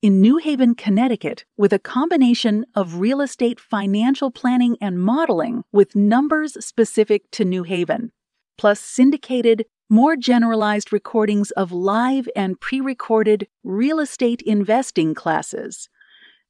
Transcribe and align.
in 0.00 0.20
New 0.20 0.36
Haven, 0.36 0.76
Connecticut, 0.76 1.44
with 1.56 1.72
a 1.72 1.78
combination 1.78 2.64
of 2.74 3.00
real 3.00 3.20
estate 3.20 3.58
financial 3.58 4.30
planning 4.30 4.76
and 4.80 5.02
modeling 5.02 5.64
with 5.72 5.96
numbers 5.96 6.64
specific 6.64 7.28
to 7.32 7.44
New 7.44 7.64
Haven, 7.64 8.12
plus 8.56 8.78
syndicated, 8.78 9.66
more 9.90 10.16
generalized 10.16 10.92
recordings 10.92 11.50
of 11.52 11.72
live 11.72 12.28
and 12.36 12.60
pre 12.60 12.80
recorded 12.80 13.48
real 13.64 13.98
estate 13.98 14.40
investing 14.42 15.14
classes. 15.14 15.88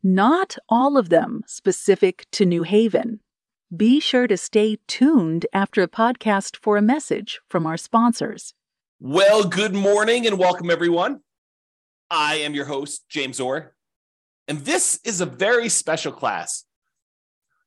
Not 0.03 0.59
all 0.69 0.99
of 0.99 1.09
them 1.09 1.43
specific 1.47 2.27
to 2.33 2.45
New 2.45 2.65
Haven. 2.65 3.21
Be 3.75 3.99
sure 3.99 4.27
to 4.27 4.37
stay 4.37 4.79
tuned 4.87 5.47
after 5.55 5.83
a 5.83 5.89
podcast 5.89 6.57
for 6.57 6.77
a 6.77 6.83
message 6.83 7.41
from 7.49 7.67
our 7.67 7.77
sponsors. 7.79 8.53
Well, 9.01 9.45
good 9.45 9.75
morning 9.75 10.27
and 10.27 10.39
welcome, 10.39 10.71
everyone. 10.71 11.21
I 12.11 12.37
am 12.37 12.55
your 12.55 12.65
host, 12.65 13.09
James 13.09 13.41
Orr, 13.41 13.75
and 14.47 14.59
this 14.61 15.01
is 15.05 15.21
a 15.21 15.27
very 15.27 15.69
special 15.69 16.13
class. 16.13 16.65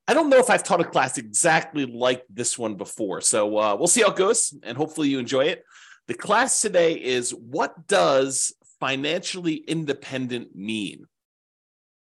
I 0.07 0.13
don't 0.13 0.29
know 0.29 0.39
if 0.39 0.49
I've 0.49 0.63
taught 0.63 0.81
a 0.81 0.85
class 0.85 1.17
exactly 1.17 1.85
like 1.85 2.23
this 2.29 2.57
one 2.57 2.75
before, 2.75 3.21
so 3.21 3.57
uh, 3.57 3.75
we'll 3.75 3.87
see 3.87 4.01
how 4.01 4.11
it 4.11 4.17
goes, 4.17 4.53
and 4.63 4.77
hopefully 4.77 5.09
you 5.09 5.19
enjoy 5.19 5.45
it. 5.45 5.63
The 6.07 6.15
class 6.15 6.59
today 6.59 6.93
is 6.93 7.31
What 7.31 7.87
Does 7.87 8.53
Financially 8.79 9.55
Independent 9.55 10.55
Mean? 10.55 11.05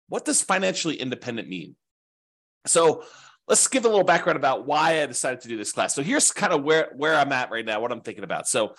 What 0.07 0.25
does 0.25 0.41
financially 0.41 0.95
independent 0.95 1.47
mean? 1.47 1.75
So, 2.65 3.03
let's 3.50 3.67
give 3.67 3.83
a 3.83 3.88
little 3.89 4.03
background 4.03 4.38
about 4.38 4.67
why 4.67 5.02
I 5.02 5.05
decided 5.08 5.42
to 5.42 5.47
do 5.47 5.58
this 5.58 5.72
class. 5.72 5.95
So 5.95 6.03
here's 6.03 6.31
kind 6.31 6.53
of 6.53 6.64
where 6.64 6.92
where 6.95 7.16
I'm 7.16 7.31
at 7.31 7.50
right 7.50 7.66
now, 7.66 7.81
what 7.81 7.92
I'm 7.92 8.02
thinking 8.02 8.23
about. 8.23 8.47
So 8.47 8.75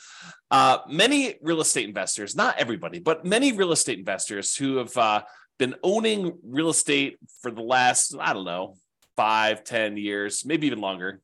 uh, 0.51 0.79
many 0.89 1.35
real 1.43 1.61
estate 1.61 1.89
investors, 1.89 2.37
not 2.37 2.59
everybody, 2.59 3.01
but 3.01 3.25
many 3.25 3.53
real 3.53 3.73
estate 3.73 3.99
investors 3.99 4.55
who 4.55 4.77
have 4.77 4.97
uh, 4.97 5.23
been 5.59 5.75
owning 5.83 6.39
real 6.45 6.71
estate 6.71 7.19
for 7.43 7.51
the 7.51 7.63
last 7.63 8.15
I 8.19 8.33
don't 8.33 8.45
know 8.45 8.77
five, 9.17 9.65
ten 9.65 9.97
years, 9.97 10.47
maybe 10.47 10.69
even 10.69 10.81
longer. 10.81 11.21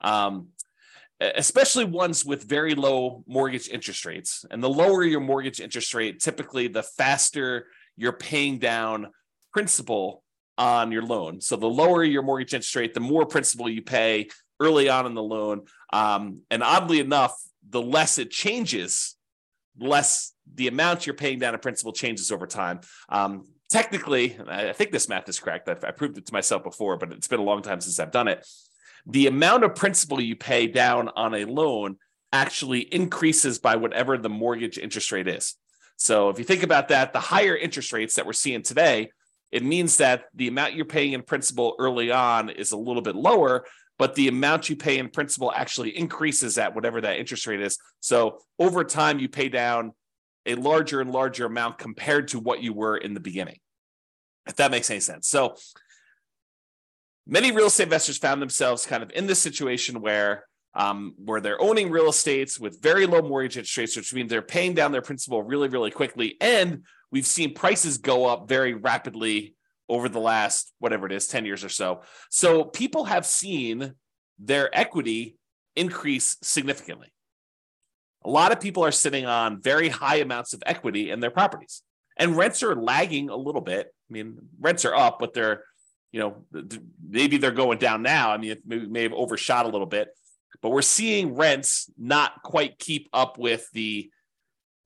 Um, 0.00 0.48
especially 1.20 1.84
ones 1.84 2.24
with 2.24 2.44
very 2.44 2.74
low 2.74 3.24
mortgage 3.26 3.68
interest 3.68 4.04
rates. 4.04 4.44
And 4.50 4.62
the 4.62 4.68
lower 4.68 5.02
your 5.02 5.20
mortgage 5.20 5.60
interest 5.60 5.94
rate, 5.94 6.20
typically 6.20 6.68
the 6.68 6.82
faster 6.82 7.68
you're 7.96 8.12
paying 8.12 8.58
down 8.58 9.08
principal 9.52 10.22
on 10.58 10.92
your 10.92 11.02
loan. 11.02 11.40
So 11.40 11.56
the 11.56 11.66
lower 11.66 12.02
your 12.04 12.22
mortgage 12.22 12.54
interest 12.54 12.74
rate, 12.76 12.94
the 12.94 13.00
more 13.00 13.26
principal 13.26 13.68
you 13.68 13.82
pay 13.82 14.28
early 14.60 14.88
on 14.88 15.06
in 15.06 15.14
the 15.14 15.22
loan. 15.22 15.62
Um, 15.92 16.40
and 16.50 16.62
oddly 16.62 17.00
enough, 17.00 17.34
the 17.68 17.82
less 17.82 18.18
it 18.18 18.30
changes, 18.30 19.16
less 19.78 20.32
the 20.54 20.68
amount 20.68 21.06
you're 21.06 21.14
paying 21.14 21.38
down 21.38 21.54
in 21.54 21.60
principal 21.60 21.92
changes 21.92 22.32
over 22.32 22.46
time. 22.46 22.80
Um, 23.08 23.44
technically, 23.70 24.36
I 24.46 24.72
think 24.72 24.92
this 24.92 25.08
math 25.08 25.28
is 25.28 25.38
correct. 25.38 25.68
I've, 25.68 25.84
I 25.84 25.90
proved 25.90 26.16
it 26.18 26.26
to 26.26 26.32
myself 26.32 26.62
before, 26.62 26.96
but 26.96 27.12
it's 27.12 27.28
been 27.28 27.40
a 27.40 27.44
long 27.44 27.62
time 27.62 27.80
since 27.80 28.00
I've 28.00 28.12
done 28.12 28.28
it. 28.28 28.46
The 29.06 29.26
amount 29.26 29.64
of 29.64 29.74
principal 29.74 30.20
you 30.20 30.36
pay 30.36 30.66
down 30.66 31.10
on 31.14 31.34
a 31.34 31.44
loan 31.44 31.96
actually 32.32 32.80
increases 32.80 33.58
by 33.58 33.76
whatever 33.76 34.18
the 34.18 34.28
mortgage 34.28 34.78
interest 34.78 35.12
rate 35.12 35.28
is. 35.28 35.54
So 35.96 36.28
if 36.28 36.38
you 36.38 36.44
think 36.44 36.62
about 36.62 36.88
that, 36.88 37.12
the 37.12 37.20
higher 37.20 37.56
interest 37.56 37.92
rates 37.92 38.14
that 38.14 38.26
we're 38.26 38.32
seeing 38.32 38.62
today 38.62 39.10
it 39.52 39.64
means 39.64 39.98
that 39.98 40.24
the 40.34 40.48
amount 40.48 40.74
you're 40.74 40.84
paying 40.84 41.12
in 41.12 41.22
principal 41.22 41.74
early 41.78 42.10
on 42.10 42.50
is 42.50 42.72
a 42.72 42.76
little 42.76 43.02
bit 43.02 43.14
lower, 43.14 43.64
but 43.98 44.14
the 44.14 44.28
amount 44.28 44.68
you 44.68 44.76
pay 44.76 44.98
in 44.98 45.08
principal 45.08 45.52
actually 45.52 45.96
increases 45.96 46.58
at 46.58 46.74
whatever 46.74 47.00
that 47.00 47.18
interest 47.18 47.46
rate 47.46 47.60
is. 47.60 47.78
So 48.00 48.40
over 48.58 48.84
time, 48.84 49.18
you 49.18 49.28
pay 49.28 49.48
down 49.48 49.92
a 50.44 50.54
larger 50.54 51.00
and 51.00 51.10
larger 51.10 51.46
amount 51.46 51.78
compared 51.78 52.28
to 52.28 52.38
what 52.38 52.62
you 52.62 52.72
were 52.72 52.96
in 52.96 53.14
the 53.14 53.20
beginning, 53.20 53.58
if 54.46 54.56
that 54.56 54.70
makes 54.70 54.90
any 54.90 55.00
sense. 55.00 55.28
So 55.28 55.56
many 57.26 57.52
real 57.52 57.66
estate 57.66 57.84
investors 57.84 58.18
found 58.18 58.40
themselves 58.40 58.86
kind 58.86 59.02
of 59.02 59.10
in 59.12 59.26
this 59.26 59.40
situation 59.40 60.00
where 60.00 60.44
um, 60.74 61.14
where 61.16 61.40
they're 61.40 61.60
owning 61.60 61.90
real 61.90 62.10
estates 62.10 62.60
with 62.60 62.82
very 62.82 63.06
low 63.06 63.22
mortgage 63.22 63.56
interest 63.56 63.76
rates, 63.78 63.96
which 63.96 64.12
means 64.12 64.28
they're 64.28 64.42
paying 64.42 64.74
down 64.74 64.92
their 64.92 65.00
principal 65.00 65.42
really, 65.42 65.68
really 65.68 65.90
quickly, 65.90 66.36
and 66.38 66.84
we've 67.10 67.26
seen 67.26 67.54
prices 67.54 67.98
go 67.98 68.26
up 68.26 68.48
very 68.48 68.74
rapidly 68.74 69.54
over 69.88 70.08
the 70.08 70.20
last 70.20 70.72
whatever 70.78 71.06
it 71.06 71.12
is 71.12 71.28
10 71.28 71.44
years 71.44 71.64
or 71.64 71.68
so. 71.68 72.02
So 72.30 72.64
people 72.64 73.04
have 73.04 73.24
seen 73.24 73.94
their 74.38 74.76
equity 74.76 75.36
increase 75.76 76.36
significantly. 76.42 77.12
A 78.24 78.30
lot 78.30 78.50
of 78.50 78.60
people 78.60 78.84
are 78.84 78.92
sitting 78.92 79.26
on 79.26 79.62
very 79.62 79.88
high 79.88 80.16
amounts 80.16 80.52
of 80.52 80.62
equity 80.66 81.10
in 81.10 81.20
their 81.20 81.30
properties. 81.30 81.82
And 82.18 82.36
rents 82.36 82.62
are 82.62 82.74
lagging 82.74 83.28
a 83.28 83.36
little 83.36 83.60
bit. 83.60 83.86
I 84.10 84.12
mean 84.12 84.38
rents 84.60 84.84
are 84.84 84.94
up 84.94 85.18
but 85.20 85.34
they're 85.34 85.64
you 86.12 86.20
know 86.20 86.44
maybe 87.08 87.36
they're 87.36 87.50
going 87.52 87.78
down 87.78 88.02
now. 88.02 88.32
I 88.32 88.38
mean 88.38 88.52
it 88.52 88.66
may, 88.66 89.02
have 89.02 89.12
overshot 89.12 89.66
a 89.66 89.68
little 89.68 89.86
bit 89.86 90.08
but 90.62 90.70
we're 90.70 90.82
seeing 90.82 91.34
rents 91.34 91.90
not 91.98 92.42
quite 92.42 92.78
keep 92.78 93.08
up 93.12 93.38
with 93.38 93.68
the 93.72 94.10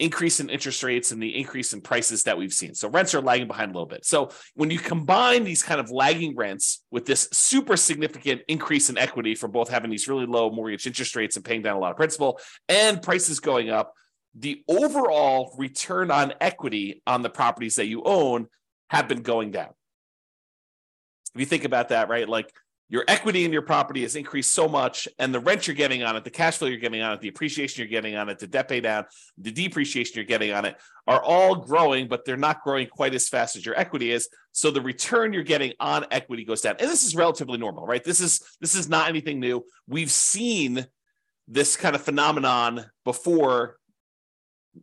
increase 0.01 0.41
in 0.41 0.49
interest 0.49 0.83
rates 0.83 1.13
and 1.13 1.23
the 1.23 1.37
increase 1.37 1.73
in 1.73 1.81
prices 1.81 2.25
that 2.25 2.37
we've 2.37 2.53
seen. 2.53 2.75
So 2.75 2.89
rents 2.89 3.15
are 3.15 3.21
lagging 3.21 3.47
behind 3.47 3.71
a 3.71 3.75
little 3.75 3.87
bit. 3.87 4.05
So 4.05 4.31
when 4.55 4.71
you 4.71 4.79
combine 4.79 5.45
these 5.45 5.63
kind 5.63 5.81
of 5.81 5.91
lagging 5.91 6.35
rents 6.35 6.83
with 6.91 7.07
this 7.07 7.29
super 7.33 7.77
significant 7.77 8.43
increase 8.49 8.91
in 8.91 8.99
equity 8.99 9.35
from 9.35 9.51
both 9.51 9.69
having 9.69 9.91
these 9.91 10.09
really 10.09 10.27
low 10.27 10.51
mortgage 10.51 10.87
interest 10.87 11.15
rates 11.15 11.37
and 11.37 11.45
paying 11.45 11.63
down 11.63 11.77
a 11.77 11.79
lot 11.79 11.91
of 11.91 11.97
principal 11.97 12.41
and 12.69 13.03
prices 13.03 13.41
going 13.41 13.71
up, 13.71 13.93
the 14.35 14.63
overall 14.69 15.55
return 15.59 16.11
on 16.11 16.33
equity 16.41 17.03
on 17.07 17.23
the 17.23 17.31
properties 17.31 17.77
that 17.77 17.87
you 17.87 18.03
own 18.05 18.47
have 18.89 19.07
been 19.07 19.23
going 19.23 19.51
down. 19.51 19.71
If 21.35 21.41
you 21.41 21.47
think 21.47 21.65
about 21.65 21.91
that, 21.91 22.09
right? 22.09 22.29
Like 22.29 22.53
your 22.91 23.05
equity 23.09 23.45
in 23.45 23.53
your 23.53 23.63
property 23.63 24.03
has 24.03 24.17
increased 24.17 24.53
so 24.53 24.69
much 24.69 25.09
and 25.19 25.33
the 25.33 25.41
rent 25.41 25.67
you're 25.67 25.77
getting 25.77 26.03
on 26.03 26.17
it 26.17 26.25
the 26.25 26.31
cash 26.31 26.59
flow 26.59 26.69
you're 26.69 26.77
getting 26.77 27.01
on 27.01 27.15
it 27.15 27.21
the 27.21 27.29
appreciation 27.29 27.81
you're 27.81 27.89
getting 27.89 28.17
on 28.17 28.29
it 28.29 28.39
the 28.39 28.47
debt 28.47 28.69
pay 28.69 28.81
down 28.81 29.05
the 29.39 29.51
depreciation 29.51 30.13
you're 30.17 30.25
getting 30.25 30.53
on 30.53 30.65
it 30.65 30.77
are 31.11 31.23
all 31.23 31.57
growing 31.57 32.07
but 32.07 32.25
they're 32.25 32.37
not 32.37 32.63
growing 32.63 32.87
quite 32.87 33.15
as 33.15 33.29
fast 33.29 33.57
as 33.57 33.67
your 33.67 33.79
equity 33.79 34.13
is. 34.13 34.29
So 34.53 34.71
the 34.71 34.81
return 34.81 35.33
you're 35.33 35.43
getting 35.43 35.73
on 35.81 36.07
equity 36.11 36.45
goes 36.45 36.61
down. 36.61 36.77
And 36.79 36.89
this 36.89 37.03
is 37.03 37.17
relatively 37.17 37.59
normal 37.59 37.85
right? 37.85 38.03
This 38.03 38.21
is 38.21 38.41
this 38.61 38.75
is 38.75 38.89
not 38.89 39.09
anything 39.09 39.41
new. 39.41 39.65
We've 39.89 40.11
seen 40.11 40.87
this 41.49 41.77
kind 41.77 41.97
of 41.97 42.03
phenomenon 42.03 42.87
before 43.05 43.80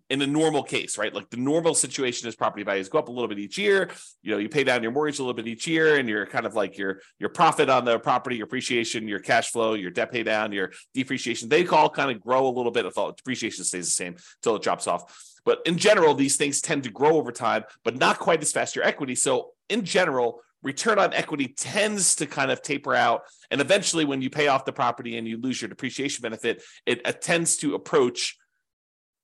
in 0.09 0.21
a 0.21 0.27
normal 0.27 0.63
case, 0.63 0.97
right? 0.97 1.13
Like 1.13 1.29
the 1.29 1.37
normal 1.37 1.73
situation 1.73 2.27
is 2.27 2.35
property 2.35 2.63
values 2.63 2.89
go 2.89 2.99
up 2.99 3.07
a 3.07 3.11
little 3.11 3.27
bit 3.27 3.39
each 3.39 3.57
year. 3.57 3.89
You 4.21 4.31
know, 4.31 4.37
you 4.37 4.49
pay 4.49 4.63
down 4.63 4.83
your 4.83 4.91
mortgage 4.91 5.19
a 5.19 5.21
little 5.21 5.33
bit 5.33 5.47
each 5.47 5.67
year, 5.67 5.97
and 5.97 6.09
you're 6.09 6.25
kind 6.25 6.45
of 6.45 6.55
like 6.55 6.77
your 6.77 7.01
your 7.19 7.29
profit 7.29 7.69
on 7.69 7.85
the 7.85 7.99
property, 7.99 8.37
your 8.37 8.45
appreciation, 8.45 9.07
your 9.07 9.19
cash 9.19 9.51
flow, 9.51 9.73
your 9.73 9.91
debt 9.91 10.11
pay 10.11 10.23
down, 10.23 10.51
your 10.51 10.71
depreciation. 10.93 11.49
They 11.49 11.65
all 11.67 11.89
kind 11.89 12.11
of 12.11 12.21
grow 12.21 12.47
a 12.47 12.49
little 12.49 12.71
bit. 12.71 12.85
If 12.85 12.97
all 12.97 13.11
depreciation 13.11 13.63
stays 13.63 13.85
the 13.85 13.91
same 13.91 14.15
until 14.39 14.55
it 14.55 14.61
drops 14.61 14.87
off. 14.87 15.33
But 15.45 15.61
in 15.65 15.77
general, 15.77 16.13
these 16.13 16.35
things 16.35 16.59
tend 16.59 16.83
to 16.83 16.89
grow 16.89 17.15
over 17.15 17.31
time, 17.31 17.63
but 17.85 17.95
not 17.95 18.19
quite 18.19 18.41
as 18.41 18.51
fast 18.51 18.75
your 18.75 18.83
equity. 18.83 19.15
So 19.15 19.51
in 19.69 19.85
general, 19.85 20.41
return 20.61 20.99
on 20.99 21.13
equity 21.13 21.47
tends 21.47 22.15
to 22.15 22.25
kind 22.25 22.51
of 22.51 22.61
taper 22.61 22.93
out. 22.93 23.21
And 23.49 23.61
eventually, 23.61 24.03
when 24.03 24.21
you 24.21 24.29
pay 24.29 24.47
off 24.47 24.65
the 24.65 24.73
property 24.73 25.17
and 25.17 25.25
you 25.25 25.37
lose 25.37 25.61
your 25.61 25.69
depreciation 25.69 26.21
benefit, 26.21 26.61
it, 26.85 27.01
it 27.07 27.21
tends 27.21 27.57
to 27.57 27.75
approach 27.75 28.37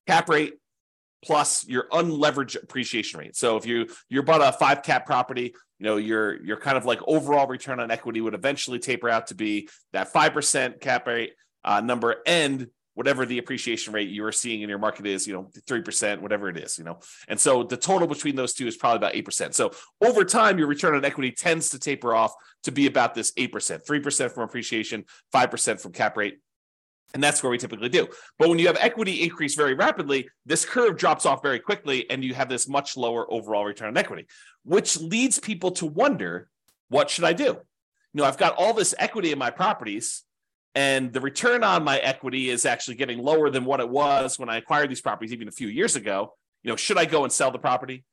cap 0.06 0.28
rate 0.28 0.54
plus 1.24 1.66
your 1.66 1.88
unleveraged 1.90 2.62
appreciation 2.62 3.18
rate. 3.18 3.34
So 3.34 3.56
if 3.56 3.66
you 3.66 3.88
you're 4.08 4.22
bought 4.22 4.42
a 4.42 4.52
five 4.52 4.82
cap 4.82 5.06
property, 5.06 5.54
you 5.78 5.86
know 5.86 5.96
your 5.96 6.42
your 6.44 6.58
kind 6.58 6.76
of 6.76 6.84
like 6.84 7.00
overall 7.06 7.46
return 7.46 7.80
on 7.80 7.90
equity 7.90 8.20
would 8.20 8.34
eventually 8.34 8.78
taper 8.78 9.08
out 9.08 9.28
to 9.28 9.34
be 9.34 9.68
that 9.92 10.12
five 10.12 10.32
percent 10.32 10.80
cap 10.80 11.06
rate 11.06 11.32
uh, 11.64 11.80
number 11.80 12.16
and 12.26 12.68
whatever 12.94 13.26
the 13.26 13.38
appreciation 13.38 13.92
rate 13.92 14.08
you 14.08 14.24
are 14.24 14.32
seeing 14.32 14.62
in 14.62 14.68
your 14.68 14.78
market 14.78 15.04
is, 15.04 15.26
you 15.26 15.34
know, 15.34 15.50
three 15.66 15.82
percent, 15.82 16.22
whatever 16.22 16.48
it 16.48 16.56
is, 16.56 16.78
you 16.78 16.84
know. 16.84 17.00
And 17.28 17.38
so 17.38 17.62
the 17.62 17.76
total 17.76 18.06
between 18.06 18.36
those 18.36 18.54
two 18.54 18.66
is 18.66 18.76
probably 18.76 18.98
about 18.98 19.16
eight 19.16 19.24
percent. 19.24 19.54
So 19.54 19.72
over 20.04 20.24
time, 20.24 20.58
your 20.58 20.68
return 20.68 20.94
on 20.94 21.04
equity 21.04 21.32
tends 21.32 21.70
to 21.70 21.78
taper 21.78 22.14
off 22.14 22.32
to 22.62 22.72
be 22.72 22.86
about 22.86 23.14
this 23.14 23.32
eight 23.36 23.52
percent, 23.52 23.86
three 23.86 24.00
percent 24.00 24.32
from 24.32 24.44
appreciation, 24.44 25.04
five 25.32 25.50
percent 25.50 25.80
from 25.80 25.92
cap 25.92 26.16
rate 26.16 26.38
And 27.14 27.22
that's 27.22 27.42
where 27.42 27.50
we 27.50 27.58
typically 27.58 27.88
do. 27.88 28.08
But 28.38 28.48
when 28.48 28.58
you 28.58 28.66
have 28.66 28.76
equity 28.80 29.22
increase 29.22 29.54
very 29.54 29.74
rapidly, 29.74 30.28
this 30.44 30.64
curve 30.64 30.96
drops 30.98 31.24
off 31.24 31.42
very 31.42 31.60
quickly 31.60 32.10
and 32.10 32.24
you 32.24 32.34
have 32.34 32.48
this 32.48 32.68
much 32.68 32.96
lower 32.96 33.32
overall 33.32 33.64
return 33.64 33.88
on 33.88 33.96
equity, 33.96 34.26
which 34.64 35.00
leads 35.00 35.38
people 35.38 35.70
to 35.72 35.86
wonder 35.86 36.50
what 36.88 37.08
should 37.08 37.24
I 37.24 37.32
do? 37.32 37.44
You 37.44 37.58
know, 38.14 38.24
I've 38.24 38.36
got 38.36 38.56
all 38.56 38.74
this 38.74 38.94
equity 38.98 39.30
in 39.30 39.38
my 39.38 39.50
properties 39.50 40.24
and 40.74 41.12
the 41.12 41.20
return 41.20 41.62
on 41.62 41.84
my 41.84 41.98
equity 41.98 42.50
is 42.50 42.66
actually 42.66 42.96
getting 42.96 43.18
lower 43.18 43.48
than 43.48 43.64
what 43.64 43.80
it 43.80 43.88
was 43.88 44.38
when 44.38 44.48
I 44.48 44.56
acquired 44.56 44.90
these 44.90 45.00
properties 45.00 45.32
even 45.32 45.46
a 45.46 45.52
few 45.52 45.68
years 45.68 45.94
ago. 45.94 46.34
You 46.64 46.70
know, 46.70 46.76
should 46.76 46.98
I 46.98 47.04
go 47.04 47.22
and 47.22 47.32
sell 47.32 47.52
the 47.52 47.58
property? 47.58 48.04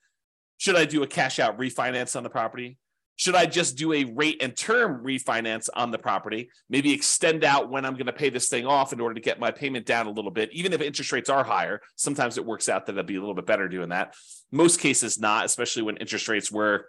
Should 0.57 0.75
I 0.75 0.86
do 0.86 1.01
a 1.01 1.07
cash 1.07 1.39
out 1.39 1.57
refinance 1.57 2.15
on 2.15 2.21
the 2.21 2.30
property? 2.30 2.77
Should 3.21 3.35
I 3.35 3.45
just 3.45 3.77
do 3.77 3.94
a 3.94 4.03
rate 4.03 4.41
and 4.41 4.57
term 4.57 5.06
refinance 5.06 5.69
on 5.75 5.91
the 5.91 6.00
property? 6.00 6.50
Maybe 6.71 6.91
extend 6.91 7.44
out 7.44 7.69
when 7.69 7.85
I'm 7.85 7.94
going 7.94 8.07
to 8.07 8.13
pay 8.13 8.31
this 8.31 8.50
thing 8.50 8.65
off 8.65 8.94
in 8.94 9.00
order 9.00 9.13
to 9.13 9.21
get 9.21 9.39
my 9.39 9.51
payment 9.51 9.85
down 9.85 10.07
a 10.07 10.09
little 10.09 10.31
bit, 10.31 10.51
even 10.53 10.73
if 10.73 10.81
interest 10.81 11.12
rates 11.12 11.29
are 11.29 11.44
higher. 11.44 11.81
Sometimes 11.95 12.39
it 12.39 12.45
works 12.47 12.68
out 12.68 12.88
that 12.88 12.94
it'll 12.94 13.03
be 13.03 13.18
a 13.18 13.19
little 13.19 13.35
bit 13.35 13.45
better 13.45 13.69
doing 13.69 13.89
that. 13.89 14.15
Most 14.51 14.79
cases, 14.79 15.19
not, 15.19 15.45
especially 15.45 15.83
when 15.83 15.97
interest 15.97 16.27
rates 16.29 16.51
were 16.51 16.88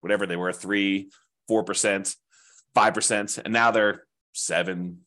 whatever 0.00 0.24
they 0.24 0.36
were 0.36 0.54
three, 0.54 1.10
4%, 1.50 2.16
5%, 2.74 3.38
and 3.44 3.52
now 3.52 3.70
they're 3.70 4.06
seven, 4.32 5.00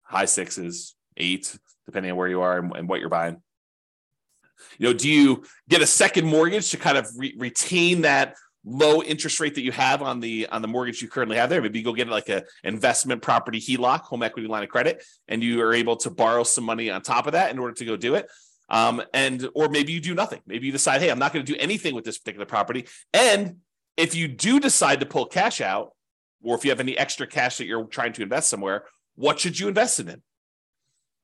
high 0.00 0.24
sixes, 0.24 0.94
eight, 1.18 1.54
depending 1.84 2.12
on 2.12 2.16
where 2.16 2.28
you 2.28 2.40
are 2.40 2.58
and, 2.58 2.74
and 2.74 2.88
what 2.88 3.00
you're 3.00 3.10
buying. 3.10 3.42
You 4.78 4.86
know, 4.86 4.94
do 4.94 5.10
you 5.10 5.44
get 5.68 5.82
a 5.82 5.86
second 5.86 6.24
mortgage 6.24 6.70
to 6.70 6.78
kind 6.78 6.96
of 6.96 7.10
re- 7.14 7.34
retain 7.36 8.00
that 8.02 8.36
low 8.64 9.02
interest 9.02 9.40
rate 9.40 9.54
that 9.56 9.62
you 9.62 9.72
have 9.72 10.02
on 10.02 10.20
the 10.20 10.46
on 10.48 10.62
the 10.62 10.68
mortgage 10.68 11.02
you 11.02 11.08
currently 11.08 11.36
have 11.36 11.50
there. 11.50 11.60
Maybe 11.60 11.78
you 11.78 11.84
go 11.84 11.92
get 11.92 12.08
like 12.08 12.28
a 12.28 12.44
investment 12.64 13.22
property 13.22 13.60
HELOC, 13.60 14.00
home 14.02 14.22
equity 14.22 14.48
line 14.48 14.62
of 14.62 14.68
credit, 14.68 15.04
and 15.28 15.42
you 15.42 15.60
are 15.62 15.74
able 15.74 15.96
to 15.96 16.10
borrow 16.10 16.44
some 16.44 16.64
money 16.64 16.90
on 16.90 17.02
top 17.02 17.26
of 17.26 17.32
that 17.32 17.50
in 17.50 17.58
order 17.58 17.74
to 17.74 17.84
go 17.84 17.96
do 17.96 18.14
it. 18.14 18.28
Um, 18.68 19.02
and 19.12 19.48
or 19.54 19.68
maybe 19.68 19.92
you 19.92 20.00
do 20.00 20.14
nothing. 20.14 20.40
Maybe 20.46 20.66
you 20.66 20.72
decide, 20.72 21.00
hey, 21.00 21.10
I'm 21.10 21.18
not 21.18 21.32
going 21.32 21.44
to 21.44 21.52
do 21.52 21.58
anything 21.58 21.94
with 21.94 22.04
this 22.04 22.18
particular 22.18 22.46
property. 22.46 22.86
And 23.12 23.56
if 23.96 24.14
you 24.14 24.28
do 24.28 24.60
decide 24.60 25.00
to 25.00 25.06
pull 25.06 25.26
cash 25.26 25.60
out, 25.60 25.90
or 26.42 26.56
if 26.56 26.64
you 26.64 26.70
have 26.70 26.80
any 26.80 26.96
extra 26.96 27.26
cash 27.26 27.58
that 27.58 27.66
you're 27.66 27.84
trying 27.84 28.12
to 28.14 28.22
invest 28.22 28.48
somewhere, 28.48 28.84
what 29.14 29.38
should 29.38 29.58
you 29.58 29.68
invest 29.68 30.00
it 30.00 30.08
in? 30.08 30.22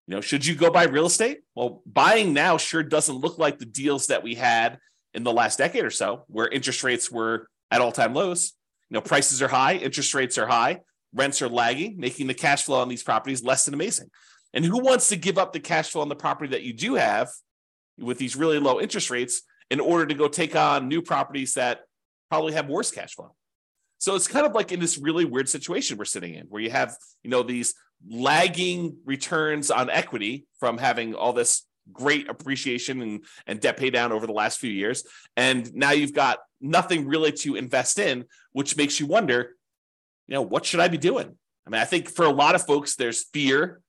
You 0.06 0.14
know, 0.14 0.20
should 0.20 0.44
you 0.44 0.54
go 0.54 0.70
buy 0.70 0.84
real 0.84 1.06
estate? 1.06 1.40
Well, 1.54 1.82
buying 1.86 2.32
now 2.32 2.56
sure 2.56 2.82
doesn't 2.82 3.16
look 3.16 3.38
like 3.38 3.58
the 3.58 3.66
deals 3.66 4.06
that 4.08 4.22
we 4.22 4.34
had 4.34 4.78
in 5.14 5.24
the 5.24 5.32
last 5.32 5.58
decade 5.58 5.84
or 5.84 5.90
so, 5.90 6.24
where 6.28 6.48
interest 6.48 6.84
rates 6.84 7.10
were 7.10 7.48
at 7.70 7.80
all 7.80 7.92
time 7.92 8.14
lows. 8.14 8.54
You 8.90 8.94
know, 8.94 9.00
prices 9.00 9.42
are 9.42 9.48
high, 9.48 9.74
interest 9.74 10.14
rates 10.14 10.38
are 10.38 10.46
high, 10.46 10.80
rents 11.14 11.42
are 11.42 11.48
lagging, 11.48 11.98
making 11.98 12.26
the 12.26 12.34
cash 12.34 12.64
flow 12.64 12.80
on 12.80 12.88
these 12.88 13.02
properties 13.02 13.42
less 13.42 13.64
than 13.64 13.74
amazing. 13.74 14.08
And 14.54 14.64
who 14.64 14.82
wants 14.82 15.08
to 15.10 15.16
give 15.16 15.36
up 15.36 15.52
the 15.52 15.60
cash 15.60 15.90
flow 15.90 16.02
on 16.02 16.08
the 16.08 16.16
property 16.16 16.50
that 16.52 16.62
you 16.62 16.72
do 16.72 16.94
have 16.94 17.28
with 17.98 18.18
these 18.18 18.36
really 18.36 18.58
low 18.58 18.80
interest 18.80 19.10
rates 19.10 19.42
in 19.70 19.80
order 19.80 20.06
to 20.06 20.14
go 20.14 20.28
take 20.28 20.56
on 20.56 20.88
new 20.88 21.02
properties 21.02 21.54
that 21.54 21.80
probably 22.30 22.54
have 22.54 22.68
worse 22.68 22.90
cash 22.90 23.14
flow? 23.14 23.34
So 23.98 24.14
it's 24.14 24.28
kind 24.28 24.46
of 24.46 24.54
like 24.54 24.72
in 24.72 24.80
this 24.80 24.96
really 24.96 25.24
weird 25.24 25.48
situation 25.48 25.98
we're 25.98 26.04
sitting 26.04 26.34
in, 26.34 26.46
where 26.46 26.62
you 26.62 26.70
have, 26.70 26.96
you 27.22 27.30
know, 27.30 27.42
these 27.42 27.74
lagging 28.08 28.96
returns 29.04 29.70
on 29.70 29.90
equity 29.90 30.46
from 30.60 30.78
having 30.78 31.14
all 31.14 31.32
this 31.32 31.64
great 31.92 32.28
appreciation 32.28 33.02
and, 33.02 33.24
and 33.46 33.60
debt 33.60 33.76
pay 33.76 33.90
down 33.90 34.12
over 34.12 34.26
the 34.26 34.32
last 34.32 34.58
few 34.58 34.70
years. 34.70 35.04
And 35.36 35.72
now 35.74 35.90
you've 35.90 36.14
got 36.14 36.38
nothing 36.60 37.06
really 37.06 37.32
to 37.32 37.56
invest 37.56 37.98
in, 37.98 38.24
which 38.52 38.76
makes 38.76 39.00
you 39.00 39.06
wonder, 39.06 39.50
you 40.26 40.34
know, 40.34 40.42
what 40.42 40.66
should 40.66 40.80
I 40.80 40.88
be 40.88 40.98
doing? 40.98 41.36
I 41.66 41.70
mean, 41.70 41.80
I 41.80 41.84
think 41.84 42.08
for 42.08 42.24
a 42.24 42.30
lot 42.30 42.54
of 42.54 42.64
folks, 42.64 42.96
there's 42.96 43.24
fear. 43.24 43.80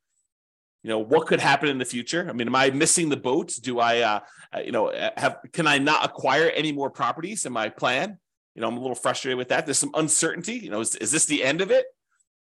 You 0.83 0.89
know, 0.89 0.99
what 0.99 1.27
could 1.27 1.41
happen 1.41 1.67
in 1.69 1.77
the 1.77 1.85
future? 1.85 2.25
I 2.29 2.33
mean, 2.33 2.47
am 2.47 2.55
I 2.55 2.69
missing 2.69 3.09
the 3.09 3.17
boat? 3.17 3.53
Do 3.61 3.79
I, 3.79 3.99
uh, 3.99 4.19
uh 4.55 4.59
you 4.59 4.71
know, 4.71 4.91
have 5.17 5.37
can 5.51 5.67
I 5.67 5.77
not 5.77 6.05
acquire 6.05 6.47
any 6.47 6.71
more 6.71 6.89
properties 6.89 7.45
in 7.45 7.51
my 7.51 7.69
plan? 7.69 8.17
You 8.55 8.61
know, 8.61 8.67
I'm 8.67 8.77
a 8.77 8.81
little 8.81 8.95
frustrated 8.95 9.37
with 9.37 9.49
that. 9.49 9.65
There's 9.65 9.79
some 9.79 9.91
uncertainty. 9.93 10.53
You 10.53 10.69
know, 10.69 10.79
is, 10.79 10.95
is 10.95 11.11
this 11.11 11.25
the 11.25 11.43
end 11.43 11.61
of 11.61 11.71
it? 11.71 11.85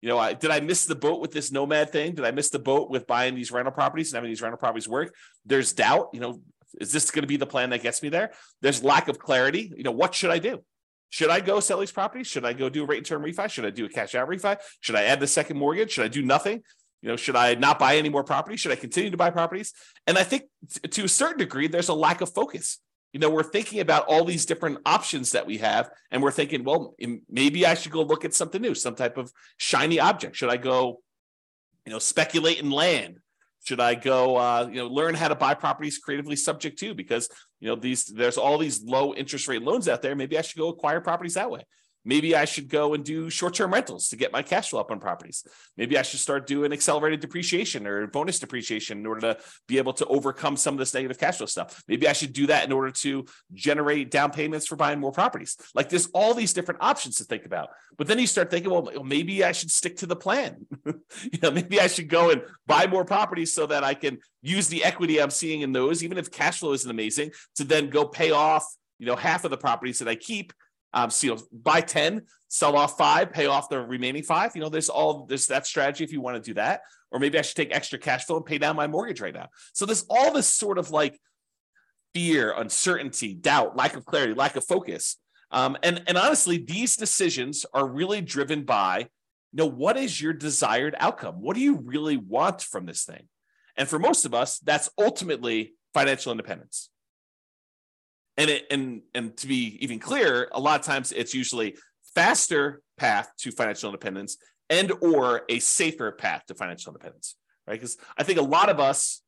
You 0.02 0.10
know, 0.10 0.18
I, 0.18 0.34
did 0.34 0.52
I 0.52 0.60
miss 0.60 0.86
the 0.86 0.96
boat 0.96 1.22
with 1.22 1.32
this 1.32 1.52
nomad 1.52 1.92
thing? 1.92 2.14
Did 2.14 2.26
I 2.26 2.32
miss 2.32 2.50
the 2.50 2.60
boat 2.60 2.90
with 2.90 3.08
buying 3.08 3.36
these 3.36 3.52
rental 3.52 3.74
properties 3.74 4.12
and 4.12 4.18
having 4.18 4.30
these 4.30 4.42
rental 4.42 4.60
properties 4.60 4.88
work? 4.88 5.16
There's 5.46 5.74
doubt. 5.74 6.10
You 6.14 6.20
know, 6.20 6.42
is 6.80 6.92
this 6.92 7.10
going 7.10 7.24
to 7.24 7.28
be 7.28 7.38
the 7.38 7.48
plan 7.48 7.72
that 7.72 7.82
gets 7.82 8.04
me 8.04 8.10
there? 8.10 8.32
There's 8.62 8.84
lack 8.84 9.08
of 9.08 9.18
clarity. 9.18 9.74
You 9.76 9.84
know, 9.84 9.92
what 9.92 10.14
should 10.14 10.30
I 10.30 10.40
do? 10.40 10.64
Should 11.10 11.30
I 11.30 11.40
go 11.40 11.60
sell 11.60 11.80
these 11.80 11.92
properties? 11.92 12.28
Should 12.28 12.46
I 12.46 12.54
go 12.54 12.70
do 12.70 12.84
a 12.84 12.86
rate 12.86 12.98
and 12.98 13.06
term 13.06 13.24
refi? 13.24 13.50
Should 13.50 13.66
I 13.66 13.70
do 13.70 13.86
a 13.86 13.90
cash 13.90 14.14
out 14.14 14.28
refi? 14.28 14.58
Should 14.82 14.96
I 14.96 15.04
add 15.04 15.20
the 15.20 15.28
second 15.28 15.58
mortgage? 15.58 15.92
Should 15.92 16.06
I 16.06 16.10
do 16.10 16.22
nothing? 16.22 16.64
You 17.02 17.10
know, 17.10 17.16
should 17.16 17.36
I 17.36 17.56
not 17.56 17.80
buy 17.80 17.98
any 17.98 18.10
more 18.10 18.24
properties? 18.24 18.60
Should 18.60 18.72
I 18.72 18.76
continue 18.76 19.12
to 19.12 19.18
buy 19.18 19.30
properties? 19.30 19.74
And 20.06 20.18
I 20.18 20.24
think 20.24 20.44
to 20.92 21.06
a 21.06 21.08
certain 21.08 21.38
degree, 21.38 21.68
there's 21.68 21.90
a 21.90 21.94
lack 21.94 22.22
of 22.22 22.34
focus 22.34 22.80
you 23.14 23.20
know, 23.20 23.30
we're 23.30 23.44
thinking 23.44 23.80
about 23.80 24.06
all 24.08 24.26
these 24.26 24.46
different 24.46 24.80
options 24.86 25.32
that 25.32 25.46
we 25.46 25.58
have, 25.60 25.90
and 26.12 26.22
we're 26.22 26.32
thinking, 26.32 26.64
well, 26.64 26.96
maybe 27.30 27.66
I 27.66 27.74
should 27.74 27.92
go 27.92 28.02
look 28.02 28.26
at 28.26 28.34
something 28.34 28.62
new, 28.62 28.76
some 28.76 28.96
type 28.96 29.18
of 29.18 29.32
shiny 29.58 30.00
object. 30.00 30.36
Should 30.36 30.50
I 30.50 30.58
go, 30.58 31.02
you 31.86 31.94
know, 31.94 32.00
speculate 32.00 32.60
in 32.60 32.70
land? 32.70 33.20
Should 33.64 33.80
I 33.80 33.96
go, 33.96 34.38
uh, 34.38 34.68
you 34.70 34.78
know, 34.78 34.88
learn 34.88 35.16
how 35.16 35.28
to 35.28 35.36
buy 35.36 35.54
properties 35.54 35.98
creatively 35.98 36.36
subject 36.36 36.80
to? 36.80 36.94
Because 36.94 37.30
you 37.60 37.68
know, 37.68 37.76
these 37.76 38.06
there's 38.06 38.38
all 38.38 38.58
these 38.58 38.84
low 38.84 39.14
interest 39.14 39.48
rate 39.48 39.62
loans 39.62 39.90
out 39.90 40.02
there. 40.02 40.16
Maybe 40.16 40.38
I 40.38 40.42
should 40.42 40.60
go 40.60 40.70
acquire 40.70 41.02
properties 41.02 41.34
that 41.34 41.52
way. 41.52 41.66
Maybe 42.08 42.38
I 42.38 42.46
should 42.46 42.70
go 42.70 42.94
and 42.94 43.04
do 43.04 43.30
short 43.30 43.54
term 43.54 43.74
rentals 43.74 44.08
to 44.10 44.16
get 44.16 44.32
my 44.32 44.42
cash 44.42 44.70
flow 44.70 44.80
up 44.80 44.92
on 44.92 45.00
properties. 45.00 45.46
Maybe 45.76 45.98
I 45.98 46.04
should 46.04 46.22
start 46.22 46.48
doing 46.48 46.72
accelerated 46.72 47.20
depreciation 47.20 47.86
or 47.86 48.08
bonus 48.08 48.40
depreciation 48.40 49.00
in 49.00 49.06
order 49.06 49.22
to 49.22 49.38
be 49.68 49.78
able 49.78 49.92
to 49.94 50.06
overcome 50.06 50.56
some 50.56 50.74
of 50.74 50.80
this 50.80 50.94
negative 50.94 51.20
cash 51.20 51.38
flow 51.38 51.48
stuff. 51.48 51.84
Maybe 51.86 52.08
I 52.08 52.14
should 52.14 52.32
do 52.32 52.48
that 52.48 52.64
in 52.64 52.72
order 52.72 52.92
to 52.92 53.26
generate 53.54 54.10
down 54.10 54.32
payments 54.32 54.66
for 54.66 54.78
buying 54.78 55.02
more 55.02 55.12
properties. 55.12 55.58
Like 55.76 55.90
there's 55.90 56.08
all 56.14 56.34
these 56.34 56.54
different 56.54 56.82
options 56.82 57.18
to 57.18 57.26
think 57.26 57.46
about. 57.46 57.70
But 57.98 58.08
then 58.08 58.20
you 58.20 58.28
start 58.28 58.50
thinking, 58.50 58.72
well, 58.72 58.90
maybe 59.04 59.44
I 59.44 59.52
should 59.52 59.70
stick 59.72 59.98
to 59.98 60.06
the 60.06 60.16
plan. 60.16 60.66
you 60.86 61.40
know, 61.44 61.52
maybe 61.52 61.82
I 61.82 61.88
should 61.88 62.08
go 62.08 62.30
and 62.30 62.42
buy 62.68 62.88
more 62.88 63.04
properties 63.04 63.54
so 63.54 63.66
that 63.66 63.84
I 63.84 63.94
can 63.94 64.20
use 64.42 64.70
the 64.70 64.86
equity 64.86 65.22
I'm 65.22 65.30
seeing 65.30 65.60
in 65.60 65.74
those, 65.74 66.06
even 66.06 66.18
if 66.18 66.32
cash 66.32 66.60
flow 66.60 66.72
isn't 66.72 66.90
amazing, 66.90 67.32
to 67.56 67.66
then 67.66 67.90
go 67.90 68.06
pay 68.06 68.32
off, 68.32 68.66
you 68.98 69.08
know, 69.08 69.18
half 69.18 69.44
of 69.44 69.52
the 69.52 69.58
properties 69.58 70.00
that 70.00 70.08
I 70.08 70.16
keep 70.16 70.54
um, 70.98 71.12
so 71.12 71.28
you 71.28 71.36
know, 71.36 71.42
buy 71.52 71.82
10, 71.82 72.24
sell 72.48 72.76
off 72.76 72.98
five, 72.98 73.32
pay 73.32 73.46
off 73.46 73.70
the 73.70 73.80
remaining 73.80 74.24
five. 74.24 74.56
You 74.56 74.62
know, 74.62 74.70
there's 74.70 74.90
all 74.90 75.28
there's 75.28 75.46
that 75.48 75.68
strategy 75.68 76.04
if 76.04 76.12
you 76.12 76.22
want 76.22 76.44
to 76.44 76.50
do 76.50 76.56
that. 76.56 76.82
Or 77.12 77.20
maybe 77.20 77.38
I 77.38 77.44
should 77.44 77.56
take 77.56 77.74
extra 77.74 78.00
cash 78.00 78.26
flow 78.26 78.38
and 78.38 78.46
pay 78.46 78.58
down 78.58 78.76
my 78.76 78.88
mortgage 78.88 79.22
right 79.22 79.34
now. 79.34 79.50
So 79.74 79.86
there's 79.86 80.06
all 80.10 80.34
this 80.34 80.48
sort 80.48 80.80
of 80.80 80.90
like 80.90 81.20
fear, 82.16 82.52
uncertainty, 82.52 83.36
doubt, 83.36 83.78
lack 83.78 83.96
of 83.96 84.06
clarity, 84.06 84.34
lack 84.34 84.56
of 84.56 84.66
focus. 84.66 85.18
Um, 85.52 85.78
and, 85.84 86.02
and 86.08 86.18
honestly, 86.18 86.58
these 86.58 86.96
decisions 86.96 87.64
are 87.76 87.88
really 87.88 88.20
driven 88.22 88.64
by, 88.64 88.98
you 88.98 89.08
know, 89.54 89.68
what 89.68 89.98
is 89.98 90.20
your 90.20 90.34
desired 90.34 90.96
outcome? 91.00 91.36
What 91.42 91.56
do 91.56 91.62
you 91.62 91.76
really 91.76 92.18
want 92.18 92.64
from 92.64 92.88
this 92.88 93.06
thing? 93.06 93.28
And 93.78 93.88
for 93.88 94.00
most 94.00 94.26
of 94.26 94.34
us, 94.34 94.58
that's 94.60 94.90
ultimately 94.98 95.76
financial 95.94 96.32
independence 96.32 96.90
and 98.38 98.50
it 98.50 98.66
and 98.70 99.02
and 99.14 99.36
to 99.38 99.48
be 99.48 99.78
even 99.82 100.00
clearer 100.00 100.48
a 100.52 100.60
lot 100.60 100.80
of 100.80 100.86
times 100.86 101.12
it's 101.12 101.34
usually 101.34 101.76
faster 102.16 102.82
path 102.98 103.30
to 103.38 103.52
financial 103.52 103.90
independence 103.90 104.38
and 104.70 104.92
or 105.02 105.44
a 105.50 105.60
safer 105.60 106.12
path 106.12 106.44
to 106.48 106.56
financial 106.56 106.92
independence 106.92 107.36
right? 107.68 107.74
Because 107.74 107.98
i 108.18 108.24
think 108.24 108.40
a 108.40 108.44
lot 108.44 108.70
of 108.70 108.80
us 108.80 109.22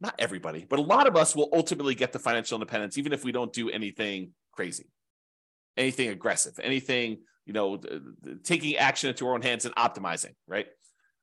not 0.00 0.14
everybody 0.18 0.66
but 0.68 0.78
a 0.78 0.82
lot 0.82 1.06
of 1.06 1.16
us 1.16 1.34
will 1.34 1.48
ultimately 1.52 1.94
get 1.94 2.12
to 2.12 2.18
financial 2.18 2.56
independence 2.56 2.98
even 2.98 3.12
if 3.12 3.24
we 3.24 3.32
don't 3.32 3.52
do 3.52 3.70
anything 3.70 4.30
crazy 4.52 4.90
anything 5.76 6.08
aggressive 6.08 6.58
anything 6.62 7.18
you 7.46 7.52
know 7.52 7.80
taking 8.44 8.76
action 8.76 9.08
into 9.08 9.26
our 9.26 9.34
own 9.34 9.42
hands 9.42 9.64
and 9.64 9.74
optimizing 9.74 10.34
right? 10.46 10.66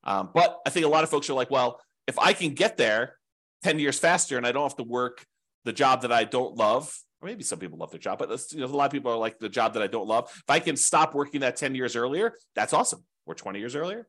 Um, 0.02 0.30
but 0.34 0.58
i 0.66 0.70
think 0.70 0.86
a 0.86 0.88
lot 0.88 1.04
of 1.04 1.10
folks 1.10 1.28
are 1.30 1.34
like 1.34 1.50
well 1.50 1.80
if 2.06 2.18
i 2.18 2.32
can 2.32 2.54
get 2.54 2.76
there 2.76 3.16
10 3.62 3.78
years 3.78 3.98
faster 3.98 4.38
and 4.38 4.46
i 4.46 4.52
don't 4.52 4.62
have 4.62 4.76
to 4.76 4.82
work 4.82 5.26
the 5.64 5.72
job 5.72 6.02
that 6.02 6.12
I 6.12 6.24
don't 6.24 6.56
love, 6.56 6.96
or 7.20 7.28
maybe 7.28 7.44
some 7.44 7.58
people 7.58 7.78
love 7.78 7.90
their 7.90 8.00
job, 8.00 8.18
but 8.18 8.30
you 8.52 8.60
know, 8.60 8.66
a 8.66 8.68
lot 8.68 8.86
of 8.86 8.92
people 8.92 9.12
are 9.12 9.16
like 9.16 9.38
the 9.38 9.48
job 9.48 9.74
that 9.74 9.82
I 9.82 9.86
don't 9.86 10.06
love. 10.06 10.30
If 10.34 10.48
I 10.48 10.58
can 10.58 10.76
stop 10.76 11.14
working 11.14 11.40
that 11.40 11.56
10 11.56 11.74
years 11.74 11.96
earlier, 11.96 12.34
that's 12.54 12.72
awesome. 12.72 13.04
Or 13.26 13.34
20 13.34 13.58
years 13.58 13.76
earlier. 13.76 14.08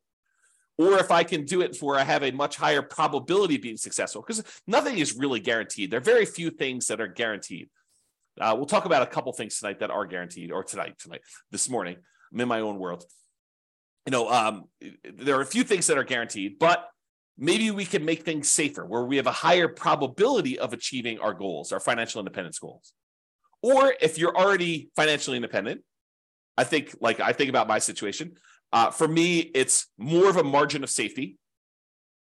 Or 0.78 0.98
if 0.98 1.12
I 1.12 1.24
can 1.24 1.46
do 1.46 1.62
it 1.62 1.76
for 1.76 1.98
I 1.98 2.04
have 2.04 2.24
a 2.24 2.32
much 2.32 2.56
higher 2.56 2.82
probability 2.82 3.56
of 3.56 3.62
being 3.62 3.78
successful, 3.78 4.24
because 4.26 4.44
nothing 4.66 4.98
is 4.98 5.16
really 5.16 5.40
guaranteed. 5.40 5.92
There 5.92 6.00
are 6.00 6.04
very 6.04 6.26
few 6.26 6.50
things 6.50 6.88
that 6.88 7.02
are 7.02 7.08
guaranteed. 7.08 7.70
Uh, 8.40 8.56
we'll 8.56 8.66
talk 8.66 8.86
about 8.86 9.02
a 9.02 9.08
couple 9.08 9.32
things 9.34 9.60
tonight 9.60 9.80
that 9.80 9.92
are 9.92 10.06
guaranteed, 10.06 10.52
or 10.52 10.64
tonight, 10.64 10.98
tonight, 10.98 11.22
this 11.52 11.70
morning. 11.70 11.98
I'm 12.34 12.40
in 12.40 12.48
my 12.48 12.62
own 12.62 12.80
world. 12.80 13.04
You 14.08 14.12
know, 14.12 14.32
um, 14.32 14.64
there 15.04 15.38
are 15.38 15.42
a 15.42 15.46
few 15.46 15.64
things 15.64 15.88
that 15.88 15.98
are 15.98 16.04
guaranteed, 16.04 16.58
but 16.58 16.88
maybe 17.38 17.72
we 17.72 17.86
can 17.86 18.06
make 18.06 18.24
things 18.24 18.52
safer 18.52 18.86
where 18.86 19.04
we 19.04 19.18
have 19.18 19.28
a 19.28 19.32
higher 19.32 19.68
probability 19.68 20.60
of 20.60 20.74
achieving 20.74 21.20
our 21.20 21.34
goals, 21.34 21.72
our 21.72 21.80
financial 21.80 22.20
independence 22.20 22.60
goals. 22.60 22.94
Or 23.64 23.94
if 24.02 24.18
you're 24.18 24.36
already 24.36 24.90
financially 24.96 25.38
independent, 25.38 25.82
I 26.58 26.64
think, 26.64 26.96
like 27.00 27.20
I 27.20 27.34
think 27.34 27.50
about 27.50 27.68
my 27.68 27.80
situation. 27.80 28.34
Uh, 28.74 28.92
for 28.92 29.08
me, 29.08 29.40
it's 29.40 29.88
more 29.98 30.30
of 30.30 30.38
a 30.38 30.44
margin 30.44 30.84
of 30.84 30.90
safety. 30.90 31.38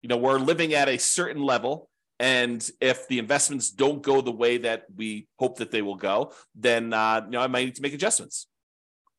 you 0.01 0.09
know, 0.09 0.17
we're 0.17 0.39
living 0.39 0.73
at 0.73 0.87
a 0.87 0.97
certain 0.97 1.41
level. 1.41 1.89
And 2.19 2.67
if 2.81 3.07
the 3.07 3.19
investments 3.19 3.69
don't 3.69 4.01
go 4.01 4.21
the 4.21 4.31
way 4.31 4.57
that 4.57 4.83
we 4.95 5.27
hope 5.37 5.57
that 5.59 5.71
they 5.71 5.81
will 5.81 5.95
go, 5.95 6.33
then 6.53 6.93
uh, 6.93 7.21
you 7.25 7.31
know 7.31 7.41
I 7.41 7.47
might 7.47 7.65
need 7.65 7.75
to 7.75 7.81
make 7.81 7.93
adjustments, 7.93 8.47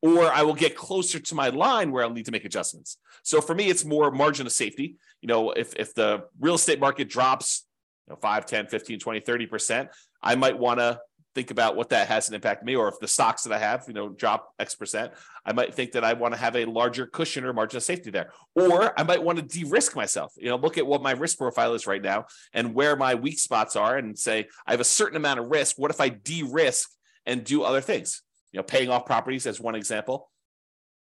or 0.01 0.31
I 0.31 0.41
will 0.41 0.55
get 0.55 0.75
closer 0.75 1.19
to 1.19 1.35
my 1.35 1.49
line 1.49 1.91
where 1.91 2.03
I'll 2.03 2.09
need 2.09 2.25
to 2.25 2.31
make 2.31 2.45
adjustments. 2.45 2.97
So 3.23 3.39
for 3.41 3.53
me, 3.53 3.69
it's 3.69 3.85
more 3.85 4.11
margin 4.11 4.45
of 4.47 4.51
safety. 4.51 4.97
You 5.21 5.27
know, 5.27 5.51
if 5.51 5.75
if 5.75 5.93
the 5.93 6.23
real 6.39 6.55
estate 6.55 6.79
market 6.79 7.09
drops, 7.09 7.65
you 8.07 8.13
know, 8.13 8.19
5, 8.19 8.45
10, 8.45 8.67
15, 8.67 8.99
20, 8.99 9.21
30%, 9.21 9.89
I 10.23 10.35
might 10.35 10.57
want 10.57 10.79
to 10.79 10.99
think 11.33 11.51
about 11.51 11.75
what 11.75 11.89
that 11.89 12.07
has 12.07 12.27
an 12.27 12.35
impact 12.35 12.61
on 12.61 12.65
me, 12.65 12.75
or 12.75 12.89
if 12.89 12.99
the 12.99 13.07
stocks 13.07 13.43
that 13.43 13.53
I 13.53 13.57
have, 13.57 13.85
you 13.87 13.93
know, 13.93 14.09
drop 14.09 14.53
X 14.59 14.75
percent, 14.75 15.13
I 15.45 15.53
might 15.53 15.73
think 15.73 15.93
that 15.93 16.03
I 16.03 16.13
want 16.13 16.33
to 16.33 16.39
have 16.39 16.55
a 16.55 16.65
larger 16.65 17.05
cushion 17.05 17.45
or 17.45 17.53
margin 17.53 17.77
of 17.77 17.83
safety 17.83 18.11
there. 18.11 18.31
Or 18.55 18.99
I 18.99 19.03
might 19.03 19.23
want 19.23 19.37
to 19.37 19.43
de-risk 19.43 19.95
myself, 19.95 20.33
you 20.37 20.49
know, 20.49 20.57
look 20.57 20.77
at 20.77 20.85
what 20.85 21.01
my 21.01 21.11
risk 21.11 21.37
profile 21.37 21.73
is 21.73 21.87
right 21.87 22.01
now 22.01 22.25
and 22.53 22.73
where 22.73 22.95
my 22.95 23.15
weak 23.15 23.39
spots 23.39 23.75
are 23.75 23.97
and 23.97 24.17
say, 24.17 24.47
I 24.67 24.71
have 24.71 24.81
a 24.81 24.85
certain 24.85 25.15
amount 25.15 25.39
of 25.39 25.47
risk. 25.47 25.77
What 25.77 25.91
if 25.91 26.01
I 26.01 26.09
de-risk 26.09 26.89
and 27.25 27.43
do 27.43 27.63
other 27.63 27.81
things? 27.81 28.23
You 28.51 28.59
know, 28.59 28.63
paying 28.63 28.89
off 28.89 29.05
properties 29.05 29.45
as 29.47 29.59
one 29.59 29.75
example, 29.75 30.29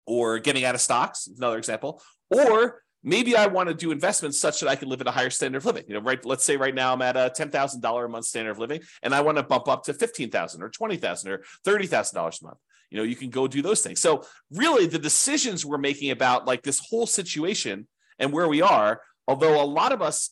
or 0.05 0.39
getting 0.39 0.65
out 0.65 0.75
of 0.75 0.81
stocks, 0.81 1.27
another 1.27 1.57
example, 1.57 2.01
or 2.29 2.81
maybe 3.03 3.35
I 3.35 3.47
want 3.47 3.69
to 3.69 3.75
do 3.75 3.91
investments 3.91 4.39
such 4.39 4.59
that 4.61 4.69
I 4.69 4.75
can 4.75 4.89
live 4.89 5.01
at 5.01 5.07
a 5.07 5.11
higher 5.11 5.29
standard 5.29 5.59
of 5.59 5.65
living. 5.65 5.83
You 5.87 5.95
know, 5.95 6.01
right? 6.01 6.23
Let's 6.25 6.43
say 6.43 6.57
right 6.57 6.73
now 6.73 6.93
I'm 6.93 7.01
at 7.01 7.17
a 7.17 7.31
ten 7.33 7.49
thousand 7.49 7.81
dollar 7.81 8.05
a 8.05 8.09
month 8.09 8.25
standard 8.25 8.51
of 8.51 8.59
living, 8.59 8.81
and 9.03 9.13
I 9.13 9.21
want 9.21 9.37
to 9.37 9.43
bump 9.43 9.67
up 9.67 9.83
to 9.83 9.93
fifteen 9.93 10.29
thousand 10.29 10.63
or 10.63 10.69
twenty 10.69 10.97
thousand 10.97 11.31
or 11.31 11.43
thirty 11.63 11.87
thousand 11.87 12.15
dollars 12.15 12.39
a 12.41 12.45
month. 12.45 12.57
You 12.89 12.97
know, 12.97 13.03
you 13.03 13.15
can 13.15 13.29
go 13.29 13.47
do 13.47 13.61
those 13.61 13.81
things. 13.81 13.99
So 13.99 14.23
really, 14.51 14.87
the 14.87 14.99
decisions 14.99 15.65
we're 15.65 15.77
making 15.77 16.11
about 16.11 16.47
like 16.47 16.63
this 16.63 16.79
whole 16.79 17.05
situation 17.05 17.87
and 18.17 18.31
where 18.31 18.47
we 18.47 18.61
are, 18.61 19.01
although 19.27 19.61
a 19.61 19.65
lot 19.65 19.91
of 19.91 20.01
us 20.01 20.31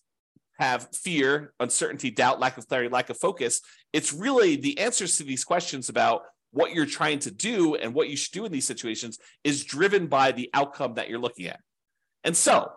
have 0.57 0.87
fear, 0.95 1.53
uncertainty, 1.59 2.11
doubt, 2.11 2.39
lack 2.39 2.57
of 2.57 2.65
clarity, 2.67 2.89
lack 2.89 3.09
of 3.09 3.17
focus, 3.17 3.59
it's 3.91 4.13
really 4.13 4.55
the 4.55 4.79
answers 4.79 5.17
to 5.17 5.23
these 5.23 5.43
questions 5.43 5.89
about 5.89 6.21
what 6.55 6.73
you're 6.73 6.85
trying 6.85 7.19
to 7.19 7.31
do 7.31 7.75
and 7.75 7.93
what 7.93 8.07
you 8.07 8.15
should 8.15 8.31
do 8.31 8.45
in 8.45 8.51
these 8.51 8.65
situations 8.65 9.19
is 9.43 9.65
driven 9.65 10.07
by 10.07 10.31
the 10.31 10.49
outcome 10.53 10.93
that 10.93 11.09
you're 11.09 11.19
looking 11.19 11.47
at. 11.47 11.59
And 12.23 12.35
so 12.35 12.71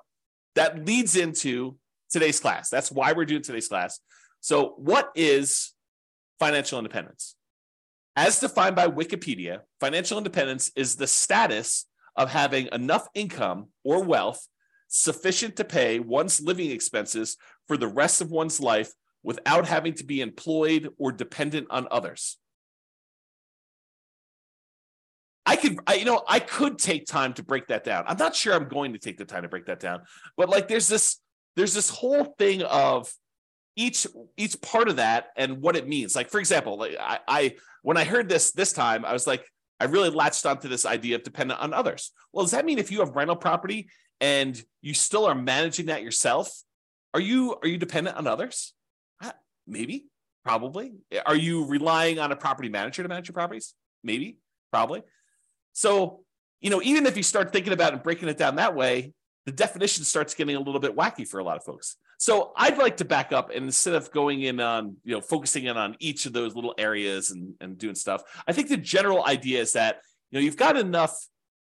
that 0.56 0.84
leads 0.84 1.14
into 1.14 1.76
today's 2.10 2.40
class. 2.40 2.70
That's 2.70 2.90
why 2.90 3.12
we're 3.12 3.24
doing 3.24 3.42
today's 3.42 3.68
class. 3.68 4.00
So, 4.40 4.74
what 4.78 5.10
is 5.14 5.72
financial 6.40 6.78
independence? 6.78 7.36
As 8.16 8.40
defined 8.40 8.74
by 8.74 8.88
Wikipedia, 8.88 9.60
financial 9.78 10.18
independence 10.18 10.72
is 10.74 10.96
the 10.96 11.06
status 11.06 11.86
of 12.16 12.32
having 12.32 12.68
enough 12.72 13.06
income 13.14 13.68
or 13.84 14.02
wealth 14.02 14.44
sufficient 14.88 15.54
to 15.54 15.64
pay 15.64 16.00
one's 16.00 16.40
living 16.40 16.72
expenses 16.72 17.36
for 17.68 17.76
the 17.76 17.86
rest 17.86 18.20
of 18.20 18.32
one's 18.32 18.58
life 18.58 18.92
without 19.22 19.68
having 19.68 19.94
to 19.94 20.04
be 20.04 20.20
employed 20.20 20.88
or 20.98 21.12
dependent 21.12 21.68
on 21.70 21.86
others. 21.92 22.38
I 25.48 25.56
could, 25.56 25.78
I, 25.86 25.94
you 25.94 26.04
know, 26.04 26.22
I 26.28 26.40
could 26.40 26.78
take 26.78 27.06
time 27.06 27.32
to 27.34 27.42
break 27.42 27.68
that 27.68 27.82
down. 27.82 28.04
I'm 28.06 28.18
not 28.18 28.36
sure 28.36 28.52
I'm 28.54 28.68
going 28.68 28.92
to 28.92 28.98
take 28.98 29.16
the 29.16 29.24
time 29.24 29.42
to 29.42 29.48
break 29.48 29.66
that 29.66 29.80
down, 29.80 30.02
but 30.36 30.50
like, 30.50 30.68
there's 30.68 30.88
this, 30.88 31.20
there's 31.56 31.72
this 31.72 31.88
whole 31.88 32.24
thing 32.38 32.62
of 32.62 33.10
each 33.74 34.06
each 34.36 34.60
part 34.60 34.88
of 34.88 34.96
that 34.96 35.28
and 35.36 35.62
what 35.62 35.76
it 35.76 35.88
means. 35.88 36.14
Like, 36.14 36.30
for 36.30 36.38
example, 36.40 36.76
like 36.76 36.96
I, 37.00 37.18
I 37.26 37.54
when 37.82 37.96
I 37.96 38.04
heard 38.04 38.28
this 38.28 38.52
this 38.52 38.72
time, 38.72 39.04
I 39.04 39.12
was 39.12 39.26
like, 39.26 39.44
I 39.80 39.84
really 39.84 40.10
latched 40.10 40.44
onto 40.44 40.68
this 40.68 40.84
idea 40.84 41.16
of 41.16 41.22
dependent 41.22 41.60
on 41.60 41.72
others. 41.72 42.10
Well, 42.32 42.44
does 42.44 42.50
that 42.52 42.64
mean 42.64 42.78
if 42.78 42.90
you 42.90 43.00
have 43.00 43.16
rental 43.16 43.36
property 43.36 43.88
and 44.20 44.60
you 44.82 44.94
still 44.94 45.24
are 45.26 45.34
managing 45.34 45.86
that 45.86 46.02
yourself, 46.02 46.50
are 47.14 47.20
you 47.20 47.56
are 47.62 47.68
you 47.68 47.78
dependent 47.78 48.16
on 48.16 48.26
others? 48.26 48.74
Maybe, 49.66 50.06
probably. 50.44 50.94
Are 51.24 51.36
you 51.36 51.66
relying 51.66 52.18
on 52.18 52.32
a 52.32 52.36
property 52.36 52.68
manager 52.68 53.02
to 53.02 53.08
manage 53.08 53.28
your 53.28 53.34
properties? 53.34 53.74
Maybe, 54.02 54.38
probably. 54.72 55.02
So, 55.78 56.24
you 56.60 56.70
know, 56.70 56.82
even 56.82 57.06
if 57.06 57.16
you 57.16 57.22
start 57.22 57.52
thinking 57.52 57.72
about 57.72 57.92
and 57.92 58.02
breaking 58.02 58.28
it 58.28 58.36
down 58.36 58.56
that 58.56 58.74
way, 58.74 59.12
the 59.46 59.52
definition 59.52 60.02
starts 60.02 60.34
getting 60.34 60.56
a 60.56 60.58
little 60.58 60.80
bit 60.80 60.96
wacky 60.96 61.26
for 61.26 61.38
a 61.38 61.44
lot 61.44 61.56
of 61.56 61.62
folks. 61.62 61.98
So 62.18 62.52
I'd 62.56 62.78
like 62.78 62.96
to 62.96 63.04
back 63.04 63.32
up 63.32 63.50
and 63.50 63.66
instead 63.66 63.94
of 63.94 64.10
going 64.10 64.42
in 64.42 64.58
on, 64.58 64.96
you 65.04 65.14
know, 65.14 65.20
focusing 65.20 65.66
in 65.66 65.76
on 65.76 65.94
each 66.00 66.26
of 66.26 66.32
those 66.32 66.56
little 66.56 66.74
areas 66.78 67.30
and, 67.30 67.54
and 67.60 67.78
doing 67.78 67.94
stuff, 67.94 68.24
I 68.48 68.52
think 68.52 68.70
the 68.70 68.76
general 68.76 69.24
idea 69.24 69.60
is 69.60 69.74
that, 69.74 70.00
you 70.32 70.40
know, 70.40 70.44
you've 70.44 70.56
got 70.56 70.76
enough 70.76 71.16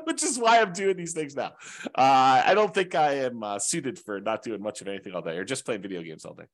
which 0.06 0.24
is 0.24 0.40
why 0.40 0.62
I'm 0.62 0.72
doing 0.72 0.96
these 0.96 1.14
things 1.14 1.36
now. 1.36 1.52
Uh, 1.86 2.42
I 2.46 2.54
don't 2.54 2.74
think 2.74 2.96
I 2.96 3.26
am 3.26 3.44
uh, 3.44 3.60
suited 3.60 4.00
for 4.00 4.22
not 4.22 4.42
doing 4.42 4.62
much 4.62 4.80
of 4.82 4.88
anything 4.88 5.14
all 5.14 5.22
day 5.22 5.38
or 5.38 5.44
just 5.44 5.66
playing 5.66 5.82
video 5.82 6.02
games 6.02 6.24
all 6.24 6.34
day. 6.34 6.46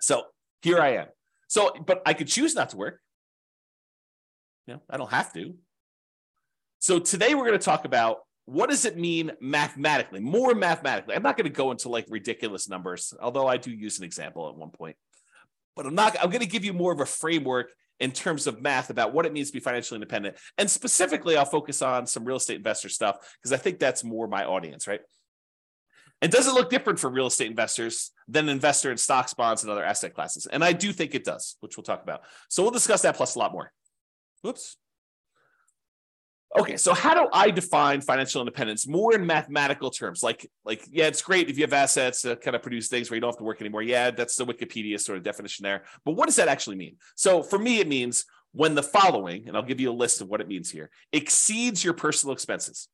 So 0.00 0.24
here 0.62 0.80
I 0.80 0.96
am. 0.96 1.06
So, 1.54 1.70
but 1.86 2.02
I 2.04 2.14
could 2.14 2.26
choose 2.26 2.56
not 2.56 2.70
to 2.70 2.76
work. 2.76 3.00
You 4.66 4.74
know, 4.74 4.80
I 4.90 4.96
don't 4.96 5.12
have 5.12 5.32
to. 5.34 5.54
So 6.80 6.98
today 6.98 7.36
we're 7.36 7.46
going 7.46 7.56
to 7.56 7.64
talk 7.64 7.84
about 7.84 8.22
what 8.46 8.70
does 8.70 8.84
it 8.84 8.98
mean 8.98 9.30
mathematically, 9.40 10.18
more 10.18 10.52
mathematically. 10.56 11.14
I'm 11.14 11.22
not 11.22 11.36
going 11.36 11.44
to 11.44 11.56
go 11.56 11.70
into 11.70 11.90
like 11.90 12.06
ridiculous 12.08 12.68
numbers, 12.68 13.14
although 13.22 13.46
I 13.46 13.56
do 13.56 13.70
use 13.70 14.00
an 14.00 14.04
example 14.04 14.48
at 14.48 14.56
one 14.56 14.70
point. 14.70 14.96
But 15.76 15.86
I'm 15.86 15.94
not. 15.94 16.16
I'm 16.20 16.30
going 16.30 16.40
to 16.40 16.48
give 16.48 16.64
you 16.64 16.72
more 16.72 16.92
of 16.92 16.98
a 16.98 17.06
framework 17.06 17.70
in 18.00 18.10
terms 18.10 18.48
of 18.48 18.60
math 18.60 18.90
about 18.90 19.14
what 19.14 19.24
it 19.24 19.32
means 19.32 19.50
to 19.50 19.52
be 19.52 19.60
financially 19.60 19.98
independent, 19.98 20.34
and 20.58 20.68
specifically, 20.68 21.36
I'll 21.36 21.44
focus 21.44 21.82
on 21.82 22.08
some 22.08 22.24
real 22.24 22.38
estate 22.38 22.56
investor 22.56 22.88
stuff 22.88 23.18
because 23.40 23.52
I 23.52 23.58
think 23.58 23.78
that's 23.78 24.02
more 24.02 24.26
my 24.26 24.44
audience, 24.44 24.88
right? 24.88 25.02
It 26.32 26.54
look 26.54 26.70
different 26.70 26.98
for 26.98 27.10
real 27.10 27.26
estate 27.26 27.50
investors 27.50 28.10
than 28.28 28.48
investor 28.48 28.90
in 28.90 28.96
stocks, 28.96 29.34
bonds, 29.34 29.62
and 29.62 29.70
other 29.70 29.84
asset 29.84 30.14
classes? 30.14 30.46
And 30.46 30.64
I 30.64 30.72
do 30.72 30.92
think 30.92 31.14
it 31.14 31.24
does, 31.24 31.56
which 31.60 31.76
we'll 31.76 31.84
talk 31.84 32.02
about. 32.02 32.22
So 32.48 32.62
we'll 32.62 32.72
discuss 32.72 33.02
that 33.02 33.16
plus 33.16 33.34
a 33.34 33.38
lot 33.38 33.52
more. 33.52 33.72
Whoops. 34.42 34.76
Okay, 36.56 36.76
so 36.76 36.94
how 36.94 37.14
do 37.14 37.28
I 37.32 37.50
define 37.50 38.00
financial 38.00 38.40
independence 38.40 38.86
more 38.86 39.12
in 39.12 39.26
mathematical 39.26 39.90
terms? 39.90 40.22
Like, 40.22 40.48
like, 40.64 40.86
yeah, 40.88 41.06
it's 41.06 41.20
great 41.20 41.50
if 41.50 41.58
you 41.58 41.64
have 41.64 41.72
assets 41.72 42.22
to 42.22 42.36
kind 42.36 42.54
of 42.54 42.62
produce 42.62 42.86
things 42.86 43.10
where 43.10 43.16
you 43.16 43.20
don't 43.20 43.30
have 43.30 43.38
to 43.38 43.44
work 43.44 43.60
anymore. 43.60 43.82
Yeah, 43.82 44.12
that's 44.12 44.36
the 44.36 44.46
Wikipedia 44.46 45.00
sort 45.00 45.18
of 45.18 45.24
definition 45.24 45.64
there. 45.64 45.82
But 46.04 46.12
what 46.12 46.26
does 46.26 46.36
that 46.36 46.46
actually 46.46 46.76
mean? 46.76 46.96
So 47.16 47.42
for 47.42 47.58
me, 47.58 47.80
it 47.80 47.88
means 47.88 48.24
when 48.52 48.76
the 48.76 48.84
following, 48.84 49.48
and 49.48 49.56
I'll 49.56 49.64
give 49.64 49.80
you 49.80 49.90
a 49.90 49.92
list 49.92 50.20
of 50.20 50.28
what 50.28 50.40
it 50.40 50.46
means 50.46 50.70
here, 50.70 50.90
exceeds 51.12 51.82
your 51.82 51.92
personal 51.92 52.32
expenses. 52.32 52.88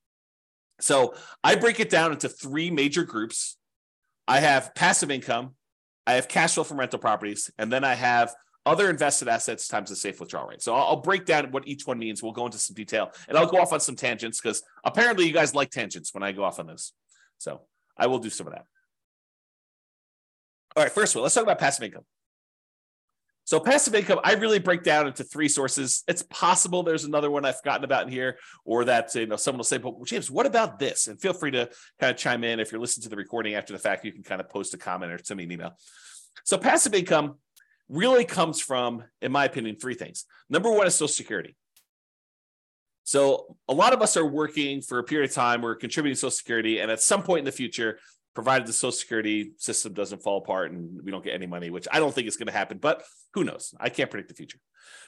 So 0.82 1.14
I 1.44 1.54
break 1.54 1.80
it 1.80 1.90
down 1.90 2.12
into 2.12 2.28
three 2.28 2.70
major 2.70 3.04
groups. 3.04 3.56
I 4.26 4.40
have 4.40 4.75
passive 4.75 5.10
income, 5.10 5.54
I 6.06 6.14
have 6.14 6.28
cash 6.28 6.54
flow 6.54 6.64
from 6.64 6.78
rental 6.78 6.99
properties, 6.99 7.50
and 7.58 7.72
then 7.72 7.84
I 7.84 7.94
have 7.94 8.34
other 8.66 8.90
invested 8.90 9.28
assets 9.28 9.68
times 9.68 9.90
the 9.90 9.96
safe 9.96 10.20
withdrawal 10.20 10.46
rate. 10.46 10.62
So 10.62 10.75
I'll, 10.75 10.96
break 10.96 11.25
down 11.25 11.50
what 11.50 11.66
each 11.66 11.87
one 11.87 11.99
means. 11.99 12.22
We'll 12.22 12.32
go 12.32 12.44
into 12.46 12.58
some 12.58 12.75
detail 12.75 13.10
and 13.28 13.37
I'll 13.38 13.46
go 13.46 13.58
off 13.58 13.72
on 13.72 13.80
some 13.80 13.96
tangents 13.96 14.40
because 14.40 14.62
apparently 14.84 15.26
you 15.26 15.32
guys 15.32 15.54
like 15.54 15.70
tangents 15.70 16.12
when 16.12 16.22
I 16.22 16.32
go 16.32 16.44
off 16.44 16.58
on 16.58 16.66
this. 16.66 16.92
So 17.38 17.62
I 17.96 18.06
will 18.06 18.18
do 18.18 18.28
some 18.30 18.46
of 18.46 18.52
that. 18.52 18.64
All 20.76 20.82
right, 20.82 20.92
first 20.92 21.16
all, 21.16 21.22
let's 21.22 21.34
talk 21.34 21.42
about 21.42 21.58
passive 21.58 21.84
income. 21.84 22.04
So 23.44 23.59
passive 23.59 23.94
income, 23.94 24.20
I 24.23 24.35
really 24.35 24.61
break 24.61 24.85
down 24.85 25.09
into 25.09 25.25
three 25.25 25.49
sources. 25.49 26.04
It's 26.06 26.23
possible 26.23 26.82
there's 26.82 27.04
another 27.04 27.30
one 27.30 27.44
I've 27.44 27.59
forgotten 27.59 27.85
about 27.85 28.04
in 28.04 28.12
here, 28.12 28.38
or 28.64 28.85
that 28.85 29.12
you 29.14 29.26
know 29.26 29.37
someone 29.37 29.59
will 29.59 29.64
say, 29.64 29.78
"But 29.78 30.04
James, 30.04 30.30
what 30.30 30.47
about 30.47 30.78
this?" 30.78 31.09
And 31.09 31.20
feel 31.20 31.32
free 31.32 31.50
to 31.52 31.68
kind 31.99 32.12
of 32.12 32.16
chime 32.16 32.44
in 32.44 32.61
if 32.61 32.70
you're 32.70 32.80
listening 32.80 33.04
to 33.04 33.09
the 33.09 33.16
recording 33.16 33.54
after 33.54 33.73
the 33.73 33.78
fact. 33.78 34.04
You 34.04 34.12
can 34.12 34.23
kind 34.23 34.40
of 34.40 34.49
post 34.49 34.75
a 34.75 34.78
comment 34.78 35.12
or 35.12 35.18
send 35.18 35.38
me 35.38 35.44
an 35.44 35.52
email. 35.52 35.76
So 36.44 36.59
passive 36.59 36.94
income 36.94 37.38
really 37.88 38.25
comes 38.25 38.61
from, 38.61 39.02
in 39.20 39.32
my 39.32 39.47
opinion, 39.47 39.76
three 39.76 39.94
things. 39.94 40.26
Number 40.49 40.70
one 40.70 40.87
is 40.87 40.94
Social 40.94 41.09
Security. 41.09 41.56
So 43.02 43.56
a 43.68 43.75
lot 43.75 43.92
of 43.92 44.02
us 44.02 44.16
are 44.16 44.25
working 44.25 44.80
for 44.80 45.00
a 45.00 45.04
period 45.04 45.28
of 45.28 45.35
time. 45.35 45.62
We're 45.62 45.75
contributing 45.75 46.14
Social 46.14 46.30
Security, 46.30 46.78
and 46.78 46.90
at 46.90 47.00
some 47.00 47.25
point 47.25 47.40
in 47.40 47.44
the 47.47 47.52
future, 47.52 47.99
provided 48.34 48.66
the 48.66 48.72
Social 48.72 48.92
Security 48.92 49.52
system 49.56 49.92
doesn't 49.92 50.22
fall 50.22 50.38
apart 50.38 50.70
and 50.70 51.00
we 51.02 51.10
don't 51.10 51.25
get 51.25 51.34
any 51.34 51.46
money, 51.46 51.70
which 51.70 51.88
I 51.92 51.99
don't 51.99 52.14
think 52.14 52.28
is 52.28 52.37
going 52.37 52.46
to 52.46 52.52
happen, 52.52 52.78
but 52.78 53.02
who 53.34 53.44
knows? 53.44 53.75
I 53.80 53.88
can't 53.88 54.10
predict 54.10 54.28
the 54.28 54.34
future. 54.34 54.58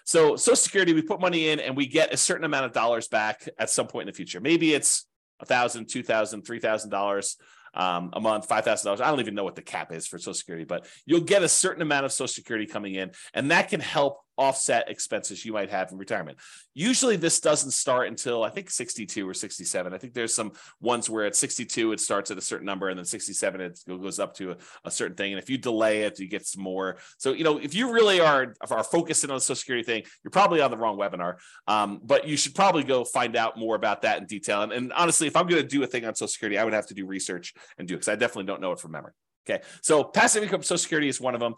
So, 0.05 0.37
Social 0.37 0.57
Security, 0.57 0.93
we 0.93 1.02
put 1.02 1.21
money 1.21 1.49
in 1.49 1.61
and 1.61 1.76
we 1.76 1.87
get 1.87 2.12
a 2.12 2.17
certain 2.17 2.45
amount 2.45 2.67
of 2.67 2.73
dollars 2.73 3.09
back 3.09 3.49
at 3.59 3.71
some 3.71 3.87
point 3.87 4.09
in 4.09 4.12
the 4.12 4.17
future. 4.17 4.41
Maybe 4.41 4.75
it's 4.75 5.07
a 5.41 5.47
thousand, 5.47 5.88
two 5.88 6.02
thousand, 6.02 6.43
three 6.43 6.59
thousand 6.61 6.91
dollars. 6.91 7.37
um, 7.75 8.11
a 8.12 8.21
month, 8.21 8.47
five 8.47 8.64
thousand 8.64 8.87
dollars. 8.87 9.00
I 9.00 9.09
don't 9.09 9.21
even 9.21 9.35
know 9.35 9.45
what 9.45 9.55
the 9.57 9.62
cap 9.62 9.93
is 9.93 10.07
for 10.07 10.19
Social 10.19 10.35
Security, 10.35 10.64
but 10.64 10.87
you'll 11.07 11.21
get 11.21 11.43
a 11.43 11.49
certain 11.49 11.83
amount 11.83 12.05
of 12.05 12.12
Social 12.12 12.29
Security 12.29 12.67
coming 12.67 12.95
in, 12.95 13.12
and 13.33 13.50
that 13.50 13.69
can 13.69 13.81
help 13.81 14.19
offset 14.39 14.89
expenses 14.91 15.45
you 15.45 15.53
might 15.53 15.71
have 15.71 15.93
in 15.93 15.99
retirement. 15.99 16.39
Usually, 16.75 17.17
this 17.17 17.41
doesn't 17.41 17.73
start 17.73 18.09
until 18.09 18.43
I 18.43 18.51
think 18.51 18.71
62 18.71 19.29
or 19.29 19.35
67. 19.35 19.93
I 19.93 19.99
think 19.99 20.15
there's 20.15 20.35
some 20.35 20.53
ones 20.81 21.11
where 21.11 21.27
at 21.27 21.37
62 21.37 21.93
it 21.93 22.01
starts 22.01 22.31
at 22.31 22.39
a 22.39 22.41
certain 22.41 22.67
number, 22.67 22.89
and 22.89 22.99
then 22.99 23.05
67 23.05 23.61
it 23.61 23.81
goes 23.87 24.19
up 24.19 24.35
to 24.37 24.53
a, 24.53 24.57
a 24.85 24.91
certain 24.91 25.17
thing. 25.17 25.33
And 25.33 25.43
if 25.43 25.51
you 25.51 25.59
delay 25.59 26.03
it, 26.03 26.19
you 26.19 26.29
get 26.29 26.47
some 26.47 26.62
more. 26.62 26.97
So 27.19 27.33
you 27.33 27.45
know, 27.45 27.59
if 27.59 27.75
you 27.75 27.93
really 27.93 28.21
are 28.21 28.55
are 28.71 28.85
focusing 28.85 29.31
on 29.31 29.37
the 29.37 29.41
Social 29.41 29.57
Security 29.57 29.85
thing, 29.85 30.03
you're 30.25 30.31
probably 30.31 30.61
on 30.61 30.71
the 30.71 30.79
wrong 30.79 30.99
webinar. 30.99 31.37
Um, 31.67 32.01
but 32.03 32.27
you 32.27 32.37
should 32.37 32.55
probably 32.55 32.85
go 32.85 33.05
find 33.05 33.37
out 33.37 33.59
more 33.59 33.77
about 33.77 34.03
that 34.03 34.19
in 34.19 34.27
detail. 34.27 34.62
And, 34.62 34.73
and 34.73 34.93
honestly, 34.93 35.27
if 35.27 35.37
I'm 35.37 35.47
going 35.47 35.62
to 35.62 35.69
do 35.69 35.83
a 35.83 35.87
thing 35.87 36.05
on 36.05 36.15
Social 36.15 36.29
Security, 36.29 36.59
I 36.59 36.65
would 36.65 36.73
have 36.73 36.87
to 36.89 36.95
do 36.95 37.07
research 37.07 37.55
and 37.79 37.87
do 37.87 37.95
it 37.95 37.99
because 37.99 38.09
I 38.09 38.17
definitely 38.17 38.45
don't 38.45 38.61
know 38.61 38.73
it 38.73 38.81
from 38.81 38.93
memory. 38.93 39.12
Okay, 39.49 39.62
so 39.81 40.05
passive 40.05 40.43
income 40.43 40.62
Social 40.62 40.79
Security 40.79 41.09
is 41.09 41.21
one 41.21 41.35
of 41.35 41.41
them. 41.41 41.55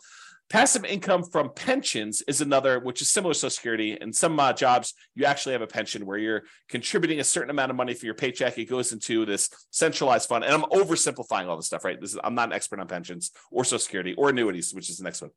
Passive 0.51 0.85
income 0.85 1.25
from 1.25 1.51
pensions 1.55 2.23
is 2.29 2.41
another, 2.41 2.79
which 2.79 3.01
is 3.01 3.11
similar 3.11 3.33
to 3.33 3.39
Social 3.39 3.51
Security. 3.51 3.97
In 4.01 4.13
some 4.13 4.39
uh, 4.39 4.53
jobs, 4.53 4.93
you 5.15 5.25
actually 5.25 5.53
have 5.53 5.63
a 5.63 5.67
pension 5.67 6.05
where 6.05 6.19
you're 6.19 6.43
contributing 6.69 7.19
a 7.19 7.25
certain 7.25 7.51
amount 7.51 7.71
of 7.71 7.77
money 7.77 7.95
for 7.95 8.05
your 8.05 8.15
paycheck. 8.15 8.59
It 8.59 8.67
goes 8.67 8.93
into 8.93 9.25
this 9.25 9.49
centralized 9.71 10.29
fund. 10.29 10.45
And 10.45 10.53
I'm 10.53 10.63
oversimplifying 10.65 11.49
all 11.49 11.57
this 11.57 11.67
stuff, 11.67 11.85
right? 11.85 11.99
This 11.99 12.13
is, 12.13 12.21
I'm 12.23 12.35
not 12.35 12.51
an 12.51 12.53
expert 12.53 12.79
on 12.79 12.87
pensions 12.87 13.33
or 13.51 13.65
Social 13.65 13.79
Security 13.79 14.15
or 14.15 14.29
annuities, 14.29 14.75
which 14.75 14.91
is 14.91 14.99
the 14.99 15.05
next 15.05 15.23
one. 15.23 15.31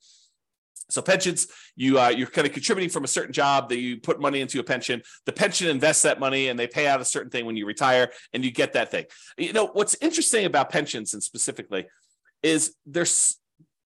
So 0.89 1.01
pensions, 1.01 1.47
you 1.75 1.99
uh, 1.99 2.09
you're 2.09 2.27
kind 2.27 2.47
of 2.47 2.53
contributing 2.53 2.89
from 2.89 3.03
a 3.03 3.07
certain 3.07 3.33
job 3.33 3.69
that 3.69 3.77
you 3.77 3.97
put 3.97 4.21
money 4.21 4.39
into 4.39 4.59
a 4.59 4.63
pension. 4.63 5.01
The 5.25 5.33
pension 5.33 5.67
invests 5.67 6.03
that 6.03 6.19
money 6.19 6.47
and 6.47 6.57
they 6.57 6.67
pay 6.67 6.87
out 6.87 7.01
a 7.01 7.05
certain 7.05 7.29
thing 7.29 7.45
when 7.45 7.57
you 7.57 7.65
retire, 7.65 8.11
and 8.33 8.43
you 8.43 8.51
get 8.51 8.73
that 8.73 8.89
thing. 8.89 9.05
You 9.37 9.51
know 9.51 9.67
what's 9.67 9.97
interesting 10.01 10.45
about 10.45 10.69
pensions 10.69 11.13
and 11.13 11.21
specifically 11.21 11.87
is 12.41 12.75
there's 12.85 13.37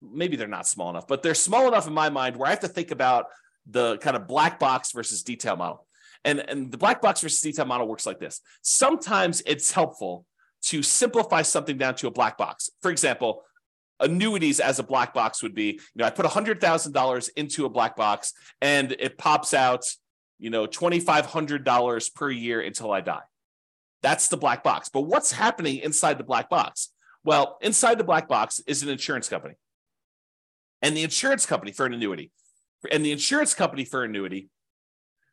maybe 0.02 0.36
they're 0.36 0.48
not 0.48 0.66
small 0.66 0.90
enough, 0.90 1.06
but 1.06 1.22
they're 1.22 1.34
small 1.34 1.68
enough 1.68 1.86
in 1.86 1.92
my 1.92 2.10
mind 2.10 2.36
where 2.36 2.46
I 2.46 2.50
have 2.50 2.60
to 2.60 2.68
think 2.68 2.90
about 2.90 3.26
the 3.66 3.98
kind 3.98 4.16
of 4.16 4.26
black 4.26 4.58
box 4.58 4.92
versus 4.92 5.22
detail 5.22 5.56
model. 5.56 5.86
And, 6.24 6.40
and 6.40 6.72
the 6.72 6.78
black 6.78 7.02
box 7.02 7.20
versus 7.20 7.40
detail 7.40 7.64
model 7.64 7.86
works 7.86 8.06
like 8.06 8.18
this. 8.18 8.40
Sometimes 8.62 9.42
it's 9.46 9.72
helpful 9.72 10.26
to 10.62 10.82
simplify 10.82 11.42
something 11.42 11.78
down 11.78 11.94
to 11.96 12.08
a 12.08 12.10
black 12.10 12.36
box. 12.36 12.70
For 12.82 12.90
example, 12.90 13.42
annuities 14.00 14.60
as 14.60 14.78
a 14.78 14.82
black 14.82 15.14
box 15.14 15.42
would 15.42 15.54
be, 15.54 15.72
you 15.72 15.80
know, 15.96 16.04
I 16.04 16.10
put 16.10 16.26
$100,000 16.26 17.30
into 17.36 17.64
a 17.64 17.68
black 17.68 17.96
box 17.96 18.32
and 18.60 18.92
it 18.98 19.18
pops 19.18 19.54
out, 19.54 19.84
you 20.38 20.50
know, 20.50 20.66
$2,500 20.66 22.14
per 22.14 22.30
year 22.30 22.60
until 22.60 22.92
I 22.92 23.00
die. 23.00 23.22
That's 24.02 24.28
the 24.28 24.36
black 24.36 24.62
box. 24.62 24.88
But 24.88 25.02
what's 25.02 25.32
happening 25.32 25.78
inside 25.78 26.18
the 26.18 26.24
black 26.24 26.50
box? 26.50 26.90
Well, 27.24 27.58
inside 27.60 27.98
the 27.98 28.04
black 28.04 28.28
box 28.28 28.60
is 28.66 28.82
an 28.82 28.88
insurance 28.88 29.28
company 29.28 29.54
and 30.86 30.96
the 30.96 31.02
insurance 31.02 31.46
company 31.46 31.72
for 31.72 31.84
an 31.84 31.94
annuity. 31.94 32.30
And 32.92 33.04
the 33.04 33.10
insurance 33.10 33.54
company 33.54 33.84
for 33.84 34.04
annuity 34.04 34.48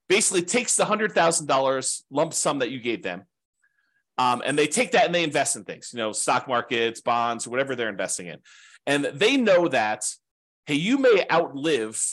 basically 0.10 0.41
takes 0.41 0.75
the 0.75 0.83
$100,000 0.83 2.01
lump 2.10 2.33
sum 2.33 2.60
that 2.60 2.72
you 2.72 2.79
gave 2.79 3.03
them. 3.03 3.25
Um, 4.17 4.41
and 4.43 4.57
they 4.57 4.65
take 4.65 4.93
that 4.93 5.05
and 5.05 5.13
they 5.13 5.24
invest 5.24 5.55
in 5.55 5.63
things, 5.63 5.91
you 5.93 6.00
know, 6.00 6.12
stock 6.12 6.48
markets, 6.48 7.01
bonds, 7.01 7.48
whatever 7.48 7.75
they're 7.75 7.89
investing 7.89 8.27
in. 8.27 8.39
And 8.88 9.05
they 9.05 9.38
know 9.38 9.67
that, 9.67 10.05
hey, 10.65 10.74
you 10.74 10.98
may 10.98 11.24
outlive 11.31 12.03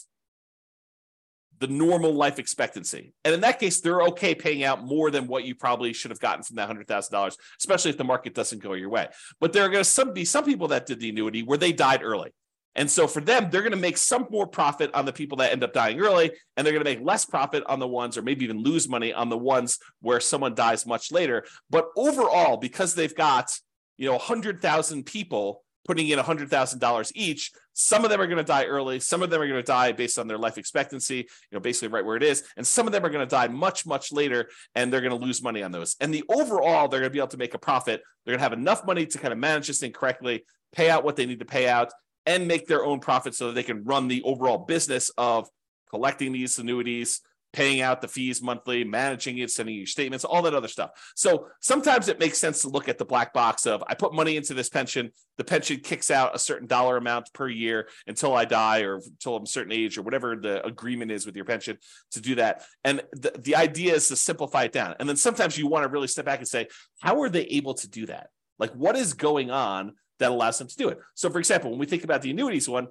the 1.61 1.69
normal 1.69 2.13
life 2.13 2.39
expectancy. 2.39 3.15
And 3.25 3.33
in 3.33 3.41
that 3.41 3.59
case, 3.59 3.81
they're 3.81 4.03
okay 4.03 4.35
paying 4.35 4.65
out 4.65 4.85
more 4.85 5.11
than 5.11 5.27
what 5.27 5.45
you 5.45 5.55
probably 5.55 5.95
should 5.95 6.11
have 6.11 6.21
gotten 6.21 6.43
from 6.43 6.57
that 6.57 6.69
$100,000, 6.69 7.37
especially 7.59 7.91
if 7.91 7.97
the 7.97 8.05
market 8.05 8.35
doesn't 8.35 8.63
go 8.63 8.75
your 8.75 8.91
way. 8.91 9.09
But 9.41 9.55
there 9.55 9.65
are 9.65 9.71
going 9.71 9.85
to 9.85 10.13
be 10.13 10.27
some 10.27 10.45
people 10.45 10.69
that 10.69 10.85
did 10.85 11.01
the 11.01 11.09
annuity 11.09 11.43
where 11.43 11.59
they 11.59 11.73
died 11.73 12.03
early. 12.03 12.33
And 12.77 12.91
so 12.91 13.07
for 13.07 13.21
them, 13.21 13.49
they're 13.51 13.63
going 13.63 13.73
to 13.73 13.79
make 13.79 13.97
some 13.97 14.27
more 14.31 14.47
profit 14.47 14.91
on 14.95 15.05
the 15.05 15.13
people 15.13 15.39
that 15.39 15.53
end 15.53 15.65
up 15.65 15.73
dying 15.73 16.01
early, 16.01 16.31
and 16.57 16.65
they're 16.65 16.73
going 16.73 16.85
to 16.85 16.91
make 16.91 17.05
less 17.05 17.25
profit 17.25 17.65
on 17.67 17.81
the 17.81 17.89
ones, 17.89 18.17
or 18.17 18.23
maybe 18.23 18.45
even 18.45 18.63
lose 18.63 18.89
money 18.89 19.13
on 19.13 19.29
the 19.29 19.39
ones 19.39 19.79
where 20.01 20.21
someone 20.21 20.55
dies 20.55 20.87
much 20.87 21.11
later. 21.11 21.45
But 21.69 21.89
overall, 21.97 22.57
because 22.57 22.95
they've 22.95 23.15
got 23.15 23.59
you 23.97 24.07
know 24.07 24.17
100,000 24.17 25.05
people 25.05 25.63
putting 25.87 26.09
in 26.09 26.19
$100,000 26.19 27.13
each, 27.15 27.51
some 27.73 28.05
of 28.05 28.11
them 28.11 28.21
are 28.21 28.27
going 28.27 28.37
to 28.37 28.45
die 28.45 28.65
early, 28.65 29.01
some 29.01 29.23
of 29.23 29.31
them 29.31 29.41
are 29.41 29.49
going 29.49 29.59
to 29.59 29.67
die 29.67 29.91
based 29.93 30.19
on 30.19 30.29
their 30.29 30.39
life 30.39 30.59
expectancy, 30.59 31.17
you 31.17 31.27
know, 31.53 31.61
basically 31.61 31.89
right 31.89 32.05
where 32.05 32.17
it 32.17 32.23
is, 32.23 32.45
and 32.57 32.67
some 32.67 32.87
of 32.87 32.93
them 32.93 33.05
are 33.05 33.11
going 33.11 33.27
to 33.27 33.31
die 33.31 33.49
much 33.49 33.87
much 33.87 34.13
later, 34.13 34.49
and 34.77 34.93
they're 34.93 35.01
going 35.01 35.19
to 35.19 35.25
lose 35.25 35.43
money 35.43 35.63
on 35.63 35.73
those. 35.73 35.97
And 36.01 36.15
the 36.15 36.23
overall, 36.29 36.87
they're 36.87 37.01
going 37.01 37.11
to 37.11 37.13
be 37.13 37.19
able 37.19 37.29
to 37.29 37.37
make 37.37 37.55
a 37.55 37.59
profit. 37.59 38.03
They're 38.25 38.33
going 38.33 38.39
to 38.39 38.45
have 38.45 38.53
enough 38.53 38.87
money 38.87 39.07
to 39.07 39.19
kind 39.19 39.33
of 39.33 39.39
manage 39.39 39.67
this 39.67 39.81
thing 39.81 39.93
correctly, 39.93 40.45
pay 40.73 40.89
out 40.89 41.03
what 41.03 41.17
they 41.17 41.27
need 41.27 41.41
to 41.41 41.45
pay 41.45 41.69
out 41.69 41.93
and 42.27 42.47
make 42.47 42.67
their 42.67 42.85
own 42.85 43.01
profit 43.01 43.35
so 43.35 43.49
that 43.49 43.55
they 43.55 43.63
can 43.63 43.85
run 43.85 44.09
the 44.09 44.23
overall 44.23 44.59
business 44.59 45.11
of 45.17 45.49
collecting 45.91 46.33
these 46.33 46.59
annuities, 46.59 47.21
paying 47.53 47.81
out 47.81 48.01
the 48.01 48.09
fees 48.09 48.41
monthly, 48.41 48.85
managing 48.85 49.39
it, 49.39 49.51
sending 49.51 49.75
you 49.75 49.87
statements, 49.87 50.25
all 50.25 50.43
that 50.43 50.55
other 50.55 50.69
stuff. 50.69 50.91
So 51.17 51.49
sometimes 51.61 52.09
it 52.09 52.21
makes 52.21 52.39
sense 52.39 52.63
to 52.63 52.69
look 52.69 52.89
at 52.89 52.99
the 52.99 53.05
black 53.05 53.33
box 53.33 53.67
of 53.67 53.83
I 53.89 53.95
put 53.95 54.15
money 54.15 54.37
into 54.37 54.55
this 54.55 54.69
pension, 54.69 55.11
the 55.37 55.45
pension 55.45 55.81
kicks 55.81 56.11
out 56.11 56.35
a 56.35 56.39
certain 56.39 56.69
dollar 56.69 56.97
amount 56.97 57.33
per 57.33 57.49
year 57.49 57.89
until 58.07 58.35
I 58.35 58.45
die 58.45 58.83
or 58.83 58.97
until 58.97 59.37
I'm 59.37 59.43
a 59.43 59.47
certain 59.47 59.73
age 59.73 59.99
or 59.99 60.03
whatever 60.03 60.37
the 60.37 60.65
agreement 60.65 61.11
is 61.11 61.27
with 61.27 61.35
your 61.35 61.45
pension 61.45 61.79
to 62.13 62.21
do 62.21 62.37
that. 62.37 62.63
And 62.85 63.03
the, 63.13 63.33
the 63.37 63.57
idea 63.57 63.95
is 63.95 64.09
to 64.09 64.17
simplify 64.17 64.65
it 64.65 64.73
down. 64.73 64.95
And 65.01 65.09
then 65.09 65.17
sometimes 65.17 65.59
you 65.59 65.67
want 65.67 65.85
to 65.85 65.89
really 65.91 66.09
step 66.09 66.27
back 66.27 66.39
and 66.39 66.49
say, 66.49 66.69
how 67.01 67.21
are 67.23 67.29
they 67.29 67.45
able 67.45 67.75
to 67.75 67.89
do 67.89 68.07
that? 68.07 68.29
Like 68.59 68.73
what 68.73 68.95
is 68.95 69.15
going 69.15 69.51
on 69.51 69.95
that 70.21 70.31
allows 70.31 70.59
them 70.59 70.69
to 70.69 70.77
do 70.77 70.89
it. 70.89 70.99
So, 71.15 71.29
for 71.29 71.39
example, 71.39 71.71
when 71.71 71.81
we 71.81 71.87
think 71.87 72.05
about 72.05 72.23
the 72.23 72.31
annuities 72.31 72.69
one, 72.69 72.89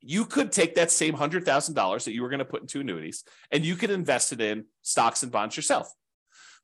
you 0.00 0.24
could 0.24 0.52
take 0.52 0.74
that 0.74 0.90
same 0.90 1.14
$100,000 1.14 2.04
that 2.04 2.12
you 2.12 2.22
were 2.22 2.28
going 2.28 2.38
to 2.38 2.44
put 2.44 2.62
into 2.62 2.80
annuities 2.80 3.24
and 3.50 3.64
you 3.64 3.74
could 3.74 3.90
invest 3.90 4.32
it 4.32 4.40
in 4.40 4.64
stocks 4.82 5.22
and 5.22 5.32
bonds 5.32 5.56
yourself. 5.56 5.90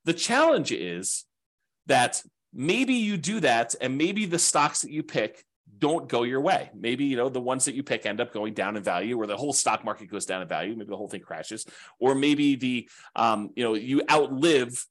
The 0.04 0.12
challenge 0.12 0.72
is 0.72 1.24
that 1.86 2.22
maybe 2.52 2.94
you 2.94 3.16
do 3.16 3.40
that 3.40 3.74
and 3.80 3.96
maybe 3.96 4.26
the 4.26 4.38
stocks 4.38 4.82
that 4.82 4.90
you 4.90 5.02
pick 5.02 5.44
don't 5.78 6.08
go 6.08 6.24
your 6.24 6.40
way. 6.40 6.70
Maybe 6.74 7.04
you 7.04 7.16
know 7.16 7.28
the 7.28 7.40
ones 7.40 7.64
that 7.64 7.74
you 7.74 7.82
pick 7.82 8.04
end 8.04 8.20
up 8.20 8.32
going 8.32 8.54
down 8.54 8.76
in 8.76 8.82
value, 8.82 9.16
or 9.16 9.26
the 9.26 9.36
whole 9.36 9.52
stock 9.52 9.84
market 9.84 10.10
goes 10.10 10.26
down 10.26 10.42
in 10.42 10.48
value. 10.48 10.74
Maybe 10.74 10.90
the 10.90 10.96
whole 10.96 11.08
thing 11.08 11.20
crashes, 11.20 11.64
or 11.98 12.14
maybe 12.14 12.56
the 12.56 12.88
um, 13.14 13.50
you 13.54 13.64
know 13.64 13.74
you 13.74 14.02
outlive 14.10 14.84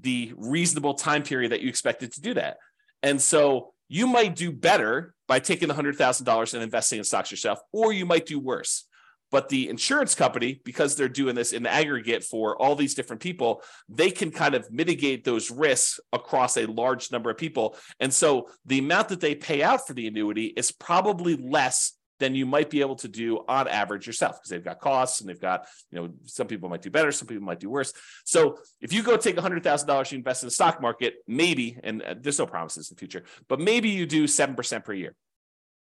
the 0.00 0.32
reasonable 0.36 0.94
time 0.94 1.22
period 1.22 1.52
that 1.52 1.60
you 1.60 1.68
expected 1.68 2.12
to 2.12 2.20
do 2.20 2.34
that. 2.34 2.58
And 3.02 3.20
so 3.20 3.72
you 3.88 4.06
might 4.06 4.36
do 4.36 4.52
better 4.52 5.14
by 5.26 5.38
taking 5.40 5.68
the 5.68 5.74
$100,000 5.74 6.54
and 6.54 6.62
investing 6.62 6.98
in 6.98 7.04
stocks 7.04 7.30
yourself, 7.30 7.58
or 7.72 7.92
you 7.92 8.06
might 8.06 8.26
do 8.26 8.38
worse. 8.38 8.84
But 9.30 9.50
the 9.50 9.68
insurance 9.68 10.14
company, 10.14 10.60
because 10.64 10.96
they're 10.96 11.08
doing 11.08 11.34
this 11.34 11.52
in 11.52 11.66
aggregate 11.66 12.24
for 12.24 12.56
all 12.56 12.74
these 12.74 12.94
different 12.94 13.20
people, 13.20 13.62
they 13.88 14.10
can 14.10 14.30
kind 14.30 14.54
of 14.54 14.70
mitigate 14.72 15.24
those 15.24 15.50
risks 15.50 16.00
across 16.12 16.56
a 16.56 16.66
large 16.66 17.12
number 17.12 17.28
of 17.28 17.36
people. 17.36 17.76
And 18.00 18.12
so 18.12 18.48
the 18.64 18.78
amount 18.78 19.10
that 19.10 19.20
they 19.20 19.34
pay 19.34 19.62
out 19.62 19.86
for 19.86 19.92
the 19.92 20.06
annuity 20.06 20.46
is 20.46 20.72
probably 20.72 21.36
less 21.36 21.92
than 22.18 22.34
you 22.34 22.46
might 22.46 22.70
be 22.70 22.80
able 22.80 22.96
to 22.96 23.08
do 23.08 23.44
on 23.48 23.68
average 23.68 24.06
yourself 24.06 24.38
because 24.38 24.50
they've 24.50 24.64
got 24.64 24.80
costs 24.80 25.20
and 25.20 25.28
they've 25.28 25.40
got, 25.40 25.66
you 25.90 26.00
know, 26.00 26.10
some 26.24 26.46
people 26.46 26.68
might 26.68 26.82
do 26.82 26.90
better, 26.90 27.12
some 27.12 27.28
people 27.28 27.44
might 27.44 27.60
do 27.60 27.70
worse. 27.70 27.92
So 28.24 28.58
if 28.80 28.92
you 28.92 29.02
go 29.02 29.16
take 29.16 29.36
$100,000 29.36 30.12
you 30.12 30.18
invest 30.18 30.42
in 30.42 30.46
the 30.46 30.50
stock 30.50 30.80
market, 30.80 31.14
maybe, 31.26 31.78
and 31.82 32.02
uh, 32.02 32.14
there's 32.20 32.38
no 32.38 32.46
promises 32.46 32.90
in 32.90 32.94
the 32.94 32.98
future, 32.98 33.24
but 33.48 33.60
maybe 33.60 33.88
you 33.90 34.06
do 34.06 34.24
7% 34.24 34.84
per 34.84 34.92
year. 34.92 35.14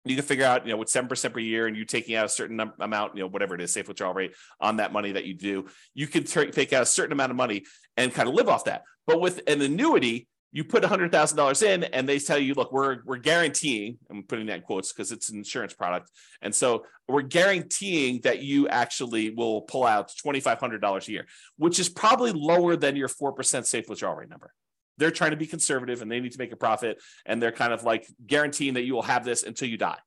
You 0.07 0.15
can 0.15 0.25
figure 0.25 0.45
out, 0.45 0.65
you 0.65 0.71
know, 0.71 0.77
with 0.77 0.89
7% 0.89 1.33
per 1.33 1.39
year 1.39 1.65
and 1.65 1.75
you 1.75 1.83
taking 1.83 2.15
out 2.15 2.25
a 2.25 2.29
certain 2.29 2.59
amount, 2.79 3.15
you 3.15 3.23
know, 3.23 3.27
whatever 3.27 3.55
it 3.55 3.61
is, 3.61 3.73
safe 3.73 3.87
withdrawal 3.87 4.13
rate 4.13 4.35
on 4.59 4.77
that 4.77 4.93
money 4.93 5.13
that 5.13 5.25
you 5.25 5.33
do, 5.33 5.65
you 5.95 6.05
can 6.05 6.23
t- 6.23 6.51
take 6.51 6.73
out 6.73 6.83
a 6.83 6.85
certain 6.85 7.11
amount 7.11 7.31
of 7.31 7.35
money 7.35 7.63
and 7.97 8.13
kind 8.13 8.29
of 8.29 8.35
live 8.35 8.47
off 8.47 8.65
that. 8.65 8.83
But 9.07 9.19
with 9.19 9.41
an 9.47 9.61
annuity, 9.61 10.27
you 10.55 10.63
put 10.63 10.83
$100,000 10.83 11.63
in 11.63 11.83
and 11.83 12.07
they 12.07 12.17
tell 12.17 12.39
you, 12.39 12.53
look, 12.53 12.71
we're, 12.71 12.99
we're 13.03 13.17
guaranteeing, 13.17 13.97
I'm 14.09 14.23
putting 14.23 14.45
that 14.45 14.55
in 14.55 14.61
quotes 14.61 14.93
because 14.93 15.11
it's 15.11 15.29
an 15.29 15.37
insurance 15.37 15.73
product. 15.73 16.09
And 16.41 16.55
so 16.55 16.85
we're 17.09 17.23
guaranteeing 17.23 18.21
that 18.21 18.41
you 18.41 18.69
actually 18.69 19.31
will 19.31 19.63
pull 19.63 19.83
out 19.83 20.13
$2,500 20.25 21.07
a 21.07 21.11
year, 21.11 21.25
which 21.57 21.77
is 21.77 21.89
probably 21.89 22.31
lower 22.31 22.77
than 22.77 22.95
your 22.95 23.09
4% 23.09 23.65
safe 23.65 23.89
withdrawal 23.89 24.15
rate 24.15 24.29
number. 24.29 24.53
They're 24.97 25.11
trying 25.11 25.31
to 25.31 25.37
be 25.37 25.45
conservative 25.45 26.01
and 26.01 26.09
they 26.09 26.21
need 26.21 26.31
to 26.31 26.39
make 26.39 26.53
a 26.53 26.55
profit. 26.55 27.01
And 27.25 27.43
they're 27.43 27.51
kind 27.51 27.73
of 27.73 27.83
like 27.83 28.07
guaranteeing 28.25 28.75
that 28.75 28.85
you 28.85 28.93
will 28.93 29.01
have 29.01 29.25
this 29.25 29.43
until 29.43 29.67
you 29.67 29.75
die. 29.75 29.99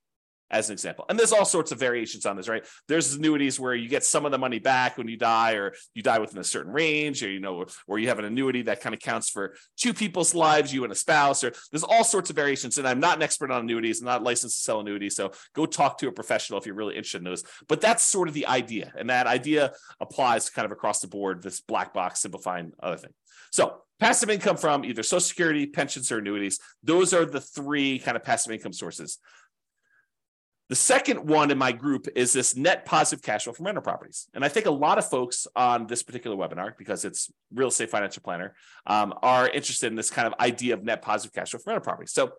As 0.50 0.68
an 0.68 0.72
example. 0.72 1.04
And 1.08 1.18
there's 1.18 1.32
all 1.32 1.44
sorts 1.44 1.72
of 1.72 1.78
variations 1.78 2.26
on 2.26 2.36
this, 2.36 2.48
right? 2.48 2.66
There's 2.86 3.14
annuities 3.14 3.60
where 3.60 3.74
you 3.74 3.88
get 3.88 4.04
some 4.04 4.24
of 4.24 4.32
the 4.32 4.38
money 4.38 4.58
back 4.58 4.96
when 4.96 5.08
you 5.08 5.16
die, 5.16 5.52
or 5.52 5.74
you 5.94 6.02
die 6.02 6.18
within 6.18 6.38
a 6.38 6.44
certain 6.44 6.72
range, 6.72 7.22
or 7.22 7.30
you 7.30 7.40
know, 7.40 7.66
or 7.86 7.98
you 7.98 8.08
have 8.08 8.18
an 8.18 8.24
annuity 8.24 8.62
that 8.62 8.80
kind 8.80 8.94
of 8.94 9.00
counts 9.00 9.30
for 9.30 9.54
two 9.76 9.92
people's 9.92 10.34
lives, 10.34 10.72
you 10.72 10.84
and 10.84 10.92
a 10.92 10.96
spouse, 10.96 11.44
or 11.44 11.52
there's 11.70 11.84
all 11.84 12.04
sorts 12.04 12.30
of 12.30 12.36
variations. 12.36 12.78
And 12.78 12.88
I'm 12.88 13.00
not 13.00 13.16
an 13.16 13.22
expert 13.22 13.50
on 13.50 13.62
annuities, 13.62 14.00
I'm 14.00 14.06
not 14.06 14.22
licensed 14.22 14.56
to 14.56 14.62
sell 14.62 14.80
annuities. 14.80 15.16
So 15.16 15.32
go 15.54 15.66
talk 15.66 15.98
to 15.98 16.08
a 16.08 16.12
professional 16.12 16.58
if 16.58 16.66
you're 16.66 16.74
really 16.74 16.96
interested 16.96 17.18
in 17.18 17.24
those. 17.24 17.44
But 17.68 17.80
that's 17.80 18.02
sort 18.02 18.28
of 18.28 18.34
the 18.34 18.46
idea. 18.46 18.92
And 18.96 19.10
that 19.10 19.26
idea 19.26 19.72
applies 20.00 20.50
kind 20.50 20.66
of 20.66 20.72
across 20.72 21.00
the 21.00 21.08
board, 21.08 21.42
this 21.42 21.60
black 21.60 21.92
box 21.92 22.20
simplifying 22.20 22.72
other 22.82 22.96
thing. 22.96 23.12
So 23.50 23.82
passive 24.00 24.30
income 24.30 24.56
from 24.56 24.84
either 24.84 25.02
social 25.02 25.20
security, 25.20 25.66
pensions, 25.66 26.12
or 26.12 26.18
annuities. 26.18 26.58
Those 26.82 27.12
are 27.12 27.24
the 27.24 27.40
three 27.40 27.98
kind 27.98 28.16
of 28.16 28.22
passive 28.22 28.52
income 28.52 28.72
sources. 28.72 29.18
The 30.68 30.76
second 30.76 31.26
one 31.26 31.50
in 31.50 31.56
my 31.56 31.72
group 31.72 32.08
is 32.14 32.34
this 32.34 32.54
net 32.54 32.84
positive 32.84 33.22
cash 33.22 33.44
flow 33.44 33.54
from 33.54 33.66
rental 33.66 33.82
properties. 33.82 34.28
And 34.34 34.44
I 34.44 34.48
think 34.48 34.66
a 34.66 34.70
lot 34.70 34.98
of 34.98 35.08
folks 35.08 35.46
on 35.56 35.86
this 35.86 36.02
particular 36.02 36.36
webinar, 36.36 36.76
because 36.76 37.06
it's 37.06 37.30
real 37.54 37.68
estate 37.68 37.88
financial 37.88 38.22
planner, 38.22 38.54
um, 38.86 39.14
are 39.22 39.48
interested 39.48 39.86
in 39.86 39.94
this 39.94 40.10
kind 40.10 40.26
of 40.26 40.34
idea 40.40 40.74
of 40.74 40.84
net 40.84 41.00
positive 41.00 41.34
cash 41.34 41.50
flow 41.50 41.60
from 41.60 41.70
rental 41.72 41.84
properties. 41.84 42.12
So 42.12 42.32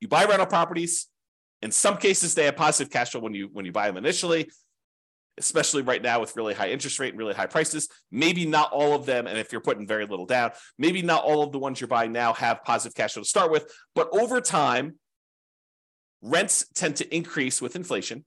you 0.00 0.08
buy 0.08 0.24
rental 0.26 0.46
properties. 0.46 1.08
In 1.62 1.70
some 1.70 1.96
cases, 1.96 2.34
they 2.34 2.44
have 2.44 2.56
positive 2.56 2.92
cash 2.92 3.12
flow 3.12 3.20
when 3.20 3.34
you 3.34 3.48
when 3.50 3.64
you 3.64 3.72
buy 3.72 3.86
them 3.86 3.96
initially, 3.96 4.50
especially 5.38 5.82
right 5.82 6.02
now 6.02 6.20
with 6.20 6.36
really 6.36 6.52
high 6.52 6.70
interest 6.70 6.98
rate 6.98 7.10
and 7.10 7.18
really 7.18 7.34
high 7.34 7.46
prices. 7.46 7.88
Maybe 8.10 8.44
not 8.44 8.72
all 8.72 8.94
of 8.94 9.06
them, 9.06 9.26
and 9.26 9.38
if 9.38 9.52
you're 9.52 9.60
putting 9.60 9.86
very 9.86 10.04
little 10.04 10.26
down, 10.26 10.50
maybe 10.76 11.00
not 11.00 11.22
all 11.22 11.44
of 11.44 11.52
the 11.52 11.60
ones 11.60 11.80
you're 11.80 11.88
buying 11.88 12.12
now 12.12 12.34
have 12.34 12.64
positive 12.64 12.94
cash 12.94 13.14
flow 13.14 13.22
to 13.22 13.28
start 13.28 13.50
with. 13.50 13.72
But 13.94 14.08
over 14.12 14.40
time, 14.40 14.96
rents 16.22 16.64
tend 16.74 16.96
to 16.96 17.14
increase 17.14 17.60
with 17.60 17.76
inflation 17.76 18.24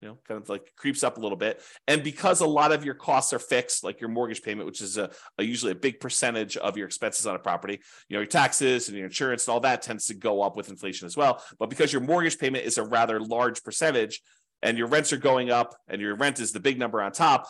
you 0.00 0.08
know 0.08 0.18
kind 0.26 0.40
of 0.40 0.48
like 0.48 0.72
creeps 0.76 1.02
up 1.02 1.16
a 1.16 1.20
little 1.20 1.38
bit. 1.38 1.60
And 1.88 2.02
because 2.02 2.40
a 2.40 2.46
lot 2.46 2.72
of 2.72 2.84
your 2.84 2.94
costs 2.94 3.32
are 3.32 3.38
fixed 3.38 3.84
like 3.84 4.00
your 4.00 4.10
mortgage 4.10 4.42
payment 4.42 4.66
which 4.66 4.80
is 4.80 4.98
a, 4.98 5.10
a, 5.38 5.42
usually 5.42 5.72
a 5.72 5.76
big 5.76 6.00
percentage 6.00 6.56
of 6.56 6.76
your 6.76 6.86
expenses 6.86 7.26
on 7.26 7.34
a 7.34 7.38
property 7.38 7.80
you 8.08 8.14
know 8.14 8.20
your 8.20 8.26
taxes 8.26 8.88
and 8.88 8.96
your 8.96 9.06
insurance 9.06 9.46
and 9.46 9.54
all 9.54 9.60
that 9.60 9.82
tends 9.82 10.06
to 10.06 10.14
go 10.14 10.42
up 10.42 10.56
with 10.56 10.68
inflation 10.68 11.06
as 11.06 11.16
well. 11.16 11.42
But 11.58 11.70
because 11.70 11.92
your 11.92 12.02
mortgage 12.02 12.38
payment 12.38 12.64
is 12.64 12.78
a 12.78 12.84
rather 12.84 13.20
large 13.20 13.62
percentage 13.62 14.22
and 14.62 14.78
your 14.78 14.86
rents 14.86 15.12
are 15.12 15.18
going 15.18 15.50
up 15.50 15.74
and 15.88 16.00
your 16.00 16.16
rent 16.16 16.40
is 16.40 16.52
the 16.52 16.60
big 16.60 16.78
number 16.78 17.02
on 17.02 17.12
top 17.12 17.48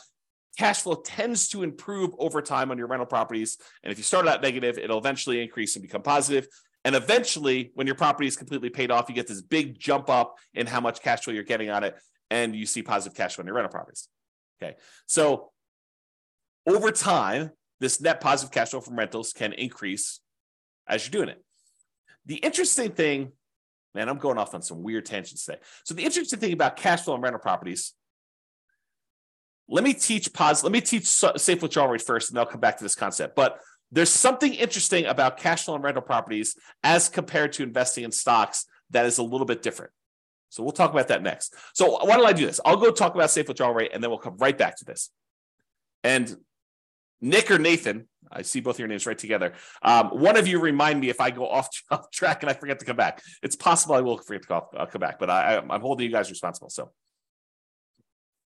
cash 0.58 0.80
flow 0.80 0.94
tends 0.94 1.48
to 1.48 1.62
improve 1.62 2.14
over 2.18 2.40
time 2.40 2.70
on 2.70 2.78
your 2.78 2.86
rental 2.86 3.04
properties. 3.06 3.58
And 3.82 3.92
if 3.92 3.98
you 3.98 4.04
start 4.04 4.26
out 4.26 4.40
negative 4.40 4.78
it'll 4.78 4.98
eventually 4.98 5.42
increase 5.42 5.76
and 5.76 5.82
become 5.82 6.02
positive 6.02 6.48
and 6.86 6.94
eventually, 6.94 7.72
when 7.74 7.88
your 7.88 7.96
property 7.96 8.28
is 8.28 8.36
completely 8.36 8.70
paid 8.70 8.92
off, 8.92 9.08
you 9.08 9.14
get 9.16 9.26
this 9.26 9.42
big 9.42 9.76
jump 9.76 10.08
up 10.08 10.36
in 10.54 10.68
how 10.68 10.80
much 10.80 11.02
cash 11.02 11.24
flow 11.24 11.34
you're 11.34 11.42
getting 11.42 11.68
on 11.68 11.82
it, 11.82 11.96
and 12.30 12.54
you 12.54 12.64
see 12.64 12.80
positive 12.80 13.16
cash 13.16 13.34
flow 13.34 13.42
on 13.42 13.46
your 13.46 13.56
rental 13.56 13.72
properties. 13.72 14.08
Okay. 14.62 14.76
So 15.06 15.50
over 16.64 16.92
time, 16.92 17.50
this 17.80 18.00
net 18.00 18.20
positive 18.20 18.52
cash 18.52 18.70
flow 18.70 18.80
from 18.80 18.94
rentals 18.94 19.32
can 19.32 19.52
increase 19.52 20.20
as 20.86 21.04
you're 21.04 21.24
doing 21.24 21.28
it. 21.28 21.42
The 22.24 22.36
interesting 22.36 22.92
thing, 22.92 23.32
man, 23.92 24.08
I'm 24.08 24.18
going 24.18 24.38
off 24.38 24.54
on 24.54 24.62
some 24.62 24.84
weird 24.84 25.06
tangents 25.06 25.44
today. 25.44 25.58
So 25.82 25.92
the 25.92 26.04
interesting 26.04 26.38
thing 26.38 26.52
about 26.52 26.76
cash 26.76 27.00
flow 27.00 27.14
and 27.14 27.22
rental 27.22 27.40
properties, 27.40 27.94
let 29.68 29.82
me 29.82 29.92
teach 29.92 30.32
pos, 30.32 30.62
let 30.62 30.70
me 30.70 30.80
teach 30.80 31.06
safe 31.06 31.60
withdrawal 31.60 31.88
rate 31.88 32.02
first, 32.02 32.30
and 32.30 32.36
then 32.36 32.44
I'll 32.44 32.50
come 32.52 32.60
back 32.60 32.76
to 32.76 32.84
this 32.84 32.94
concept. 32.94 33.34
But 33.34 33.58
there's 33.92 34.10
something 34.10 34.52
interesting 34.54 35.06
about 35.06 35.36
cash 35.36 35.64
flow 35.64 35.74
and 35.74 35.84
rental 35.84 36.02
properties 36.02 36.56
as 36.82 37.08
compared 37.08 37.52
to 37.54 37.62
investing 37.62 38.04
in 38.04 38.12
stocks 38.12 38.66
that 38.90 39.06
is 39.06 39.18
a 39.18 39.22
little 39.22 39.46
bit 39.46 39.62
different. 39.62 39.92
So 40.48 40.62
we'll 40.62 40.72
talk 40.72 40.90
about 40.90 41.08
that 41.08 41.22
next. 41.22 41.54
So 41.74 42.04
why 42.04 42.16
don't 42.16 42.26
I 42.26 42.32
do 42.32 42.46
this? 42.46 42.60
I'll 42.64 42.76
go 42.76 42.90
talk 42.90 43.14
about 43.14 43.30
safe 43.30 43.48
withdrawal 43.48 43.74
rate 43.74 43.90
and 43.92 44.02
then 44.02 44.10
we'll 44.10 44.18
come 44.18 44.36
right 44.38 44.56
back 44.56 44.76
to 44.78 44.84
this. 44.84 45.10
And 46.02 46.36
Nick 47.20 47.50
or 47.50 47.58
Nathan, 47.58 48.08
I 48.30 48.42
see 48.42 48.60
both 48.60 48.78
your 48.78 48.88
names 48.88 49.06
right 49.06 49.18
together. 49.18 49.52
Um, 49.82 50.08
one 50.08 50.36
of 50.36 50.46
you 50.46 50.60
remind 50.60 51.00
me 51.00 51.08
if 51.08 51.20
I 51.20 51.30
go 51.30 51.48
off, 51.48 51.68
track 52.12 52.42
and 52.42 52.50
I 52.50 52.54
forget 52.54 52.78
to 52.80 52.84
come 52.84 52.96
back. 52.96 53.22
It's 53.42 53.56
possible 53.56 53.94
I 53.94 54.00
will 54.00 54.18
forget 54.18 54.46
to 54.48 54.54
uh, 54.54 54.86
come 54.86 55.00
back, 55.00 55.18
but 55.18 55.30
I, 55.30 55.58
I'm 55.58 55.80
holding 55.80 56.06
you 56.06 56.12
guys 56.12 56.30
responsible. 56.30 56.70
So, 56.70 56.90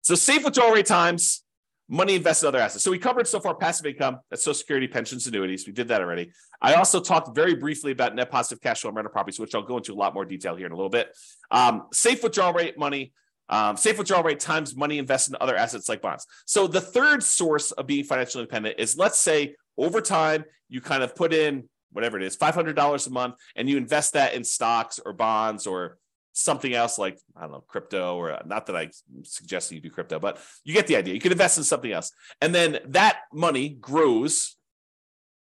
so 0.01 0.15
safe 0.15 0.43
withdrawal 0.43 0.71
rate 0.71 0.85
times 0.85 1.43
money 1.89 2.15
invested 2.15 2.45
in 2.45 2.47
other 2.49 2.59
assets. 2.59 2.83
So 2.83 2.91
we 2.91 2.99
covered 2.99 3.27
so 3.27 3.39
far 3.39 3.55
passive 3.55 3.85
income, 3.85 4.19
that's 4.29 4.43
Social 4.43 4.55
Security, 4.55 4.87
pensions, 4.87 5.25
annuities. 5.27 5.65
We 5.65 5.73
did 5.73 5.87
that 5.87 6.01
already. 6.01 6.31
I 6.61 6.73
also 6.73 6.99
talked 6.99 7.35
very 7.35 7.55
briefly 7.55 7.91
about 7.91 8.15
net 8.15 8.29
positive 8.29 8.61
cash 8.61 8.81
flow 8.81 8.89
and 8.89 8.95
rental 8.97 9.11
properties, 9.11 9.39
which 9.39 9.55
I'll 9.55 9.61
go 9.61 9.77
into 9.77 9.93
a 9.93 9.95
lot 9.95 10.13
more 10.13 10.25
detail 10.25 10.55
here 10.55 10.65
in 10.65 10.71
a 10.71 10.75
little 10.75 10.89
bit. 10.89 11.15
Um, 11.51 11.87
safe 11.93 12.23
withdrawal 12.23 12.53
rate 12.53 12.77
money, 12.77 13.13
um, 13.49 13.77
safe 13.77 13.97
withdrawal 13.97 14.23
rate 14.23 14.39
times 14.39 14.75
money 14.75 14.97
invested 14.97 15.33
in 15.33 15.37
other 15.39 15.55
assets 15.55 15.87
like 15.87 16.01
bonds. 16.01 16.25
So 16.45 16.67
the 16.67 16.81
third 16.81 17.23
source 17.23 17.71
of 17.71 17.87
being 17.87 18.03
financially 18.03 18.43
independent 18.43 18.79
is 18.79 18.97
let's 18.97 19.19
say 19.19 19.55
over 19.77 20.01
time 20.01 20.43
you 20.69 20.81
kind 20.81 21.03
of 21.03 21.15
put 21.15 21.33
in 21.33 21.69
whatever 21.93 22.17
it 22.17 22.23
is, 22.23 22.35
$500 22.37 23.07
a 23.07 23.09
month, 23.09 23.35
and 23.55 23.69
you 23.69 23.77
invest 23.77 24.13
that 24.13 24.33
in 24.33 24.43
stocks 24.43 24.99
or 25.03 25.13
bonds 25.13 25.65
or 25.65 25.97
something 26.37 26.73
else 26.73 26.97
like 26.97 27.19
I 27.35 27.41
don't 27.41 27.51
know 27.51 27.63
crypto 27.67 28.15
or 28.15 28.31
uh, 28.31 28.41
not 28.45 28.67
that 28.67 28.75
I 28.75 28.89
suggest 29.23 29.71
you 29.71 29.81
do 29.81 29.89
crypto, 29.89 30.19
but 30.19 30.39
you 30.63 30.73
get 30.73 30.87
the 30.87 30.95
idea. 30.95 31.13
You 31.13 31.19
can 31.19 31.31
invest 31.31 31.57
in 31.57 31.63
something 31.63 31.91
else, 31.91 32.11
and 32.41 32.53
then 32.53 32.79
that 32.89 33.19
money 33.33 33.69
grows 33.69 34.55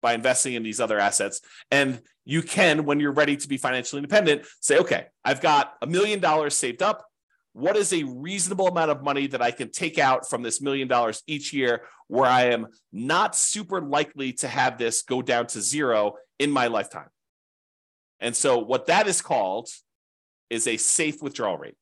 by 0.01 0.13
investing 0.13 0.53
in 0.53 0.63
these 0.63 0.79
other 0.79 0.99
assets. 0.99 1.41
And 1.71 2.01
you 2.23 2.41
can, 2.41 2.85
when 2.85 2.99
you're 2.99 3.11
ready 3.11 3.35
to 3.37 3.47
be 3.47 3.57
financially 3.57 3.99
independent, 3.99 4.45
say, 4.59 4.77
okay, 4.77 5.07
I've 5.25 5.41
got 5.41 5.73
a 5.81 5.87
million 5.87 6.19
dollars 6.19 6.55
saved 6.55 6.81
up. 6.81 7.05
What 7.53 7.75
is 7.75 7.91
a 7.91 8.03
reasonable 8.03 8.67
amount 8.67 8.91
of 8.91 9.01
money 9.03 9.27
that 9.27 9.41
I 9.41 9.49
can 9.49 9.71
take 9.71 9.97
out 9.97 10.29
from 10.29 10.43
this 10.43 10.61
million 10.61 10.87
dollars 10.87 11.23
each 11.25 11.51
year 11.51 11.81
where 12.07 12.29
I 12.29 12.45
am 12.45 12.67
not 12.91 13.35
super 13.35 13.81
likely 13.81 14.33
to 14.33 14.47
have 14.47 14.77
this 14.77 15.01
go 15.01 15.21
down 15.21 15.47
to 15.47 15.61
zero 15.61 16.13
in 16.37 16.51
my 16.51 16.67
lifetime? 16.67 17.09
And 18.19 18.35
so, 18.35 18.59
what 18.59 18.87
that 18.87 19.07
is 19.07 19.21
called 19.21 19.69
is 20.49 20.67
a 20.67 20.77
safe 20.77 21.21
withdrawal 21.21 21.57
rate. 21.57 21.75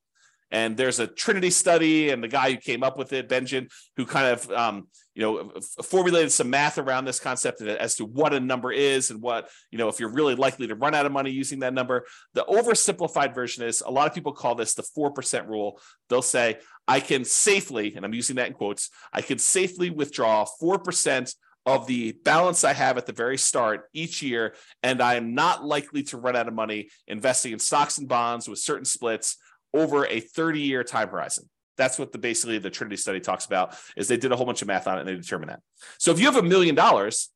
And 0.51 0.77
there's 0.77 0.99
a 0.99 1.07
Trinity 1.07 1.49
study, 1.49 2.11
and 2.11 2.23
the 2.23 2.27
guy 2.27 2.51
who 2.51 2.57
came 2.57 2.83
up 2.83 2.97
with 2.97 3.13
it, 3.13 3.27
Benjamin, 3.27 3.67
who 3.97 4.05
kind 4.05 4.27
of 4.27 4.49
um, 4.51 4.87
you 5.15 5.21
know 5.21 5.51
formulated 5.83 6.31
some 6.31 6.49
math 6.49 6.77
around 6.77 7.05
this 7.05 7.19
concept 7.19 7.61
as 7.61 7.95
to 7.95 8.05
what 8.05 8.33
a 8.33 8.39
number 8.39 8.71
is 8.71 9.09
and 9.09 9.21
what 9.21 9.49
you 9.71 9.77
know 9.77 9.87
if 9.89 9.99
you're 9.99 10.13
really 10.13 10.35
likely 10.35 10.67
to 10.67 10.75
run 10.75 10.93
out 10.93 11.05
of 11.05 11.11
money 11.11 11.31
using 11.31 11.59
that 11.59 11.73
number. 11.73 12.05
The 12.35 12.45
oversimplified 12.45 13.33
version 13.33 13.63
is 13.63 13.81
a 13.81 13.89
lot 13.89 14.07
of 14.07 14.13
people 14.13 14.33
call 14.33 14.55
this 14.55 14.75
the 14.75 14.83
four 14.83 15.11
percent 15.11 15.47
rule. 15.47 15.79
They'll 16.09 16.21
say 16.21 16.59
I 16.87 16.99
can 16.99 17.25
safely, 17.25 17.95
and 17.95 18.05
I'm 18.05 18.13
using 18.13 18.35
that 18.35 18.47
in 18.47 18.53
quotes, 18.53 18.91
I 19.11 19.21
can 19.21 19.39
safely 19.39 19.89
withdraw 19.89 20.45
four 20.45 20.77
percent 20.77 21.33
of 21.65 21.87
the 21.87 22.11
balance 22.23 22.63
I 22.63 22.73
have 22.73 22.97
at 22.97 23.05
the 23.05 23.13
very 23.13 23.37
start 23.37 23.85
each 23.93 24.21
year, 24.21 24.53
and 24.83 25.01
I 25.01 25.15
am 25.15 25.33
not 25.33 25.65
likely 25.65 26.03
to 26.03 26.17
run 26.17 26.35
out 26.35 26.47
of 26.47 26.53
money 26.53 26.89
investing 27.07 27.53
in 27.53 27.59
stocks 27.59 27.97
and 27.97 28.07
bonds 28.07 28.47
with 28.47 28.59
certain 28.59 28.85
splits 28.85 29.37
over 29.73 30.05
a 30.05 30.19
30 30.19 30.61
year 30.61 30.83
time 30.83 31.09
horizon. 31.09 31.49
That's 31.77 31.99
what 31.99 32.11
the 32.11 32.17
basically 32.17 32.59
the 32.59 32.69
Trinity 32.69 32.97
study 32.97 33.19
talks 33.19 33.45
about 33.45 33.75
is 33.97 34.07
they 34.07 34.17
did 34.17 34.31
a 34.31 34.35
whole 34.35 34.45
bunch 34.45 34.61
of 34.61 34.67
math 34.67 34.87
on 34.87 34.97
it 34.97 35.01
and 35.01 35.09
they 35.09 35.15
determined 35.15 35.51
that. 35.51 35.61
So 35.97 36.11
if 36.11 36.19
you 36.19 36.25
have 36.25 36.37
a 36.37 36.43
million 36.43 36.75
dollars 36.75 37.29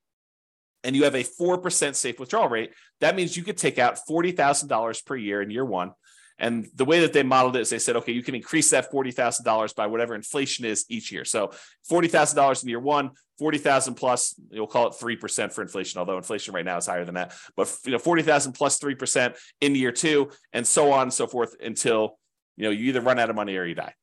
and 0.83 0.95
you 0.95 1.03
have 1.03 1.15
a 1.15 1.23
4% 1.23 1.95
safe 1.95 2.19
withdrawal 2.19 2.47
rate, 2.47 2.71
that 3.01 3.15
means 3.15 3.35
you 3.35 3.43
could 3.43 3.57
take 3.57 3.77
out 3.77 3.99
$40,000 4.09 5.05
per 5.05 5.15
year 5.17 5.41
in 5.41 5.51
year 5.51 5.65
one 5.65 5.91
and 6.39 6.67
the 6.73 6.85
way 6.85 7.01
that 7.01 7.13
they 7.13 7.21
modeled 7.21 7.57
it 7.57 7.61
is 7.61 7.69
they 7.69 7.79
said, 7.79 7.97
okay, 7.97 8.13
you 8.13 8.23
can 8.23 8.33
increase 8.33 8.69
that 8.71 8.91
$40,000 8.91 9.75
by 9.75 9.87
whatever 9.87 10.15
inflation 10.15 10.65
is 10.65 10.85
each 10.89 11.11
year. 11.11 11.25
So 11.25 11.51
$40,000 11.91 12.63
in 12.63 12.69
year 12.69 12.79
one, 12.79 13.11
40,000 13.39 13.95
plus, 13.95 14.35
you'll 14.49 14.67
call 14.67 14.87
it 14.87 14.93
3% 14.93 15.51
for 15.51 15.61
inflation, 15.61 15.99
although 15.99 16.17
inflation 16.17 16.53
right 16.53 16.65
now 16.65 16.77
is 16.77 16.85
higher 16.85 17.05
than 17.05 17.15
that. 17.15 17.33
But 17.55 17.75
you 17.85 17.91
know, 17.91 17.99
40,000 17.99 18.53
plus 18.53 18.79
3% 18.79 19.37
in 19.61 19.75
year 19.75 19.91
two, 19.91 20.31
and 20.53 20.65
so 20.65 20.91
on 20.91 21.03
and 21.03 21.13
so 21.13 21.27
forth 21.27 21.55
until 21.61 22.17
you 22.57 22.65
know 22.65 22.71
you 22.71 22.85
either 22.85 23.01
run 23.01 23.19
out 23.19 23.29
of 23.29 23.35
money 23.35 23.55
or 23.55 23.65
you 23.65 23.75
die. 23.75 23.93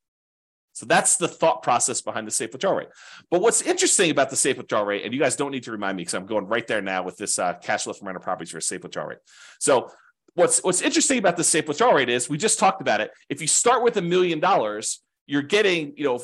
So 0.72 0.85
that's 0.85 1.16
the 1.16 1.29
thought 1.29 1.62
process 1.62 2.03
behind 2.03 2.27
the 2.27 2.31
safe 2.31 2.53
withdrawal 2.53 2.77
rate. 2.77 2.88
But 3.31 3.40
what's 3.40 3.62
interesting 3.62 4.11
about 4.11 4.29
the 4.29 4.37
safe 4.37 4.59
withdrawal 4.59 4.85
rate, 4.85 5.05
and 5.05 5.14
you 5.14 5.18
guys 5.18 5.35
don't 5.35 5.51
need 5.51 5.62
to 5.62 5.72
remind 5.72 5.96
me 5.96 6.03
because 6.03 6.12
I'm 6.12 6.27
going 6.27 6.46
right 6.46 6.66
there 6.66 6.83
now 6.83 7.03
with 7.03 7.16
this 7.16 7.38
uh, 7.38 7.55
cash 7.55 7.85
flow 7.85 7.94
from 7.94 8.09
rental 8.09 8.22
properties 8.22 8.51
for 8.51 8.59
a 8.59 8.62
safe 8.62 8.83
withdrawal 8.83 9.09
rate. 9.09 9.18
So 9.59 9.90
what's 10.37 10.62
what's 10.62 10.83
interesting 10.83 11.18
about 11.18 11.37
the 11.37 11.44
safe 11.44 11.66
withdrawal 11.66 11.94
rate 11.94 12.09
is 12.09 12.29
we 12.29 12.38
just 12.38 12.59
talked 12.59 12.81
about 12.81 13.01
it. 13.01 13.11
If 13.29 13.40
you 13.40 13.49
start 13.49 13.83
with 13.83 13.96
a 13.96 14.03
million 14.03 14.38
dollars, 14.38 15.03
you're 15.27 15.42
getting 15.42 15.94
you 15.96 16.05
know 16.05 16.20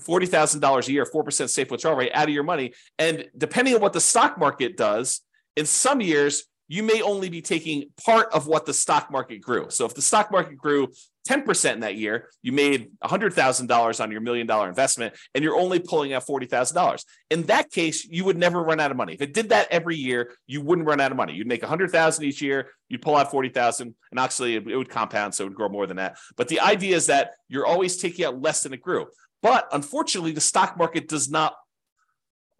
forty 0.00 0.26
thousand 0.26 0.60
dollars 0.60 0.88
a 0.88 0.92
year, 0.92 1.04
four 1.04 1.22
percent 1.22 1.50
safe 1.50 1.70
withdrawal 1.70 1.96
rate 1.96 2.12
out 2.14 2.28
of 2.28 2.34
your 2.34 2.44
money, 2.44 2.72
and 2.98 3.28
depending 3.36 3.74
on 3.74 3.80
what 3.80 3.92
the 3.92 4.00
stock 4.00 4.38
market 4.38 4.76
does, 4.76 5.20
in 5.56 5.66
some 5.66 6.00
years 6.00 6.44
you 6.68 6.82
may 6.82 7.02
only 7.02 7.28
be 7.28 7.42
taking 7.42 7.84
part 8.02 8.32
of 8.32 8.46
what 8.46 8.64
the 8.64 8.72
stock 8.72 9.10
market 9.10 9.42
grew. 9.42 9.66
So 9.68 9.84
if 9.84 9.94
the 9.94 10.00
stock 10.00 10.30
market 10.30 10.56
grew 10.56 10.88
10% 11.28 11.72
in 11.72 11.80
that 11.80 11.96
year, 11.96 12.28
you 12.42 12.52
made 12.52 12.90
$100,000 13.04 14.00
on 14.00 14.10
your 14.10 14.20
million 14.20 14.46
dollar 14.46 14.68
investment 14.68 15.14
and 15.34 15.44
you're 15.44 15.56
only 15.56 15.78
pulling 15.78 16.12
out 16.12 16.26
$40,000. 16.26 17.04
In 17.30 17.44
that 17.44 17.70
case, 17.70 18.04
you 18.04 18.24
would 18.24 18.36
never 18.36 18.62
run 18.62 18.80
out 18.80 18.90
of 18.90 18.96
money. 18.96 19.14
If 19.14 19.22
it 19.22 19.32
did 19.32 19.50
that 19.50 19.68
every 19.70 19.96
year, 19.96 20.32
you 20.46 20.60
wouldn't 20.60 20.86
run 20.86 21.00
out 21.00 21.12
of 21.12 21.16
money. 21.16 21.34
You'd 21.34 21.46
make 21.46 21.62
100,000 21.62 22.24
each 22.24 22.42
year, 22.42 22.70
you'd 22.88 23.02
pull 23.02 23.16
out 23.16 23.30
40,000 23.30 23.94
and 24.10 24.20
actually 24.20 24.56
it, 24.56 24.64
would 24.66 24.88
compound 24.88 25.34
so 25.34 25.44
it 25.44 25.48
would 25.48 25.56
grow 25.56 25.68
more 25.68 25.86
than 25.86 25.98
that. 25.98 26.18
But 26.36 26.48
the 26.48 26.60
idea 26.60 26.96
is 26.96 27.06
that 27.06 27.32
you're 27.48 27.66
always 27.66 27.96
taking 27.96 28.24
out 28.24 28.40
less 28.40 28.62
than 28.62 28.72
it 28.72 28.82
grew. 28.82 29.06
But 29.42 29.68
unfortunately, 29.72 30.32
the 30.32 30.40
stock 30.40 30.76
market 30.76 31.08
does 31.08 31.30
not 31.30 31.54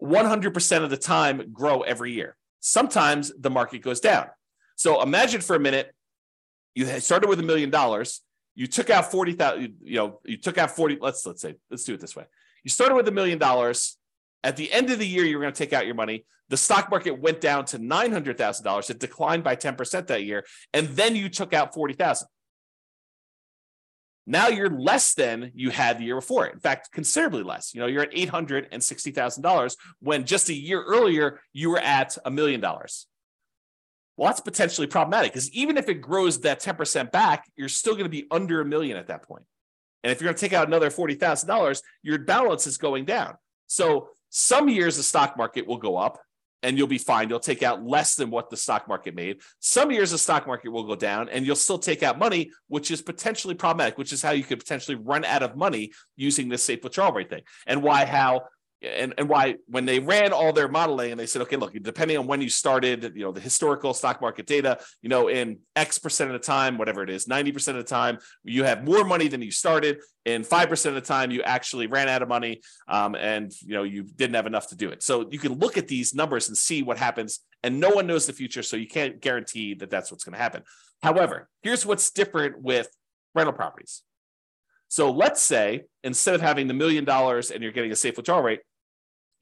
100% 0.01 0.83
of 0.83 0.89
the 0.89 0.97
time 0.97 1.51
grow 1.53 1.81
every 1.81 2.13
year. 2.13 2.35
Sometimes 2.59 3.31
the 3.37 3.49
market 3.49 3.81
goes 3.81 3.99
down. 3.99 4.27
So 4.75 5.01
imagine 5.01 5.41
for 5.41 5.55
a 5.55 5.59
minute, 5.59 5.93
you 6.75 6.85
started 6.99 7.29
with 7.29 7.39
a 7.39 7.43
million 7.43 7.69
dollars 7.69 8.21
you 8.55 8.67
took 8.67 8.89
out 8.89 9.11
40,000, 9.11 9.77
you 9.83 9.97
know, 9.97 10.19
you 10.23 10.37
took 10.37 10.57
out 10.57 10.71
40, 10.71 10.99
let's 11.01 11.25
let's 11.25 11.41
say, 11.41 11.55
let's 11.69 11.83
do 11.83 11.93
it 11.93 11.99
this 11.99 12.15
way. 12.15 12.25
You 12.63 12.69
started 12.69 12.95
with 12.95 13.07
a 13.07 13.11
million 13.11 13.39
dollars. 13.39 13.97
At 14.43 14.57
the 14.57 14.71
end 14.71 14.89
of 14.89 14.99
the 14.99 15.07
year, 15.07 15.23
you're 15.23 15.41
going 15.41 15.53
to 15.53 15.57
take 15.57 15.73
out 15.73 15.85
your 15.85 15.95
money. 15.95 16.25
The 16.49 16.57
stock 16.57 16.89
market 16.91 17.19
went 17.19 17.39
down 17.39 17.65
to 17.65 17.79
$900,000. 17.79 18.89
It 18.89 18.99
declined 18.99 19.43
by 19.43 19.55
10% 19.55 20.07
that 20.07 20.23
year. 20.23 20.45
And 20.73 20.89
then 20.89 21.15
you 21.15 21.29
took 21.29 21.53
out 21.53 21.73
40,000. 21.73 22.27
Now 24.25 24.47
you're 24.47 24.69
less 24.69 25.13
than 25.13 25.51
you 25.53 25.69
had 25.69 25.99
the 25.99 26.03
year 26.03 26.15
before. 26.15 26.45
In 26.45 26.59
fact, 26.59 26.91
considerably 26.91 27.43
less. 27.43 27.73
You 27.73 27.81
know, 27.81 27.87
you're 27.87 28.03
at 28.03 28.11
$860,000 28.11 29.75
when 29.99 30.25
just 30.25 30.49
a 30.49 30.53
year 30.53 30.81
earlier 30.83 31.41
you 31.51 31.69
were 31.69 31.79
at 31.79 32.17
a 32.23 32.31
million 32.31 32.61
dollars. 32.61 33.07
Well, 34.17 34.29
that's 34.29 34.41
potentially 34.41 34.87
problematic 34.87 35.33
because 35.33 35.51
even 35.51 35.77
if 35.77 35.89
it 35.89 35.95
grows 35.95 36.41
that 36.41 36.61
10% 36.61 37.11
back, 37.11 37.49
you're 37.55 37.69
still 37.69 37.93
going 37.93 38.05
to 38.05 38.09
be 38.09 38.27
under 38.29 38.61
a 38.61 38.65
million 38.65 38.97
at 38.97 39.07
that 39.07 39.23
point. 39.23 39.43
And 40.03 40.11
if 40.11 40.21
you're 40.21 40.27
going 40.27 40.35
to 40.35 40.41
take 40.41 40.53
out 40.53 40.67
another 40.67 40.89
$40,000, 40.89 41.81
your 42.03 42.19
balance 42.19 42.67
is 42.67 42.77
going 42.77 43.05
down. 43.05 43.35
So 43.67 44.09
some 44.29 44.69
years 44.69 44.97
the 44.97 45.03
stock 45.03 45.37
market 45.37 45.65
will 45.65 45.77
go 45.77 45.97
up 45.97 46.19
and 46.61 46.77
you'll 46.77 46.87
be 46.87 46.97
fine. 46.97 47.29
You'll 47.29 47.39
take 47.39 47.63
out 47.63 47.83
less 47.83 48.15
than 48.15 48.29
what 48.29 48.49
the 48.49 48.57
stock 48.57 48.87
market 48.87 49.15
made. 49.15 49.41
Some 49.59 49.91
years 49.91 50.11
the 50.11 50.17
stock 50.17 50.47
market 50.47 50.69
will 50.69 50.85
go 50.85 50.95
down 50.95 51.29
and 51.29 51.45
you'll 51.45 51.55
still 51.55 51.79
take 51.79 52.03
out 52.03 52.17
money, 52.19 52.51
which 52.67 52.91
is 52.91 53.01
potentially 53.01 53.53
problematic, 53.53 53.97
which 53.97 54.13
is 54.13 54.21
how 54.21 54.31
you 54.31 54.43
could 54.43 54.59
potentially 54.59 54.95
run 54.95 55.25
out 55.25 55.43
of 55.43 55.55
money 55.57 55.91
using 56.15 56.49
this 56.49 56.63
safe 56.63 56.83
withdrawal 56.83 57.13
rate 57.13 57.29
thing. 57.29 57.41
And 57.67 57.83
why 57.83 58.05
how 58.05 58.43
and, 58.83 59.13
and 59.17 59.29
why 59.29 59.55
when 59.67 59.85
they 59.85 59.99
ran 59.99 60.33
all 60.33 60.51
their 60.51 60.67
modeling 60.67 61.11
and 61.11 61.19
they 61.19 61.25
said, 61.25 61.41
okay, 61.43 61.55
look, 61.55 61.73
depending 61.81 62.17
on 62.17 62.27
when 62.27 62.41
you 62.41 62.49
started, 62.49 63.13
you 63.15 63.23
know, 63.23 63.31
the 63.31 63.39
historical 63.39 63.93
stock 63.93 64.21
market 64.21 64.45
data, 64.45 64.79
you 65.01 65.09
know, 65.09 65.29
in 65.29 65.59
X 65.75 65.99
percent 65.99 66.31
of 66.31 66.39
the 66.39 66.45
time, 66.45 66.77
whatever 66.77 67.01
it 67.03 67.09
is, 67.09 67.25
90% 67.25 67.69
of 67.69 67.75
the 67.75 67.83
time, 67.83 68.17
you 68.43 68.63
have 68.63 68.83
more 68.83 69.03
money 69.03 69.27
than 69.27 69.41
you 69.41 69.51
started. 69.51 69.99
In 70.25 70.43
5% 70.43 70.85
of 70.85 70.95
the 70.95 71.01
time, 71.01 71.31
you 71.31 71.41
actually 71.43 71.87
ran 71.87 72.07
out 72.07 72.21
of 72.21 72.29
money 72.29 72.61
um, 72.87 73.15
and, 73.15 73.51
you 73.61 73.73
know, 73.73 73.83
you 73.83 74.03
didn't 74.03 74.35
have 74.35 74.47
enough 74.47 74.67
to 74.69 74.75
do 74.75 74.89
it. 74.89 75.03
So 75.03 75.27
you 75.29 75.39
can 75.39 75.59
look 75.59 75.77
at 75.77 75.87
these 75.87 76.13
numbers 76.13 76.47
and 76.47 76.57
see 76.57 76.81
what 76.81 76.97
happens. 76.97 77.39
And 77.61 77.79
no 77.79 77.89
one 77.89 78.07
knows 78.07 78.25
the 78.25 78.33
future. 78.33 78.63
So 78.63 78.77
you 78.77 78.87
can't 78.87 79.19
guarantee 79.19 79.73
that 79.75 79.89
that's 79.89 80.11
what's 80.11 80.23
going 80.23 80.33
to 80.33 80.39
happen. 80.39 80.63
However, 81.01 81.49
here's 81.61 81.85
what's 81.85 82.09
different 82.11 82.61
with 82.61 82.87
rental 83.35 83.53
properties. 83.53 84.03
So 84.87 85.11
let's 85.11 85.41
say 85.41 85.85
instead 86.03 86.35
of 86.35 86.41
having 86.41 86.67
the 86.67 86.73
million 86.73 87.03
dollars 87.03 87.51
and 87.51 87.63
you're 87.63 87.71
getting 87.71 87.91
a 87.91 87.95
safe 87.95 88.15
withdrawal 88.15 88.43
rate, 88.43 88.59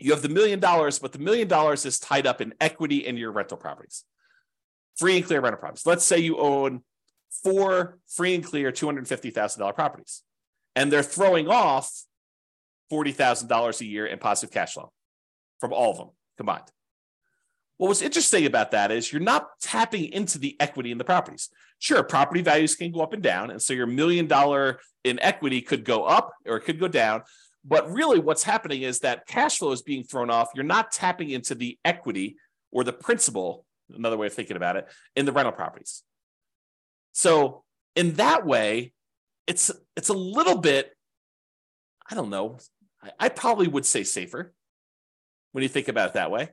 you 0.02 0.12
have 0.12 0.22
the 0.22 0.30
million 0.30 0.60
dollars, 0.60 1.00
but 1.00 1.12
the 1.12 1.20
million 1.20 1.48
dollars 1.48 1.86
is 1.86 2.00
tied 2.00 2.28
up 2.28 2.42
in 2.42 2.54
equity 2.60 3.06
in 3.06 3.18
your 3.18 3.32
rental 3.32 3.58
properties, 3.58 4.04
free 4.98 5.18
and 5.18 5.26
clear 5.26 5.42
rental 5.42 5.60
properties. 5.60 5.86
Let's 5.86 6.06
say 6.06 6.20
you 6.20 6.38
own 6.38 6.82
four 7.44 8.00
free 8.08 8.36
and 8.36 8.44
clear 8.44 8.72
$250,000 8.72 9.76
properties, 9.76 10.24
and 10.76 10.92
they're 10.92 11.04
throwing 11.04 11.48
off 11.48 11.92
$40,000 12.92 13.82
a 13.82 13.86
year 13.86 14.06
in 14.06 14.20
positive 14.20 14.54
cash 14.54 14.74
flow 14.74 14.92
from 15.60 15.74
all 15.74 15.92
of 15.92 15.98
them 15.98 16.10
combined. 16.38 16.72
Well, 17.82 17.88
what's 17.88 18.04
interesting 18.04 18.46
about 18.46 18.72
that 18.72 18.92
is 18.92 19.12
you're 19.12 19.22
not 19.22 19.48
tapping 19.60 20.12
into 20.14 20.38
the 20.38 20.56
equity 20.60 20.92
in 20.92 21.00
the 21.00 21.04
properties. 21.04 21.50
Sure, 21.80 22.04
property 22.04 22.44
values 22.44 22.76
can 22.76 22.92
go 22.92 23.02
up 23.02 23.14
and 23.14 23.24
down. 23.24 23.50
And 23.50 23.60
so 23.60 23.74
your 23.74 23.88
million 23.88 24.28
dollar 24.28 24.80
in 25.04 25.20
equity 25.20 25.62
could 25.62 25.84
go 25.84 26.04
up 26.04 26.32
or 26.46 26.58
it 26.58 26.62
could 26.62 26.80
go 26.80 26.88
down. 26.88 27.24
But 27.63 27.91
really, 27.91 28.19
what's 28.19 28.43
happening 28.43 28.82
is 28.82 29.00
that 29.00 29.28
cash 29.28 29.60
flow 29.60 29.71
is 29.71 29.82
being 29.82 30.04
thrown 30.04 30.30
off. 30.30 30.50
You're 30.56 30.63
not 30.63 30.91
tapping 30.91 31.30
into 31.30 31.54
the 31.54 31.78
equity 31.86 32.38
or 32.71 32.84
the 32.84 32.93
principal, 32.93 33.65
another 33.93 34.17
way 34.17 34.28
of 34.28 34.34
thinking 34.34 34.58
about 34.58 34.78
it, 34.78 34.88
in 35.15 35.26
the 35.26 35.32
rental 35.32 35.52
properties. 35.52 36.04
So, 37.12 37.63
in 37.95 38.13
that 38.13 38.45
way, 38.45 38.93
it's 39.45 39.69
it's 39.95 40.10
a 40.10 40.13
little 40.13 40.58
bit, 40.58 40.91
I 42.10 42.15
don't 42.15 42.30
know, 42.30 42.58
I, 43.04 43.12
I 43.19 43.30
probably 43.30 43.67
would 43.67 43.86
say 43.86 44.04
safer 44.04 44.54
when 45.52 45.62
you 45.62 45.69
think 45.69 45.88
about 45.88 46.10
it 46.10 46.13
that 46.13 46.32
way. 46.32 46.50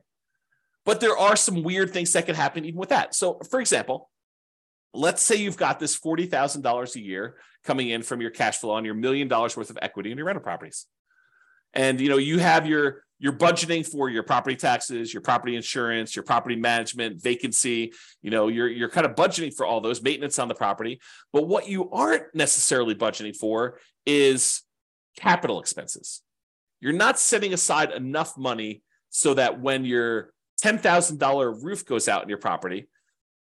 But 0.85 0.99
there 0.99 1.17
are 1.17 1.35
some 1.35 1.63
weird 1.63 1.91
things 1.91 2.13
that 2.13 2.25
can 2.25 2.35
happen 2.35 2.65
even 2.65 2.79
with 2.79 2.89
that. 2.89 3.15
So, 3.15 3.39
for 3.49 3.59
example, 3.59 4.09
let's 4.93 5.21
say 5.21 5.35
you've 5.35 5.57
got 5.57 5.79
this 5.79 5.99
$40,000 5.99 6.95
a 6.95 6.99
year 6.99 7.35
coming 7.63 7.89
in 7.89 8.01
from 8.01 8.21
your 8.21 8.31
cash 8.31 8.57
flow 8.57 8.71
on 8.71 8.85
your 8.85 8.95
million 8.95 9.27
dollars 9.27 9.55
worth 9.55 9.69
of 9.69 9.77
equity 9.81 10.11
in 10.11 10.17
your 10.17 10.27
rental 10.27 10.43
properties 10.43 10.85
and 11.73 11.99
you 11.99 12.09
know 12.09 12.17
you 12.17 12.39
have 12.39 12.65
your 12.65 13.03
your 13.19 13.33
budgeting 13.33 13.85
for 13.85 14.09
your 14.09 14.23
property 14.23 14.55
taxes 14.55 15.13
your 15.13 15.21
property 15.21 15.55
insurance 15.55 16.15
your 16.15 16.23
property 16.23 16.55
management 16.55 17.21
vacancy. 17.21 17.93
You 18.21 18.31
know 18.31 18.47
you're 18.47 18.69
you're 18.69 18.89
kind 18.89 19.05
of 19.05 19.15
budgeting 19.15 19.53
for 19.53 19.65
all 19.65 19.81
those 19.81 20.01
maintenance 20.01 20.39
on 20.39 20.47
the 20.47 20.55
property. 20.55 20.99
But 21.33 21.47
what 21.47 21.67
you 21.67 21.89
aren't 21.91 22.33
necessarily 22.33 22.95
budgeting 22.95 23.35
for 23.35 23.79
is 24.05 24.63
capital 25.17 25.59
expenses. 25.59 26.21
You're 26.79 26.93
not 26.93 27.19
setting 27.19 27.53
aside 27.53 27.91
enough 27.91 28.37
money 28.37 28.83
so 29.09 29.33
that 29.33 29.59
when 29.59 29.85
your 29.85 30.31
$10,000 30.63 31.63
roof 31.63 31.85
goes 31.85 32.07
out 32.07 32.23
in 32.23 32.29
your 32.29 32.37
property 32.37 32.87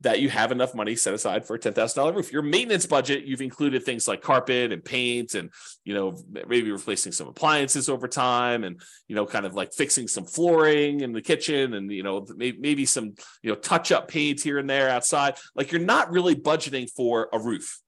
that 0.01 0.19
you 0.19 0.29
have 0.29 0.51
enough 0.51 0.75
money 0.75 0.95
set 0.95 1.13
aside 1.13 1.45
for 1.45 1.55
a 1.55 1.59
$10,000 1.59 2.15
roof. 2.15 2.31
Your 2.31 2.43
maintenance 2.43 2.85
budget, 2.85 3.25
you've 3.25 3.41
included 3.41 3.83
things 3.83 4.07
like 4.07 4.21
carpet 4.21 4.71
and 4.71 4.85
paint 4.85 5.33
and, 5.33 5.49
you 5.83 5.95
know, 5.95 6.15
maybe 6.47 6.71
replacing 6.71 7.11
some 7.11 7.27
appliances 7.27 7.89
over 7.89 8.07
time 8.07 8.63
and, 8.63 8.79
you 9.07 9.15
know, 9.15 9.25
kind 9.25 9.45
of 9.45 9.55
like 9.55 9.73
fixing 9.73 10.07
some 10.07 10.25
flooring 10.25 11.01
in 11.01 11.13
the 11.13 11.21
kitchen 11.21 11.73
and, 11.73 11.91
you 11.91 12.03
know, 12.03 12.27
maybe 12.35 12.85
some, 12.85 13.15
you 13.41 13.49
know, 13.49 13.55
touch 13.55 13.91
up 13.91 14.07
paint 14.07 14.41
here 14.41 14.59
and 14.59 14.69
there 14.69 14.89
outside. 14.89 15.35
Like 15.55 15.71
you're 15.71 15.81
not 15.81 16.11
really 16.11 16.35
budgeting 16.35 16.87
for 16.91 17.29
a 17.33 17.39
roof. 17.39 17.79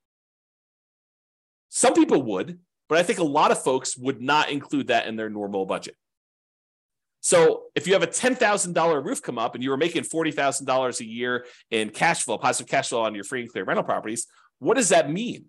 Some 1.70 1.94
people 1.94 2.24
would, 2.24 2.60
but 2.88 2.98
I 2.98 3.04
think 3.04 3.20
a 3.20 3.24
lot 3.24 3.52
of 3.52 3.64
folks 3.64 3.96
would 3.96 4.20
not 4.20 4.50
include 4.50 4.88
that 4.88 5.06
in 5.06 5.16
their 5.16 5.30
normal 5.30 5.68
budget. 5.68 5.96
So 7.22 7.64
if 7.76 7.86
you 7.86 7.94
have 7.94 8.04
a 8.04 8.08
$10,000 8.08 9.06
roof 9.06 9.22
come 9.22 9.38
up 9.38 9.56
and 9.56 9.64
you 9.64 9.70
were 9.70 9.78
making 9.78 10.04
$40,000 10.04 11.00
a 11.00 11.06
year 11.06 11.46
in 11.70 11.90
cash 11.90 12.24
flow, 12.24 12.38
positive 12.38 12.70
cash 12.70 12.90
flow 12.90 13.04
on 13.04 13.14
your 13.14 13.24
free 13.24 13.42
and 13.42 13.52
clear 13.52 13.66
rental 13.66 13.84
properties, 13.84 14.28
what 14.60 14.78
does 14.78 14.90
that 14.90 15.10
mean? 15.10 15.46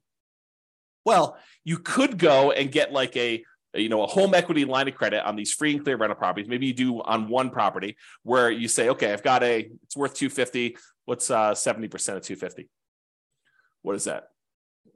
Well, 1.05 1.39
you 1.65 1.79
could 1.79 2.19
go 2.19 2.51
and 2.51 2.71
get 2.71 2.93
like 2.93 3.17
a 3.17 3.45
you 3.73 3.89
know 3.89 4.03
a 4.03 4.07
home 4.07 4.35
equity 4.35 4.65
line 4.65 4.89
of 4.89 4.95
credit 4.97 5.25
on 5.25 5.37
these 5.37 5.53
free 5.53 5.73
and 5.73 5.83
clear 5.83 5.97
rental 5.97 6.17
properties. 6.17 6.49
Maybe 6.49 6.67
you 6.67 6.75
do 6.75 7.01
on 7.03 7.29
one 7.29 7.51
property 7.51 7.97
where 8.23 8.51
you 8.51 8.69
say, 8.69 8.89
okay, 8.91 9.13
I've 9.13 9.23
got 9.23 9.43
a 9.43 9.71
it's 9.85 9.97
worth 9.97 10.15
250. 10.15 10.77
What's 11.05 11.31
uh 11.31 11.53
70% 11.53 11.85
of 11.85 12.23
250? 12.23 12.69
What 13.83 13.97
is 13.97 14.05
that? 14.05 14.29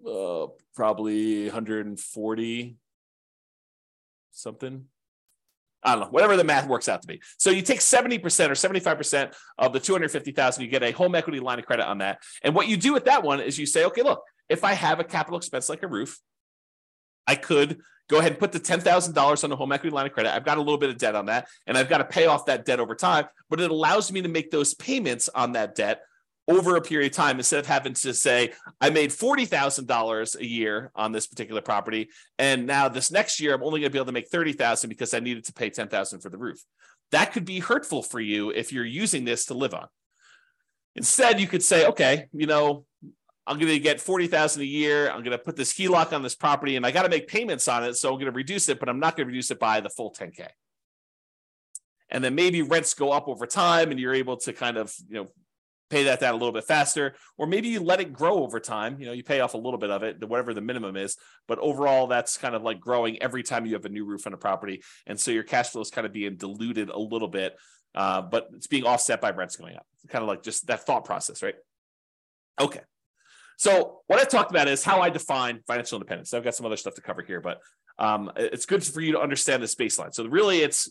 Uh, 0.07 0.49
probably 0.75 1.45
140 1.45 2.77
something 4.33 4.85
I 5.85 5.93
don't 5.93 6.01
know, 6.01 6.09
whatever 6.09 6.37
the 6.37 6.45
math 6.45 6.67
works 6.67 6.89
out 6.89 7.03
to 7.03 7.09
be. 7.09 7.21
So 7.37 7.51
you 7.51 7.63
take 7.63 7.81
70% 7.81 8.23
or 8.23 8.55
75% 8.55 9.35
of 9.59 9.73
the 9.73 9.81
250,000, 9.81 10.63
you 10.65 10.71
get 10.71 10.83
a 10.83 10.93
home 10.93 11.15
equity 11.15 11.41
line 11.41 11.59
of 11.59 11.67
credit 11.67 11.87
on 11.87 11.99
that. 11.99 12.23
And 12.43 12.55
what 12.55 12.69
you 12.69 12.77
do 12.77 12.93
with 12.93 13.05
that 13.05 13.23
one 13.23 13.41
is 13.41 13.59
you 13.59 13.67
say, 13.67 13.85
okay, 13.85 14.03
look, 14.03 14.23
if 14.49 14.65
I 14.65 14.73
have 14.73 14.99
a 14.99 15.05
capital 15.05 15.37
expense 15.37 15.69
like 15.69 15.83
a 15.83 15.89
roof, 15.89 16.19
I 17.27 17.35
could 17.35 17.81
go 18.09 18.19
ahead 18.19 18.33
and 18.33 18.39
put 18.39 18.53
the 18.53 18.61
$10,000 18.61 19.45
on 19.45 19.51
the 19.51 19.57
home 19.57 19.73
equity 19.73 19.95
line 19.95 20.07
of 20.07 20.13
credit. 20.13 20.35
I've 20.35 20.45
got 20.45 20.59
a 20.59 20.61
little 20.61 20.79
bit 20.79 20.91
of 20.91 20.99
debt 20.99 21.15
on 21.15 21.27
that, 21.27 21.49
and 21.67 21.77
I've 21.77 21.89
got 21.89 21.99
to 21.99 22.05
pay 22.05 22.27
off 22.27 22.47
that 22.47 22.65
debt 22.65 22.81
over 22.81 22.95
time, 22.95 23.27
but 23.49 23.61
it 23.61 23.71
allows 23.71 24.13
me 24.13 24.23
to 24.23 24.29
make 24.29 24.51
those 24.51 24.75
payments 24.75 25.29
on 25.35 25.53
that 25.53 25.75
debt 25.75 26.03
over 26.47 26.77
a 26.77 26.81
period 26.81 27.13
of 27.13 27.17
time 27.17 27.39
instead 27.39 27.61
of 27.61 27.67
having 27.67 27.95
to 27.95 28.13
say 28.13 28.53
i 28.81 28.91
made 28.91 29.11
$40000 29.11 30.37
a 30.37 30.47
year 30.47 30.91
on 30.95 31.13
this 31.13 31.27
particular 31.27 31.61
property 31.61 32.11
and 32.39 32.67
now 32.67 32.89
this 32.89 33.11
next 33.11 33.41
year 33.41 33.55
i'm 33.55 33.63
only 33.63 33.81
going 33.81 33.91
to 33.91 33.93
be 33.93 33.99
able 33.99 34.07
to 34.07 34.13
make 34.13 34.31
30000 34.31 34.89
because 34.89 35.15
i 35.15 35.21
needed 35.21 35.45
to 35.45 35.53
pay 35.53 35.71
10000 35.71 36.21
for 36.21 36.29
the 36.29 36.39
roof. 36.39 36.63
That 37.11 37.33
could 37.33 37.45
be 37.45 37.61
hurtful 37.61 38.03
for 38.03 38.19
you 38.19 38.51
if 38.51 38.73
you're 38.73 38.85
using 38.85 39.25
this 39.25 39.47
to 39.47 39.55
live 39.55 39.75
on. 39.75 39.87
Instead 40.97 41.41
you 41.41 41.47
could 41.47 41.63
say 41.63 41.87
okay 41.87 42.27
you 42.33 42.47
know 42.47 42.85
i'm 43.47 43.59
going 43.59 43.73
to 43.73 43.79
get 43.79 44.01
40000 44.01 44.63
a 44.63 44.65
year 44.65 45.11
i'm 45.11 45.23
going 45.23 45.37
to 45.37 45.39
put 45.39 45.57
this 45.57 45.73
heloc 45.73 46.13
on 46.13 46.23
this 46.23 46.35
property 46.35 46.77
and 46.77 46.87
i 46.87 46.91
got 46.91 47.03
to 47.03 47.09
make 47.09 47.27
payments 47.27 47.67
on 47.69 47.83
it 47.85 47.95
so 47.95 48.11
i'm 48.11 48.15
going 48.15 48.27
to 48.27 48.33
reduce 48.33 48.69
it 48.69 48.79
but 48.79 48.89
i'm 48.89 49.01
not 49.01 49.17
going 49.17 49.27
to 49.27 49.31
reduce 49.31 49.51
it 49.51 49.59
by 49.59 49.81
the 49.81 49.91
full 49.91 50.13
10k 50.13 50.47
and 52.11 52.23
then 52.23 52.37
maybe 52.37 52.63
rents 52.63 52.95
go 52.95 53.11
up 53.11 53.27
over 53.27 53.45
time 53.45 53.91
and 53.91 53.99
you're 53.99 54.15
able 54.15 54.37
to 54.37 54.53
kind 54.53 54.77
of 54.77 54.95
you 55.09 55.17
know 55.17 55.27
pay 55.91 56.05
that 56.05 56.21
down 56.21 56.35
a 56.35 56.37
little 56.37 56.53
bit 56.53 56.65
faster, 56.65 57.15
or 57.39 57.47
maybe 57.47 57.69
you 57.69 57.81
let 57.81 58.01
it 58.01 58.13
grow 58.13 58.43
over 58.43 58.59
time. 58.61 58.99
You 58.99 59.07
know, 59.07 59.13
you 59.13 59.23
pay 59.23 59.41
off 59.41 59.55
a 59.55 59.59
little 59.59 59.79
bit 59.79 59.91
of 59.91 60.03
it, 60.03 60.27
whatever 60.29 60.55
the 60.55 60.61
minimum 60.61 60.97
is, 60.97 61.17
but 61.47 61.59
overall, 61.59 62.07
that's 62.07 62.37
kind 62.37 62.55
of 62.55 62.63
like 62.63 62.81
growing 62.81 63.21
every 63.23 63.43
time 63.43 63.67
you 63.67 63.75
have 63.75 63.85
a 63.85 63.91
new 63.91 64.05
roof 64.05 64.27
on 64.27 64.33
a 64.33 64.37
property, 64.39 64.83
and 65.07 65.19
so 65.19 65.31
your 65.31 65.45
cash 65.45 65.71
flow 65.71 65.83
is 65.83 65.91
kind 65.91 66.07
of 66.07 66.13
being 66.13 66.37
diluted 66.37 66.89
a 66.91 66.99
little 66.99 67.29
bit, 67.29 67.57
uh, 67.95 68.23
but 68.23 68.49
it's 68.55 68.67
being 68.67 68.85
offset 68.85 69.21
by 69.21 69.31
rents 69.31 69.57
going 69.57 69.77
up. 69.77 69.87
It's 69.95 70.11
kind 70.11 70.23
of 70.23 70.29
like 70.29 70.43
just 70.43 70.67
that 70.67 70.87
thought 70.87 71.05
process, 71.05 71.43
right? 71.43 71.55
Okay. 72.61 72.81
So 73.57 74.01
what 74.09 74.21
I 74.21 74.25
talked 74.25 74.51
about 74.51 74.69
is 74.69 74.83
how 74.83 75.01
I 75.01 75.11
define 75.11 75.61
financial 75.67 75.97
independence. 75.97 76.35
I've 76.35 76.43
got 76.43 76.55
some 76.55 76.67
other 76.67 76.77
stuff 76.77 76.95
to 76.95 77.03
cover 77.03 77.23
here, 77.23 77.41
but 77.41 77.59
um, 77.99 78.33
it's 78.37 78.67
good 78.67 78.85
for 78.85 79.01
you 79.01 79.13
to 79.13 79.21
understand 79.21 79.63
this 79.63 79.77
baseline. 79.77 80.13
So 80.13 80.27
really, 80.27 80.59
it's 80.59 80.91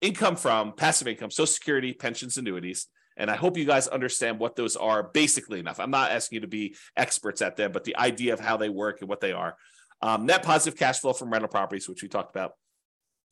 income 0.00 0.36
from 0.36 0.72
passive 0.72 1.08
income, 1.08 1.30
Social 1.30 1.46
Security, 1.46 1.92
pensions, 1.92 2.38
annuities, 2.38 2.86
and 3.18 3.30
I 3.30 3.36
hope 3.36 3.58
you 3.58 3.64
guys 3.64 3.88
understand 3.88 4.38
what 4.38 4.56
those 4.56 4.76
are 4.76 5.02
basically 5.02 5.58
enough. 5.58 5.80
I'm 5.80 5.90
not 5.90 6.12
asking 6.12 6.36
you 6.36 6.40
to 6.42 6.46
be 6.46 6.76
experts 6.96 7.42
at 7.42 7.56
them, 7.56 7.72
but 7.72 7.84
the 7.84 7.96
idea 7.96 8.32
of 8.32 8.40
how 8.40 8.56
they 8.56 8.68
work 8.68 9.00
and 9.00 9.08
what 9.08 9.20
they 9.20 9.32
are. 9.32 9.56
Um, 10.00 10.26
net 10.26 10.44
positive 10.44 10.78
cash 10.78 11.00
flow 11.00 11.12
from 11.12 11.30
rental 11.30 11.48
properties, 11.48 11.88
which 11.88 12.02
we 12.02 12.08
talked 12.08 12.34
about. 12.34 12.52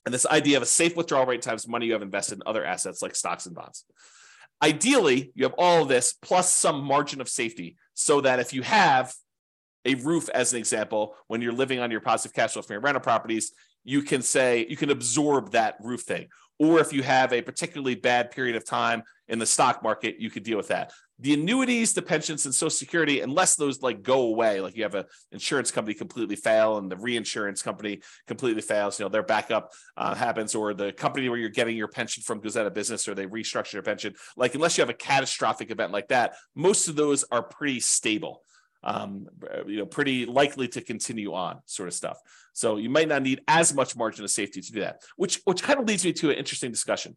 And 0.05 0.13
this 0.13 0.27
idea 0.27 0.57
of 0.57 0.63
a 0.63 0.67
safe 0.67 0.97
withdrawal 0.97 1.27
rate 1.27 1.43
times 1.43 1.67
money 1.69 1.87
you 1.87 1.93
have 1.93 2.03
invested 2.03 2.35
in 2.35 2.43
other 2.47 2.65
assets 2.65 3.01
like 3.01 3.15
stocks 3.15 3.47
and 3.47 3.55
bonds. 3.55 3.85
Ideally, 4.63 5.33
you 5.35 5.45
have 5.45 5.55
all 5.57 5.83
of 5.83 5.89
this 5.89 6.15
plus 6.21 6.53
some 6.53 6.83
margin 6.83 7.21
of 7.21 7.29
safety 7.29 7.77
so 7.95 8.21
that 8.23 8.41
if 8.41 8.53
you 8.53 8.63
have 8.63 9.15
a 9.85 9.95
roof, 9.97 10.29
as 10.31 10.53
an 10.53 10.59
example, 10.59 11.15
when 11.29 11.41
you're 11.41 11.53
living 11.53 11.79
on 11.79 11.91
your 11.91 12.01
positive 12.01 12.35
cash 12.35 12.53
flow 12.53 12.63
from 12.63 12.75
your 12.75 12.81
rental 12.81 13.01
properties, 13.01 13.53
you 13.85 14.03
can 14.03 14.23
say 14.23 14.67
you 14.69 14.77
can 14.77 14.91
absorb 14.91 15.53
that 15.53 15.77
roof 15.81 16.01
thing. 16.01 16.27
Or 16.59 16.81
if 16.81 16.93
you 16.93 17.03
have 17.03 17.33
a 17.33 17.43
particularly 17.43 17.95
bad 17.95 18.31
period 18.31 18.57
of 18.57 18.65
time 18.65 19.03
in 19.29 19.39
the 19.39 19.47
stock 19.47 19.83
market, 19.83 20.17
you 20.19 20.31
could 20.31 20.43
deal 20.43 20.57
with 20.57 20.69
that. 20.69 20.93
The 21.19 21.33
annuities, 21.33 21.95
the 21.95 22.03
pensions, 22.03 22.45
and 22.45 22.55
Social 22.55 22.69
Security, 22.69 23.21
unless 23.21 23.57
those 23.57 23.81
like 23.81 24.03
go 24.03 24.23
away, 24.23 24.61
like 24.61 24.77
you 24.77 24.83
have 24.83 24.95
a 24.95 25.07
insurance 25.33 25.71
company 25.71 25.95
completely 25.95 26.37
fail 26.37 26.77
and 26.77 26.91
the 26.91 26.97
reinsurance 26.97 27.63
company 27.63 28.01
completely 28.27 28.61
fails, 28.61 28.99
you 28.99 29.05
know, 29.05 29.09
their 29.09 29.23
backup 29.23 29.73
uh, 29.97 30.15
happens, 30.15 30.55
or 30.55 30.75
the 30.75 30.93
company 30.93 31.31
where 31.31 31.39
you're 31.39 31.49
getting 31.49 31.77
your 31.77 31.89
pension 31.89 32.23
from 32.23 32.41
goes 32.41 32.57
out 32.57 32.67
of 32.67 32.75
business, 32.75 33.09
or 33.09 33.15
they 33.15 33.27
restructure 33.27 33.75
your 33.75 33.83
pension. 33.83 34.15
Like 34.37 34.55
unless 34.55 34.77
you 34.77 34.83
have 34.83 34.91
a 34.91 34.95
catastrophic 34.95 35.71
event 35.71 35.91
like 35.91 36.09
that, 36.09 36.35
most 36.55 36.87
of 36.87 36.97
those 36.97 37.25
are 37.31 37.43
pretty 37.43 37.81
stable 37.81 38.43
um, 38.87 39.27
you 39.67 39.79
know, 39.79 39.85
pretty 39.85 40.25
likely 40.25 40.69
to 40.69 40.81
continue 40.81 41.35
on, 41.35 41.59
sort 41.67 41.89
of 41.89 41.95
stuff. 41.95 42.19
So 42.53 42.77
you 42.77 42.89
might 42.89 43.09
not 43.09 43.23
need 43.23 43.43
as 43.49 43.75
much 43.75 43.97
margin 43.97 44.25
of 44.25 44.31
safety 44.31 44.63
to 44.63 44.73
do 44.73 44.81
that, 44.81 45.03
which 45.17 45.41
which 45.45 45.63
kind 45.63 45.79
of 45.81 45.87
leads 45.87 46.05
me 46.05 46.13
to 46.15 46.31
an 46.31 46.37
interesting 46.37 46.71
discussion. 46.71 47.17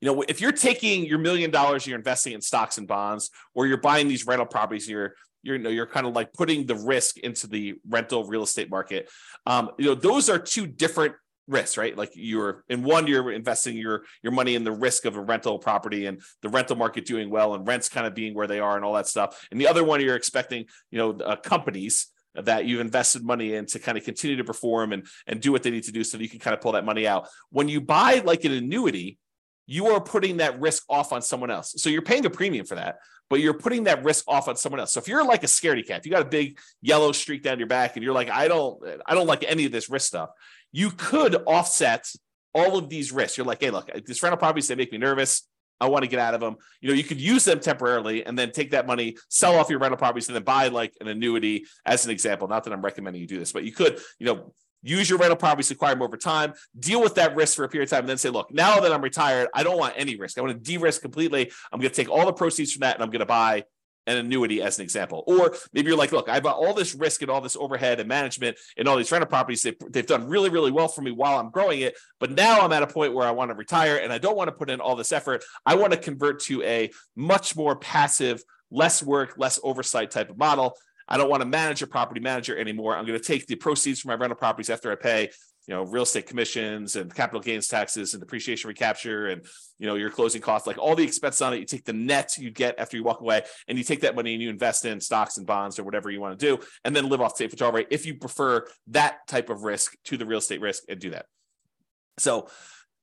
You 0.00 0.12
know, 0.12 0.24
if 0.28 0.40
you're 0.40 0.52
taking 0.52 1.06
your 1.06 1.18
million 1.18 1.50
dollars, 1.52 1.86
you're 1.86 1.96
investing 1.96 2.32
in 2.32 2.40
stocks 2.40 2.78
and 2.78 2.88
bonds, 2.88 3.30
or 3.54 3.68
you're 3.68 3.80
buying 3.80 4.08
these 4.08 4.26
rental 4.26 4.44
properties, 4.44 4.88
you're 4.88 5.14
you're 5.44 5.56
you 5.56 5.62
know 5.62 5.70
you're 5.70 5.86
kind 5.86 6.04
of 6.04 6.14
like 6.14 6.32
putting 6.32 6.66
the 6.66 6.74
risk 6.74 7.18
into 7.18 7.46
the 7.46 7.76
rental 7.88 8.24
real 8.24 8.42
estate 8.42 8.68
market. 8.68 9.08
Um, 9.46 9.70
you 9.78 9.86
know, 9.86 9.94
those 9.94 10.28
are 10.28 10.38
two 10.40 10.66
different 10.66 11.14
risks, 11.46 11.76
right? 11.76 11.96
Like 11.96 12.12
you're 12.14 12.64
in 12.68 12.82
one, 12.82 13.06
you're 13.06 13.30
investing 13.30 13.76
your 13.76 14.04
your 14.22 14.32
money 14.32 14.54
in 14.54 14.64
the 14.64 14.72
risk 14.72 15.04
of 15.04 15.16
a 15.16 15.20
rental 15.20 15.58
property 15.58 16.06
and 16.06 16.20
the 16.42 16.48
rental 16.48 16.76
market 16.76 17.04
doing 17.04 17.30
well 17.30 17.54
and 17.54 17.66
rents 17.66 17.88
kind 17.88 18.06
of 18.06 18.14
being 18.14 18.34
where 18.34 18.46
they 18.46 18.60
are 18.60 18.76
and 18.76 18.84
all 18.84 18.94
that 18.94 19.06
stuff. 19.08 19.46
And 19.50 19.60
the 19.60 19.68
other 19.68 19.84
one, 19.84 20.00
you're 20.00 20.16
expecting, 20.16 20.66
you 20.90 20.98
know, 20.98 21.10
uh, 21.12 21.36
companies 21.36 22.08
that 22.34 22.64
you've 22.64 22.80
invested 22.80 23.24
money 23.24 23.54
in 23.54 23.66
to 23.66 23.78
kind 23.78 23.96
of 23.96 24.04
continue 24.04 24.36
to 24.36 24.44
perform 24.44 24.92
and 24.92 25.06
and 25.26 25.40
do 25.40 25.52
what 25.52 25.62
they 25.62 25.70
need 25.70 25.84
to 25.84 25.92
do 25.92 26.02
so 26.02 26.18
you 26.18 26.28
can 26.28 26.40
kind 26.40 26.54
of 26.54 26.60
pull 26.60 26.72
that 26.72 26.84
money 26.84 27.06
out. 27.06 27.28
When 27.50 27.68
you 27.68 27.80
buy 27.80 28.22
like 28.24 28.44
an 28.44 28.52
annuity, 28.52 29.18
you 29.66 29.88
are 29.88 30.00
putting 30.00 30.38
that 30.38 30.60
risk 30.60 30.84
off 30.88 31.12
on 31.12 31.22
someone 31.22 31.50
else. 31.50 31.74
So 31.76 31.90
you're 31.90 32.02
paying 32.02 32.26
a 32.26 32.30
premium 32.30 32.66
for 32.66 32.74
that, 32.74 32.96
but 33.30 33.40
you're 33.40 33.54
putting 33.54 33.84
that 33.84 34.04
risk 34.04 34.24
off 34.28 34.48
on 34.48 34.56
someone 34.56 34.80
else. 34.80 34.92
So 34.92 35.00
if 35.00 35.08
you're 35.08 35.24
like 35.24 35.42
a 35.42 35.46
scaredy 35.46 35.86
cat, 35.86 36.00
if 36.00 36.06
you 36.06 36.12
got 36.12 36.22
a 36.22 36.28
big 36.28 36.58
yellow 36.82 37.12
streak 37.12 37.42
down 37.42 37.58
your 37.58 37.68
back 37.68 37.96
and 37.96 38.04
you're 38.04 38.14
like, 38.14 38.28
I 38.28 38.48
don't, 38.48 38.82
I 39.06 39.14
don't 39.14 39.26
like 39.26 39.44
any 39.46 39.64
of 39.64 39.72
this 39.72 39.88
risk 39.88 40.06
stuff, 40.06 40.30
you 40.74 40.90
could 40.90 41.36
offset 41.46 42.10
all 42.52 42.76
of 42.76 42.88
these 42.88 43.12
risks. 43.12 43.38
You're 43.38 43.46
like, 43.46 43.60
hey, 43.60 43.70
look, 43.70 43.88
these 44.04 44.20
rental 44.20 44.36
properties, 44.36 44.66
they 44.66 44.74
make 44.74 44.90
me 44.90 44.98
nervous. 44.98 45.48
I 45.80 45.86
want 45.86 46.02
to 46.02 46.08
get 46.08 46.18
out 46.18 46.34
of 46.34 46.40
them. 46.40 46.56
You 46.80 46.88
know, 46.88 46.94
you 46.96 47.04
could 47.04 47.20
use 47.20 47.44
them 47.44 47.60
temporarily 47.60 48.26
and 48.26 48.36
then 48.36 48.50
take 48.50 48.72
that 48.72 48.84
money, 48.84 49.16
sell 49.28 49.54
off 49.54 49.70
your 49.70 49.78
rental 49.78 49.98
properties, 49.98 50.28
and 50.28 50.34
then 50.34 50.42
buy 50.42 50.68
like 50.68 50.92
an 51.00 51.06
annuity 51.06 51.66
as 51.86 52.04
an 52.04 52.10
example. 52.10 52.48
Not 52.48 52.64
that 52.64 52.72
I'm 52.72 52.82
recommending 52.82 53.22
you 53.22 53.28
do 53.28 53.38
this, 53.38 53.52
but 53.52 53.62
you 53.62 53.70
could, 53.70 54.00
you 54.18 54.26
know, 54.26 54.52
use 54.82 55.08
your 55.08 55.20
rental 55.20 55.36
properties 55.36 55.70
acquire 55.70 55.94
them 55.94 56.02
over 56.02 56.16
time, 56.16 56.54
deal 56.76 57.00
with 57.00 57.14
that 57.14 57.36
risk 57.36 57.54
for 57.54 57.64
a 57.64 57.68
period 57.68 57.86
of 57.86 57.90
time, 57.90 58.00
and 58.00 58.08
then 58.08 58.18
say, 58.18 58.30
look, 58.30 58.52
now 58.52 58.80
that 58.80 58.92
I'm 58.92 59.00
retired, 59.00 59.48
I 59.54 59.62
don't 59.62 59.78
want 59.78 59.94
any 59.96 60.16
risk. 60.16 60.38
I 60.38 60.42
want 60.42 60.54
to 60.54 60.60
de-risk 60.60 61.02
completely. 61.02 61.52
I'm 61.72 61.78
going 61.78 61.90
to 61.90 61.94
take 61.94 62.10
all 62.10 62.26
the 62.26 62.32
proceeds 62.32 62.72
from 62.72 62.80
that 62.80 62.96
and 62.96 63.04
I'm 63.04 63.10
going 63.10 63.20
to 63.20 63.26
buy 63.26 63.62
an 64.06 64.16
annuity 64.16 64.62
as 64.62 64.78
an 64.78 64.84
example. 64.84 65.24
Or 65.26 65.54
maybe 65.72 65.88
you're 65.88 65.98
like, 65.98 66.12
look, 66.12 66.28
I've 66.28 66.42
got 66.42 66.56
all 66.56 66.74
this 66.74 66.94
risk 66.94 67.22
and 67.22 67.30
all 67.30 67.40
this 67.40 67.56
overhead 67.56 68.00
and 68.00 68.08
management 68.08 68.58
and 68.76 68.86
all 68.88 68.96
these 68.96 69.10
rental 69.10 69.28
properties. 69.28 69.62
They've, 69.62 69.76
they've 69.90 70.06
done 70.06 70.28
really, 70.28 70.50
really 70.50 70.70
well 70.70 70.88
for 70.88 71.02
me 71.02 71.10
while 71.10 71.38
I'm 71.38 71.50
growing 71.50 71.80
it. 71.80 71.96
But 72.20 72.30
now 72.30 72.60
I'm 72.60 72.72
at 72.72 72.82
a 72.82 72.86
point 72.86 73.14
where 73.14 73.26
I 73.26 73.30
want 73.30 73.50
to 73.50 73.54
retire 73.54 73.96
and 73.96 74.12
I 74.12 74.18
don't 74.18 74.36
want 74.36 74.48
to 74.48 74.52
put 74.52 74.70
in 74.70 74.80
all 74.80 74.96
this 74.96 75.12
effort. 75.12 75.44
I 75.64 75.74
want 75.76 75.92
to 75.92 75.98
convert 75.98 76.40
to 76.44 76.62
a 76.62 76.90
much 77.16 77.56
more 77.56 77.76
passive, 77.76 78.42
less 78.70 79.02
work, 79.02 79.34
less 79.38 79.58
oversight 79.62 80.10
type 80.10 80.30
of 80.30 80.38
model. 80.38 80.76
I 81.06 81.18
don't 81.18 81.28
want 81.28 81.42
to 81.42 81.48
manage 81.48 81.82
a 81.82 81.86
property 81.86 82.20
manager 82.20 82.56
anymore. 82.58 82.96
I'm 82.96 83.06
going 83.06 83.18
to 83.18 83.24
take 83.24 83.46
the 83.46 83.56
proceeds 83.56 84.00
from 84.00 84.10
my 84.10 84.14
rental 84.14 84.36
properties 84.36 84.70
after 84.70 84.90
I 84.90 84.94
pay, 84.94 85.30
you 85.66 85.74
know, 85.74 85.84
real 85.84 86.02
estate 86.02 86.26
commissions 86.26 86.96
and 86.96 87.14
capital 87.14 87.40
gains 87.40 87.68
taxes 87.68 88.12
and 88.12 88.20
depreciation 88.20 88.68
recapture 88.68 89.28
and, 89.28 89.44
you 89.78 89.86
know, 89.86 89.94
your 89.94 90.10
closing 90.10 90.42
costs, 90.42 90.66
like 90.66 90.76
all 90.78 90.94
the 90.94 91.04
expenses 91.04 91.40
on 91.40 91.54
it. 91.54 91.58
You 91.58 91.64
take 91.64 91.84
the 91.84 91.92
net 91.92 92.36
you 92.38 92.50
get 92.50 92.78
after 92.78 92.96
you 92.96 93.04
walk 93.04 93.20
away 93.20 93.42
and 93.66 93.78
you 93.78 93.84
take 93.84 94.00
that 94.02 94.14
money 94.14 94.34
and 94.34 94.42
you 94.42 94.50
invest 94.50 94.84
in 94.84 95.00
stocks 95.00 95.38
and 95.38 95.46
bonds 95.46 95.78
or 95.78 95.84
whatever 95.84 96.10
you 96.10 96.20
want 96.20 96.38
to 96.38 96.46
do 96.46 96.62
and 96.84 96.94
then 96.94 97.08
live 97.08 97.20
off 97.20 97.36
safe 97.36 97.50
withdrawal 97.50 97.72
rate 97.72 97.88
if 97.90 98.04
you 98.04 98.14
prefer 98.14 98.66
that 98.88 99.26
type 99.26 99.48
of 99.48 99.62
risk 99.62 99.96
to 100.04 100.16
the 100.16 100.26
real 100.26 100.38
estate 100.38 100.60
risk 100.60 100.82
and 100.88 101.00
do 101.00 101.10
that. 101.10 101.26
So 102.18 102.48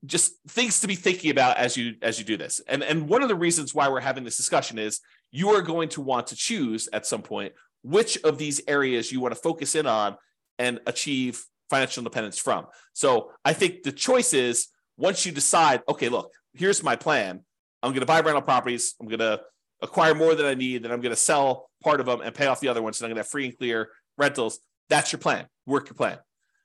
just 0.06 0.34
things 0.48 0.82
to 0.82 0.88
be 0.88 0.96
thinking 0.96 1.32
about 1.32 1.58
as 1.58 1.78
you 1.78 1.94
as 2.02 2.20
you 2.20 2.26
do 2.26 2.38
this. 2.38 2.62
And 2.68 2.84
and 2.84 3.08
one 3.08 3.24
of 3.24 3.30
the 3.30 3.36
reasons 3.36 3.74
why 3.74 3.90
we're 3.90 4.00
having 4.00 4.24
this 4.24 4.38
discussion 4.38 4.80
is 4.80 5.00
you 5.32 5.50
are 5.50 5.62
going 5.62 5.90
to 5.90 6.02
want 6.02 6.28
to 6.28 6.36
choose 6.36 6.90
at 6.94 7.06
some 7.06 7.22
point 7.22 7.54
which 7.84 8.18
of 8.24 8.38
these 8.38 8.62
areas 8.68 9.12
you 9.12 9.20
want 9.20 9.34
to 9.34 9.40
focus 9.40 9.76
in 9.76 9.88
on 9.88 10.16
and 10.60 10.80
achieve 10.86 11.44
financial 11.72 12.02
independence 12.02 12.38
from. 12.38 12.68
So 12.94 13.32
I 13.44 13.54
think 13.54 13.82
the 13.82 13.92
choice 13.92 14.34
is 14.34 14.68
once 14.98 15.26
you 15.26 15.32
decide, 15.32 15.82
okay, 15.90 16.10
look, 16.10 16.32
here's 16.54 16.84
my 16.84 16.96
plan. 16.96 17.40
I'm 17.82 17.92
going 17.92 18.02
to 18.02 18.06
buy 18.06 18.20
rental 18.20 18.44
properties. 18.44 18.94
I'm 19.00 19.08
going 19.08 19.20
to 19.20 19.42
acquire 19.82 20.14
more 20.14 20.36
than 20.36 20.46
I 20.46 20.54
need. 20.54 20.84
Then 20.84 20.92
I'm 20.92 21.02
going 21.02 21.16
to 21.16 21.20
sell 21.20 21.70
part 21.82 22.00
of 22.00 22.06
them 22.06 22.22
and 22.22 22.36
pay 22.36 22.46
off 22.46 22.60
the 22.60 22.68
other 22.68 22.84
ones. 22.84 23.00
And 23.00 23.06
I'm 23.06 23.10
going 23.10 23.16
to 23.16 23.22
have 23.22 23.32
free 23.32 23.46
and 23.46 23.58
clear 23.58 23.90
rentals. 24.18 24.60
That's 24.90 25.12
your 25.12 25.20
plan. 25.20 25.48
Work 25.66 25.88
your 25.88 25.96
plan. 25.96 26.20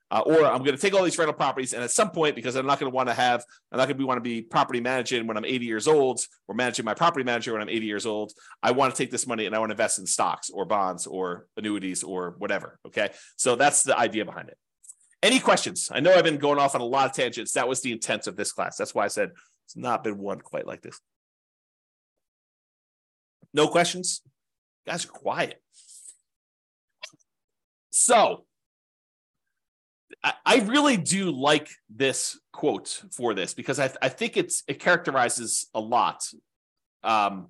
Uh, 0.08 0.22
or 0.24 0.44
I'm 0.44 0.62
going 0.62 0.76
to 0.76 0.80
take 0.80 0.94
all 0.94 1.02
these 1.02 1.18
rental 1.18 1.34
properties, 1.34 1.72
and 1.72 1.82
at 1.82 1.90
some 1.90 2.10
point, 2.10 2.36
because 2.36 2.54
I'm 2.54 2.64
not 2.64 2.78
going 2.78 2.90
to 2.90 2.94
want 2.94 3.08
to 3.08 3.14
have, 3.14 3.44
I'm 3.72 3.78
not 3.78 3.88
going 3.88 3.98
to 3.98 4.06
want 4.06 4.18
to 4.18 4.22
be 4.22 4.40
property 4.40 4.80
managing 4.80 5.26
when 5.26 5.36
I'm 5.36 5.44
80 5.44 5.66
years 5.66 5.88
old, 5.88 6.20
or 6.46 6.54
managing 6.54 6.84
my 6.84 6.94
property 6.94 7.24
manager 7.24 7.52
when 7.52 7.60
I'm 7.60 7.68
80 7.68 7.86
years 7.86 8.06
old. 8.06 8.32
I 8.62 8.70
want 8.70 8.94
to 8.94 8.96
take 8.96 9.10
this 9.10 9.26
money 9.26 9.46
and 9.46 9.54
I 9.54 9.58
want 9.58 9.70
to 9.70 9.74
invest 9.74 9.98
in 9.98 10.06
stocks 10.06 10.48
or 10.48 10.64
bonds 10.64 11.08
or 11.08 11.48
annuities 11.56 12.04
or 12.04 12.36
whatever. 12.38 12.78
Okay, 12.86 13.10
so 13.34 13.56
that's 13.56 13.82
the 13.82 13.98
idea 13.98 14.24
behind 14.24 14.48
it. 14.48 14.56
Any 15.26 15.40
questions? 15.40 15.90
I 15.92 15.98
know 15.98 16.14
I've 16.14 16.22
been 16.22 16.38
going 16.38 16.60
off 16.60 16.76
on 16.76 16.80
a 16.80 16.84
lot 16.84 17.06
of 17.06 17.12
tangents. 17.12 17.50
That 17.54 17.66
was 17.66 17.80
the 17.80 17.90
intent 17.90 18.28
of 18.28 18.36
this 18.36 18.52
class. 18.52 18.76
That's 18.76 18.94
why 18.94 19.04
I 19.04 19.08
said 19.08 19.32
it's 19.64 19.76
not 19.76 20.04
been 20.04 20.18
one 20.18 20.40
quite 20.40 20.68
like 20.68 20.82
this. 20.82 21.00
No 23.52 23.66
questions? 23.66 24.22
You 24.24 24.92
guys 24.92 25.04
are 25.04 25.08
quiet. 25.08 25.60
So 27.90 28.44
I 30.22 30.58
really 30.64 30.96
do 30.96 31.32
like 31.32 31.70
this 31.90 32.38
quote 32.52 33.02
for 33.10 33.34
this 33.34 33.52
because 33.52 33.80
I, 33.80 33.90
I 34.00 34.08
think 34.08 34.36
it's 34.36 34.62
it 34.68 34.78
characterizes 34.78 35.68
a 35.74 35.80
lot. 35.80 36.22
Um, 37.02 37.48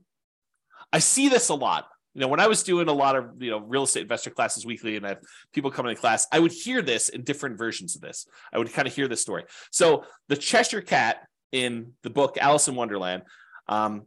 I 0.95 1.01
see 1.01 1.29
this 1.29 1.51
a 1.51 1.55
lot. 1.55 1.89
You 2.17 2.23
know, 2.23 2.29
when 2.29 2.41
I 2.41 2.47
was 2.47 2.63
doing 2.63 2.89
a 2.89 2.95
lot 2.95 3.15
of 3.15 3.43
you 3.43 3.51
know 3.51 3.59
real 3.59 3.83
estate 3.83 4.01
investor 4.01 4.31
classes 4.31 4.65
weekly, 4.65 4.97
and 4.97 5.05
I 5.05 5.11
have 5.11 5.21
people 5.53 5.71
coming 5.71 5.95
to 5.95 6.01
class, 6.01 6.27
I 6.33 6.39
would 6.39 6.51
hear 6.51 6.81
this 6.81 7.11
in 7.11 7.25
different 7.25 7.59
versions 7.59 7.95
of 7.95 8.01
this. 8.01 8.27
I 8.51 8.59
would 8.59 8.73
kind 8.73 8.89
of 8.89 8.95
hear 8.95 9.07
this 9.07 9.21
story. 9.21 9.45
So 9.71 10.05
the 10.29 10.37
Cheshire 10.37 10.81
Cat 10.81 11.27
in 11.53 11.93
the 12.03 12.09
book 12.09 12.39
Alice 12.41 12.69
in 12.69 12.75
Wonderland. 12.75 13.25
Um, 13.69 14.07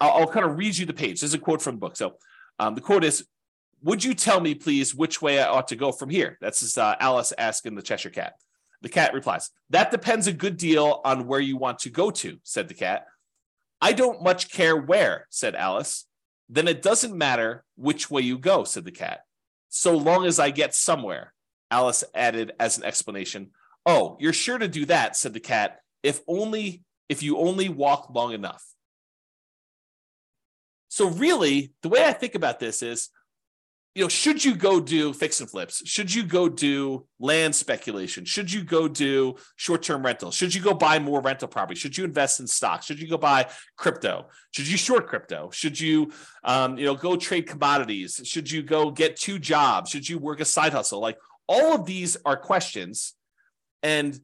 I'll, 0.00 0.10
I'll 0.10 0.26
kind 0.26 0.44
of 0.44 0.58
read 0.58 0.76
you 0.76 0.84
the 0.84 0.92
page. 0.92 1.20
there's 1.20 1.32
a 1.32 1.38
quote 1.38 1.62
from 1.62 1.76
the 1.76 1.80
book. 1.80 1.96
So 1.96 2.16
um, 2.58 2.74
the 2.74 2.80
quote 2.80 3.04
is 3.04 3.24
would 3.84 4.02
you 4.02 4.12
tell 4.12 4.40
me, 4.40 4.56
please, 4.56 4.92
which 4.92 5.22
way 5.22 5.40
I 5.40 5.48
ought 5.48 5.68
to 5.68 5.76
go 5.76 5.92
from 5.92 6.10
here? 6.10 6.38
That's 6.40 6.76
uh, 6.76 6.96
Alice 6.98 7.32
asking 7.38 7.76
the 7.76 7.82
Cheshire 7.82 8.10
Cat. 8.10 8.32
The 8.82 8.88
cat 8.88 9.14
replies, 9.14 9.50
That 9.70 9.92
depends 9.92 10.26
a 10.26 10.32
good 10.32 10.56
deal 10.56 11.00
on 11.04 11.28
where 11.28 11.38
you 11.38 11.56
want 11.56 11.78
to 11.80 11.90
go 11.90 12.10
to, 12.10 12.38
said 12.42 12.66
the 12.66 12.74
cat. 12.74 13.06
I 13.80 13.92
don't 13.92 14.24
much 14.24 14.50
care 14.50 14.76
where, 14.76 15.28
said 15.30 15.54
Alice. 15.54 16.04
Then 16.48 16.68
it 16.68 16.82
doesn't 16.82 17.16
matter 17.16 17.64
which 17.76 18.10
way 18.10 18.22
you 18.22 18.38
go, 18.38 18.64
said 18.64 18.84
the 18.84 18.92
cat. 18.92 19.20
So 19.68 19.96
long 19.96 20.24
as 20.24 20.38
I 20.38 20.50
get 20.50 20.74
somewhere, 20.74 21.32
Alice 21.70 22.04
added 22.14 22.52
as 22.60 22.78
an 22.78 22.84
explanation. 22.84 23.50
Oh, 23.84 24.16
you're 24.20 24.32
sure 24.32 24.58
to 24.58 24.68
do 24.68 24.86
that, 24.86 25.16
said 25.16 25.32
the 25.32 25.40
cat, 25.40 25.80
if 26.02 26.20
only 26.28 26.84
if 27.08 27.22
you 27.22 27.38
only 27.38 27.68
walk 27.68 28.10
long 28.14 28.32
enough. 28.32 28.64
So, 30.88 31.08
really, 31.08 31.72
the 31.82 31.88
way 31.88 32.04
I 32.04 32.12
think 32.12 32.34
about 32.34 32.58
this 32.58 32.82
is 32.82 33.10
you 33.96 34.02
know, 34.02 34.08
should 34.08 34.44
you 34.44 34.54
go 34.54 34.78
do 34.78 35.14
fix 35.14 35.40
and 35.40 35.50
flips? 35.50 35.80
Should 35.88 36.14
you 36.14 36.22
go 36.22 36.50
do 36.50 37.06
land 37.18 37.54
speculation? 37.54 38.26
Should 38.26 38.52
you 38.52 38.62
go 38.62 38.88
do 38.88 39.36
short 39.56 39.82
term 39.82 40.04
rentals? 40.04 40.34
Should 40.34 40.54
you 40.54 40.60
go 40.60 40.74
buy 40.74 40.98
more 40.98 41.22
rental 41.22 41.48
property? 41.48 41.80
Should 41.80 41.96
you 41.96 42.04
invest 42.04 42.38
in 42.38 42.46
stocks? 42.46 42.84
Should 42.84 43.00
you 43.00 43.08
go 43.08 43.16
buy 43.16 43.46
crypto? 43.78 44.26
Should 44.50 44.68
you 44.68 44.76
short 44.76 45.06
crypto? 45.06 45.48
Should 45.50 45.80
you, 45.80 46.12
um, 46.44 46.76
you 46.76 46.84
know, 46.84 46.94
go 46.94 47.16
trade 47.16 47.46
commodities? 47.46 48.20
Should 48.22 48.50
you 48.50 48.62
go 48.62 48.90
get 48.90 49.16
two 49.16 49.38
jobs? 49.38 49.92
Should 49.92 50.06
you 50.06 50.18
work 50.18 50.40
a 50.40 50.44
side 50.44 50.74
hustle? 50.74 51.00
Like 51.00 51.16
all 51.48 51.74
of 51.74 51.86
these 51.86 52.18
are 52.26 52.36
questions, 52.36 53.14
and 53.82 54.20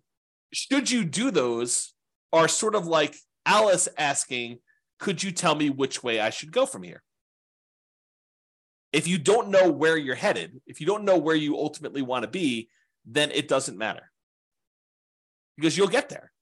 should 0.53 0.91
you 0.91 1.03
do 1.03 1.31
those 1.31 1.95
are 2.31 2.47
sort 2.47 2.75
of 2.75 2.87
like 2.87 3.17
Alice 3.47 3.89
asking, 3.97 4.59
"Could 4.99 5.23
you 5.23 5.33
tell 5.33 5.55
me 5.55 5.71
which 5.71 6.03
way 6.03 6.21
I 6.21 6.29
should 6.29 6.53
go 6.53 6.67
from 6.67 6.83
here?" 6.83 7.03
If 8.93 9.07
you 9.07 9.19
don't 9.19 9.49
know 9.49 9.71
where 9.71 9.97
you're 9.97 10.15
headed, 10.15 10.61
if 10.67 10.81
you 10.81 10.87
don't 10.87 11.05
know 11.05 11.19
where 11.19 11.37
you 11.37 11.57
ultimately 11.57 12.03
want 12.03 12.25
to 12.25 12.29
be, 12.29 12.69
then 13.07 13.31
it 13.31 13.49
doesn't 13.49 13.79
matter 13.79 14.11
because 15.57 15.77
you'll 15.77 15.89
get 15.89 16.09
there. 16.09 16.33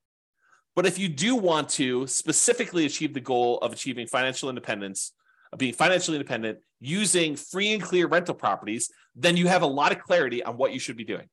But 0.77 0.87
if 0.87 0.99
you 0.99 1.09
do 1.09 1.37
want 1.37 1.69
to 1.71 2.07
specifically 2.07 2.87
achieve 2.87 3.13
the 3.13 3.21
goal 3.21 3.59
of 3.59 3.73
achieving 3.73 4.07
financial 4.07 4.49
independence, 4.49 5.13
of 5.53 5.59
being 5.59 5.73
financially 5.73 6.17
independent 6.17 6.59
using 6.81 7.37
free 7.37 7.73
and 7.73 7.83
clear 7.83 8.07
rental 8.07 8.35
properties, 8.35 8.91
then 9.15 9.37
you 9.37 9.49
have 9.49 9.63
a 9.63 9.67
lot 9.67 9.93
of 9.93 10.01
clarity 10.01 10.43
on 10.43 10.57
what 10.57 10.73
you 10.73 10.79
should 10.79 10.97
be 10.97 11.05
doing. 11.05 11.29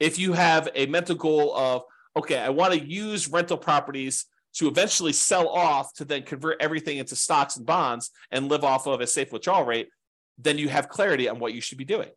If 0.00 0.18
you 0.18 0.32
have 0.32 0.68
a 0.74 0.86
mental 0.86 1.14
goal 1.14 1.56
of, 1.56 1.82
okay, 2.16 2.38
I 2.38 2.50
want 2.50 2.74
to 2.74 2.84
use 2.84 3.28
rental 3.28 3.56
properties 3.56 4.26
to 4.54 4.68
eventually 4.68 5.12
sell 5.12 5.48
off 5.48 5.92
to 5.94 6.04
then 6.04 6.22
convert 6.22 6.60
everything 6.60 6.98
into 6.98 7.14
stocks 7.14 7.56
and 7.56 7.66
bonds 7.66 8.10
and 8.30 8.48
live 8.48 8.64
off 8.64 8.86
of 8.86 9.00
a 9.00 9.06
safe 9.06 9.32
withdrawal 9.32 9.64
rate, 9.64 9.88
then 10.38 10.58
you 10.58 10.68
have 10.68 10.88
clarity 10.88 11.28
on 11.28 11.38
what 11.38 11.54
you 11.54 11.60
should 11.60 11.78
be 11.78 11.84
doing. 11.84 12.10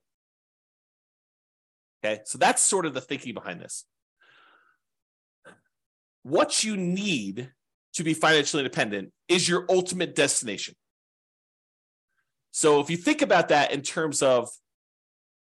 Okay, 2.04 2.22
so 2.26 2.38
that's 2.38 2.62
sort 2.62 2.86
of 2.86 2.94
the 2.94 3.02
thinking 3.02 3.34
behind 3.34 3.60
this. 3.60 3.86
What 6.24 6.64
you 6.64 6.78
need 6.78 7.52
to 7.94 8.04
be 8.04 8.14
financially 8.14 8.62
independent 8.62 9.12
is 9.28 9.48
your 9.48 9.66
ultimate 9.70 10.16
destination. 10.16 10.76
So 12.52 12.80
if 12.80 12.90
you 12.90 12.98
think 12.98 13.22
about 13.22 13.50
that 13.50 13.72
in 13.72 13.82
terms 13.82 14.22
of 14.22 14.50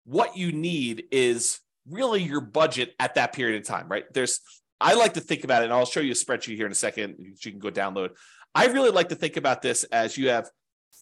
what 0.05 0.38
you 0.38 0.51
need 0.51 1.05
is 1.11 1.59
really 1.89 2.23
your 2.23 2.41
budget 2.41 2.93
at 2.99 3.15
that 3.15 3.34
period 3.34 3.61
of 3.61 3.67
time, 3.67 3.88
right? 3.89 4.05
There's 4.13 4.39
I 4.80 4.93
like 4.95 5.13
to 5.13 5.21
think 5.21 5.43
about 5.43 5.61
it, 5.61 5.65
and 5.65 5.73
I'll 5.73 5.86
show 5.86 6.01
you 6.01 6.11
a 6.11 6.15
spreadsheet 6.15 6.57
here 6.57 6.65
in 6.65 6.71
a 6.71 6.76
second. 6.76 7.15
You 7.17 7.51
can 7.51 7.59
go 7.59 7.69
download. 7.69 8.09
I 8.53 8.67
really 8.67 8.91
like 8.91 9.09
to 9.09 9.15
think 9.15 9.38
about 9.38 9.61
this 9.61 9.84
as 9.86 10.17
you 10.17 10.30
have 10.30 10.49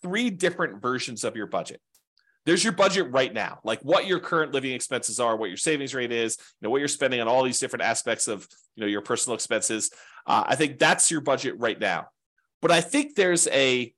three 0.04 0.30
different 0.30 0.82
versions 0.82 1.24
of 1.24 1.36
your 1.36 1.48
budget. 1.48 1.82
There's 2.46 2.64
your 2.64 2.74
budget 2.74 3.10
right 3.12 3.34
now, 3.34 3.60
like 3.64 3.80
what 3.82 4.06
your 4.06 4.20
current 4.20 4.54
living 4.54 4.74
expenses 4.74 5.20
are, 5.20 5.36
what 5.38 5.50
your 5.50 5.58
savings 5.58 5.96
rate 5.96 6.12
is, 6.12 6.38
you 6.38 6.66
know, 6.66 6.70
what 6.70 6.80
you're 6.80 6.90
spending 6.90 7.22
on 7.22 7.28
all 7.28 7.42
these 7.42 7.60
different 7.60 7.84
aspects 7.84 8.28
of, 8.28 8.46
you 8.76 8.82
know, 8.82 8.88
your 8.88 9.02
personal 9.02 9.34
expenses. 9.34 9.90
Uh, 10.28 10.44
I 10.46 10.56
think 10.56 10.78
that's 10.78 11.10
your 11.10 11.22
budget 11.22 11.56
right 11.58 11.80
now. 11.80 12.08
But 12.62 12.72
I 12.72 12.82
think 12.82 13.16
there's 13.16 13.48
a 13.48 13.94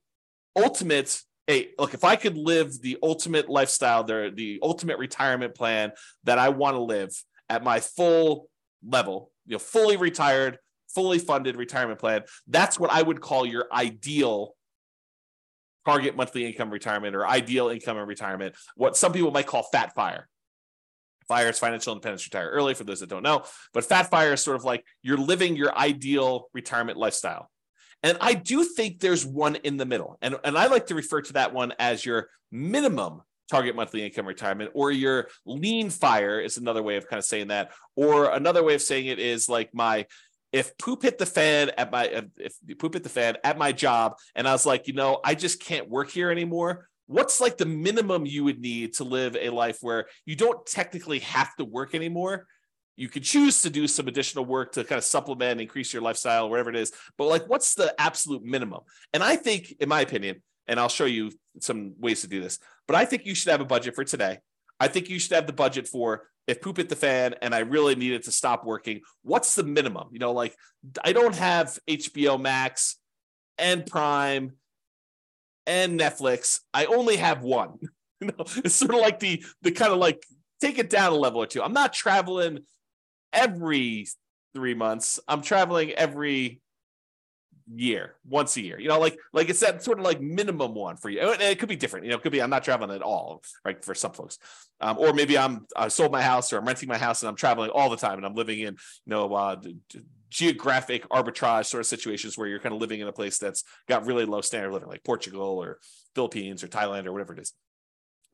ultimate 0.56 1.20
hey, 1.46 1.68
look, 1.78 1.94
if 1.94 2.04
I 2.04 2.16
could 2.16 2.36
live 2.36 2.80
the 2.82 2.98
ultimate 3.02 3.48
lifestyle, 3.48 4.02
the, 4.02 4.32
the 4.34 4.58
ultimate 4.62 4.98
retirement 4.98 5.54
plan 5.54 5.92
that 6.24 6.38
I 6.38 6.48
want 6.48 6.74
to 6.74 6.80
live 6.80 7.10
at 7.48 7.62
my 7.62 7.80
full 7.80 8.48
level, 8.84 9.30
you 9.46 9.52
know, 9.52 9.58
fully 9.58 9.96
retired, 9.96 10.58
fully 10.88 11.18
funded 11.18 11.56
retirement 11.56 12.00
plan, 12.00 12.24
that's 12.48 12.80
what 12.80 12.90
I 12.90 13.00
would 13.00 13.20
call 13.20 13.46
your 13.46 13.66
ideal 13.72 14.55
target 15.86 16.16
monthly 16.16 16.44
income 16.44 16.70
retirement 16.70 17.14
or 17.14 17.26
ideal 17.26 17.68
income 17.68 17.96
and 17.96 18.08
retirement, 18.08 18.54
what 18.74 18.96
some 18.96 19.12
people 19.12 19.30
might 19.30 19.46
call 19.46 19.62
fat 19.62 19.94
fire. 19.94 20.28
Fire 21.28 21.48
is 21.48 21.58
financial 21.58 21.92
independence, 21.92 22.26
retire 22.26 22.48
early 22.50 22.74
for 22.74 22.84
those 22.84 23.00
that 23.00 23.08
don't 23.08 23.22
know. 23.22 23.44
But 23.72 23.84
fat 23.84 24.10
fire 24.10 24.34
is 24.34 24.42
sort 24.42 24.56
of 24.56 24.64
like 24.64 24.84
you're 25.02 25.16
living 25.16 25.56
your 25.56 25.76
ideal 25.76 26.48
retirement 26.52 26.98
lifestyle. 26.98 27.50
And 28.02 28.18
I 28.20 28.34
do 28.34 28.62
think 28.64 29.00
there's 29.00 29.24
one 29.24 29.56
in 29.56 29.76
the 29.76 29.86
middle. 29.86 30.18
And, 30.20 30.36
and 30.44 30.56
I 30.56 30.66
like 30.66 30.86
to 30.86 30.94
refer 30.94 31.22
to 31.22 31.32
that 31.34 31.54
one 31.54 31.72
as 31.78 32.04
your 32.04 32.28
minimum 32.52 33.22
target 33.50 33.76
monthly 33.76 34.04
income 34.04 34.26
retirement, 34.26 34.70
or 34.74 34.90
your 34.90 35.28
lean 35.44 35.88
fire 35.88 36.40
is 36.40 36.56
another 36.56 36.82
way 36.82 36.96
of 36.96 37.08
kind 37.08 37.18
of 37.18 37.24
saying 37.24 37.48
that. 37.48 37.72
Or 37.94 38.30
another 38.30 38.62
way 38.62 38.74
of 38.74 38.82
saying 38.82 39.06
it 39.06 39.18
is 39.18 39.48
like 39.48 39.70
my 39.72 40.06
if 40.56 40.76
poop 40.78 41.02
hit 41.02 41.18
the 41.18 41.26
fan 41.26 41.70
at 41.76 41.92
my 41.92 42.24
if 42.38 42.54
poop 42.78 42.94
hit 42.94 43.02
the 43.02 43.10
fan 43.10 43.36
at 43.44 43.58
my 43.58 43.72
job 43.72 44.14
and 44.34 44.48
I 44.48 44.52
was 44.52 44.64
like, 44.64 44.88
you 44.88 44.94
know, 44.94 45.20
I 45.22 45.34
just 45.34 45.60
can't 45.60 45.90
work 45.90 46.10
here 46.10 46.30
anymore. 46.30 46.88
What's 47.08 47.42
like 47.42 47.58
the 47.58 47.66
minimum 47.66 48.24
you 48.24 48.42
would 48.44 48.58
need 48.58 48.94
to 48.94 49.04
live 49.04 49.36
a 49.38 49.50
life 49.50 49.78
where 49.82 50.06
you 50.24 50.34
don't 50.34 50.64
technically 50.64 51.18
have 51.20 51.54
to 51.56 51.64
work 51.66 51.94
anymore? 51.94 52.46
You 52.96 53.10
could 53.10 53.22
choose 53.22 53.60
to 53.62 53.70
do 53.70 53.86
some 53.86 54.08
additional 54.08 54.46
work 54.46 54.72
to 54.72 54.84
kind 54.84 54.96
of 54.96 55.04
supplement, 55.04 55.60
increase 55.60 55.92
your 55.92 56.00
lifestyle, 56.00 56.48
whatever 56.48 56.70
it 56.70 56.76
is. 56.76 56.90
But 57.18 57.26
like, 57.26 57.46
what's 57.46 57.74
the 57.74 57.94
absolute 58.00 58.42
minimum? 58.42 58.80
And 59.12 59.22
I 59.22 59.36
think, 59.36 59.74
in 59.78 59.90
my 59.90 60.00
opinion, 60.00 60.42
and 60.66 60.80
I'll 60.80 60.88
show 60.88 61.04
you 61.04 61.30
some 61.60 61.94
ways 61.98 62.22
to 62.22 62.28
do 62.28 62.40
this, 62.40 62.58
but 62.88 62.96
I 62.96 63.04
think 63.04 63.26
you 63.26 63.34
should 63.34 63.50
have 63.50 63.60
a 63.60 63.66
budget 63.66 63.94
for 63.94 64.04
today. 64.04 64.38
I 64.80 64.88
think 64.88 65.10
you 65.10 65.18
should 65.18 65.32
have 65.32 65.46
the 65.46 65.52
budget 65.52 65.86
for 65.86 66.22
if 66.46 66.60
poop 66.60 66.76
hit 66.76 66.88
the 66.88 66.96
fan 66.96 67.34
and 67.42 67.54
I 67.54 67.60
really 67.60 67.94
needed 67.94 68.24
to 68.24 68.32
stop 68.32 68.64
working, 68.64 69.00
what's 69.22 69.54
the 69.54 69.64
minimum? 69.64 70.08
You 70.12 70.18
know, 70.18 70.32
like 70.32 70.54
I 71.04 71.12
don't 71.12 71.34
have 71.34 71.78
HBO 71.88 72.40
Max 72.40 72.96
and 73.58 73.84
Prime 73.86 74.52
and 75.66 75.98
Netflix. 75.98 76.60
I 76.72 76.86
only 76.86 77.16
have 77.16 77.42
one. 77.42 77.78
You 78.18 78.28
know, 78.28 78.46
it's 78.64 78.76
sort 78.76 78.94
of 78.94 79.00
like 79.00 79.20
the 79.20 79.44
the 79.60 79.70
kind 79.72 79.92
of 79.92 79.98
like 79.98 80.24
take 80.62 80.78
it 80.78 80.88
down 80.88 81.12
a 81.12 81.16
level 81.16 81.42
or 81.42 81.46
two. 81.46 81.62
I'm 81.62 81.74
not 81.74 81.92
traveling 81.92 82.60
every 83.30 84.06
three 84.54 84.72
months. 84.72 85.20
I'm 85.28 85.42
traveling 85.42 85.90
every 85.90 86.62
year, 87.74 88.16
once 88.28 88.56
a 88.56 88.62
year. 88.62 88.78
You 88.78 88.88
know, 88.88 88.98
like 88.98 89.18
like 89.32 89.48
it's 89.48 89.60
that 89.60 89.82
sort 89.82 89.98
of 89.98 90.04
like 90.04 90.20
minimum 90.20 90.74
one 90.74 90.96
for 90.96 91.08
you. 91.08 91.20
And 91.20 91.40
it 91.42 91.58
could 91.58 91.68
be 91.68 91.76
different. 91.76 92.06
You 92.06 92.10
know, 92.10 92.16
it 92.18 92.22
could 92.22 92.32
be 92.32 92.42
I'm 92.42 92.50
not 92.50 92.64
traveling 92.64 92.90
at 92.90 93.02
all, 93.02 93.42
right? 93.64 93.82
For 93.84 93.94
some 93.94 94.12
folks, 94.12 94.38
um, 94.80 94.98
or 94.98 95.12
maybe 95.12 95.36
I'm 95.38 95.66
I 95.76 95.88
sold 95.88 96.12
my 96.12 96.22
house 96.22 96.52
or 96.52 96.58
I'm 96.58 96.66
renting 96.66 96.88
my 96.88 96.98
house 96.98 97.22
and 97.22 97.28
I'm 97.28 97.36
traveling 97.36 97.70
all 97.70 97.90
the 97.90 97.96
time 97.96 98.16
and 98.16 98.26
I'm 98.26 98.34
living 98.34 98.60
in 98.60 98.74
you 98.74 98.76
know 99.06 99.32
uh, 99.34 99.56
geographic 100.30 101.08
arbitrage 101.08 101.66
sort 101.66 101.80
of 101.80 101.86
situations 101.86 102.36
where 102.36 102.48
you're 102.48 102.60
kind 102.60 102.74
of 102.74 102.80
living 102.80 103.00
in 103.00 103.08
a 103.08 103.12
place 103.12 103.38
that's 103.38 103.64
got 103.88 104.06
really 104.06 104.24
low 104.24 104.40
standard 104.40 104.68
of 104.68 104.74
living, 104.74 104.88
like 104.88 105.04
Portugal 105.04 105.62
or 105.62 105.78
Philippines 106.14 106.62
or 106.62 106.68
Thailand 106.68 107.06
or 107.06 107.12
whatever 107.12 107.32
it 107.32 107.40
is. 107.40 107.52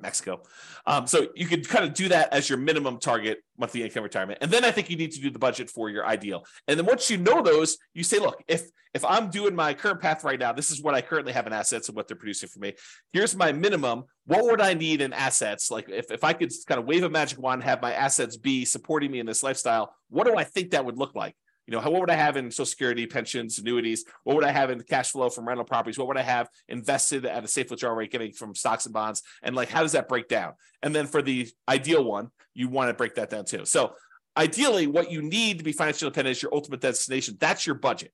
Mexico. 0.03 0.42
Um, 0.86 1.07
so 1.07 1.28
you 1.34 1.46
could 1.46 1.68
kind 1.68 1.84
of 1.84 1.94
do 1.94 2.09
that 2.09 2.32
as 2.32 2.48
your 2.48 2.59
minimum 2.59 2.98
target 2.98 3.38
monthly 3.57 3.82
income 3.82 4.03
retirement. 4.03 4.38
And 4.42 4.50
then 4.50 4.64
I 4.64 4.70
think 4.70 4.90
you 4.90 4.96
need 4.96 5.12
to 5.12 5.20
do 5.20 5.30
the 5.30 5.38
budget 5.38 5.70
for 5.70 5.88
your 5.88 6.05
ideal. 6.07 6.44
And 6.68 6.78
then 6.78 6.86
once 6.86 7.11
you 7.11 7.16
know 7.16 7.42
those, 7.42 7.78
you 7.94 8.03
say, 8.03 8.18
look, 8.18 8.42
if 8.48 8.68
if 8.94 9.05
I'm 9.07 9.30
doing 9.30 9.55
my 9.55 9.72
current 9.72 10.03
path 10.03 10.22
right 10.22 10.38
now, 10.38 10.53
this 10.53 10.70
is 10.70 10.82
what 10.82 10.94
I 10.94 11.00
currently 11.00 11.32
have 11.32 11.46
in 11.46 11.53
assets 11.55 11.88
and 11.88 11.96
what 11.96 12.09
they're 12.09 12.16
producing 12.16 12.50
for 12.50 12.59
me. 12.59 12.74
Here's 13.12 13.34
my 13.34 13.50
minimum. 13.50 14.05
What 14.26 14.44
would 14.44 14.61
I 14.61 14.74
need 14.74 15.00
in 15.00 15.14
assets? 15.14 15.70
Like 15.70 15.88
if, 15.88 16.11
if 16.11 16.24
I 16.24 16.34
could 16.34 16.53
kind 16.68 16.78
of 16.78 16.86
wave 16.86 17.03
a 17.03 17.09
magic 17.09 17.38
wand, 17.38 17.62
have 17.62 17.80
my 17.80 17.94
assets 17.94 18.36
be 18.36 18.66
supporting 18.66 19.11
me 19.11 19.18
in 19.18 19.24
this 19.24 19.42
lifestyle, 19.42 19.94
what 20.11 20.26
do 20.26 20.36
I 20.36 20.44
think 20.44 20.72
that 20.72 20.84
would 20.84 20.98
look 20.98 21.14
like? 21.14 21.34
You 21.66 21.72
know, 21.72 21.80
how, 21.80 21.90
what 21.90 22.00
would 22.00 22.10
I 22.10 22.16
have 22.16 22.36
in 22.36 22.50
Social 22.50 22.66
Security, 22.66 23.06
pensions, 23.06 23.58
annuities? 23.58 24.04
What 24.24 24.34
would 24.34 24.44
I 24.44 24.50
have 24.50 24.70
in 24.70 24.82
cash 24.82 25.12
flow 25.12 25.30
from 25.30 25.46
rental 25.46 25.64
properties? 25.64 25.96
What 25.96 26.08
would 26.08 26.16
I 26.16 26.22
have 26.22 26.48
invested 26.68 27.24
at 27.24 27.44
a 27.44 27.48
safe 27.48 27.70
withdrawal 27.70 27.94
rate 27.94 28.10
getting 28.10 28.32
from 28.32 28.54
stocks 28.54 28.84
and 28.86 28.92
bonds? 28.92 29.22
And 29.42 29.54
like, 29.54 29.70
how 29.70 29.82
does 29.82 29.92
that 29.92 30.08
break 30.08 30.28
down? 30.28 30.54
And 30.82 30.94
then 30.94 31.06
for 31.06 31.22
the 31.22 31.48
ideal 31.68 32.04
one, 32.04 32.30
you 32.54 32.68
want 32.68 32.88
to 32.88 32.94
break 32.94 33.14
that 33.14 33.30
down 33.30 33.44
too. 33.44 33.64
So 33.64 33.92
ideally, 34.36 34.86
what 34.88 35.12
you 35.12 35.22
need 35.22 35.58
to 35.58 35.64
be 35.64 35.72
financially 35.72 36.08
independent 36.08 36.36
is 36.36 36.42
your 36.42 36.54
ultimate 36.54 36.80
destination. 36.80 37.36
That's 37.38 37.64
your 37.64 37.76
budget. 37.76 38.12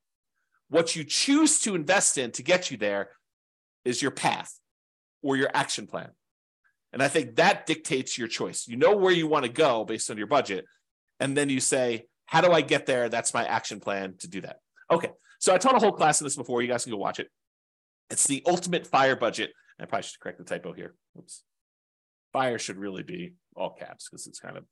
What 0.69 0.95
you 0.95 1.05
choose 1.05 1.61
to 1.61 1.75
invest 1.75 2.19
in 2.19 2.33
to 2.33 2.43
get 2.43 2.71
you 2.71 2.77
there 2.77 3.11
is 3.85 4.03
your 4.03 4.11
path 4.11 4.53
or 5.23 5.37
your 5.37 5.51
action 5.55 5.87
plan. 5.87 6.11
And 6.93 7.03
I 7.03 7.09
think 7.09 7.37
that 7.37 7.67
dictates 7.67 8.19
your 8.19 8.29
choice. 8.29 8.69
You 8.69 8.77
know 8.77 8.97
where 8.97 9.13
you 9.13 9.27
want 9.27 9.45
to 9.45 9.51
go 9.51 9.85
based 9.85 10.11
on 10.11 10.19
your 10.19 10.27
budget. 10.27 10.67
And 11.21 11.37
then 11.37 11.49
you 11.49 11.61
say, 11.61 12.07
how 12.29 12.43
do 12.43 12.53
I 12.53 12.61
get 12.61 12.85
there? 12.85 13.09
That's 13.09 13.33
my 13.33 13.45
action 13.47 13.81
plan 13.81 14.15
to 14.19 14.29
do 14.29 14.43
that. 14.43 14.59
Okay. 14.91 15.11
So 15.41 15.55
I 15.55 15.59
taught 15.59 15.75
a 15.75 15.79
whole 15.79 15.93
class 15.93 16.21
of 16.21 16.27
this 16.27 16.37
before. 16.37 16.61
You 16.61 16.69
guys 16.69 16.85
can 16.85 16.93
go 16.93 16.99
watch 16.99 17.19
it. 17.19 17.29
It's 18.11 18.27
the 18.27 18.43
ultimate 18.47 18.87
fire 18.87 19.17
budget. 19.17 19.51
I 19.81 19.87
probably 19.87 20.03
should 20.03 20.21
correct 20.21 20.39
the 20.39 20.45
typo 20.45 20.75
here. 20.75 20.95
Oops. 21.19 21.43
Fire 22.35 22.59
should 22.59 22.77
really 22.77 23.03
be 23.03 23.35
all 23.57 23.71
caps 23.71 24.09
because 24.09 24.27
it's 24.27 24.41
kind 24.41 24.59
of 24.59 24.65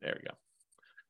there 0.00 0.16
we 0.16 0.28
go. 0.28 0.34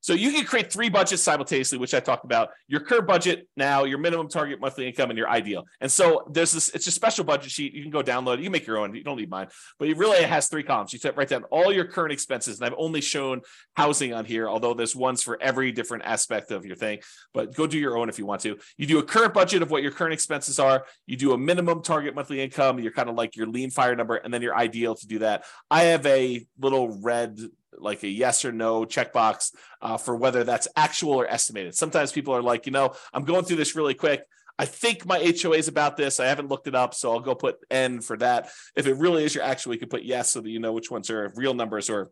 So 0.03 0.11
you 0.11 0.33
can 0.33 0.43
create 0.43 0.69
three 0.69 0.89
budgets 0.89 1.23
simultaneously, 1.23 1.77
which 1.77 1.93
I 1.93 2.01
talked 2.01 2.25
about. 2.25 2.49
Your 2.67 2.81
current 2.81 3.07
budget 3.07 3.47
now, 3.55 3.85
your 3.85 3.97
minimum 3.99 4.27
target 4.27 4.59
monthly 4.59 4.85
income, 4.85 5.09
and 5.09 5.17
your 5.17 5.29
ideal. 5.29 5.63
And 5.79 5.89
so 5.89 6.27
there's 6.29 6.51
this. 6.51 6.67
It's 6.75 6.87
a 6.87 6.91
special 6.91 7.23
budget 7.23 7.49
sheet. 7.49 7.73
You 7.73 7.81
can 7.81 7.89
go 7.89 8.03
download. 8.03 8.39
it. 8.39 8.41
You 8.41 8.49
make 8.49 8.67
your 8.67 8.79
own. 8.79 8.93
You 8.93 9.01
don't 9.01 9.15
need 9.15 9.29
mine. 9.29 9.47
But 9.79 9.87
it 9.87 9.95
really 9.95 10.21
has 10.21 10.49
three 10.49 10.63
columns. 10.63 10.91
You 10.91 10.99
write 11.15 11.29
down 11.29 11.45
all 11.45 11.71
your 11.71 11.85
current 11.85 12.11
expenses, 12.11 12.59
and 12.59 12.67
I've 12.67 12.77
only 12.77 12.99
shown 12.99 13.41
housing 13.77 14.13
on 14.13 14.25
here, 14.25 14.49
although 14.49 14.73
there's 14.73 14.93
ones 14.93 15.23
for 15.23 15.41
every 15.41 15.71
different 15.71 16.03
aspect 16.03 16.51
of 16.51 16.65
your 16.65 16.75
thing. 16.75 16.99
But 17.33 17.55
go 17.55 17.65
do 17.65 17.79
your 17.79 17.97
own 17.97 18.09
if 18.09 18.19
you 18.19 18.25
want 18.25 18.41
to. 18.41 18.57
You 18.77 18.85
do 18.85 18.99
a 18.99 19.03
current 19.03 19.33
budget 19.33 19.61
of 19.61 19.71
what 19.71 19.83
your 19.83 19.93
current 19.93 20.13
expenses 20.13 20.59
are. 20.59 20.85
You 21.07 21.15
do 21.15 21.31
a 21.31 21.37
minimum 21.37 21.81
target 21.81 22.13
monthly 22.13 22.41
income. 22.41 22.77
You're 22.77 22.91
kind 22.91 23.09
of 23.09 23.15
like 23.15 23.37
your 23.37 23.47
lean 23.47 23.69
fire 23.69 23.95
number, 23.95 24.17
and 24.17 24.33
then 24.33 24.41
your 24.41 24.53
ideal 24.53 24.95
to 24.95 25.07
do 25.07 25.19
that. 25.19 25.45
I 25.71 25.83
have 25.83 26.05
a 26.05 26.45
little 26.59 26.99
red 27.01 27.39
like 27.77 28.03
a 28.03 28.07
yes 28.07 28.45
or 28.45 28.51
no 28.51 28.85
checkbox 28.85 29.53
uh, 29.81 29.97
for 29.97 30.15
whether 30.15 30.43
that's 30.43 30.67
actual 30.75 31.13
or 31.13 31.27
estimated. 31.27 31.75
Sometimes 31.75 32.11
people 32.11 32.35
are 32.35 32.41
like, 32.41 32.65
you 32.65 32.71
know, 32.71 32.93
I'm 33.13 33.23
going 33.23 33.45
through 33.45 33.57
this 33.57 33.75
really 33.75 33.93
quick. 33.93 34.23
I 34.59 34.65
think 34.65 35.05
my 35.05 35.17
HOA 35.19 35.57
is 35.57 35.67
about 35.67 35.97
this. 35.97 36.19
I 36.19 36.27
haven't 36.27 36.49
looked 36.49 36.67
it 36.67 36.75
up, 36.75 36.93
so 36.93 37.11
I'll 37.11 37.19
go 37.19 37.33
put 37.33 37.57
N 37.71 38.01
for 38.01 38.17
that. 38.17 38.49
If 38.75 38.85
it 38.85 38.95
really 38.97 39.23
is 39.23 39.33
your 39.33 39.43
actual, 39.43 39.73
you 39.73 39.79
can 39.79 39.89
put 39.89 40.03
yes 40.03 40.31
so 40.31 40.41
that 40.41 40.49
you 40.49 40.59
know 40.59 40.73
which 40.73 40.91
ones 40.91 41.09
are 41.09 41.33
real 41.35 41.53
numbers 41.53 41.89
or 41.89 42.11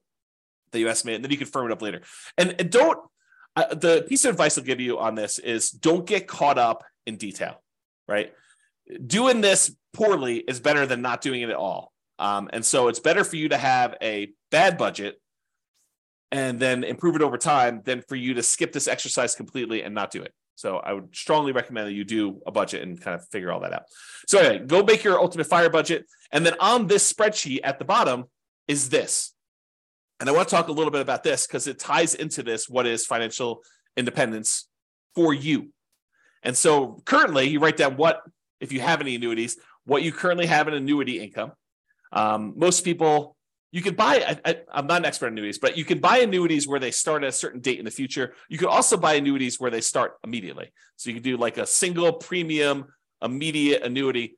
that 0.71 0.79
you 0.79 0.89
estimate, 0.89 1.15
and 1.15 1.23
then 1.23 1.31
you 1.31 1.37
can 1.37 1.47
firm 1.47 1.67
it 1.67 1.71
up 1.71 1.81
later. 1.81 2.01
And, 2.37 2.55
and 2.57 2.69
don't, 2.71 2.97
uh, 3.55 3.75
the 3.75 4.05
piece 4.07 4.25
of 4.25 4.31
advice 4.31 4.57
I'll 4.57 4.63
give 4.63 4.79
you 4.79 4.97
on 4.97 5.15
this 5.15 5.37
is 5.37 5.69
don't 5.69 6.05
get 6.05 6.27
caught 6.27 6.57
up 6.57 6.83
in 7.05 7.17
detail, 7.17 7.61
right? 8.07 8.33
Doing 9.05 9.41
this 9.41 9.75
poorly 9.93 10.37
is 10.37 10.59
better 10.59 10.85
than 10.85 11.01
not 11.01 11.21
doing 11.21 11.41
it 11.41 11.49
at 11.49 11.55
all. 11.55 11.91
Um, 12.17 12.49
and 12.53 12.65
so 12.65 12.87
it's 12.87 12.99
better 12.99 13.23
for 13.23 13.35
you 13.35 13.49
to 13.49 13.57
have 13.57 13.95
a 14.01 14.31
bad 14.51 14.77
budget 14.77 15.19
and 16.31 16.59
then 16.59 16.83
improve 16.83 17.15
it 17.15 17.21
over 17.21 17.37
time 17.37 17.81
than 17.83 18.01
for 18.01 18.15
you 18.15 18.33
to 18.35 18.43
skip 18.43 18.71
this 18.71 18.87
exercise 18.87 19.35
completely 19.35 19.83
and 19.83 19.93
not 19.93 20.11
do 20.11 20.21
it. 20.21 20.33
So 20.55 20.77
I 20.77 20.93
would 20.93 21.15
strongly 21.15 21.51
recommend 21.51 21.87
that 21.87 21.93
you 21.93 22.03
do 22.03 22.41
a 22.45 22.51
budget 22.51 22.83
and 22.83 23.01
kind 23.01 23.15
of 23.19 23.27
figure 23.29 23.51
all 23.51 23.61
that 23.61 23.73
out. 23.73 23.83
So 24.27 24.39
anyway, 24.39 24.65
go 24.65 24.83
make 24.83 25.03
your 25.03 25.19
ultimate 25.19 25.47
fire 25.47 25.69
budget. 25.69 26.05
And 26.31 26.45
then 26.45 26.53
on 26.59 26.87
this 26.87 27.11
spreadsheet 27.11 27.61
at 27.63 27.79
the 27.79 27.85
bottom 27.85 28.25
is 28.67 28.89
this. 28.89 29.33
And 30.19 30.29
I 30.29 30.33
want 30.33 30.47
to 30.47 30.55
talk 30.55 30.67
a 30.67 30.71
little 30.71 30.91
bit 30.91 31.01
about 31.01 31.23
this 31.23 31.47
because 31.47 31.65
it 31.65 31.79
ties 31.79 32.13
into 32.13 32.43
this 32.43 32.69
what 32.69 32.85
is 32.85 33.05
financial 33.05 33.63
independence 33.97 34.67
for 35.15 35.33
you. 35.33 35.71
And 36.43 36.55
so 36.55 37.01
currently, 37.05 37.49
you 37.49 37.59
write 37.59 37.77
down 37.77 37.97
what, 37.97 38.21
if 38.59 38.71
you 38.71 38.81
have 38.81 39.01
any 39.01 39.15
annuities, 39.15 39.57
what 39.85 40.03
you 40.03 40.11
currently 40.11 40.45
have 40.45 40.67
in 40.67 40.75
annuity 40.75 41.19
income. 41.19 41.53
Um, 42.11 42.53
most 42.55 42.85
people 42.85 43.35
you 43.71 43.81
can 43.81 43.95
buy 43.95 44.37
I, 44.45 44.57
am 44.73 44.87
not 44.87 44.99
an 44.99 45.05
expert 45.05 45.27
in 45.27 45.33
annuities 45.33 45.59
but 45.59 45.77
you 45.77 45.85
can 45.85 45.99
buy 45.99 46.17
annuities 46.17 46.67
where 46.67 46.79
they 46.79 46.91
start 46.91 47.23
at 47.23 47.29
a 47.29 47.31
certain 47.31 47.61
date 47.61 47.79
in 47.79 47.85
the 47.85 47.91
future. 47.91 48.33
You 48.49 48.57
could 48.57 48.67
also 48.67 48.97
buy 48.97 49.13
annuities 49.13 49.59
where 49.59 49.71
they 49.71 49.81
start 49.81 50.17
immediately. 50.23 50.71
So 50.97 51.09
you 51.09 51.15
can 51.15 51.23
do 51.23 51.37
like 51.37 51.57
a 51.57 51.65
single 51.65 52.13
premium 52.13 52.85
immediate 53.21 53.83
annuity. 53.83 54.37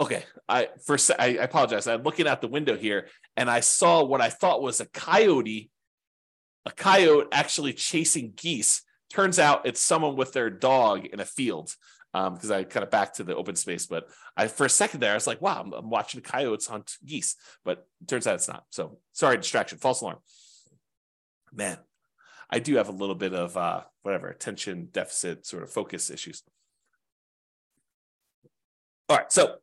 Okay 0.00 0.24
i 0.48 0.68
first 0.86 1.10
I, 1.18 1.24
I 1.24 1.44
apologize. 1.44 1.86
I'm 1.86 2.02
looking 2.02 2.26
out 2.28 2.40
the 2.40 2.48
window 2.48 2.76
here 2.76 3.08
and 3.36 3.50
i 3.50 3.60
saw 3.60 4.02
what 4.02 4.20
i 4.20 4.30
thought 4.30 4.62
was 4.62 4.80
a 4.80 4.86
coyote 4.86 5.70
a 6.68 6.70
coyote 6.70 7.28
actually 7.32 7.72
chasing 7.72 8.34
geese. 8.36 8.82
Turns 9.10 9.38
out 9.38 9.66
it's 9.66 9.80
someone 9.80 10.16
with 10.16 10.32
their 10.34 10.50
dog 10.50 11.06
in 11.06 11.18
a 11.18 11.24
field 11.24 11.74
because 12.12 12.50
um, 12.50 12.56
I 12.56 12.64
kind 12.64 12.84
of 12.84 12.90
back 12.90 13.14
to 13.14 13.24
the 13.24 13.36
open 13.36 13.56
space. 13.56 13.86
But 13.86 14.08
I, 14.36 14.48
for 14.48 14.66
a 14.66 14.70
second 14.70 15.00
there, 15.00 15.12
I 15.12 15.14
was 15.14 15.26
like, 15.26 15.42
wow, 15.42 15.60
I'm, 15.60 15.72
I'm 15.72 15.90
watching 15.90 16.20
coyotes 16.20 16.66
hunt 16.66 16.96
geese. 17.04 17.36
But 17.64 17.86
turns 18.06 18.26
out 18.26 18.36
it's 18.36 18.48
not. 18.48 18.64
So 18.70 18.98
sorry, 19.12 19.36
distraction, 19.36 19.78
false 19.78 20.00
alarm. 20.00 20.18
Man, 21.52 21.78
I 22.50 22.58
do 22.58 22.76
have 22.76 22.88
a 22.88 22.92
little 22.92 23.14
bit 23.14 23.34
of 23.34 23.56
uh, 23.56 23.82
whatever 24.02 24.28
attention 24.28 24.88
deficit 24.92 25.46
sort 25.46 25.62
of 25.62 25.70
focus 25.70 26.10
issues. 26.10 26.42
All 29.08 29.16
right, 29.16 29.32
so 29.32 29.56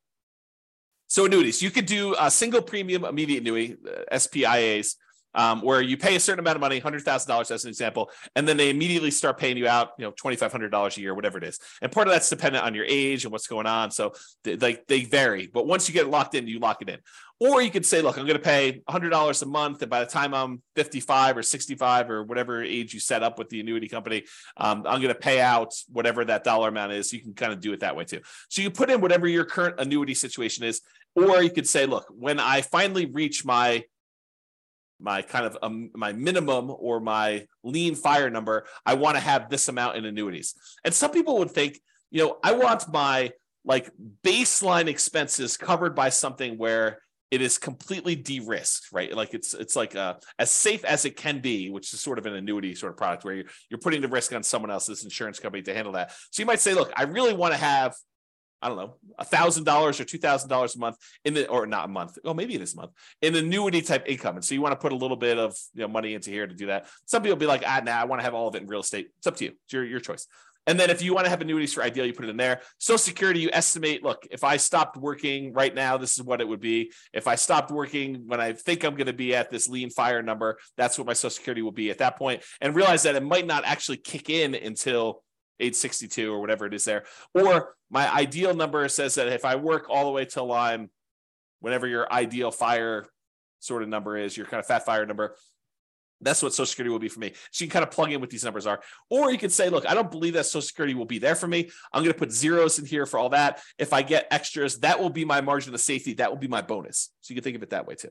so 1.08 1.26
annuities, 1.26 1.62
you 1.62 1.70
could 1.70 1.86
do 1.86 2.16
a 2.20 2.32
single 2.32 2.62
premium 2.62 3.06
immediate 3.06 3.42
annuity, 3.42 3.78
uh, 3.88 4.18
SPIAs, 4.18 4.96
um, 5.36 5.62
where 5.62 5.82
you 5.82 5.98
pay 5.98 6.16
a 6.16 6.20
certain 6.20 6.40
amount 6.40 6.56
of 6.56 6.62
money, 6.62 6.80
hundred 6.80 7.04
thousand 7.04 7.30
dollars 7.30 7.52
as 7.52 7.64
an 7.66 7.70
example, 7.70 8.10
and 8.36 8.48
then 8.48 8.58
they 8.58 8.70
immediately 8.70 9.12
start 9.12 9.38
paying 9.38 9.58
you 9.58 9.68
out, 9.68 9.90
you 10.00 10.06
know, 10.06 10.12
twenty 10.12 10.38
five 10.38 10.52
hundred 10.52 10.70
dollars 10.70 10.98
a 10.98 11.02
year, 11.02 11.14
whatever 11.14 11.38
it 11.38 11.44
is. 11.44 11.60
And 11.82 11.92
part 11.92 12.08
of 12.08 12.14
that's 12.14 12.30
dependent 12.30 12.66
on 12.66 12.74
your 12.74 12.86
age 12.86 13.26
and 13.26 13.32
what's 13.32 13.48
going 13.48 13.68
on. 13.68 13.92
So 13.92 14.14
they, 14.44 14.56
like 14.56 14.88
they 14.88 15.04
vary, 15.04 15.48
but 15.48 15.68
once 15.68 15.88
you 15.88 15.94
get 15.94 16.10
locked 16.10 16.36
in, 16.36 16.48
you 16.48 16.60
lock 16.60 16.82
it 16.82 16.90
in. 16.90 17.00
Or 17.38 17.62
you 17.62 17.70
could 17.70 17.86
say, 17.86 18.02
look, 18.02 18.18
I'm 18.18 18.26
going 18.26 18.38
to 18.38 18.44
pay 18.44 18.82
hundred 18.88 19.10
dollars 19.10 19.42
a 19.42 19.46
month, 19.46 19.82
and 19.82 19.92
by 19.92 20.00
the 20.00 20.06
time 20.06 20.34
I'm 20.34 20.62
fifty 20.74 21.02
five 21.02 21.36
or 21.36 21.44
sixty 21.44 21.76
five 21.76 22.10
or 22.10 22.24
whatever 22.24 22.64
age 22.64 22.94
you 22.94 23.02
set 23.02 23.24
up 23.24 23.38
with 23.38 23.50
the 23.50 23.60
annuity 23.60 23.90
company, 23.90 24.24
um, 24.56 24.84
I'm 24.88 25.02
going 25.02 25.14
to 25.14 25.20
pay 25.20 25.42
out 25.42 25.74
whatever 25.92 26.24
that 26.24 26.46
dollar 26.46 26.70
amount 26.70 26.94
is. 26.94 27.12
You 27.12 27.20
can 27.20 27.34
kind 27.34 27.52
of 27.52 27.60
do 27.60 27.74
it 27.74 27.82
that 27.82 27.96
way 27.96 28.06
too. 28.06 28.22
So 28.48 28.62
you 28.62 28.72
put 28.72 28.90
in 28.90 29.02
whatever 29.02 29.28
your 29.28 29.44
current 29.44 29.80
annuity 29.80 30.14
situation 30.14 30.64
is, 30.64 30.80
or 31.14 31.44
you 31.44 31.50
could 31.50 31.68
say, 31.68 31.86
look, 31.86 32.06
when 32.10 32.40
I 32.40 32.62
finally 32.62 33.06
reach 33.06 33.44
my 33.44 33.84
my 35.00 35.22
kind 35.22 35.46
of 35.46 35.58
um, 35.62 35.90
my 35.96 36.14
minimum 36.14 36.72
or 36.72 37.00
my 37.00 37.46
lean 37.64 37.96
fire 37.96 38.30
number 38.30 38.66
i 38.86 38.94
want 38.94 39.16
to 39.16 39.22
have 39.22 39.50
this 39.50 39.68
amount 39.68 39.98
in 39.98 40.06
annuities. 40.06 40.56
And 40.84 40.94
some 40.94 41.12
people 41.12 41.38
would 41.40 41.52
think 41.52 41.80
you 42.12 42.24
know 42.24 42.38
i 42.44 42.54
want 42.54 42.92
my 42.92 43.32
like 43.64 43.90
baseline 44.24 44.88
expenses 44.88 45.58
covered 45.58 45.96
by 45.96 46.10
something 46.10 46.58
where 46.58 47.00
it 47.32 47.42
is 47.42 47.58
completely 47.58 48.16
de-risked 48.16 48.88
right? 48.94 49.14
Like 49.14 49.34
it's 49.34 49.54
it's 49.54 49.76
like 49.76 49.96
uh, 49.96 50.16
as 50.40 50.52
safe 50.52 50.86
as 50.86 51.06
it 51.06 51.18
can 51.18 51.40
be 51.40 51.70
which 51.70 51.94
is 51.94 52.00
sort 52.00 52.20
of 52.20 52.26
an 52.26 52.36
annuity 52.36 52.76
sort 52.76 52.92
of 52.92 52.98
product 52.98 53.26
where 53.26 53.36
you're, 53.36 53.46
you're 53.70 53.80
putting 53.80 54.02
the 54.02 54.08
risk 54.08 54.34
on 54.34 54.44
someone 54.44 54.72
else's 54.72 55.04
insurance 55.04 55.40
company 55.40 55.64
to 55.64 55.74
handle 55.74 55.94
that. 55.94 56.12
So 56.32 56.42
you 56.42 56.46
might 56.46 56.60
say 56.60 56.74
look 56.74 56.94
i 56.96 57.04
really 57.04 57.34
want 57.34 57.54
to 57.54 57.60
have 57.60 57.96
I 58.66 58.68
don't 58.68 58.78
know, 58.78 58.96
a 59.20 59.24
thousand 59.24 59.66
dollars 59.66 60.00
or 60.00 60.06
two 60.06 60.18
thousand 60.18 60.50
dollars 60.50 60.76
a 60.76 60.80
month 60.80 60.98
in 61.24 61.36
the 61.36 61.48
or 61.48 61.68
not 61.68 61.86
a 61.86 61.88
month. 61.88 62.18
Oh, 62.26 62.34
maybe 62.34 62.56
it 62.56 62.62
is 62.62 62.74
a 62.74 62.78
month 62.78 62.94
in 63.22 63.36
annuity 63.36 63.84
type 63.84 64.06
income. 64.08 64.38
And 64.38 64.44
so 64.44 64.56
you 64.56 64.62
want 64.62 64.72
to 64.72 64.80
put 64.80 64.92
a 64.92 64.96
little 64.96 65.18
bit 65.18 65.38
of 65.38 65.56
you 65.76 65.82
know 65.82 65.88
money 65.88 66.16
into 66.16 66.32
here 66.32 66.48
to 66.48 66.54
do 66.56 66.66
that. 66.66 66.88
Some 67.06 67.22
people 67.22 67.38
be 67.38 67.46
like, 67.46 67.62
ah, 67.64 67.82
nah, 67.86 67.92
I 67.92 68.06
want 68.06 68.22
to 68.22 68.24
have 68.24 68.34
all 68.34 68.48
of 68.48 68.56
it 68.56 68.64
in 68.64 68.68
real 68.68 68.80
estate. 68.80 69.10
It's 69.20 69.28
up 69.28 69.36
to 69.36 69.46
you. 69.46 69.52
It's 69.66 69.74
your, 69.74 69.86
your 69.86 70.00
choice. 70.00 70.26
And 70.68 70.80
then 70.80 70.90
if 70.90 71.04
you 71.04 71.14
want 71.14 71.26
to 71.26 71.30
have 71.30 71.42
annuities 71.42 71.74
for 71.74 71.84
ideal, 71.84 72.08
you 72.08 72.14
put 72.14 72.26
it 72.26 72.30
in 72.30 72.38
there. 72.38 72.62
Social 72.80 72.98
Security, 72.98 73.40
you 73.40 73.52
estimate, 73.54 74.04
look, 74.04 74.26
if 74.32 74.44
I 74.44 74.58
stopped 74.58 74.98
working 74.98 75.54
right 75.54 75.74
now, 75.74 75.98
this 75.98 76.18
is 76.18 76.24
what 76.24 76.42
it 76.42 76.48
would 76.48 76.60
be. 76.60 76.92
If 77.14 77.28
I 77.28 77.36
stopped 77.36 77.70
working 77.70 78.24
when 78.26 78.42
I 78.42 78.54
think 78.54 78.84
I'm 78.84 78.96
going 78.96 79.06
to 79.06 79.14
be 79.14 79.36
at 79.36 79.52
this 79.52 79.70
lean 79.70 79.92
fire 79.92 80.24
number, 80.24 80.58
that's 80.76 80.98
what 80.98 81.06
my 81.06 81.14
Social 81.14 81.30
Security 81.30 81.62
will 81.62 81.72
be 81.72 81.92
at 81.92 82.00
that 82.00 82.18
point. 82.18 82.42
And 82.62 82.76
realize 82.76 83.04
that 83.04 83.16
it 83.16 83.22
might 83.22 83.46
not 83.46 83.64
actually 83.64 83.98
kick 83.98 84.32
in 84.32 84.56
until 84.56 85.22
age 85.60 85.76
62 85.76 86.34
or 86.34 86.40
whatever 86.40 86.66
it 86.66 86.74
is 86.74 86.86
there. 86.86 87.06
Or 87.34 87.76
my 87.90 88.12
ideal 88.14 88.54
number 88.54 88.88
says 88.88 89.16
that 89.16 89.28
if 89.28 89.46
I 89.46 89.56
work 89.56 89.90
all 89.90 90.06
the 90.06 90.12
way 90.12 90.26
till 90.26 90.52
I'm 90.52 90.90
whenever 91.60 91.88
your 91.88 92.12
ideal 92.12 92.52
fire 92.52 93.06
sort 93.60 93.84
of 93.84 93.90
number 93.90 94.18
is, 94.18 94.38
your 94.38 94.46
kind 94.46 94.60
of 94.60 94.66
fat 94.66 94.86
fire 94.86 95.06
number, 95.06 95.36
that's 96.22 96.42
what 96.42 96.54
Social 96.54 96.66
Security 96.66 96.92
will 96.92 97.00
be 97.00 97.10
for 97.10 97.20
me. 97.20 97.34
So 97.52 97.64
you 97.64 97.70
can 97.70 97.80
kind 97.82 97.84
of 97.84 97.92
plug 97.92 98.12
in 98.12 98.22
what 98.22 98.30
these 98.30 98.44
numbers 98.44 98.66
are. 98.66 98.82
Or 99.10 99.32
you 99.32 99.38
could 99.38 99.52
say, 99.52 99.70
look, 99.70 99.86
I 99.88 99.94
don't 99.94 100.10
believe 100.10 100.34
that 100.34 100.46
Social 100.46 100.62
Security 100.62 100.94
will 100.94 101.06
be 101.06 101.20
there 101.20 101.36
for 101.36 101.48
me. 101.48 101.70
I'm 101.92 102.04
going 102.04 102.14
to 102.14 102.18
put 102.18 102.32
zeros 102.32 102.80
in 102.80 102.86
here 102.86 103.06
for 103.06 103.20
all 103.20 103.30
that. 103.30 103.62
If 103.78 103.94
I 103.94 104.02
get 104.02 104.28
extras, 104.32 104.80
that 104.80 105.00
will 105.00 105.10
be 105.10 105.26
my 105.26 105.42
margin 105.42 105.74
of 105.74 105.82
safety. 105.82 106.14
That 106.14 106.32
will 106.32 106.38
be 106.38 106.48
my 106.48 106.62
bonus. 106.62 107.12
So 107.22 107.34
you 107.34 107.36
can 107.36 107.44
think 107.44 107.58
of 107.58 107.64
it 107.64 107.72
that 107.72 107.86
way 107.86 107.96
too. 107.96 108.10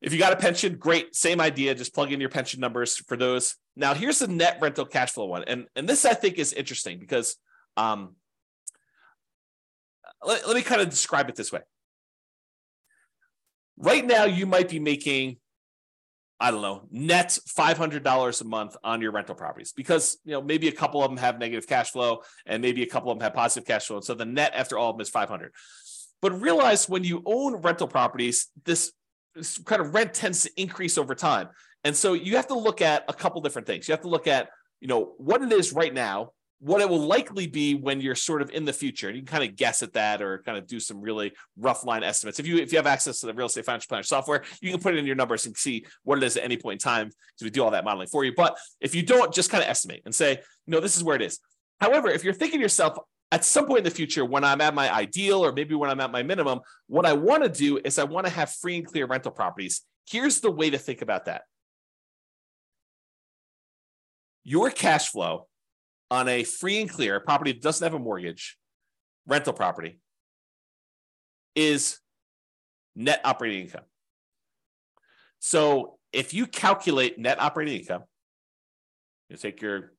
If 0.00 0.12
you 0.12 0.18
got 0.18 0.32
a 0.32 0.36
pension, 0.36 0.76
great. 0.76 1.14
Same 1.16 1.40
idea. 1.40 1.74
Just 1.74 1.94
plug 1.94 2.12
in 2.12 2.20
your 2.20 2.28
pension 2.28 2.60
numbers 2.60 2.96
for 2.96 3.16
those. 3.16 3.56
Now, 3.74 3.94
here's 3.94 4.20
the 4.20 4.28
net 4.28 4.58
rental 4.60 4.84
cash 4.84 5.10
flow 5.10 5.26
one. 5.26 5.44
And, 5.44 5.66
and 5.74 5.88
this 5.88 6.04
I 6.04 6.14
think 6.14 6.38
is 6.38 6.52
interesting 6.52 6.98
because 6.98 7.36
um, 7.76 8.14
let, 10.24 10.46
let 10.46 10.56
me 10.56 10.62
kind 10.62 10.80
of 10.80 10.88
describe 10.88 11.28
it 11.28 11.36
this 11.36 11.52
way. 11.52 11.60
Right 13.76 14.04
now, 14.04 14.24
you 14.24 14.46
might 14.46 14.68
be 14.68 14.78
making, 14.78 15.38
I 16.40 16.50
don't 16.50 16.62
know, 16.62 16.82
net 16.90 17.36
$500 17.56 18.40
a 18.40 18.44
month 18.44 18.76
on 18.82 19.00
your 19.00 19.12
rental 19.12 19.34
properties 19.34 19.72
because, 19.72 20.18
you 20.24 20.32
know, 20.32 20.42
maybe 20.42 20.68
a 20.68 20.72
couple 20.72 21.02
of 21.02 21.10
them 21.10 21.18
have 21.18 21.38
negative 21.38 21.68
cash 21.68 21.90
flow 21.90 22.22
and 22.46 22.62
maybe 22.62 22.82
a 22.82 22.88
couple 22.88 23.10
of 23.10 23.18
them 23.18 23.24
have 23.24 23.34
positive 23.34 23.66
cash 23.66 23.86
flow. 23.86 23.96
And 23.96 24.04
so 24.04 24.14
the 24.14 24.24
net 24.24 24.52
after 24.54 24.78
all 24.78 24.90
of 24.90 24.96
them 24.96 25.02
is 25.02 25.08
500. 25.08 25.52
But 26.20 26.40
realize 26.40 26.88
when 26.88 27.04
you 27.04 27.22
own 27.24 27.56
rental 27.56 27.86
properties, 27.86 28.48
this 28.64 28.92
kind 29.64 29.80
of 29.80 29.94
rent 29.94 30.14
tends 30.14 30.42
to 30.42 30.50
increase 30.56 30.98
over 30.98 31.14
time. 31.14 31.48
And 31.84 31.96
so 31.96 32.12
you 32.12 32.36
have 32.36 32.48
to 32.48 32.58
look 32.58 32.82
at 32.82 33.04
a 33.08 33.14
couple 33.14 33.40
different 33.40 33.66
things. 33.66 33.88
You 33.88 33.92
have 33.92 34.02
to 34.02 34.08
look 34.08 34.26
at, 34.26 34.48
you 34.80 34.88
know, 34.88 35.14
what 35.18 35.42
it 35.42 35.52
is 35.52 35.72
right 35.72 35.92
now, 35.92 36.32
what 36.60 36.80
it 36.80 36.88
will 36.88 37.00
likely 37.00 37.46
be 37.46 37.74
when 37.74 38.00
you're 38.00 38.16
sort 38.16 38.42
of 38.42 38.50
in 38.50 38.64
the 38.64 38.72
future. 38.72 39.08
And 39.08 39.16
you 39.16 39.22
can 39.22 39.38
kind 39.38 39.48
of 39.48 39.56
guess 39.56 39.82
at 39.82 39.92
that 39.92 40.20
or 40.20 40.42
kind 40.44 40.58
of 40.58 40.66
do 40.66 40.80
some 40.80 41.00
really 41.00 41.32
rough 41.56 41.84
line 41.84 42.02
estimates. 42.02 42.40
If 42.40 42.46
you 42.46 42.56
if 42.58 42.72
you 42.72 42.78
have 42.78 42.86
access 42.86 43.20
to 43.20 43.26
the 43.26 43.34
real 43.34 43.46
estate 43.46 43.64
financial 43.64 43.88
planner 43.88 44.02
software, 44.02 44.42
you 44.60 44.72
can 44.72 44.80
put 44.80 44.94
it 44.94 44.98
in 44.98 45.06
your 45.06 45.14
numbers 45.14 45.46
and 45.46 45.56
see 45.56 45.86
what 46.02 46.18
it 46.18 46.24
is 46.24 46.36
at 46.36 46.44
any 46.44 46.56
point 46.56 46.82
in 46.82 46.90
time 46.90 47.06
because 47.06 47.44
we 47.44 47.50
do 47.50 47.62
all 47.62 47.70
that 47.70 47.84
modeling 47.84 48.08
for 48.08 48.24
you. 48.24 48.32
But 48.36 48.58
if 48.80 48.94
you 48.94 49.02
don't, 49.02 49.32
just 49.32 49.50
kind 49.50 49.62
of 49.62 49.70
estimate 49.70 50.02
and 50.04 50.14
say, 50.14 50.40
no, 50.66 50.80
this 50.80 50.96
is 50.96 51.04
where 51.04 51.16
it 51.16 51.22
is. 51.22 51.38
However, 51.80 52.08
if 52.08 52.24
you're 52.24 52.34
thinking 52.34 52.58
to 52.58 52.62
yourself, 52.62 52.98
at 53.30 53.44
some 53.44 53.66
point 53.66 53.78
in 53.78 53.84
the 53.84 53.90
future, 53.90 54.24
when 54.24 54.44
I'm 54.44 54.60
at 54.60 54.74
my 54.74 54.92
ideal 54.92 55.44
or 55.44 55.52
maybe 55.52 55.74
when 55.74 55.90
I'm 55.90 56.00
at 56.00 56.10
my 56.10 56.22
minimum, 56.22 56.60
what 56.86 57.04
I 57.04 57.12
want 57.12 57.42
to 57.42 57.48
do 57.48 57.78
is 57.84 57.98
I 57.98 58.04
want 58.04 58.26
to 58.26 58.32
have 58.32 58.50
free 58.50 58.78
and 58.78 58.86
clear 58.86 59.06
rental 59.06 59.32
properties. 59.32 59.82
Here's 60.08 60.40
the 60.40 60.50
way 60.50 60.70
to 60.70 60.78
think 60.78 61.02
about 61.02 61.26
that. 61.26 61.42
your 64.48 64.70
cash 64.70 65.10
flow 65.10 65.46
on 66.10 66.26
a 66.26 66.42
free 66.42 66.80
and 66.80 66.88
clear 66.88 67.20
property 67.20 67.52
that 67.52 67.60
doesn't 67.60 67.84
have 67.84 67.92
a 67.92 67.98
mortgage, 67.98 68.56
rental 69.26 69.52
property, 69.52 70.00
is 71.54 71.98
net 72.96 73.20
operating 73.24 73.66
income. 73.66 73.84
So 75.38 75.98
if 76.14 76.32
you 76.32 76.46
calculate 76.46 77.18
net 77.18 77.38
operating 77.42 77.80
income, 77.80 78.04
you 79.28 79.36
take 79.36 79.60
your 79.60 79.92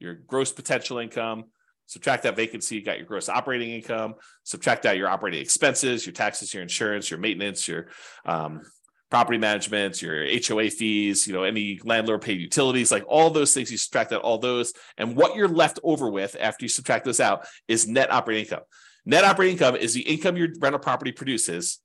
your 0.00 0.14
gross 0.14 0.50
potential 0.50 0.98
income, 0.98 1.44
subtract 1.86 2.22
that 2.24 2.36
vacancy, 2.36 2.76
you 2.76 2.82
got 2.82 2.98
your 2.98 3.06
gross 3.06 3.28
operating 3.28 3.70
income, 3.70 4.14
subtract 4.42 4.86
out 4.86 4.96
your 4.96 5.08
operating 5.08 5.40
expenses, 5.40 6.06
your 6.06 6.12
taxes, 6.12 6.52
your 6.52 6.62
insurance, 6.62 7.10
your 7.10 7.20
maintenance, 7.20 7.68
your 7.68 7.88
um, 8.24 8.62
property 9.10 9.38
management, 9.38 10.02
your 10.02 10.26
HOA 10.26 10.70
fees, 10.70 11.26
you 11.26 11.32
know, 11.32 11.44
any 11.44 11.78
landlord 11.84 12.22
paid 12.22 12.40
utilities, 12.40 12.90
like 12.90 13.04
all 13.06 13.30
those 13.30 13.54
things, 13.54 13.70
you 13.70 13.78
subtract 13.78 14.12
out 14.12 14.22
all 14.22 14.38
those. 14.38 14.72
And 14.98 15.16
what 15.16 15.36
you're 15.36 15.48
left 15.48 15.78
over 15.84 16.10
with 16.10 16.36
after 16.40 16.64
you 16.64 16.68
subtract 16.68 17.04
those 17.04 17.20
out 17.20 17.46
is 17.68 17.86
net 17.86 18.12
operating 18.12 18.44
income. 18.44 18.64
Net 19.06 19.24
operating 19.24 19.52
income 19.52 19.76
is 19.76 19.94
the 19.94 20.00
income 20.00 20.36
your 20.36 20.48
rental 20.58 20.80
property 20.80 21.12
produces, 21.12 21.78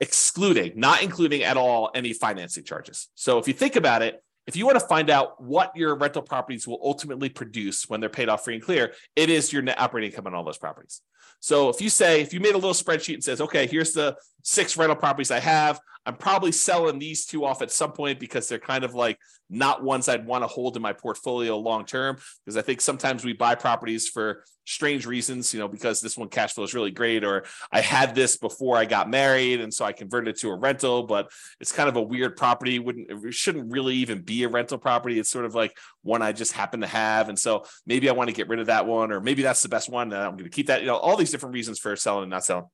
excluding, 0.00 0.72
not 0.76 1.02
including 1.02 1.42
at 1.42 1.56
all 1.56 1.90
any 1.94 2.12
financing 2.12 2.64
charges. 2.64 3.08
So 3.14 3.38
if 3.38 3.46
you 3.48 3.54
think 3.54 3.76
about 3.76 4.02
it, 4.02 4.22
if 4.46 4.56
you 4.56 4.66
want 4.66 4.78
to 4.78 4.86
find 4.86 5.10
out 5.10 5.40
what 5.42 5.76
your 5.76 5.94
rental 5.94 6.22
properties 6.22 6.66
will 6.66 6.80
ultimately 6.82 7.28
produce 7.28 7.88
when 7.88 8.00
they're 8.00 8.10
paid 8.10 8.28
off 8.28 8.44
free 8.44 8.54
and 8.54 8.62
clear, 8.62 8.92
it 9.14 9.30
is 9.30 9.52
your 9.52 9.62
net 9.62 9.80
operating 9.80 10.10
income 10.10 10.26
on 10.26 10.34
all 10.34 10.44
those 10.44 10.58
properties. 10.58 11.00
So 11.40 11.68
if 11.68 11.80
you 11.80 11.90
say, 11.90 12.20
if 12.20 12.32
you 12.32 12.40
made 12.40 12.54
a 12.54 12.58
little 12.58 12.70
spreadsheet 12.70 13.14
and 13.14 13.24
says, 13.24 13.40
okay, 13.40 13.66
here's 13.66 13.92
the 13.92 14.16
six 14.42 14.76
rental 14.76 14.96
properties 14.96 15.30
I 15.30 15.40
have, 15.40 15.80
I'm 16.04 16.16
probably 16.16 16.52
selling 16.52 16.98
these 16.98 17.26
two 17.26 17.44
off 17.44 17.62
at 17.62 17.70
some 17.70 17.92
point 17.92 18.18
because 18.18 18.48
they're 18.48 18.58
kind 18.58 18.84
of 18.84 18.94
like 18.94 19.18
not 19.48 19.84
ones 19.84 20.08
I'd 20.08 20.26
want 20.26 20.42
to 20.42 20.48
hold 20.48 20.76
in 20.76 20.82
my 20.82 20.92
portfolio 20.92 21.56
long 21.56 21.84
term. 21.84 22.16
Because 22.44 22.56
I 22.56 22.62
think 22.62 22.80
sometimes 22.80 23.24
we 23.24 23.34
buy 23.34 23.54
properties 23.54 24.08
for 24.08 24.44
strange 24.64 25.06
reasons, 25.06 25.52
you 25.52 25.60
know, 25.60 25.68
because 25.68 26.00
this 26.00 26.16
one 26.16 26.28
cash 26.28 26.54
flow 26.54 26.64
is 26.64 26.74
really 26.74 26.90
great, 26.90 27.24
or 27.24 27.44
I 27.70 27.80
had 27.80 28.14
this 28.14 28.36
before 28.36 28.76
I 28.76 28.84
got 28.84 29.10
married, 29.10 29.60
and 29.60 29.72
so 29.72 29.84
I 29.84 29.92
converted 29.92 30.36
it 30.36 30.40
to 30.40 30.50
a 30.50 30.56
rental, 30.56 31.04
but 31.04 31.30
it's 31.60 31.72
kind 31.72 31.88
of 31.88 31.96
a 31.96 32.02
weird 32.02 32.36
property. 32.36 32.78
Wouldn't 32.78 33.10
it 33.10 33.34
shouldn't 33.34 33.70
really 33.70 33.96
even 33.96 34.22
be 34.22 34.44
a 34.44 34.48
rental 34.48 34.78
property. 34.78 35.18
It's 35.18 35.30
sort 35.30 35.44
of 35.44 35.54
like 35.54 35.76
one 36.02 36.22
I 36.22 36.32
just 36.32 36.52
happen 36.52 36.80
to 36.80 36.86
have, 36.86 37.28
and 37.28 37.38
so 37.38 37.64
maybe 37.86 38.08
I 38.08 38.12
want 38.12 38.28
to 38.28 38.34
get 38.34 38.48
rid 38.48 38.60
of 38.60 38.66
that 38.66 38.86
one, 38.86 39.12
or 39.12 39.20
maybe 39.20 39.42
that's 39.42 39.62
the 39.62 39.68
best 39.68 39.88
one, 39.90 40.12
I'm 40.12 40.32
going 40.32 40.44
to 40.44 40.50
keep 40.50 40.68
that. 40.68 40.80
You 40.80 40.86
know, 40.86 40.96
all 40.96 41.16
these 41.16 41.30
different 41.30 41.54
reasons 41.54 41.78
for 41.78 41.94
selling 41.96 42.24
and 42.24 42.30
not 42.30 42.44
selling. 42.44 42.66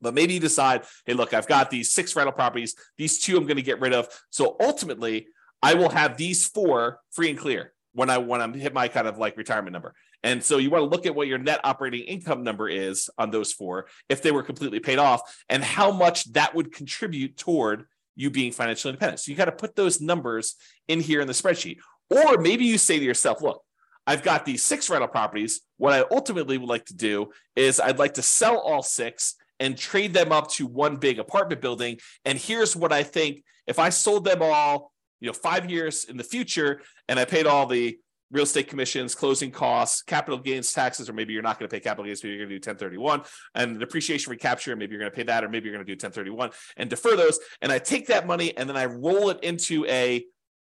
But 0.00 0.14
maybe 0.14 0.34
you 0.34 0.40
decide, 0.40 0.82
hey, 1.06 1.14
look, 1.14 1.32
I've 1.34 1.46
got 1.46 1.70
these 1.70 1.92
six 1.92 2.14
rental 2.16 2.32
properties. 2.32 2.74
These 2.98 3.20
two 3.20 3.36
I'm 3.36 3.44
going 3.44 3.56
to 3.56 3.62
get 3.62 3.80
rid 3.80 3.92
of. 3.92 4.08
So 4.30 4.56
ultimately, 4.60 5.28
I 5.62 5.74
will 5.74 5.88
have 5.88 6.16
these 6.16 6.46
four 6.46 7.00
free 7.10 7.30
and 7.30 7.38
clear 7.38 7.72
when 7.94 8.10
I 8.10 8.18
when 8.18 8.40
I 8.40 8.48
hit 8.56 8.74
my 8.74 8.88
kind 8.88 9.08
of 9.08 9.18
like 9.18 9.36
retirement 9.36 9.72
number. 9.72 9.94
And 10.22 10.42
so 10.42 10.58
you 10.58 10.70
want 10.70 10.82
to 10.82 10.88
look 10.88 11.06
at 11.06 11.14
what 11.14 11.28
your 11.28 11.38
net 11.38 11.60
operating 11.64 12.00
income 12.00 12.42
number 12.42 12.68
is 12.68 13.10
on 13.18 13.30
those 13.30 13.52
four 13.52 13.86
if 14.08 14.22
they 14.22 14.32
were 14.32 14.42
completely 14.42 14.80
paid 14.80 14.98
off 14.98 15.20
and 15.48 15.62
how 15.62 15.90
much 15.90 16.32
that 16.32 16.54
would 16.54 16.72
contribute 16.72 17.36
toward 17.36 17.84
you 18.16 18.30
being 18.30 18.52
financially 18.52 18.90
independent. 18.90 19.20
So 19.20 19.30
you 19.30 19.36
got 19.36 19.46
to 19.46 19.52
put 19.52 19.76
those 19.76 20.00
numbers 20.00 20.56
in 20.88 21.00
here 21.00 21.20
in 21.20 21.26
the 21.26 21.32
spreadsheet. 21.32 21.78
Or 22.10 22.38
maybe 22.38 22.64
you 22.64 22.78
say 22.78 22.98
to 22.98 23.04
yourself, 23.04 23.42
look, 23.42 23.62
I've 24.06 24.22
got 24.22 24.44
these 24.44 24.62
six 24.62 24.88
rental 24.90 25.08
properties. 25.08 25.60
What 25.78 25.92
I 25.92 26.04
ultimately 26.10 26.58
would 26.58 26.68
like 26.68 26.86
to 26.86 26.94
do 26.94 27.30
is 27.56 27.80
I'd 27.80 27.98
like 27.98 28.14
to 28.14 28.22
sell 28.22 28.58
all 28.58 28.82
six 28.82 29.36
and 29.60 29.76
trade 29.76 30.12
them 30.12 30.32
up 30.32 30.50
to 30.52 30.66
one 30.66 30.96
big 30.96 31.18
apartment 31.18 31.60
building. 31.60 31.98
And 32.24 32.38
here's 32.38 32.74
what 32.74 32.92
I 32.92 33.02
think 33.02 33.44
if 33.66 33.78
I 33.78 33.88
sold 33.88 34.24
them 34.24 34.42
all, 34.42 34.92
you 35.20 35.28
know, 35.28 35.32
five 35.32 35.70
years 35.70 36.04
in 36.04 36.16
the 36.16 36.24
future 36.24 36.82
and 37.08 37.18
I 37.18 37.24
paid 37.24 37.46
all 37.46 37.66
the 37.66 37.98
real 38.30 38.42
estate 38.42 38.68
commissions, 38.68 39.14
closing 39.14 39.50
costs, 39.50 40.02
capital 40.02 40.38
gains 40.38 40.72
taxes, 40.72 41.08
or 41.08 41.12
maybe 41.12 41.32
you're 41.32 41.42
not 41.42 41.58
going 41.58 41.68
to 41.68 41.72
pay 41.72 41.80
capital 41.80 42.04
gains, 42.04 42.22
maybe 42.22 42.34
you're 42.34 42.46
going 42.46 42.50
to 42.50 42.58
do 42.58 42.70
1031, 42.70 43.22
and 43.54 43.78
depreciation 43.78 44.30
recapture, 44.30 44.74
maybe 44.74 44.92
you're 44.92 45.00
going 45.00 45.10
to 45.10 45.16
pay 45.16 45.22
that, 45.22 45.44
or 45.44 45.48
maybe 45.48 45.66
you're 45.66 45.74
going 45.74 45.86
to 45.86 45.90
do 45.90 45.94
1031 45.94 46.50
and 46.76 46.90
defer 46.90 47.16
those. 47.16 47.38
And 47.62 47.70
I 47.70 47.78
take 47.78 48.08
that 48.08 48.26
money 48.26 48.56
and 48.56 48.68
then 48.68 48.76
I 48.76 48.86
roll 48.86 49.30
it 49.30 49.42
into 49.42 49.86
a 49.86 50.24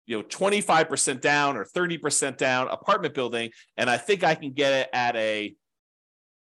you 0.06 0.16
know 0.16 0.24
25% 0.24 1.20
down 1.20 1.56
or 1.56 1.64
30% 1.64 2.36
down 2.36 2.68
apartment 2.68 3.14
building, 3.14 3.50
and 3.76 3.90
I 3.90 3.98
think 3.98 4.24
I 4.24 4.34
can 4.34 4.52
get 4.52 4.72
it 4.72 4.88
at 4.92 5.14
a 5.16 5.54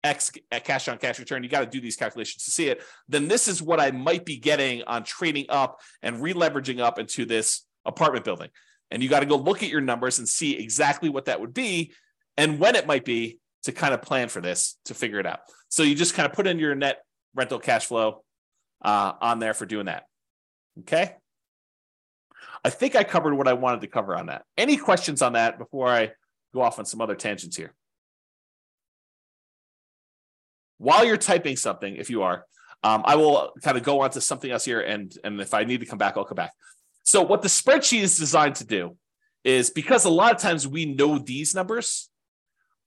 X 0.04 0.32
cash 0.64 0.88
on 0.88 0.98
cash 0.98 1.20
return, 1.20 1.44
you 1.44 1.50
got 1.50 1.60
to 1.60 1.66
do 1.66 1.82
these 1.82 1.96
calculations 1.96 2.44
to 2.46 2.52
see 2.52 2.68
it, 2.68 2.82
then 3.08 3.28
this 3.28 3.48
is 3.48 3.62
what 3.62 3.80
I 3.80 3.92
might 3.92 4.26
be 4.26 4.38
getting 4.38 4.84
on 4.84 5.04
trading 5.04 5.46
up 5.50 5.80
and 6.02 6.22
re-leveraging 6.22 6.80
up 6.80 7.00
into 7.00 7.26
this 7.26 7.66
apartment 7.86 8.26
building. 8.26 8.50
And 8.92 9.04
you 9.04 9.10
got 9.10 9.20
to 9.20 9.26
go 9.26 9.36
look 9.36 9.62
at 9.62 9.70
your 9.70 9.82
numbers 9.82 10.20
and 10.20 10.28
see 10.28 10.58
exactly 10.58 11.10
what 11.10 11.26
that 11.26 11.42
would 11.42 11.54
be 11.54 11.94
and 12.38 12.60
when 12.60 12.76
it 12.76 12.88
might 12.88 13.06
be 13.06 13.40
to 13.64 13.72
kind 13.72 13.94
of 13.94 14.02
plan 14.02 14.30
for 14.30 14.42
this 14.42 14.78
to 14.86 14.94
figure 14.94 15.20
it 15.20 15.26
out. 15.26 15.40
So 15.68 15.84
you 15.84 15.96
just 15.96 16.16
kind 16.16 16.26
of 16.26 16.34
put 16.34 16.48
in 16.48 16.60
your 16.60 16.74
net 16.76 17.04
rental 17.36 17.60
cash 17.60 17.86
flow 17.86 18.24
uh, 18.84 19.14
on 19.22 19.40
there 19.40 19.54
for 19.54 19.66
doing 19.66 19.88
that. 19.88 20.06
Okay. 20.80 21.16
I 22.64 22.70
think 22.70 22.96
I 22.96 23.04
covered 23.04 23.36
what 23.36 23.48
I 23.48 23.54
wanted 23.54 23.82
to 23.82 23.88
cover 23.88 24.16
on 24.16 24.28
that. 24.28 24.44
Any 24.58 24.78
questions 24.78 25.22
on 25.22 25.34
that 25.34 25.58
before 25.58 25.88
I 25.88 26.12
go 26.54 26.62
off 26.62 26.80
on 26.80 26.86
some 26.86 27.02
other 27.02 27.16
tangents 27.16 27.56
here? 27.56 27.74
While 30.80 31.06
you're 31.06 31.18
typing 31.18 31.56
something, 31.56 31.96
if 31.96 32.10
you 32.10 32.24
are, 32.24 32.46
um, 32.84 33.04
I 33.06 33.16
will 33.16 33.52
kind 33.62 33.78
of 33.78 33.84
go 33.84 34.02
on 34.02 34.10
to 34.12 34.22
something 34.22 34.50
else 34.50 34.66
here, 34.66 34.82
and 34.82 35.14
and 35.24 35.40
if 35.40 35.54
I 35.54 35.64
need 35.66 35.82
to 35.82 35.86
come 35.86 36.00
back, 36.00 36.18
I'll 36.18 36.26
come 36.26 36.36
back. 36.36 36.54
So 37.04 37.22
what 37.22 37.42
the 37.42 37.48
spreadsheet 37.48 38.02
is 38.02 38.18
designed 38.18 38.56
to 38.56 38.66
do 38.66 38.96
is 39.44 39.70
because 39.70 40.06
a 40.06 40.10
lot 40.10 40.34
of 40.34 40.42
times 40.42 40.68
we 40.68 40.86
know 40.86 41.18
these 41.18 41.56
numbers, 41.56 42.10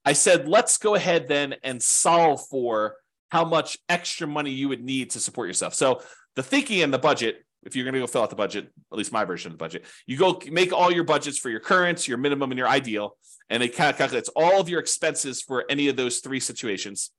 I 0.04 0.12
said, 0.12 0.48
let's 0.48 0.78
go 0.78 0.94
ahead 0.94 1.28
then 1.28 1.54
and 1.62 1.82
solve 1.82 2.46
for 2.48 2.96
how 3.30 3.44
much 3.44 3.78
extra 3.88 4.26
money 4.26 4.50
you 4.50 4.68
would 4.68 4.82
need 4.82 5.10
to 5.10 5.20
support 5.20 5.48
yourself. 5.48 5.74
So 5.74 6.02
the 6.36 6.42
thinking 6.42 6.82
and 6.82 6.92
the 6.92 6.98
budget, 6.98 7.44
if 7.64 7.74
you're 7.74 7.84
going 7.84 7.94
to 7.94 8.00
go 8.00 8.06
fill 8.06 8.22
out 8.22 8.30
the 8.30 8.36
budget, 8.36 8.70
at 8.92 8.98
least 8.98 9.12
my 9.12 9.24
version 9.24 9.52
of 9.52 9.58
the 9.58 9.62
budget, 9.62 9.84
you 10.06 10.16
go 10.16 10.40
make 10.50 10.72
all 10.72 10.92
your 10.92 11.04
budgets 11.04 11.38
for 11.38 11.48
your 11.48 11.60
current, 11.60 12.06
your 12.06 12.18
minimum, 12.18 12.50
and 12.50 12.58
your 12.58 12.68
ideal, 12.68 13.16
and 13.48 13.62
it 13.62 13.74
kind 13.74 13.90
of 13.90 13.96
calculates 13.96 14.28
all 14.36 14.60
of 14.60 14.68
your 14.68 14.80
expenses 14.80 15.40
for 15.42 15.64
any 15.70 15.88
of 15.88 15.96
those 15.96 16.18
three 16.18 16.40
situations. 16.40 17.10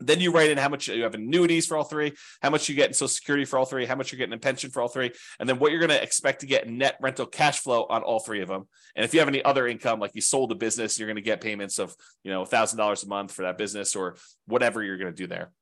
Then 0.00 0.20
you 0.20 0.32
write 0.32 0.50
in 0.50 0.58
how 0.58 0.68
much 0.68 0.88
you 0.88 1.04
have 1.04 1.14
annuities 1.14 1.66
for 1.66 1.76
all 1.76 1.84
three, 1.84 2.12
how 2.42 2.50
much 2.50 2.68
you 2.68 2.74
get 2.74 2.88
in 2.88 2.94
Social 2.94 3.08
Security 3.08 3.44
for 3.44 3.58
all 3.58 3.64
three, 3.64 3.86
how 3.86 3.94
much 3.94 4.10
you're 4.10 4.18
getting 4.18 4.32
in 4.32 4.40
pension 4.40 4.70
for 4.70 4.82
all 4.82 4.88
three, 4.88 5.12
and 5.38 5.48
then 5.48 5.58
what 5.58 5.70
you're 5.70 5.80
going 5.80 5.90
to 5.90 6.02
expect 6.02 6.40
to 6.40 6.46
get 6.46 6.68
net 6.68 6.96
rental 7.00 7.26
cash 7.26 7.60
flow 7.60 7.86
on 7.88 8.02
all 8.02 8.18
three 8.18 8.42
of 8.42 8.48
them. 8.48 8.66
And 8.96 9.04
if 9.04 9.14
you 9.14 9.20
have 9.20 9.28
any 9.28 9.44
other 9.44 9.66
income, 9.66 10.00
like 10.00 10.14
you 10.14 10.20
sold 10.20 10.50
a 10.52 10.56
business, 10.56 10.98
you're 10.98 11.08
going 11.08 11.16
to 11.16 11.22
get 11.22 11.40
payments 11.40 11.78
of 11.78 11.94
you 12.24 12.32
know 12.32 12.44
thousand 12.44 12.78
dollars 12.78 13.04
a 13.04 13.08
month 13.08 13.32
for 13.32 13.42
that 13.42 13.56
business 13.56 13.94
or 13.94 14.16
whatever 14.46 14.82
you're 14.82 14.98
going 14.98 15.14
to 15.14 15.22
do 15.22 15.28
there. 15.28 15.52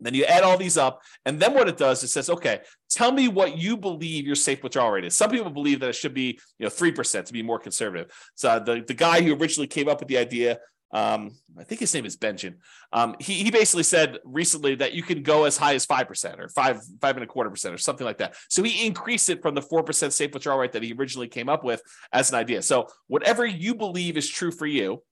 Then 0.00 0.14
you 0.14 0.24
add 0.24 0.42
all 0.42 0.56
these 0.56 0.76
up, 0.76 1.02
and 1.24 1.38
then 1.38 1.54
what 1.54 1.68
it 1.68 1.76
does, 1.76 2.02
it 2.02 2.08
says, 2.08 2.28
okay, 2.28 2.62
tell 2.90 3.12
me 3.12 3.28
what 3.28 3.56
you 3.56 3.76
believe 3.76 4.26
your 4.26 4.34
safe 4.34 4.60
withdrawal 4.62 4.90
rate 4.90 5.04
is. 5.04 5.16
Some 5.16 5.30
people 5.30 5.50
believe 5.50 5.78
that 5.80 5.90
it 5.90 5.94
should 5.94 6.14
be, 6.14 6.40
you 6.58 6.64
know, 6.64 6.70
three 6.70 6.90
percent 6.90 7.26
to 7.26 7.32
be 7.32 7.42
more 7.42 7.60
conservative. 7.60 8.10
So 8.34 8.48
uh, 8.48 8.58
the, 8.58 8.82
the 8.84 8.94
guy 8.94 9.22
who 9.22 9.36
originally 9.36 9.68
came 9.68 9.88
up 9.88 10.00
with 10.00 10.08
the 10.08 10.18
idea 10.18 10.58
um, 10.92 11.32
I 11.58 11.64
think 11.64 11.80
his 11.80 11.94
name 11.94 12.04
is 12.04 12.16
Benjamin. 12.16 12.58
Um, 12.92 13.16
he, 13.18 13.34
he 13.34 13.50
basically 13.50 13.82
said 13.82 14.18
recently 14.24 14.74
that 14.76 14.92
you 14.92 15.02
can 15.02 15.22
go 15.22 15.44
as 15.44 15.56
high 15.56 15.74
as 15.74 15.86
5% 15.86 16.38
or 16.38 16.48
five, 16.48 16.82
five 17.00 17.16
and 17.16 17.24
a 17.24 17.26
quarter 17.26 17.48
percent 17.48 17.74
or 17.74 17.78
something 17.78 18.04
like 18.04 18.18
that. 18.18 18.36
So 18.50 18.62
he 18.62 18.86
increased 18.86 19.30
it 19.30 19.40
from 19.40 19.54
the 19.54 19.62
4% 19.62 20.12
safe 20.12 20.32
withdrawal 20.32 20.58
rate 20.58 20.72
that 20.72 20.82
he 20.82 20.92
originally 20.92 21.28
came 21.28 21.48
up 21.48 21.64
with 21.64 21.80
as 22.12 22.30
an 22.30 22.36
idea. 22.36 22.60
So 22.60 22.88
whatever 23.06 23.46
you 23.46 23.74
believe 23.74 24.18
is 24.18 24.28
true 24.28 24.50
for 24.50 24.66
you, 24.66 25.02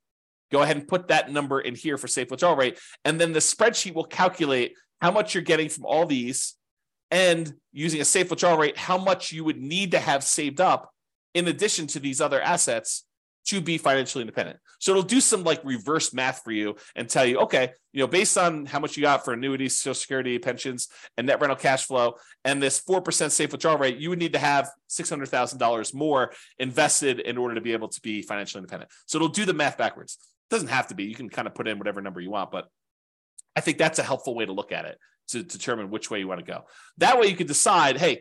go 0.53 0.63
ahead 0.63 0.77
and 0.77 0.87
put 0.87 1.09
that 1.09 1.33
number 1.33 1.61
in 1.61 1.75
here 1.75 1.97
for 1.97 2.09
safe 2.09 2.31
withdrawal 2.31 2.57
rate. 2.57 2.79
And 3.07 3.19
then 3.19 3.33
the 3.33 3.41
spreadsheet 3.41 3.95
will 3.95 4.05
calculate 4.05 4.75
how 5.01 5.11
much 5.11 5.35
you're 5.35 5.43
getting 5.43 5.71
from 5.71 5.87
all 5.87 6.05
these 6.05 6.57
and 7.11 7.53
using 7.73 8.03
a 8.03 8.05
safe 8.05 8.29
withdrawal 8.29 8.59
rate, 8.59 8.77
how 8.77 8.99
much 8.99 9.33
you 9.33 9.45
would 9.45 9.59
need 9.59 9.93
to 9.93 9.99
have 9.99 10.23
saved 10.23 10.61
up 10.61 10.91
in 11.33 11.49
addition 11.49 11.87
to 11.87 12.01
these 12.01 12.21
other 12.21 12.41
assets 12.41 13.07
to 13.47 13.61
be 13.61 13.79
financially 13.79 14.23
independent. 14.23 14.59
So 14.79 14.93
it'll 14.93 15.03
do 15.03 15.21
some 15.21 15.45
like 15.45 15.65
reverse 15.65 16.13
math 16.13 16.43
for 16.43 16.53
you 16.53 16.77
and 16.95 17.09
tell 17.09 17.25
you, 17.25 17.39
okay, 17.41 17.71
you 17.93 18.01
know, 18.01 18.07
based 18.07 18.39
on 18.39 18.67
how 18.67 18.79
much 18.79 18.97
you 18.97 19.03
got 19.03 19.25
for 19.25 19.33
annuities, 19.33 19.79
social 19.79 19.95
security, 19.95 20.39
pensions, 20.39 20.89
and 21.17 21.27
net 21.27 21.41
rental 21.41 21.57
cash 21.57 21.87
flow, 21.87 22.15
and 22.45 22.63
this 22.63 22.81
4% 22.81 23.31
safe 23.31 23.53
withdrawal 23.53 23.79
rate, 23.79 23.99
you 23.99 24.11
would 24.11 24.19
need 24.19 24.33
to 24.35 24.39
have 24.39 24.71
$600,000 24.91 25.95
more 25.95 26.33
invested 26.59 27.21
in 27.21 27.39
order 27.39 27.55
to 27.55 27.61
be 27.61 27.73
able 27.73 27.89
to 27.89 28.01
be 28.01 28.23
financially 28.23 28.61
independent. 28.61 28.91
So 29.07 29.19
it'll 29.19 29.29
do 29.29 29.45
the 29.45 29.55
math 29.55 29.77
backwards. 29.77 30.19
It 30.51 30.55
doesn't 30.55 30.69
have 30.69 30.89
to 30.89 30.95
be. 30.95 31.05
You 31.05 31.15
can 31.15 31.29
kind 31.29 31.49
of 31.49 31.55
put 31.55 31.69
in 31.69 31.79
whatever 31.79 32.01
number 32.01 32.21
you 32.21 32.31
want, 32.31 32.51
but 32.51 32.69
I 33.57 33.61
think 33.61 33.79
that's 33.79 33.99
a 33.99 34.05
helpful 34.05 34.35
way 34.35 34.47
to 34.47 34.53
look 34.53 34.73
at 34.73 34.85
it 34.85 34.99
to 35.29 35.43
determine 35.43 35.91
which 35.91 36.11
way 36.11 36.19
you 36.19 36.29
want 36.29 36.45
to 36.45 36.51
go. 36.51 36.65
That 36.99 37.19
way 37.19 37.27
you 37.27 37.37
can 37.37 37.47
decide, 37.47 37.99
hey, 37.99 38.21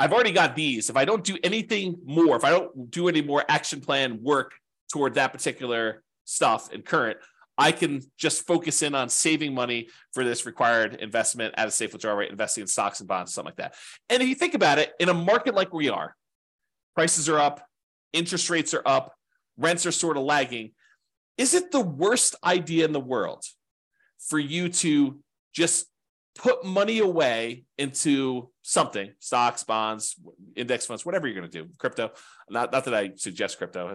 I've 0.00 0.14
already 0.14 0.32
got 0.32 0.56
these. 0.56 0.88
If 0.88 0.96
I 0.96 1.04
don't 1.04 1.22
do 1.22 1.36
anything 1.44 1.98
more, 2.06 2.34
if 2.34 2.42
I 2.42 2.48
don't 2.48 2.90
do 2.90 3.08
any 3.08 3.20
more 3.20 3.44
action 3.50 3.82
plan 3.82 4.18
work 4.22 4.54
toward 4.90 5.14
that 5.14 5.30
particular 5.30 6.02
stuff 6.24 6.72
and 6.72 6.82
current, 6.82 7.18
I 7.58 7.70
can 7.70 8.00
just 8.16 8.46
focus 8.46 8.80
in 8.80 8.94
on 8.94 9.10
saving 9.10 9.52
money 9.52 9.88
for 10.14 10.24
this 10.24 10.46
required 10.46 10.94
investment 10.94 11.54
at 11.58 11.68
a 11.68 11.70
safe 11.70 11.92
withdrawal 11.92 12.16
rate, 12.16 12.30
investing 12.30 12.62
in 12.62 12.66
stocks 12.68 13.00
and 13.00 13.08
bonds, 13.08 13.34
something 13.34 13.50
like 13.50 13.56
that. 13.56 13.74
And 14.08 14.22
if 14.22 14.28
you 14.30 14.34
think 14.34 14.54
about 14.54 14.78
it, 14.78 14.94
in 14.98 15.10
a 15.10 15.14
market 15.14 15.54
like 15.54 15.74
we 15.74 15.90
are, 15.90 16.16
prices 16.94 17.28
are 17.28 17.38
up, 17.38 17.62
interest 18.14 18.48
rates 18.48 18.72
are 18.72 18.82
up, 18.86 19.12
rents 19.58 19.84
are 19.84 19.92
sort 19.92 20.16
of 20.16 20.22
lagging. 20.22 20.72
Is 21.36 21.52
it 21.52 21.72
the 21.72 21.80
worst 21.82 22.36
idea 22.42 22.86
in 22.86 22.92
the 22.92 23.00
world 23.00 23.44
for 24.18 24.38
you 24.38 24.70
to 24.70 25.20
just 25.52 25.89
put 26.40 26.64
money 26.64 27.00
away 27.00 27.64
into 27.76 28.48
something, 28.62 29.12
stocks, 29.18 29.62
bonds, 29.62 30.16
index 30.56 30.86
funds, 30.86 31.04
whatever 31.04 31.26
you're 31.26 31.38
going 31.38 31.50
to 31.50 31.62
do, 31.62 31.68
crypto? 31.76 32.12
Not, 32.48 32.72
not 32.72 32.86
that 32.86 32.94
I 32.94 33.10
suggest 33.16 33.58
crypto. 33.58 33.94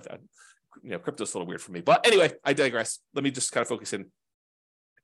You 0.84 0.91
know, 0.91 1.00
crypto's 1.00 1.34
a 1.34 1.38
little 1.38 1.48
weird 1.48 1.62
for 1.62 1.72
me. 1.72 1.82
But 1.82 2.06
anyway, 2.06 2.34
I 2.43 2.54
digress. 2.54 3.00
Let 3.16 3.24
me 3.24 3.32
just 3.32 3.52
kind 3.52 3.64
of 3.64 3.68
focus 3.68 3.93
in. 3.93 4.06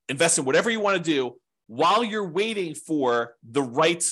Invest 0.07 0.37
in 0.37 0.45
whatever 0.45 0.69
you 0.69 0.79
want 0.79 0.97
to 0.97 1.03
do 1.03 1.37
while 1.65 2.03
you're 2.03 2.27
waiting 2.27 2.75
for 2.75 3.35
the 3.49 3.63
right 3.63 4.03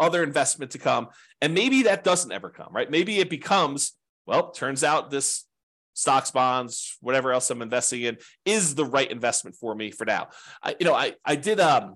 other 0.00 0.24
investment 0.24 0.72
to 0.72 0.78
come. 0.78 1.08
And 1.40 1.54
maybe 1.54 1.84
that 1.84 2.02
doesn't 2.02 2.32
ever 2.32 2.50
come, 2.50 2.72
right? 2.72 2.90
Maybe 2.90 3.20
it 3.20 3.30
becomes, 3.30 3.92
well, 4.26 4.50
turns 4.50 4.82
out 4.82 5.12
this 5.12 5.44
stocks, 5.92 6.32
bonds, 6.32 6.96
whatever 7.00 7.32
else 7.32 7.50
I'm 7.50 7.62
investing 7.62 8.02
in 8.02 8.16
is 8.44 8.74
the 8.74 8.84
right 8.84 9.08
investment 9.08 9.54
for 9.54 9.76
me 9.76 9.92
for 9.92 10.04
now. 10.04 10.28
I, 10.60 10.74
you 10.80 10.86
know, 10.86 10.94
I, 10.94 11.12
I 11.24 11.36
did, 11.36 11.60
um, 11.60 11.94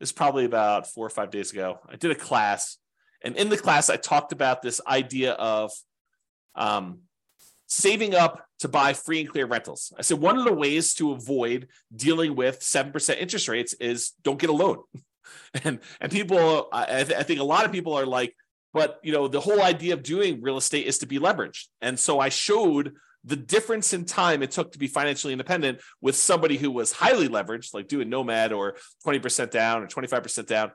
this 0.00 0.12
probably 0.12 0.44
about 0.44 0.86
four 0.86 1.06
or 1.06 1.10
five 1.10 1.30
days 1.30 1.52
ago. 1.52 1.80
I 1.88 1.96
did 1.96 2.10
a 2.10 2.14
class 2.14 2.78
and 3.22 3.36
in 3.36 3.48
the 3.48 3.56
class, 3.56 3.90
I 3.90 3.96
talked 3.96 4.32
about 4.32 4.62
this 4.62 4.80
idea 4.86 5.32
of, 5.32 5.72
um, 6.54 7.00
saving 7.66 8.14
up 8.14 8.46
to 8.60 8.68
buy 8.68 8.92
free 8.94 9.20
and 9.20 9.28
clear 9.28 9.46
rentals. 9.46 9.92
I 9.98 10.02
said 10.02 10.18
one 10.18 10.38
of 10.38 10.44
the 10.44 10.54
ways 10.54 10.94
to 10.94 11.12
avoid 11.12 11.68
dealing 11.94 12.34
with 12.34 12.60
7% 12.60 13.18
interest 13.18 13.48
rates 13.48 13.74
is 13.74 14.12
don't 14.22 14.38
get 14.38 14.50
a 14.50 14.54
loan. 14.54 14.78
and 15.64 15.80
and 16.00 16.10
people 16.10 16.68
I, 16.72 17.04
th- 17.04 17.18
I 17.18 17.22
think 17.22 17.38
a 17.38 17.44
lot 17.44 17.66
of 17.66 17.72
people 17.72 17.92
are 17.92 18.06
like 18.06 18.34
but 18.72 18.98
you 19.02 19.12
know 19.12 19.28
the 19.28 19.40
whole 19.40 19.60
idea 19.60 19.92
of 19.92 20.02
doing 20.02 20.40
real 20.40 20.56
estate 20.56 20.86
is 20.86 20.98
to 20.98 21.06
be 21.06 21.18
leveraged 21.18 21.66
and 21.82 21.98
so 21.98 22.18
i 22.18 22.30
showed 22.30 22.94
the 23.24 23.36
difference 23.36 23.92
in 23.92 24.04
time 24.04 24.42
it 24.42 24.50
took 24.50 24.72
to 24.72 24.78
be 24.78 24.86
financially 24.86 25.32
independent 25.32 25.80
with 26.00 26.16
somebody 26.16 26.56
who 26.56 26.70
was 26.70 26.92
highly 26.92 27.28
leveraged 27.28 27.74
like 27.74 27.88
doing 27.88 28.08
nomad 28.08 28.52
or 28.52 28.76
20% 29.06 29.50
down 29.50 29.82
or 29.82 29.86
25% 29.86 30.46
down 30.46 30.70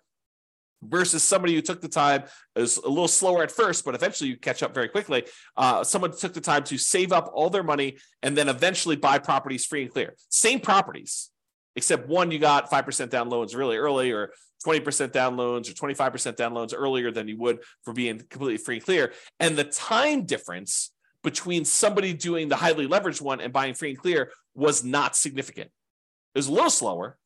versus 0.82 1.24
somebody 1.24 1.56
who 1.56 1.62
took 1.62 1.82
the 1.82 1.88
time 1.88 2.24
is 2.56 2.78
a 2.78 2.90
little 2.90 3.08
slower 3.08 3.44
at 3.44 3.52
first 3.52 3.86
but 3.86 3.96
eventually 3.96 4.30
you 4.30 4.38
catch 4.38 4.62
up 4.62 4.74
very 4.74 4.90
quickly. 4.90 5.24
Uh, 5.56 5.84
someone 5.84 6.12
took 6.12 6.34
the 6.34 6.42
time 6.42 6.64
to 6.64 6.78
save 6.78 7.12
up 7.12 7.32
all 7.34 7.50
their 7.50 7.64
money 7.64 7.98
and 8.22 8.38
then 8.38 8.50
eventually 8.50 8.96
buy 8.96 9.18
properties 9.18 9.66
free 9.66 9.84
and 9.84 9.92
clear. 9.92 10.14
Same 10.30 10.60
properties 10.60 11.30
except 11.76 12.08
one 12.08 12.30
you 12.30 12.40
got 12.40 12.70
5% 12.70 13.10
down 13.10 13.30
loans 13.30 13.56
really 13.56 13.78
early 13.78 14.12
or 14.12 14.32
20% 14.66 15.12
down 15.12 15.36
loans 15.36 15.70
or 15.70 15.74
25% 15.74 16.36
down 16.36 16.54
loans 16.54 16.74
earlier 16.74 17.12
than 17.12 17.28
you 17.28 17.38
would 17.38 17.60
for 17.84 17.94
being 17.94 18.20
completely 18.30 18.58
free 18.58 18.76
and 18.76 18.86
clear. 18.86 19.14
And 19.40 19.58
the 19.58 19.64
time 19.64 20.26
difference 20.26 20.92
between 21.24 21.66
somebody 21.66 22.14
doing 22.14 22.50
the 22.50 22.56
highly 22.56 22.88
leveraged 22.88 23.22
one 23.22 23.42
and 23.42 23.54
buying 23.54 23.74
free 23.74 23.92
and 23.92 24.00
clear 24.00 24.32
was 24.54 24.84
not 24.84 25.16
significant 25.16 25.70
it 26.36 26.38
was 26.38 26.48
a 26.48 26.52
little 26.52 26.70
slower 26.70 27.18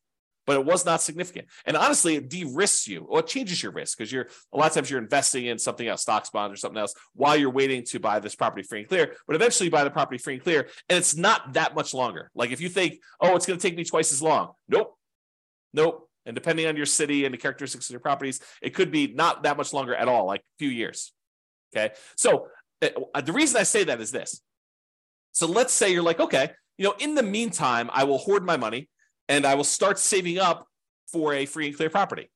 but 0.48 0.56
it 0.56 0.64
was 0.64 0.86
not 0.86 1.02
significant. 1.02 1.46
And 1.66 1.76
honestly, 1.76 2.16
it 2.16 2.30
de-risks 2.30 2.88
you 2.88 3.02
or 3.02 3.20
it 3.20 3.26
changes 3.26 3.62
your 3.62 3.70
risk 3.70 3.98
because 3.98 4.10
you're 4.10 4.28
a 4.50 4.56
lot 4.56 4.68
of 4.68 4.72
times 4.72 4.90
you're 4.90 4.98
investing 4.98 5.44
in 5.44 5.58
something 5.58 5.86
else, 5.86 6.00
stocks, 6.00 6.30
bonds, 6.30 6.54
or 6.54 6.56
something 6.56 6.80
else 6.80 6.94
while 7.12 7.36
you're 7.36 7.50
waiting 7.50 7.84
to 7.84 8.00
buy 8.00 8.18
this 8.18 8.34
property 8.34 8.62
free 8.62 8.78
and 8.78 8.88
clear. 8.88 9.14
But 9.26 9.36
eventually 9.36 9.66
you 9.66 9.70
buy 9.70 9.84
the 9.84 9.90
property 9.90 10.16
free 10.16 10.34
and 10.36 10.42
clear, 10.42 10.68
and 10.88 10.96
it's 10.96 11.14
not 11.14 11.52
that 11.52 11.74
much 11.74 11.92
longer. 11.92 12.30
Like 12.34 12.50
if 12.50 12.62
you 12.62 12.70
think, 12.70 12.98
oh, 13.20 13.36
it's 13.36 13.44
going 13.44 13.58
to 13.58 13.62
take 13.62 13.76
me 13.76 13.84
twice 13.84 14.10
as 14.10 14.22
long. 14.22 14.52
Nope. 14.70 14.96
Nope. 15.74 16.08
And 16.24 16.34
depending 16.34 16.66
on 16.66 16.78
your 16.78 16.86
city 16.86 17.26
and 17.26 17.34
the 17.34 17.38
characteristics 17.38 17.90
of 17.90 17.92
your 17.92 18.00
properties, 18.00 18.40
it 18.62 18.70
could 18.70 18.90
be 18.90 19.08
not 19.08 19.42
that 19.42 19.58
much 19.58 19.74
longer 19.74 19.94
at 19.94 20.08
all, 20.08 20.24
like 20.24 20.40
a 20.40 20.58
few 20.58 20.70
years. 20.70 21.12
Okay. 21.76 21.94
So 22.16 22.46
Uh, 22.82 23.20
the 23.20 23.32
reason 23.32 23.60
I 23.60 23.64
say 23.64 23.84
that 23.84 24.00
is 24.00 24.10
this. 24.10 24.40
So 25.32 25.46
let's 25.46 25.72
say 25.72 25.92
you're 25.92 26.02
like, 26.02 26.20
okay, 26.20 26.50
you 26.76 26.84
know, 26.84 26.94
in 26.98 27.14
the 27.14 27.22
meantime, 27.22 27.90
I 27.92 28.04
will 28.04 28.18
hoard 28.18 28.44
my 28.44 28.56
money 28.56 28.88
and 29.28 29.44
I 29.44 29.54
will 29.54 29.64
start 29.64 29.98
saving 29.98 30.38
up 30.38 30.66
for 31.10 31.34
a 31.34 31.46
free 31.46 31.68
and 31.68 31.76
clear 31.76 31.90
property. 31.90 32.30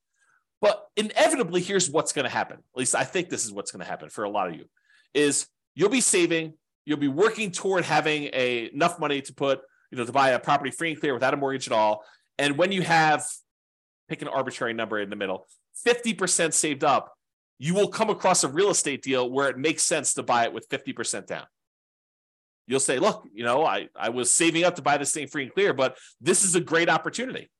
But 0.60 0.86
inevitably, 0.96 1.60
here's 1.60 1.90
what's 1.90 2.12
going 2.12 2.24
to 2.24 2.30
happen. 2.30 2.58
At 2.58 2.78
least 2.78 2.94
I 2.94 3.04
think 3.04 3.28
this 3.28 3.44
is 3.44 3.52
what's 3.52 3.72
going 3.72 3.84
to 3.84 3.90
happen 3.90 4.08
for 4.08 4.24
a 4.24 4.30
lot 4.30 4.48
of 4.48 4.54
you: 4.54 4.66
is 5.14 5.46
you'll 5.74 5.88
be 5.88 6.00
saving, 6.00 6.54
you'll 6.84 6.98
be 6.98 7.08
working 7.08 7.50
toward 7.50 7.84
having 7.84 8.30
a, 8.32 8.70
enough 8.72 8.98
money 8.98 9.20
to 9.22 9.34
put, 9.34 9.60
you 9.90 9.98
know, 9.98 10.04
to 10.04 10.12
buy 10.12 10.30
a 10.30 10.38
property 10.38 10.70
free 10.70 10.92
and 10.92 11.00
clear 11.00 11.14
without 11.14 11.34
a 11.34 11.36
mortgage 11.36 11.66
at 11.66 11.72
all. 11.72 12.04
And 12.38 12.56
when 12.56 12.72
you 12.72 12.82
have, 12.82 13.26
pick 14.08 14.22
an 14.22 14.28
arbitrary 14.28 14.74
number 14.74 14.98
in 15.00 15.10
the 15.10 15.16
middle, 15.16 15.46
50% 15.86 16.52
saved 16.52 16.84
up, 16.84 17.12
you 17.58 17.74
will 17.74 17.88
come 17.88 18.10
across 18.10 18.44
a 18.44 18.48
real 18.48 18.70
estate 18.70 19.02
deal 19.02 19.30
where 19.30 19.48
it 19.48 19.58
makes 19.58 19.82
sense 19.82 20.14
to 20.14 20.22
buy 20.22 20.44
it 20.44 20.52
with 20.52 20.68
50% 20.68 21.26
down 21.26 21.46
you'll 22.66 22.80
say, 22.80 22.98
look, 22.98 23.28
you 23.32 23.44
know, 23.44 23.64
I, 23.64 23.88
I 23.96 24.10
was 24.10 24.30
saving 24.30 24.64
up 24.64 24.76
to 24.76 24.82
buy 24.82 24.96
this 24.96 25.12
thing 25.12 25.26
free 25.26 25.44
and 25.44 25.52
clear, 25.52 25.72
but 25.72 25.98
this 26.20 26.44
is 26.44 26.54
a 26.54 26.60
great 26.60 26.88
opportunity. 26.88 27.50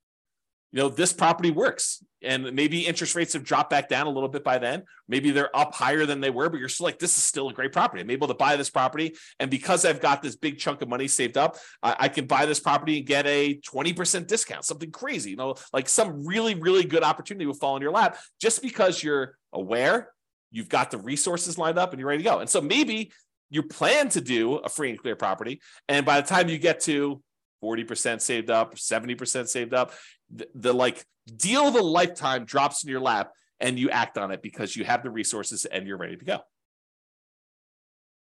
You 0.73 0.81
know, 0.81 0.89
this 0.89 1.13
property 1.13 1.51
works. 1.51 2.03
And 2.25 2.53
maybe 2.55 2.87
interest 2.87 3.15
rates 3.15 3.33
have 3.35 3.45
dropped 3.45 3.69
back 3.69 3.89
down 3.89 4.07
a 4.07 4.11
little 4.11 4.29
bit 4.29 4.45
by 4.45 4.59
then. 4.59 4.85
Maybe 5.09 5.31
they're 5.33 5.55
up 5.57 5.75
higher 5.75 6.07
than 6.07 6.21
they 6.21 6.31
were, 6.31 6.49
but 6.49 6.61
you're 6.61 6.69
still 6.69 6.85
like, 6.85 6.99
this 6.99 7.17
is 7.19 7.25
still 7.25 7.49
a 7.49 7.53
great 7.53 7.73
property. 7.73 8.01
I'm 8.01 8.11
able 8.11 8.29
to 8.29 8.35
buy 8.35 8.57
this 8.57 8.71
property. 8.71 9.15
And 9.39 9.51
because 9.51 9.85
I've 9.85 10.01
got 10.01 10.23
this 10.23 10.37
big 10.37 10.59
chunk 10.59 10.81
of 10.83 10.89
money 10.89 11.09
saved 11.09 11.37
up, 11.37 11.57
I, 11.83 11.97
I 12.01 12.09
can 12.09 12.27
buy 12.27 12.47
this 12.47 12.61
property 12.61 12.99
and 12.99 13.07
get 13.07 13.27
a 13.27 13.61
20% 13.61 14.27
discount, 14.27 14.65
something 14.65 14.91
crazy, 14.91 15.31
you 15.31 15.37
know, 15.37 15.57
like 15.73 15.89
some 15.89 16.27
really, 16.27 16.55
really 16.55 16.85
good 16.85 17.03
opportunity 17.03 17.45
will 17.45 17.55
fall 17.55 17.77
in 17.77 17.83
your 17.83 17.93
lap 17.93 18.19
just 18.41 18.63
because 18.63 19.03
you're 19.03 19.37
aware, 19.53 20.11
you've 20.53 20.69
got 20.69 20.91
the 20.91 20.99
resources 20.99 21.59
lined 21.59 21.79
up 21.79 21.93
and 21.93 21.99
you're 21.99 22.09
ready 22.09 22.23
to 22.23 22.29
go. 22.29 22.39
And 22.39 22.49
so 22.49 22.61
maybe 22.61 23.13
you 23.51 23.63
plan 23.63 24.09
to 24.11 24.21
do 24.21 24.57
a 24.57 24.69
free 24.69 24.91
and 24.91 24.99
clear 24.99 25.17
property. 25.17 25.61
And 25.89 26.07
by 26.07 26.21
the 26.21 26.27
time 26.27 26.49
you 26.49 26.57
get 26.57 26.81
to 26.83 27.23
40% 27.63 28.21
saved 28.21 28.51
up, 28.51 28.75
70% 28.75 29.49
saved 29.49 29.75
up, 29.75 29.93
the, 30.31 30.49
the 30.55 30.73
like 30.73 31.05
deal 31.37 31.69
of 31.69 31.75
a 31.75 31.81
lifetime 31.81 32.45
drops 32.45 32.83
in 32.85 32.91
your 32.91 33.01
lap 33.01 33.33
and 33.61 33.79
you 33.79 33.91
act 33.91 34.19
on 34.19 34.31
it 34.33 34.43
because 34.43 34.77
you 34.77 34.85
have 34.85 35.03
the 35.03 35.11
resources 35.11 35.65
and 35.65 35.87
you're 35.87 35.97
ready 35.97 36.17
to 36.17 36.25
go. 36.25 36.41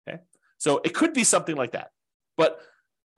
Okay. 0.07 0.19
So 0.57 0.81
it 0.83 0.93
could 0.93 1.13
be 1.13 1.23
something 1.23 1.55
like 1.55 1.71
that. 1.71 1.91
But 2.37 2.59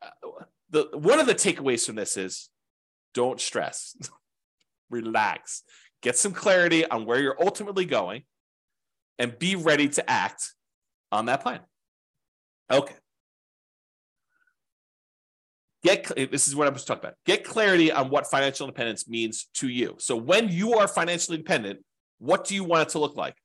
uh, 0.02 0.44
the 0.70 0.90
one 0.94 1.20
of 1.20 1.28
the 1.28 1.36
takeaways 1.36 1.86
from 1.86 1.96
this 1.96 2.18
is 2.18 2.50
don't 3.14 3.42
stress. 3.42 3.96
Relax. 4.90 5.64
Get 6.02 6.18
some 6.18 6.34
clarity 6.34 6.86
on 6.86 7.06
where 7.06 7.22
you're 7.22 7.42
ultimately 7.42 7.86
going 7.86 8.24
and 9.20 9.38
be 9.38 9.56
ready 9.56 9.88
to 9.90 10.10
act 10.10 10.54
on 11.12 11.26
that 11.26 11.42
plan. 11.42 11.60
Okay. 12.72 12.96
Get 15.84 16.12
this 16.32 16.48
is 16.48 16.56
what 16.56 16.68
I 16.68 16.70
was 16.70 16.86
talking 16.86 17.04
about. 17.04 17.16
Get 17.26 17.44
clarity 17.44 17.92
on 17.92 18.10
what 18.10 18.28
financial 18.28 18.68
independence 18.68 19.08
means 19.08 19.48
to 19.56 19.68
you. 19.68 19.96
So 20.00 20.16
when 20.16 20.50
you 20.50 20.74
are 20.74 20.88
financially 20.88 21.38
independent, 21.38 21.80
what 22.20 22.46
do 22.46 22.54
you 22.54 22.64
want 22.64 22.88
it 22.88 22.92
to 22.92 23.00
look 23.00 23.16
like? 23.16 23.36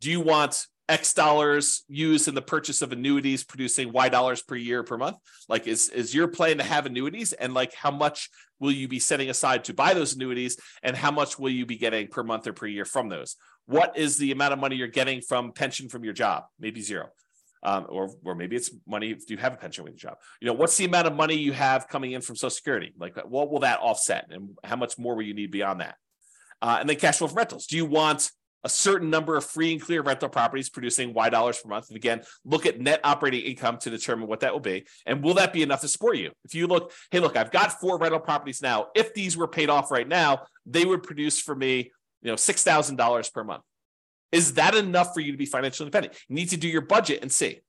Do 0.00 0.10
you 0.10 0.20
want 0.20 0.66
X 0.88 1.14
dollars 1.14 1.84
used 1.88 2.26
in 2.26 2.34
the 2.34 2.42
purchase 2.42 2.82
of 2.82 2.92
annuities 2.92 3.44
producing 3.44 3.92
Y 3.92 4.08
dollars 4.08 4.42
per 4.42 4.56
year 4.56 4.82
per 4.82 4.98
month? 4.98 5.16
Like 5.48 5.68
is 5.68 5.88
is 5.88 6.14
your 6.14 6.28
plan 6.28 6.58
to 6.58 6.64
have 6.64 6.86
annuities 6.86 7.32
and 7.32 7.54
like 7.54 7.72
how 7.74 7.92
much 7.92 8.28
will 8.58 8.72
you 8.72 8.88
be 8.88 8.98
setting 8.98 9.30
aside 9.30 9.64
to 9.64 9.74
buy 9.74 9.94
those 9.94 10.14
annuities 10.14 10.56
and 10.82 10.96
how 10.96 11.10
much 11.10 11.38
will 11.38 11.50
you 11.50 11.64
be 11.64 11.76
getting 11.76 12.08
per 12.08 12.24
month 12.24 12.46
or 12.46 12.52
per 12.52 12.66
year 12.66 12.84
from 12.84 13.08
those? 13.08 13.36
What 13.66 13.96
is 13.96 14.18
the 14.18 14.32
amount 14.32 14.52
of 14.52 14.58
money 14.58 14.76
you're 14.76 14.88
getting 14.88 15.20
from 15.20 15.52
pension 15.52 15.88
from 15.88 16.02
your 16.04 16.12
job? 16.12 16.44
Maybe 16.58 16.80
zero 16.80 17.10
um, 17.64 17.86
or 17.88 18.10
or 18.24 18.34
maybe 18.34 18.56
it's 18.56 18.70
money. 18.86 19.14
Do 19.14 19.24
you 19.28 19.38
have 19.38 19.54
a 19.54 19.56
pension 19.56 19.84
with 19.84 19.94
your 19.94 20.10
job? 20.10 20.18
You 20.40 20.48
know, 20.48 20.54
what's 20.54 20.76
the 20.76 20.84
amount 20.84 21.06
of 21.06 21.14
money 21.14 21.34
you 21.34 21.52
have 21.52 21.88
coming 21.88 22.12
in 22.12 22.20
from 22.20 22.36
Social 22.36 22.50
Security? 22.50 22.92
Like, 22.98 23.16
what 23.26 23.50
will 23.50 23.60
that 23.60 23.80
offset, 23.80 24.26
and 24.30 24.50
how 24.62 24.76
much 24.76 24.98
more 24.98 25.14
will 25.14 25.22
you 25.22 25.34
need 25.34 25.50
beyond 25.50 25.80
that? 25.80 25.96
Uh, 26.62 26.78
and 26.80 26.88
then 26.88 26.96
cash 26.96 27.18
flow 27.18 27.28
from 27.28 27.36
rentals. 27.36 27.66
Do 27.66 27.76
you 27.76 27.86
want 27.86 28.30
a 28.64 28.68
certain 28.68 29.10
number 29.10 29.36
of 29.36 29.44
free 29.44 29.72
and 29.72 29.80
clear 29.80 30.00
rental 30.00 30.28
properties 30.28 30.70
producing 30.70 31.12
Y 31.12 31.28
dollars 31.28 31.60
per 31.60 31.68
month. 31.68 31.88
And 31.88 31.96
again, 31.96 32.22
look 32.44 32.64
at 32.64 32.80
net 32.80 33.00
operating 33.04 33.42
income 33.42 33.76
to 33.78 33.90
determine 33.90 34.26
what 34.26 34.40
that 34.40 34.52
will 34.52 34.60
be. 34.60 34.86
And 35.04 35.22
will 35.22 35.34
that 35.34 35.52
be 35.52 35.62
enough 35.62 35.82
to 35.82 35.88
support 35.88 36.16
you? 36.16 36.32
If 36.44 36.54
you 36.54 36.66
look, 36.66 36.92
hey, 37.10 37.20
look, 37.20 37.36
I've 37.36 37.50
got 37.50 37.78
four 37.78 37.98
rental 37.98 38.20
properties 38.20 38.62
now. 38.62 38.86
If 38.94 39.12
these 39.12 39.36
were 39.36 39.46
paid 39.46 39.68
off 39.68 39.90
right 39.90 40.08
now, 40.08 40.44
they 40.64 40.86
would 40.86 41.02
produce 41.02 41.38
for 41.38 41.54
me, 41.54 41.92
you 42.22 42.30
know, 42.30 42.34
$6,000 42.34 43.32
per 43.32 43.44
month. 43.44 43.62
Is 44.34 44.54
that 44.54 44.74
enough 44.74 45.14
for 45.14 45.20
you 45.20 45.30
to 45.30 45.38
be 45.38 45.46
financially 45.46 45.86
independent? 45.86 46.18
You 46.28 46.34
need 46.34 46.50
to 46.50 46.56
do 46.56 46.66
your 46.66 46.80
budget 46.80 47.22
and 47.22 47.30
see, 47.30 47.60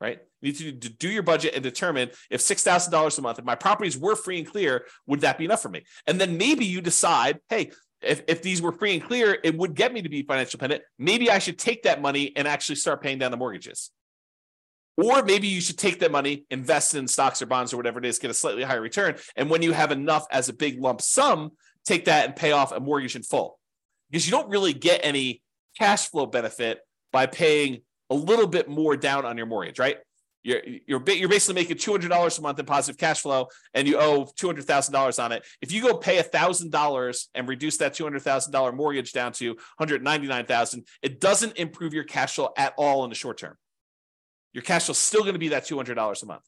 right? 0.00 0.20
You 0.40 0.52
need 0.52 0.82
to 0.82 0.88
do 0.88 1.08
your 1.08 1.24
budget 1.24 1.54
and 1.54 1.62
determine 1.62 2.10
if 2.30 2.40
$6,000 2.40 3.18
a 3.18 3.20
month, 3.20 3.40
if 3.40 3.44
my 3.44 3.56
properties 3.56 3.98
were 3.98 4.14
free 4.14 4.38
and 4.38 4.46
clear, 4.46 4.86
would 5.08 5.22
that 5.22 5.38
be 5.38 5.44
enough 5.44 5.60
for 5.60 5.70
me? 5.70 5.82
And 6.06 6.20
then 6.20 6.38
maybe 6.38 6.66
you 6.66 6.80
decide, 6.80 7.40
hey, 7.48 7.72
if, 8.00 8.22
if 8.28 8.42
these 8.42 8.62
were 8.62 8.70
free 8.70 8.94
and 8.94 9.02
clear, 9.02 9.36
it 9.42 9.58
would 9.58 9.74
get 9.74 9.92
me 9.92 10.02
to 10.02 10.08
be 10.08 10.22
financial 10.22 10.56
independent. 10.58 10.84
Maybe 11.00 11.32
I 11.32 11.40
should 11.40 11.58
take 11.58 11.82
that 11.82 12.00
money 12.00 12.32
and 12.36 12.46
actually 12.46 12.76
start 12.76 13.02
paying 13.02 13.18
down 13.18 13.32
the 13.32 13.36
mortgages. 13.36 13.90
Or 14.96 15.24
maybe 15.24 15.48
you 15.48 15.60
should 15.60 15.78
take 15.78 15.98
that 15.98 16.12
money, 16.12 16.44
invest 16.48 16.94
in 16.94 17.08
stocks 17.08 17.42
or 17.42 17.46
bonds 17.46 17.72
or 17.72 17.76
whatever 17.76 17.98
it 17.98 18.04
is, 18.04 18.20
get 18.20 18.30
a 18.30 18.34
slightly 18.34 18.62
higher 18.62 18.80
return. 18.80 19.16
And 19.34 19.50
when 19.50 19.62
you 19.62 19.72
have 19.72 19.90
enough 19.90 20.26
as 20.30 20.48
a 20.48 20.52
big 20.52 20.80
lump 20.80 21.00
sum, 21.00 21.50
take 21.84 22.04
that 22.04 22.26
and 22.26 22.36
pay 22.36 22.52
off 22.52 22.70
a 22.70 22.78
mortgage 22.78 23.16
in 23.16 23.24
full. 23.24 23.58
Because 24.10 24.26
you 24.26 24.30
don't 24.30 24.48
really 24.48 24.72
get 24.72 25.00
any 25.02 25.42
cash 25.78 26.08
flow 26.08 26.26
benefit 26.26 26.80
by 27.12 27.26
paying 27.26 27.82
a 28.10 28.14
little 28.14 28.46
bit 28.46 28.68
more 28.68 28.96
down 28.96 29.24
on 29.24 29.36
your 29.36 29.46
mortgage, 29.46 29.78
right? 29.78 29.98
You're, 30.42 30.60
you're, 30.86 31.02
you're 31.08 31.28
basically 31.28 31.54
making 31.54 31.78
$200 31.78 32.38
a 32.38 32.42
month 32.42 32.58
in 32.58 32.66
positive 32.66 32.98
cash 32.98 33.22
flow 33.22 33.48
and 33.72 33.88
you 33.88 33.98
owe 33.98 34.26
$200,000 34.26 35.24
on 35.24 35.32
it. 35.32 35.46
If 35.62 35.72
you 35.72 35.80
go 35.80 35.96
pay 35.96 36.22
$1,000 36.22 37.26
and 37.34 37.48
reduce 37.48 37.78
that 37.78 37.94
$200,000 37.94 38.74
mortgage 38.74 39.12
down 39.12 39.32
to 39.32 39.48
199,000, 39.48 40.86
it 41.02 41.18
doesn't 41.18 41.56
improve 41.56 41.94
your 41.94 42.04
cash 42.04 42.34
flow 42.34 42.50
at 42.58 42.74
all 42.76 43.04
in 43.04 43.10
the 43.10 43.16
short 43.16 43.38
term. 43.38 43.56
Your 44.52 44.62
cash 44.62 44.84
flow 44.84 44.92
is 44.92 44.98
still 44.98 45.22
going 45.22 45.32
to 45.32 45.38
be 45.38 45.48
that 45.48 45.64
$200 45.64 46.22
a 46.22 46.26
month. 46.26 46.44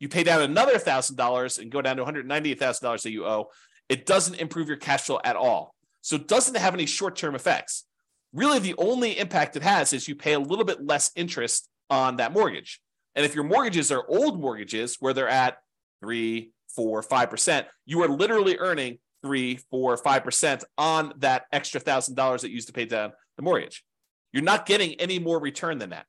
You 0.00 0.08
pay 0.08 0.24
down 0.24 0.42
another 0.42 0.76
$1,000 0.76 1.58
and 1.60 1.70
go 1.70 1.80
down 1.80 1.96
to 1.98 2.04
$198,000 2.04 3.02
that 3.02 3.12
you 3.12 3.24
owe, 3.24 3.50
it 3.88 4.04
doesn't 4.04 4.34
improve 4.34 4.66
your 4.66 4.76
cash 4.78 5.02
flow 5.02 5.20
at 5.22 5.36
all. 5.36 5.76
So 6.00 6.16
it 6.16 6.26
doesn't 6.26 6.56
have 6.56 6.74
any 6.74 6.86
short 6.86 7.14
term 7.14 7.36
effects. 7.36 7.84
Really, 8.32 8.58
the 8.58 8.74
only 8.78 9.18
impact 9.18 9.56
it 9.56 9.62
has 9.62 9.92
is 9.92 10.08
you 10.08 10.14
pay 10.14 10.32
a 10.32 10.40
little 10.40 10.64
bit 10.64 10.84
less 10.84 11.10
interest 11.14 11.68
on 11.90 12.16
that 12.16 12.32
mortgage. 12.32 12.80
And 13.14 13.26
if 13.26 13.34
your 13.34 13.44
mortgages 13.44 13.92
are 13.92 14.04
old 14.08 14.40
mortgages 14.40 14.96
where 15.00 15.12
they're 15.12 15.28
at 15.28 15.58
three, 16.00 16.52
four, 16.74 17.02
five 17.02 17.28
percent, 17.28 17.66
you 17.84 18.02
are 18.02 18.08
literally 18.08 18.56
earning 18.58 18.98
three, 19.22 19.56
four, 19.70 19.96
five 19.98 20.24
percent 20.24 20.64
on 20.78 21.12
that 21.18 21.44
extra 21.52 21.78
thousand 21.78 22.14
dollars 22.14 22.42
that 22.42 22.48
you 22.48 22.54
used 22.54 22.68
to 22.68 22.72
pay 22.72 22.86
down 22.86 23.12
the 23.36 23.42
mortgage. 23.42 23.84
You're 24.32 24.42
not 24.42 24.64
getting 24.64 24.94
any 24.94 25.18
more 25.18 25.38
return 25.38 25.78
than 25.78 25.90
that. 25.90 26.06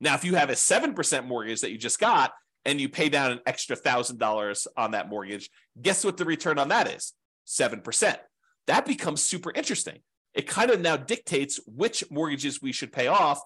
Now, 0.00 0.14
if 0.14 0.24
you 0.24 0.34
have 0.34 0.50
a 0.50 0.56
seven 0.56 0.94
percent 0.94 1.26
mortgage 1.26 1.60
that 1.60 1.70
you 1.70 1.78
just 1.78 2.00
got 2.00 2.32
and 2.64 2.80
you 2.80 2.88
pay 2.88 3.08
down 3.08 3.30
an 3.30 3.40
extra 3.46 3.76
thousand 3.76 4.18
dollars 4.18 4.66
on 4.76 4.90
that 4.90 5.08
mortgage, 5.08 5.50
guess 5.80 6.04
what 6.04 6.16
the 6.16 6.24
return 6.24 6.58
on 6.58 6.68
that 6.68 6.88
is? 6.88 7.12
Seven 7.44 7.80
percent. 7.80 8.18
That 8.66 8.86
becomes 8.86 9.22
super 9.22 9.52
interesting. 9.54 10.00
It 10.34 10.46
kind 10.46 10.70
of 10.70 10.80
now 10.80 10.96
dictates 10.96 11.60
which 11.66 12.04
mortgages 12.10 12.62
we 12.62 12.72
should 12.72 12.92
pay 12.92 13.08
off 13.08 13.40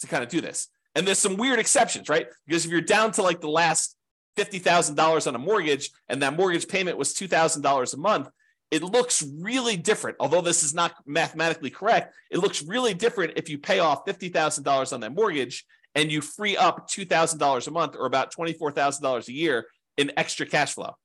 to 0.00 0.06
kind 0.06 0.22
of 0.22 0.28
do 0.28 0.40
this. 0.40 0.68
And 0.94 1.06
there's 1.06 1.18
some 1.18 1.36
weird 1.36 1.58
exceptions, 1.58 2.08
right? 2.08 2.26
Because 2.46 2.64
if 2.64 2.70
you're 2.70 2.80
down 2.80 3.12
to 3.12 3.22
like 3.22 3.40
the 3.40 3.48
last 3.48 3.96
$50,000 4.36 5.26
on 5.26 5.34
a 5.34 5.38
mortgage 5.38 5.90
and 6.08 6.22
that 6.22 6.36
mortgage 6.36 6.68
payment 6.68 6.98
was 6.98 7.14
$2,000 7.14 7.94
a 7.94 7.96
month, 7.96 8.28
it 8.70 8.82
looks 8.82 9.22
really 9.38 9.76
different. 9.76 10.16
Although 10.18 10.40
this 10.40 10.62
is 10.62 10.74
not 10.74 10.94
mathematically 11.06 11.70
correct, 11.70 12.14
it 12.30 12.38
looks 12.38 12.62
really 12.62 12.94
different 12.94 13.34
if 13.36 13.48
you 13.48 13.58
pay 13.58 13.78
off 13.78 14.06
$50,000 14.06 14.92
on 14.92 15.00
that 15.00 15.14
mortgage 15.14 15.66
and 15.94 16.10
you 16.10 16.20
free 16.20 16.56
up 16.56 16.88
$2,000 16.88 17.66
a 17.66 17.70
month 17.70 17.96
or 17.98 18.06
about 18.06 18.34
$24,000 18.34 19.28
a 19.28 19.32
year 19.32 19.66
in 19.98 20.10
extra 20.16 20.46
cash 20.46 20.72
flow. 20.72 20.96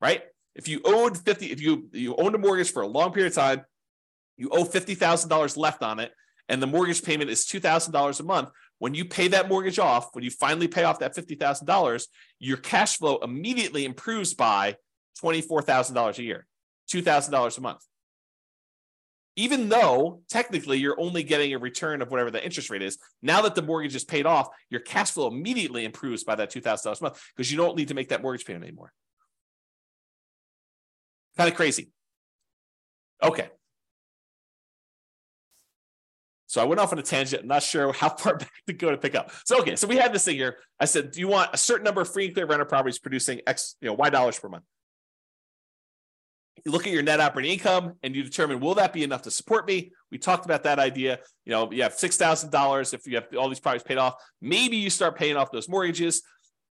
Right? 0.00 0.22
If 0.56 0.68
you 0.68 0.80
owed 0.84 1.16
50 1.16 1.46
if 1.46 1.60
you 1.60 1.88
you 1.92 2.16
owned 2.16 2.34
a 2.34 2.38
mortgage 2.38 2.72
for 2.72 2.82
a 2.82 2.88
long 2.88 3.12
period 3.12 3.30
of 3.30 3.36
time, 3.36 3.64
you 4.36 4.48
owe 4.50 4.64
$50,000 4.64 5.56
left 5.56 5.82
on 5.82 6.00
it 6.00 6.12
and 6.48 6.62
the 6.62 6.66
mortgage 6.66 7.02
payment 7.02 7.30
is 7.30 7.44
$2,000 7.44 8.20
a 8.20 8.22
month, 8.22 8.50
when 8.78 8.94
you 8.94 9.04
pay 9.04 9.28
that 9.28 9.48
mortgage 9.48 9.78
off, 9.78 10.14
when 10.14 10.24
you 10.24 10.30
finally 10.30 10.68
pay 10.68 10.84
off 10.84 10.98
that 11.00 11.14
$50,000, 11.14 12.06
your 12.38 12.56
cash 12.56 12.98
flow 12.98 13.18
immediately 13.18 13.84
improves 13.84 14.34
by 14.34 14.76
$24,000 15.22 16.18
a 16.18 16.22
year, 16.22 16.46
$2,000 16.92 17.58
a 17.58 17.60
month. 17.60 17.84
Even 19.38 19.68
though 19.68 20.22
technically 20.30 20.78
you're 20.78 20.98
only 21.00 21.22
getting 21.22 21.52
a 21.52 21.58
return 21.58 22.00
of 22.00 22.10
whatever 22.10 22.30
the 22.30 22.42
interest 22.42 22.70
rate 22.70 22.82
is, 22.82 22.96
now 23.22 23.42
that 23.42 23.54
the 23.54 23.62
mortgage 23.62 23.94
is 23.94 24.04
paid 24.04 24.24
off, 24.24 24.48
your 24.70 24.80
cash 24.80 25.10
flow 25.10 25.28
immediately 25.28 25.84
improves 25.84 26.24
by 26.24 26.34
that 26.34 26.50
$2,000 26.50 27.00
a 27.00 27.02
month 27.02 27.22
because 27.34 27.50
you 27.50 27.58
don't 27.58 27.76
need 27.76 27.88
to 27.88 27.94
make 27.94 28.10
that 28.10 28.22
mortgage 28.22 28.46
payment 28.46 28.64
anymore. 28.64 28.92
Kind 31.36 31.50
of 31.50 31.56
crazy. 31.56 31.90
Okay. 33.22 33.48
So 36.46 36.62
I 36.62 36.64
went 36.64 36.80
off 36.80 36.92
on 36.92 36.98
a 36.98 37.02
tangent. 37.02 37.42
I'm 37.42 37.48
not 37.48 37.62
sure 37.62 37.92
how 37.92 38.08
far 38.08 38.36
back 38.38 38.50
to 38.66 38.72
go 38.72 38.90
to 38.90 38.96
pick 38.96 39.14
up. 39.14 39.30
So 39.44 39.60
okay, 39.60 39.76
so 39.76 39.86
we 39.86 39.96
had 39.96 40.12
this 40.12 40.24
thing 40.24 40.36
here. 40.36 40.56
I 40.80 40.86
said, 40.86 41.10
do 41.10 41.20
you 41.20 41.28
want 41.28 41.50
a 41.52 41.56
certain 41.58 41.84
number 41.84 42.00
of 42.00 42.10
free 42.10 42.26
and 42.26 42.34
clear 42.34 42.46
rental 42.46 42.66
properties 42.66 42.98
producing 42.98 43.40
X, 43.46 43.76
you 43.80 43.88
know, 43.88 43.94
Y 43.94 44.08
dollars 44.10 44.38
per 44.38 44.48
month? 44.48 44.64
You 46.64 46.72
look 46.72 46.86
at 46.86 46.92
your 46.92 47.02
net 47.02 47.20
operating 47.20 47.52
income 47.52 47.94
and 48.02 48.16
you 48.16 48.22
determine 48.22 48.60
will 48.60 48.74
that 48.76 48.92
be 48.92 49.04
enough 49.04 49.22
to 49.22 49.30
support 49.30 49.66
me? 49.66 49.92
We 50.10 50.18
talked 50.18 50.46
about 50.46 50.62
that 50.62 50.78
idea. 50.78 51.18
You 51.44 51.52
know, 51.52 51.70
you 51.70 51.82
have 51.82 51.94
six 51.94 52.16
thousand 52.16 52.50
dollars 52.50 52.94
if 52.94 53.06
you 53.06 53.16
have 53.16 53.26
all 53.38 53.48
these 53.48 53.60
properties 53.60 53.82
paid 53.82 53.98
off. 53.98 54.14
Maybe 54.40 54.76
you 54.78 54.88
start 54.88 55.16
paying 55.16 55.36
off 55.36 55.52
those 55.52 55.68
mortgages 55.68 56.22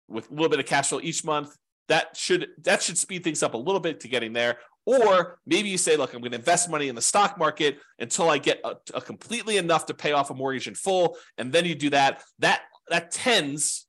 with 0.07 0.30
a 0.30 0.34
little 0.34 0.49
bit 0.49 0.59
of 0.59 0.66
cash 0.66 0.89
flow 0.89 0.99
each 1.01 1.24
month. 1.24 1.55
That 1.88 2.17
should 2.17 2.47
that 2.63 2.81
should 2.81 2.97
speed 2.97 3.23
things 3.23 3.43
up 3.43 3.53
a 3.53 3.57
little 3.57 3.79
bit 3.79 3.99
to 4.01 4.07
getting 4.07 4.33
there. 4.33 4.57
Or 4.86 5.39
maybe 5.45 5.69
you 5.69 5.77
say, 5.77 5.97
look, 5.97 6.13
I'm 6.13 6.21
going 6.21 6.31
to 6.31 6.38
invest 6.38 6.69
money 6.69 6.89
in 6.89 6.95
the 6.95 7.01
stock 7.01 7.39
market 7.39 7.79
until 7.97 8.29
I 8.29 8.38
get 8.38 8.59
a, 8.63 8.75
a 8.93 9.01
completely 9.01 9.57
enough 9.57 9.88
to 9.88 9.95
pay 9.95 10.11
off 10.11 10.29
a 10.29 10.36
mortgage 10.36 10.67
in 10.67 10.75
full. 10.75 11.17
And 11.38 11.51
then 11.51 11.65
you 11.65 11.73
do 11.73 11.89
that. 11.89 12.23
That 12.39 12.61
that 12.89 13.11
tends, 13.11 13.88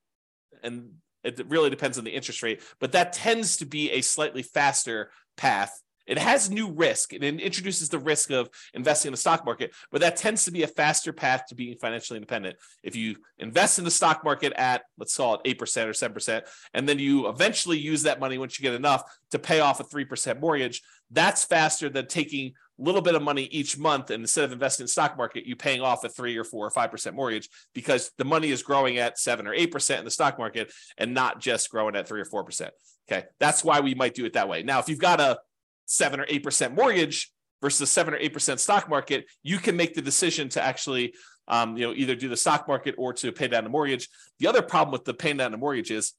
and 0.62 0.94
it 1.22 1.46
really 1.48 1.70
depends 1.70 1.98
on 1.98 2.04
the 2.04 2.12
interest 2.12 2.42
rate, 2.42 2.62
but 2.80 2.92
that 2.92 3.12
tends 3.12 3.58
to 3.58 3.66
be 3.66 3.90
a 3.90 4.00
slightly 4.00 4.42
faster 4.42 5.10
path 5.36 5.82
it 6.06 6.18
has 6.18 6.50
new 6.50 6.70
risk 6.70 7.12
and 7.12 7.22
it 7.24 7.40
introduces 7.40 7.88
the 7.88 7.98
risk 7.98 8.30
of 8.30 8.48
investing 8.74 9.08
in 9.08 9.12
the 9.12 9.18
stock 9.18 9.44
market, 9.44 9.74
but 9.90 10.00
that 10.00 10.16
tends 10.16 10.44
to 10.44 10.50
be 10.50 10.62
a 10.62 10.68
faster 10.68 11.12
path 11.12 11.46
to 11.48 11.54
being 11.54 11.76
financially 11.76 12.16
independent. 12.16 12.56
If 12.82 12.96
you 12.96 13.16
invest 13.38 13.78
in 13.78 13.84
the 13.84 13.90
stock 13.90 14.24
market 14.24 14.52
at, 14.54 14.82
let's 14.98 15.16
call 15.16 15.40
it 15.42 15.58
8% 15.58 15.86
or 15.86 15.92
7%, 15.92 16.42
and 16.74 16.88
then 16.88 16.98
you 16.98 17.28
eventually 17.28 17.78
use 17.78 18.02
that 18.04 18.20
money 18.20 18.38
once 18.38 18.58
you 18.58 18.62
get 18.62 18.74
enough 18.74 19.02
to 19.30 19.38
pay 19.38 19.60
off 19.60 19.80
a 19.80 19.84
3% 19.84 20.40
mortgage, 20.40 20.82
that's 21.10 21.44
faster 21.44 21.88
than 21.88 22.06
taking 22.06 22.52
a 22.78 22.82
little 22.82 23.00
bit 23.00 23.14
of 23.14 23.22
money 23.22 23.44
each 23.44 23.78
month 23.78 24.10
and 24.10 24.22
instead 24.22 24.44
of 24.44 24.52
investing 24.52 24.84
in 24.84 24.88
stock 24.88 25.16
market 25.16 25.46
you 25.46 25.56
paying 25.56 25.80
off 25.80 26.04
a 26.04 26.08
3 26.08 26.36
or 26.36 26.44
4 26.44 26.66
or 26.66 26.70
5% 26.70 27.14
mortgage 27.14 27.48
because 27.74 28.10
the 28.18 28.24
money 28.24 28.50
is 28.50 28.62
growing 28.62 28.98
at 28.98 29.18
7 29.18 29.46
or 29.46 29.54
8% 29.54 29.98
in 29.98 30.04
the 30.04 30.10
stock 30.10 30.38
market 30.38 30.72
and 30.98 31.14
not 31.14 31.40
just 31.40 31.70
growing 31.70 31.96
at 31.96 32.08
3 32.08 32.20
or 32.20 32.24
4% 32.24 32.70
okay? 33.10 33.26
That's 33.38 33.64
why 33.64 33.80
we 33.80 33.94
might 33.94 34.14
do 34.14 34.24
it 34.24 34.34
that 34.34 34.48
way. 34.48 34.62
Now 34.62 34.80
if 34.80 34.88
you've 34.88 34.98
got 34.98 35.20
a 35.20 35.38
seven 35.86 36.20
or 36.20 36.26
eight 36.28 36.42
percent 36.42 36.74
mortgage 36.74 37.32
versus 37.62 37.80
a 37.80 37.86
seven 37.86 38.14
or 38.14 38.18
eight 38.18 38.32
percent 38.32 38.60
stock 38.60 38.88
market, 38.88 39.26
you 39.42 39.58
can 39.58 39.76
make 39.76 39.94
the 39.94 40.02
decision 40.02 40.48
to 40.50 40.62
actually, 40.62 41.14
um, 41.48 41.76
you 41.76 41.86
know, 41.86 41.94
either 41.94 42.14
do 42.14 42.28
the 42.28 42.36
stock 42.36 42.68
market 42.68 42.94
or 42.98 43.12
to 43.14 43.32
pay 43.32 43.48
down 43.48 43.64
the 43.64 43.70
mortgage. 43.70 44.08
The 44.38 44.46
other 44.46 44.62
problem 44.62 44.92
with 44.92 45.04
the 45.04 45.14
paying 45.14 45.38
down 45.38 45.52
the 45.52 45.58
mortgage 45.58 45.90
is 45.90 46.12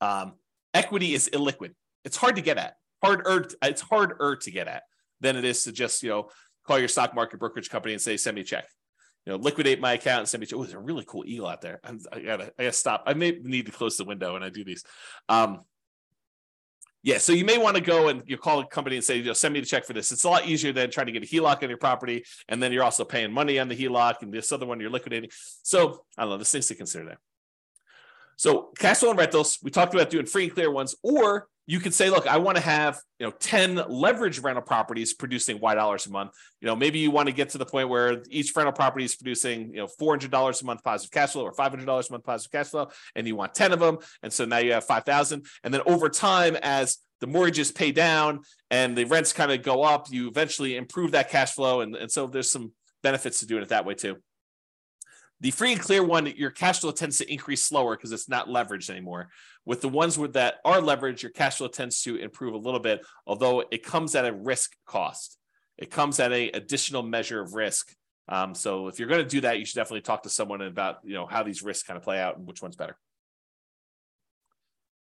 um, 0.00 0.34
equity 0.74 1.14
is 1.14 1.30
illiquid. 1.32 1.70
It's 2.04 2.16
hard 2.16 2.36
to 2.36 2.42
get 2.42 2.58
at. 2.58 2.74
Harder, 3.02 3.48
it's 3.62 3.80
harder 3.80 4.36
to 4.36 4.50
get 4.50 4.68
at 4.68 4.82
than 5.20 5.36
it 5.36 5.44
is 5.44 5.64
to 5.64 5.72
just 5.72 6.02
you 6.02 6.10
know 6.10 6.28
call 6.66 6.78
your 6.78 6.88
stock 6.88 7.14
market 7.14 7.40
brokerage 7.40 7.70
company 7.70 7.94
and 7.94 8.02
say 8.02 8.16
send 8.16 8.34
me 8.34 8.42
a 8.42 8.44
check. 8.44 8.66
You 9.26 9.32
know, 9.32 9.38
liquidate 9.38 9.80
my 9.80 9.94
account 9.94 10.20
and 10.20 10.28
send 10.28 10.40
me. 10.40 10.46
Oh, 10.54 10.62
there's 10.62 10.74
a 10.74 10.78
really 10.78 11.04
cool 11.06 11.24
eagle 11.26 11.46
out 11.46 11.60
there. 11.60 11.80
I'm, 11.84 12.00
I 12.10 12.20
gotta, 12.20 12.52
I 12.58 12.64
gotta 12.64 12.72
stop. 12.72 13.04
I 13.06 13.14
may 13.14 13.32
need 13.42 13.66
to 13.66 13.72
close 13.72 13.96
the 13.96 14.04
window 14.04 14.32
when 14.32 14.42
I 14.42 14.48
do 14.48 14.64
these. 14.64 14.82
Um, 15.28 15.60
yeah, 17.02 17.18
so 17.18 17.32
you 17.32 17.44
may 17.44 17.56
want 17.56 17.76
to 17.76 17.82
go 17.82 18.08
and 18.08 18.22
you 18.26 18.36
call 18.36 18.60
a 18.60 18.66
company 18.66 18.96
and 18.96 19.04
say, 19.04 19.16
you 19.16 19.24
know, 19.24 19.32
send 19.32 19.54
me 19.54 19.60
the 19.60 19.66
check 19.66 19.86
for 19.86 19.94
this. 19.94 20.12
It's 20.12 20.24
a 20.24 20.28
lot 20.28 20.46
easier 20.46 20.72
than 20.72 20.90
trying 20.90 21.06
to 21.06 21.12
get 21.12 21.22
a 21.22 21.26
HELOC 21.26 21.62
on 21.62 21.68
your 21.68 21.78
property, 21.78 22.24
and 22.48 22.62
then 22.62 22.72
you're 22.72 22.84
also 22.84 23.04
paying 23.04 23.32
money 23.32 23.58
on 23.58 23.68
the 23.68 23.76
HELOC, 23.76 24.22
and 24.22 24.32
this 24.32 24.52
other 24.52 24.66
one 24.66 24.80
you're 24.80 24.90
liquidating. 24.90 25.30
So 25.62 26.04
I 26.18 26.22
don't 26.22 26.30
know, 26.30 26.36
there's 26.36 26.52
things 26.52 26.66
to 26.66 26.74
consider 26.74 27.04
there. 27.06 27.20
So 28.36 28.70
cash 28.78 28.98
flow 28.98 29.10
and 29.10 29.18
rentals, 29.18 29.58
we 29.62 29.70
talked 29.70 29.94
about 29.94 30.10
doing 30.10 30.26
free 30.26 30.44
and 30.44 30.52
clear 30.52 30.70
ones, 30.70 30.94
or 31.02 31.48
you 31.70 31.78
could 31.78 31.94
say, 31.94 32.10
look, 32.10 32.26
I 32.26 32.36
want 32.38 32.56
to 32.56 32.64
have 32.64 32.98
you 33.20 33.26
know 33.28 33.32
10 33.38 33.76
leverage 33.88 34.40
rental 34.40 34.60
properties 34.60 35.14
producing 35.14 35.60
Y 35.60 35.72
dollars 35.76 36.04
a 36.04 36.10
month. 36.10 36.32
You 36.60 36.66
know, 36.66 36.74
maybe 36.74 36.98
you 36.98 37.12
want 37.12 37.28
to 37.28 37.32
get 37.32 37.50
to 37.50 37.58
the 37.58 37.64
point 37.64 37.88
where 37.88 38.24
each 38.28 38.52
rental 38.56 38.72
property 38.72 39.04
is 39.04 39.14
producing, 39.14 39.72
you 39.72 39.76
know, 39.76 39.86
$400 39.86 40.62
a 40.62 40.64
month 40.64 40.82
positive 40.82 41.12
cash 41.12 41.30
flow 41.30 41.44
or 41.44 41.52
$500 41.52 41.82
a 41.82 42.12
month 42.12 42.24
positive 42.24 42.50
cash 42.50 42.66
flow, 42.70 42.88
and 43.14 43.24
you 43.24 43.36
want 43.36 43.54
10 43.54 43.70
of 43.70 43.78
them. 43.78 43.98
And 44.24 44.32
so 44.32 44.44
now 44.44 44.58
you 44.58 44.72
have 44.72 44.82
5,000. 44.82 45.46
And 45.62 45.72
then 45.72 45.82
over 45.86 46.08
time, 46.08 46.56
as 46.60 46.98
the 47.20 47.28
mortgages 47.28 47.70
pay 47.70 47.92
down 47.92 48.40
and 48.72 48.98
the 48.98 49.04
rents 49.04 49.32
kind 49.32 49.52
of 49.52 49.62
go 49.62 49.84
up, 49.84 50.08
you 50.10 50.26
eventually 50.26 50.74
improve 50.74 51.12
that 51.12 51.30
cash 51.30 51.52
flow. 51.52 51.82
And, 51.82 51.94
and 51.94 52.10
so 52.10 52.26
there's 52.26 52.50
some 52.50 52.72
benefits 53.04 53.38
to 53.40 53.46
doing 53.46 53.62
it 53.62 53.68
that 53.68 53.84
way 53.84 53.94
too. 53.94 54.16
The 55.40 55.50
free 55.50 55.72
and 55.72 55.80
clear 55.80 56.04
one, 56.04 56.26
your 56.26 56.50
cash 56.50 56.80
flow 56.80 56.90
tends 56.90 57.18
to 57.18 57.32
increase 57.32 57.64
slower 57.64 57.96
because 57.96 58.12
it's 58.12 58.28
not 58.28 58.48
leveraged 58.48 58.90
anymore. 58.90 59.30
With 59.64 59.80
the 59.80 59.88
ones 59.88 60.18
with 60.18 60.34
that 60.34 60.56
are 60.64 60.80
leveraged, 60.80 61.22
your 61.22 61.30
cash 61.30 61.56
flow 61.56 61.68
tends 61.68 62.02
to 62.02 62.16
improve 62.16 62.52
a 62.52 62.58
little 62.58 62.80
bit, 62.80 63.00
although 63.26 63.64
it 63.70 63.82
comes 63.82 64.14
at 64.14 64.26
a 64.26 64.32
risk 64.32 64.76
cost. 64.86 65.38
It 65.78 65.90
comes 65.90 66.20
at 66.20 66.32
a 66.32 66.50
additional 66.50 67.02
measure 67.02 67.40
of 67.40 67.54
risk. 67.54 67.94
Um, 68.28 68.54
so 68.54 68.88
if 68.88 68.98
you're 68.98 69.08
going 69.08 69.22
to 69.22 69.28
do 69.28 69.40
that, 69.40 69.58
you 69.58 69.64
should 69.64 69.76
definitely 69.76 70.02
talk 70.02 70.24
to 70.24 70.30
someone 70.30 70.60
about 70.60 70.98
you 71.04 71.14
know 71.14 71.26
how 71.26 71.42
these 71.42 71.62
risks 71.62 71.86
kind 71.86 71.96
of 71.96 72.02
play 72.02 72.20
out 72.20 72.36
and 72.36 72.46
which 72.46 72.60
one's 72.60 72.76
better. 72.76 72.96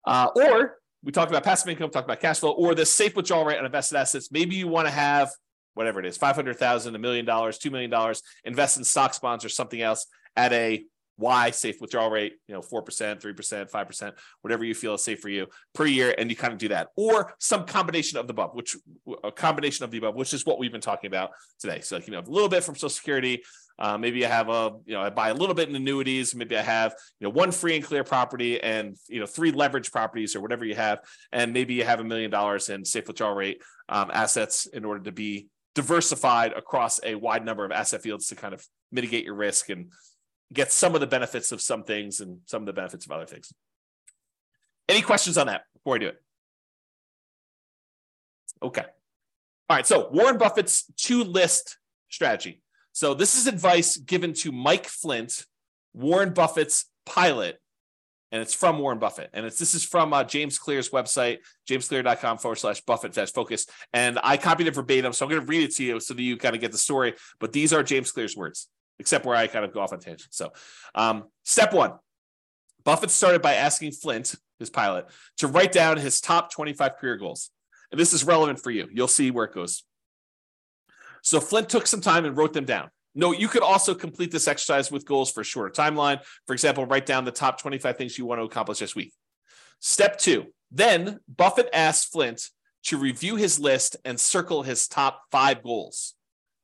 Uh, 0.05 0.27
or 0.35 0.77
we 1.03 1.11
talked 1.13 1.31
about 1.31 1.43
passive 1.43 1.69
income, 1.69 1.89
talked 1.89 2.05
about 2.05 2.19
cash 2.19 2.39
flow, 2.39 2.51
or 2.51 2.75
the 2.75 2.85
safe 2.85 3.15
withdrawal 3.15 3.45
rate 3.45 3.57
on 3.57 3.65
invested 3.65 3.97
assets. 3.97 4.29
Maybe 4.29 4.55
you 4.55 4.67
want 4.67 4.87
to 4.87 4.93
have 4.93 5.31
whatever 5.77 5.99
it 5.99 6.05
is, 6.05 6.17
five 6.17 6.35
hundred 6.35 6.57
thousand, 6.57 6.95
a 6.95 6.99
million 6.99 7.25
dollars, 7.25 7.57
two 7.57 7.71
million 7.71 7.89
dollars, 7.89 8.21
invest 8.43 8.77
in 8.77 8.83
stocks, 8.83 9.19
bonds, 9.19 9.45
or 9.45 9.49
something 9.49 9.81
else 9.81 10.07
at 10.35 10.51
a 10.53 10.83
Y 11.17 11.49
safe 11.49 11.81
withdrawal 11.81 12.11
rate, 12.11 12.33
you 12.47 12.53
know, 12.53 12.61
4%, 12.61 12.83
3%, 12.83 13.71
5%, 13.71 14.13
whatever 14.41 14.63
you 14.63 14.75
feel 14.75 14.93
is 14.93 15.03
safe 15.03 15.19
for 15.19 15.29
you 15.29 15.47
per 15.73 15.85
year. 15.85 16.13
And 16.15 16.29
you 16.29 16.35
kind 16.35 16.53
of 16.53 16.59
do 16.59 16.67
that. 16.67 16.89
Or 16.95 17.33
some 17.39 17.65
combination 17.65 18.19
of 18.19 18.27
the 18.27 18.33
above, 18.33 18.53
which 18.53 18.75
a 19.23 19.31
combination 19.31 19.83
of 19.83 19.91
the 19.91 19.97
above, 19.97 20.15
which 20.15 20.33
is 20.33 20.45
what 20.45 20.59
we've 20.59 20.71
been 20.71 20.79
talking 20.79 21.07
about 21.07 21.31
today. 21.59 21.81
So, 21.81 21.95
like, 21.95 22.07
you 22.07 22.13
know, 22.13 22.19
a 22.19 22.21
little 22.21 22.49
bit 22.49 22.63
from 22.63 22.75
Social 22.75 22.89
Security. 22.89 23.41
Uh, 23.79 23.97
maybe 23.97 24.25
I 24.25 24.29
have 24.29 24.49
a, 24.49 24.73
you 24.85 24.93
know, 24.93 25.01
I 25.01 25.09
buy 25.09 25.29
a 25.29 25.33
little 25.33 25.55
bit 25.55 25.69
in 25.69 25.75
annuities. 25.75 26.35
Maybe 26.35 26.57
I 26.57 26.61
have, 26.61 26.93
you 27.19 27.25
know, 27.25 27.31
one 27.31 27.51
free 27.51 27.75
and 27.75 27.85
clear 27.85 28.03
property 28.03 28.61
and, 28.61 28.95
you 29.07 29.19
know, 29.19 29.27
three 29.27 29.51
leverage 29.51 29.91
properties 29.91 30.35
or 30.35 30.41
whatever 30.41 30.65
you 30.65 30.75
have. 30.75 30.99
And 31.31 31.53
maybe 31.53 31.75
you 31.75 31.83
have 31.83 31.99
a 31.99 32.03
million 32.03 32.31
dollars 32.31 32.69
in 32.69 32.85
safe 32.85 33.07
withdrawal 33.07 33.35
rate 33.35 33.61
um, 33.89 34.09
assets 34.13 34.65
in 34.67 34.85
order 34.85 35.03
to 35.03 35.11
be 35.11 35.47
diversified 35.77 36.53
across 36.53 36.99
a 37.03 37.13
wide 37.13 37.45
number 37.45 37.63
of 37.63 37.71
asset 37.71 38.01
fields 38.01 38.25
to 38.29 38.35
kind 38.35 38.51
of 38.51 38.65
mitigate 38.91 39.23
your 39.23 39.35
risk 39.35 39.69
and 39.69 39.91
get 40.51 40.71
some 40.71 40.95
of 40.95 41.01
the 41.01 41.05
benefits 41.05 41.51
of 41.51 41.61
some 41.61 41.83
things 41.83 42.19
and 42.19 42.39
some 42.45 42.63
of 42.63 42.65
the 42.65 42.73
benefits 42.73 43.05
of 43.05 43.11
other 43.11 43.27
things. 43.27 43.53
Any 44.89 45.03
questions 45.03 45.37
on 45.37 45.45
that 45.45 45.65
before 45.75 45.93
I 45.93 45.99
do 45.99 46.07
it? 46.07 46.23
Okay. 48.63 48.85
All 49.69 49.77
right. 49.77 49.85
So 49.85 50.09
Warren 50.09 50.39
Buffett's 50.39 50.91
two 50.97 51.23
list 51.23 51.77
strategy. 52.09 52.63
So 52.91 53.13
this 53.13 53.37
is 53.37 53.45
advice 53.45 53.97
given 53.97 54.33
to 54.41 54.51
Mike 54.51 54.87
Flint, 54.87 55.45
Warren 55.93 56.33
Buffett's 56.33 56.85
pilot, 57.05 57.61
and 58.31 58.41
it's 58.41 58.53
from 58.53 58.79
Warren 58.79 58.99
Buffett. 58.99 59.29
And 59.33 59.45
it's 59.45 59.57
this 59.57 59.73
is 59.73 59.83
from 59.83 60.13
uh, 60.13 60.23
James 60.23 60.59
Clear's 60.59 60.89
website, 60.89 61.39
jamesclear.com 61.67 62.37
forward 62.37 62.57
slash 62.57 62.81
Buffett 62.81 63.13
dash 63.13 63.31
focus. 63.31 63.67
And 63.93 64.19
I 64.23 64.37
copied 64.37 64.67
it 64.67 64.75
verbatim. 64.75 65.13
So 65.13 65.25
I'm 65.25 65.31
going 65.31 65.41
to 65.41 65.47
read 65.47 65.63
it 65.63 65.75
to 65.75 65.83
you 65.83 65.99
so 65.99 66.13
that 66.13 66.21
you 66.21 66.37
kind 66.37 66.55
of 66.55 66.61
get 66.61 66.71
the 66.71 66.77
story. 66.77 67.13
But 67.39 67.53
these 67.53 67.73
are 67.73 67.83
James 67.83 68.11
Clear's 68.11 68.35
words, 68.35 68.67
except 68.99 69.25
where 69.25 69.35
I 69.35 69.47
kind 69.47 69.63
of 69.63 69.73
go 69.73 69.79
off 69.79 69.93
on 69.93 69.99
tangent. 69.99 70.33
So 70.33 70.51
um, 70.93 71.25
step 71.43 71.73
one 71.73 71.93
Buffett 72.83 73.11
started 73.11 73.41
by 73.41 73.55
asking 73.55 73.91
Flint, 73.91 74.35
his 74.59 74.69
pilot, 74.69 75.07
to 75.37 75.47
write 75.47 75.73
down 75.73 75.97
his 75.97 76.21
top 76.21 76.51
25 76.51 76.95
career 76.97 77.17
goals. 77.17 77.49
And 77.91 77.99
this 77.99 78.13
is 78.13 78.23
relevant 78.23 78.61
for 78.61 78.71
you. 78.71 78.87
You'll 78.91 79.07
see 79.07 79.31
where 79.31 79.45
it 79.45 79.53
goes. 79.53 79.83
So 81.21 81.41
Flint 81.41 81.67
took 81.67 81.85
some 81.85 81.99
time 81.99 82.23
and 82.23 82.37
wrote 82.37 82.53
them 82.53 82.63
down. 82.63 82.89
No, 83.17 83.31
you 83.31 83.47
could 83.47 83.63
also 83.63 83.95
complete 83.95 84.29
this 84.29 84.47
exercise 84.47 84.91
with 84.91 85.03
goals 85.03 85.31
for 85.31 85.41
a 85.41 85.43
shorter 85.43 85.73
timeline. 85.73 86.19
For 86.45 86.53
example, 86.53 86.85
write 86.85 87.07
down 87.07 87.25
the 87.25 87.31
top 87.31 87.59
25 87.59 87.97
things 87.97 88.15
you 88.15 88.27
want 88.27 88.39
to 88.39 88.45
accomplish 88.45 88.77
this 88.77 88.95
week. 88.95 89.11
Step 89.79 90.19
two. 90.19 90.53
Then 90.69 91.19
Buffett 91.27 91.67
asked 91.73 92.11
Flint 92.11 92.51
to 92.83 92.97
review 92.97 93.35
his 93.35 93.59
list 93.59 93.95
and 94.05 94.19
circle 94.19 94.61
his 94.61 94.87
top 94.87 95.23
five 95.31 95.63
goals. 95.63 96.13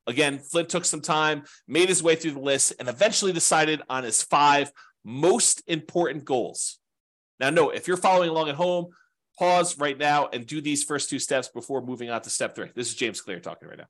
Again, 0.05 0.37
Flint 0.37 0.69
took 0.69 0.85
some 0.85 1.01
time, 1.01 1.41
made 1.67 1.89
his 1.89 2.03
way 2.03 2.15
through 2.15 2.33
the 2.33 2.39
list, 2.39 2.73
and 2.79 2.87
eventually 2.87 3.33
decided 3.33 3.81
on 3.89 4.03
his 4.03 4.21
five 4.21 4.71
most 5.03 5.63
important 5.65 6.23
goals. 6.23 6.77
Now, 7.39 7.49
note 7.49 7.73
if 7.73 7.87
you're 7.87 7.97
following 7.97 8.29
along 8.29 8.49
at 8.49 8.55
home, 8.55 8.89
pause 9.39 9.79
right 9.79 9.97
now 9.97 10.29
and 10.31 10.45
do 10.45 10.61
these 10.61 10.83
first 10.83 11.09
two 11.09 11.17
steps 11.17 11.47
before 11.47 11.81
moving 11.83 12.11
on 12.11 12.21
to 12.21 12.29
step 12.29 12.55
three. 12.55 12.69
This 12.75 12.89
is 12.89 12.95
James 12.95 13.21
Clear 13.21 13.39
talking 13.39 13.67
right 13.67 13.79
now. 13.79 13.87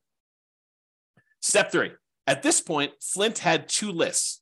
Step 1.42 1.70
three 1.70 1.92
at 2.28 2.44
this 2.44 2.62
point, 2.62 2.94
Flint 3.02 3.40
had 3.40 3.68
two 3.68 3.92
lists. 3.92 4.42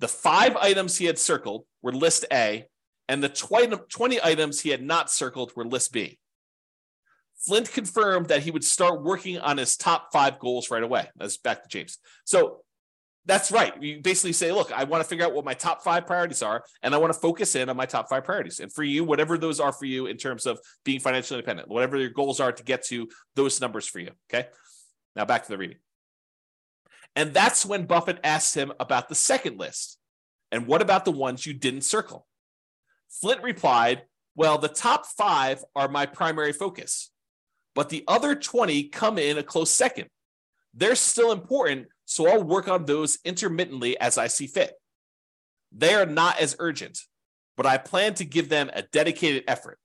The 0.00 0.08
five 0.08 0.56
items 0.56 0.98
he 0.98 1.06
had 1.06 1.18
circled 1.18 1.64
were 1.80 1.92
list 1.92 2.24
A, 2.32 2.66
and 3.08 3.22
the 3.22 3.28
20, 3.28 3.76
20 3.88 4.22
items 4.22 4.60
he 4.60 4.70
had 4.70 4.82
not 4.82 5.10
circled 5.10 5.52
were 5.54 5.64
list 5.64 5.92
B. 5.92 6.18
Flint 7.38 7.70
confirmed 7.72 8.28
that 8.28 8.42
he 8.42 8.50
would 8.50 8.64
start 8.64 9.02
working 9.02 9.38
on 9.38 9.58
his 9.58 9.76
top 9.76 10.12
five 10.12 10.38
goals 10.38 10.70
right 10.70 10.82
away. 10.82 11.08
That's 11.16 11.36
back 11.36 11.62
to 11.62 11.68
James. 11.68 11.98
So 12.24 12.62
that's 13.26 13.52
right. 13.52 13.80
You 13.80 14.00
basically 14.00 14.32
say, 14.32 14.50
look, 14.50 14.72
I 14.72 14.84
want 14.84 15.02
to 15.02 15.08
figure 15.08 15.24
out 15.24 15.34
what 15.34 15.44
my 15.44 15.54
top 15.54 15.82
five 15.82 16.06
priorities 16.06 16.42
are, 16.42 16.64
and 16.82 16.94
I 16.94 16.98
want 16.98 17.12
to 17.12 17.18
focus 17.18 17.54
in 17.54 17.68
on 17.68 17.76
my 17.76 17.86
top 17.86 18.08
five 18.08 18.24
priorities. 18.24 18.60
And 18.60 18.72
for 18.72 18.82
you, 18.82 19.04
whatever 19.04 19.38
those 19.38 19.60
are 19.60 19.72
for 19.72 19.86
you 19.86 20.06
in 20.06 20.16
terms 20.16 20.46
of 20.46 20.58
being 20.84 20.98
financially 21.00 21.38
independent, 21.38 21.68
whatever 21.68 21.96
your 21.96 22.10
goals 22.10 22.40
are 22.40 22.52
to 22.52 22.64
get 22.64 22.84
to 22.86 23.08
those 23.36 23.60
numbers 23.60 23.86
for 23.86 24.00
you. 24.00 24.10
Okay. 24.32 24.48
Now 25.14 25.24
back 25.24 25.44
to 25.44 25.48
the 25.48 25.58
reading. 25.58 25.78
And 27.14 27.34
that's 27.34 27.66
when 27.66 27.86
Buffett 27.86 28.18
asked 28.24 28.54
him 28.54 28.72
about 28.80 29.08
the 29.08 29.14
second 29.14 29.58
list. 29.58 29.98
And 30.50 30.66
what 30.66 30.82
about 30.82 31.04
the 31.04 31.12
ones 31.12 31.46
you 31.46 31.52
didn't 31.52 31.82
circle? 31.82 32.26
Flint 33.08 33.42
replied, 33.42 34.02
Well, 34.34 34.58
the 34.58 34.68
top 34.68 35.06
five 35.06 35.62
are 35.76 35.88
my 35.88 36.06
primary 36.06 36.52
focus, 36.52 37.10
but 37.74 37.88
the 37.88 38.04
other 38.08 38.34
20 38.34 38.84
come 38.84 39.18
in 39.18 39.38
a 39.38 39.42
close 39.42 39.70
second. 39.70 40.08
They're 40.74 40.94
still 40.94 41.32
important, 41.32 41.88
so 42.06 42.28
I'll 42.28 42.42
work 42.42 42.68
on 42.68 42.86
those 42.86 43.18
intermittently 43.24 43.98
as 43.98 44.16
I 44.16 44.26
see 44.28 44.46
fit. 44.46 44.74
They 45.70 45.94
are 45.94 46.06
not 46.06 46.40
as 46.40 46.56
urgent, 46.58 46.98
but 47.56 47.66
I 47.66 47.78
plan 47.78 48.14
to 48.14 48.24
give 48.24 48.48
them 48.48 48.70
a 48.72 48.82
dedicated 48.82 49.44
effort. 49.46 49.78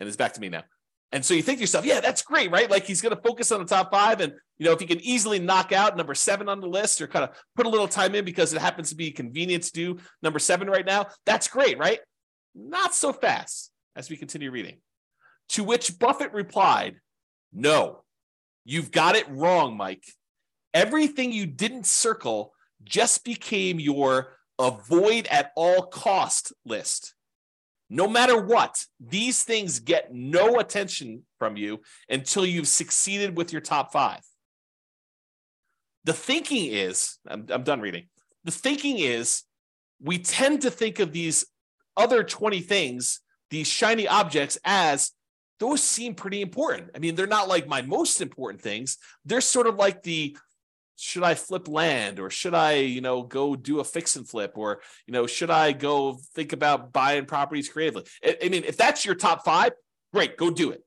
And 0.00 0.06
it's 0.06 0.16
back 0.16 0.34
to 0.34 0.40
me 0.40 0.48
now. 0.48 0.64
And 1.12 1.24
so 1.24 1.34
you 1.34 1.42
think 1.42 1.58
to 1.58 1.62
yourself, 1.62 1.84
yeah, 1.84 2.00
that's 2.00 2.22
great, 2.22 2.50
right? 2.50 2.70
Like 2.70 2.84
he's 2.84 3.02
going 3.02 3.14
to 3.14 3.22
focus 3.22 3.52
on 3.52 3.60
the 3.60 3.66
top 3.66 3.90
five. 3.90 4.20
And, 4.20 4.32
you 4.62 4.68
know, 4.68 4.74
if 4.74 4.80
you 4.80 4.86
can 4.86 5.00
easily 5.00 5.40
knock 5.40 5.72
out 5.72 5.96
number 5.96 6.14
seven 6.14 6.48
on 6.48 6.60
the 6.60 6.68
list 6.68 7.02
or 7.02 7.08
kind 7.08 7.24
of 7.24 7.30
put 7.56 7.66
a 7.66 7.68
little 7.68 7.88
time 7.88 8.14
in 8.14 8.24
because 8.24 8.52
it 8.52 8.60
happens 8.60 8.90
to 8.90 8.94
be 8.94 9.10
convenient 9.10 9.64
to 9.64 9.72
do 9.72 9.98
number 10.22 10.38
seven 10.38 10.70
right 10.70 10.86
now, 10.86 11.06
that's 11.26 11.48
great, 11.48 11.78
right? 11.78 11.98
Not 12.54 12.94
so 12.94 13.12
fast 13.12 13.72
as 13.96 14.08
we 14.08 14.16
continue 14.16 14.52
reading. 14.52 14.76
To 15.48 15.64
which 15.64 15.98
Buffett 15.98 16.32
replied, 16.32 16.94
no, 17.52 18.04
you've 18.64 18.92
got 18.92 19.16
it 19.16 19.28
wrong, 19.30 19.76
Mike. 19.76 20.04
Everything 20.72 21.32
you 21.32 21.46
didn't 21.46 21.86
circle 21.86 22.52
just 22.84 23.24
became 23.24 23.80
your 23.80 24.36
avoid 24.60 25.26
at 25.26 25.50
all 25.56 25.86
cost 25.86 26.52
list. 26.64 27.14
No 27.90 28.06
matter 28.06 28.40
what, 28.40 28.86
these 29.00 29.42
things 29.42 29.80
get 29.80 30.14
no 30.14 30.60
attention 30.60 31.24
from 31.40 31.56
you 31.56 31.80
until 32.08 32.46
you've 32.46 32.68
succeeded 32.68 33.36
with 33.36 33.50
your 33.50 33.60
top 33.60 33.92
five. 33.92 34.20
The 36.04 36.12
thinking 36.12 36.72
is, 36.72 37.18
I'm, 37.26 37.46
I'm 37.50 37.62
done 37.62 37.80
reading. 37.80 38.06
The 38.44 38.50
thinking 38.50 38.98
is, 38.98 39.44
we 40.00 40.18
tend 40.18 40.62
to 40.62 40.70
think 40.70 40.98
of 40.98 41.12
these 41.12 41.46
other 41.96 42.24
20 42.24 42.60
things, 42.60 43.20
these 43.50 43.68
shiny 43.68 44.08
objects, 44.08 44.58
as 44.64 45.12
those 45.60 45.82
seem 45.82 46.14
pretty 46.14 46.42
important. 46.42 46.90
I 46.94 46.98
mean, 46.98 47.14
they're 47.14 47.26
not 47.26 47.48
like 47.48 47.68
my 47.68 47.82
most 47.82 48.20
important 48.20 48.60
things. 48.60 48.98
They're 49.24 49.40
sort 49.40 49.68
of 49.68 49.76
like 49.76 50.02
the 50.02 50.36
should 50.96 51.22
I 51.22 51.34
flip 51.34 51.68
land 51.68 52.20
or 52.20 52.30
should 52.30 52.54
I, 52.54 52.74
you 52.74 53.00
know, 53.00 53.22
go 53.22 53.56
do 53.56 53.80
a 53.80 53.84
fix 53.84 54.16
and 54.16 54.28
flip 54.28 54.52
or, 54.56 54.80
you 55.06 55.12
know, 55.12 55.26
should 55.26 55.50
I 55.50 55.72
go 55.72 56.18
think 56.34 56.52
about 56.52 56.92
buying 56.92 57.26
properties 57.26 57.68
creatively? 57.68 58.04
I, 58.24 58.38
I 58.44 58.48
mean, 58.48 58.64
if 58.64 58.76
that's 58.76 59.04
your 59.04 59.14
top 59.14 59.44
five, 59.44 59.72
great, 60.12 60.36
go 60.36 60.50
do 60.50 60.70
it. 60.70 60.82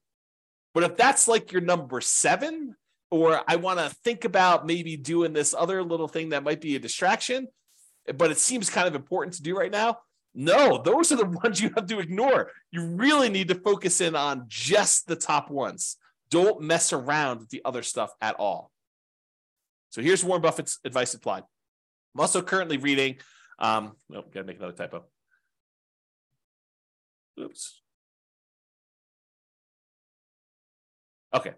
But 0.74 0.84
if 0.84 0.98
that's 0.98 1.28
like 1.28 1.52
your 1.52 1.62
number 1.62 2.02
seven, 2.02 2.76
or 3.16 3.42
I 3.48 3.56
want 3.56 3.80
to 3.80 3.90
think 4.04 4.26
about 4.26 4.66
maybe 4.66 4.98
doing 4.98 5.32
this 5.32 5.54
other 5.58 5.82
little 5.82 6.10
thing 6.10 6.30
that 6.30 6.44
might 6.44 6.60
be 6.60 6.76
a 6.76 6.80
distraction, 6.80 7.48
but 8.14 8.30
it 8.30 8.38
seems 8.38 8.70
kind 8.70 8.90
of 8.90 8.94
important 8.94 9.36
to 9.36 9.42
do 9.42 9.58
right 9.58 9.72
now. 9.72 10.00
No, 10.34 10.82
those 10.84 11.14
are 11.14 11.16
the 11.16 11.26
ones 11.44 11.62
you 11.62 11.72
have 11.78 11.88
to 11.88 12.00
ignore. 12.00 12.52
You 12.72 12.86
really 12.86 13.30
need 13.30 13.48
to 13.48 13.56
focus 13.56 14.02
in 14.02 14.18
on 14.18 14.48
just 14.50 15.08
the 15.08 15.16
top 15.16 15.50
ones. 15.50 15.96
Don't 16.30 16.62
mess 16.62 16.92
around 16.92 17.40
with 17.40 17.50
the 17.52 17.62
other 17.64 17.84
stuff 17.84 18.12
at 18.20 18.36
all. 18.36 18.70
So 19.92 20.02
here's 20.02 20.22
Warren 20.22 20.42
Buffett's 20.42 20.80
advice 20.84 21.14
applied. 21.14 21.44
I'm 22.14 22.20
also 22.20 22.42
currently 22.42 22.76
reading. 22.76 23.16
Um, 23.60 23.96
oh, 24.14 24.26
gotta 24.34 24.46
make 24.46 24.58
another 24.58 24.74
typo. 24.74 25.06
Oops. 27.40 27.82
Okay. 31.34 31.54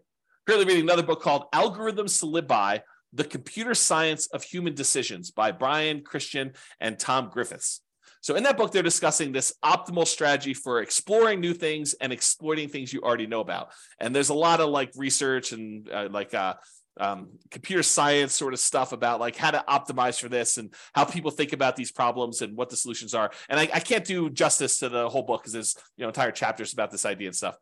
Currently 0.48 0.66
reading 0.66 0.84
another 0.84 1.04
book 1.04 1.22
called 1.22 1.52
Algorithms 1.52 2.20
to 2.20 2.26
Live 2.26 2.48
By 2.48 2.82
The 3.12 3.26
Computer 3.26 3.74
Science 3.74 4.28
of 4.28 4.44
Human 4.44 4.74
Decisions 4.74 5.30
by 5.30 5.52
Brian 5.52 6.04
Christian 6.04 6.54
and 6.80 6.98
Tom 6.98 7.30
Griffiths. 7.30 7.82
So, 8.22 8.34
in 8.36 8.44
that 8.44 8.56
book, 8.56 8.72
they're 8.72 8.82
discussing 8.82 9.34
this 9.34 9.54
optimal 9.62 10.08
strategy 10.08 10.54
for 10.54 10.82
exploring 10.82 11.42
new 11.42 11.54
things 11.54 11.96
and 11.96 12.14
exploiting 12.14 12.70
things 12.70 12.94
you 12.94 13.02
already 13.02 13.28
know 13.28 13.42
about. 13.42 13.74
And 14.00 14.16
there's 14.16 14.30
a 14.30 14.34
lot 14.34 14.62
of 14.62 14.70
like 14.70 14.90
research 14.96 15.52
and 15.52 15.90
uh, 15.90 16.08
like 16.12 16.34
uh, 16.34 16.54
um, 17.00 17.30
computer 17.52 17.84
science 17.84 18.34
sort 18.34 18.54
of 18.54 18.60
stuff 18.60 18.92
about 18.92 19.20
like 19.20 19.36
how 19.36 19.52
to 19.52 19.64
optimize 19.68 20.20
for 20.20 20.30
this 20.30 20.58
and 20.58 20.74
how 20.94 21.06
people 21.06 21.32
think 21.32 21.54
about 21.54 21.76
these 21.76 21.92
problems 21.92 22.42
and 22.42 22.56
what 22.56 22.70
the 22.70 22.78
solutions 22.78 23.14
are. 23.14 23.32
And 23.50 23.60
I, 23.60 23.70
I 23.74 23.80
can't 23.80 24.06
do 24.06 24.30
justice 24.30 24.80
to 24.80 24.90
the 24.90 25.10
whole 25.10 25.24
book 25.24 25.42
because 25.42 25.54
there's 25.54 25.76
you 25.96 26.04
know 26.04 26.10
entire 26.10 26.32
chapters 26.32 26.74
about 26.74 26.92
this 26.92 27.06
idea 27.06 27.28
and 27.28 27.36
stuff. 27.36 27.58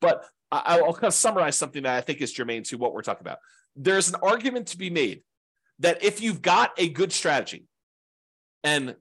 But 0.00 0.24
I, 0.50 0.80
I'll 0.84 0.92
kind 0.92 1.04
of 1.04 1.14
summarize 1.14 1.56
something 1.56 1.82
that 1.82 1.96
I 1.96 2.00
think 2.00 2.20
is 2.20 2.32
germane 2.32 2.64
to 2.64 2.76
what 2.76 2.92
we're 2.92 3.02
talking 3.02 3.26
about. 3.26 3.38
There's 3.76 4.08
an 4.08 4.16
argument 4.22 4.68
to 4.68 4.78
be 4.78 4.90
made 4.90 5.22
that 5.78 6.02
if 6.04 6.20
you've 6.20 6.42
got 6.42 6.72
a 6.76 6.88
good 6.88 7.12
strategy 7.12 7.64
and 8.62 8.96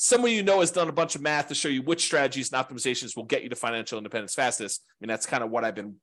someone 0.00 0.30
you 0.30 0.44
know 0.44 0.60
has 0.60 0.70
done 0.70 0.88
a 0.88 0.92
bunch 0.92 1.16
of 1.16 1.22
math 1.22 1.48
to 1.48 1.56
show 1.56 1.68
you 1.68 1.82
which 1.82 2.04
strategies 2.04 2.52
and 2.52 2.64
optimizations 2.64 3.16
will 3.16 3.24
get 3.24 3.42
you 3.42 3.48
to 3.48 3.56
financial 3.56 3.98
independence 3.98 4.32
fastest. 4.32 4.80
I 4.88 4.94
mean, 5.00 5.08
that's 5.08 5.26
kind 5.26 5.42
of 5.42 5.50
what 5.50 5.64
I've 5.64 5.74
been 5.74 5.96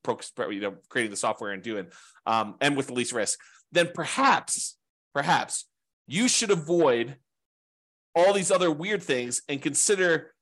you 0.50 0.60
know 0.60 0.74
creating 0.90 1.10
the 1.10 1.16
software 1.16 1.52
and 1.52 1.62
doing, 1.62 1.86
um, 2.26 2.56
and 2.60 2.76
with 2.76 2.88
the 2.88 2.92
least 2.92 3.14
risk. 3.14 3.38
Then 3.72 3.88
perhaps, 3.94 4.76
perhaps 5.14 5.64
you 6.06 6.28
should 6.28 6.50
avoid 6.50 7.16
all 8.14 8.34
these 8.34 8.50
other 8.50 8.70
weird 8.70 9.02
things 9.02 9.40
and 9.48 9.62
consider 9.62 10.34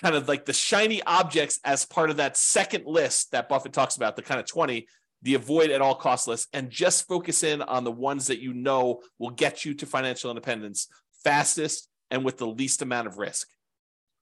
kind 0.00 0.14
of 0.14 0.28
like 0.28 0.44
the 0.44 0.52
shiny 0.52 1.02
objects 1.02 1.58
as 1.64 1.84
part 1.84 2.10
of 2.10 2.18
that 2.18 2.36
second 2.36 2.84
list 2.86 3.32
that 3.32 3.48
Buffett 3.48 3.72
talks 3.72 3.96
about, 3.96 4.14
the 4.14 4.22
kind 4.22 4.38
of 4.38 4.46
20, 4.46 4.86
the 5.22 5.34
avoid 5.34 5.70
at 5.70 5.80
all 5.80 5.96
cost 5.96 6.28
list, 6.28 6.46
and 6.52 6.70
just 6.70 7.08
focus 7.08 7.42
in 7.42 7.60
on 7.60 7.82
the 7.82 7.90
ones 7.90 8.28
that 8.28 8.40
you 8.40 8.54
know 8.54 9.00
will 9.18 9.30
get 9.30 9.64
you 9.64 9.74
to 9.74 9.84
financial 9.84 10.30
independence 10.30 10.86
fastest 11.24 11.88
and 12.10 12.24
with 12.24 12.38
the 12.38 12.46
least 12.46 12.82
amount 12.82 13.06
of 13.06 13.18
risk. 13.18 13.48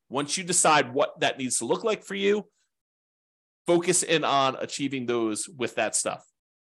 Once 0.08 0.36
you 0.36 0.44
decide 0.44 0.92
what 0.92 1.18
that 1.20 1.38
needs 1.38 1.58
to 1.58 1.64
look 1.64 1.84
like 1.84 2.04
for 2.04 2.14
you, 2.14 2.46
focus 3.66 4.02
in 4.02 4.24
on 4.24 4.56
achieving 4.60 5.06
those 5.06 5.48
with 5.48 5.74
that 5.76 5.94
stuff. 5.94 6.24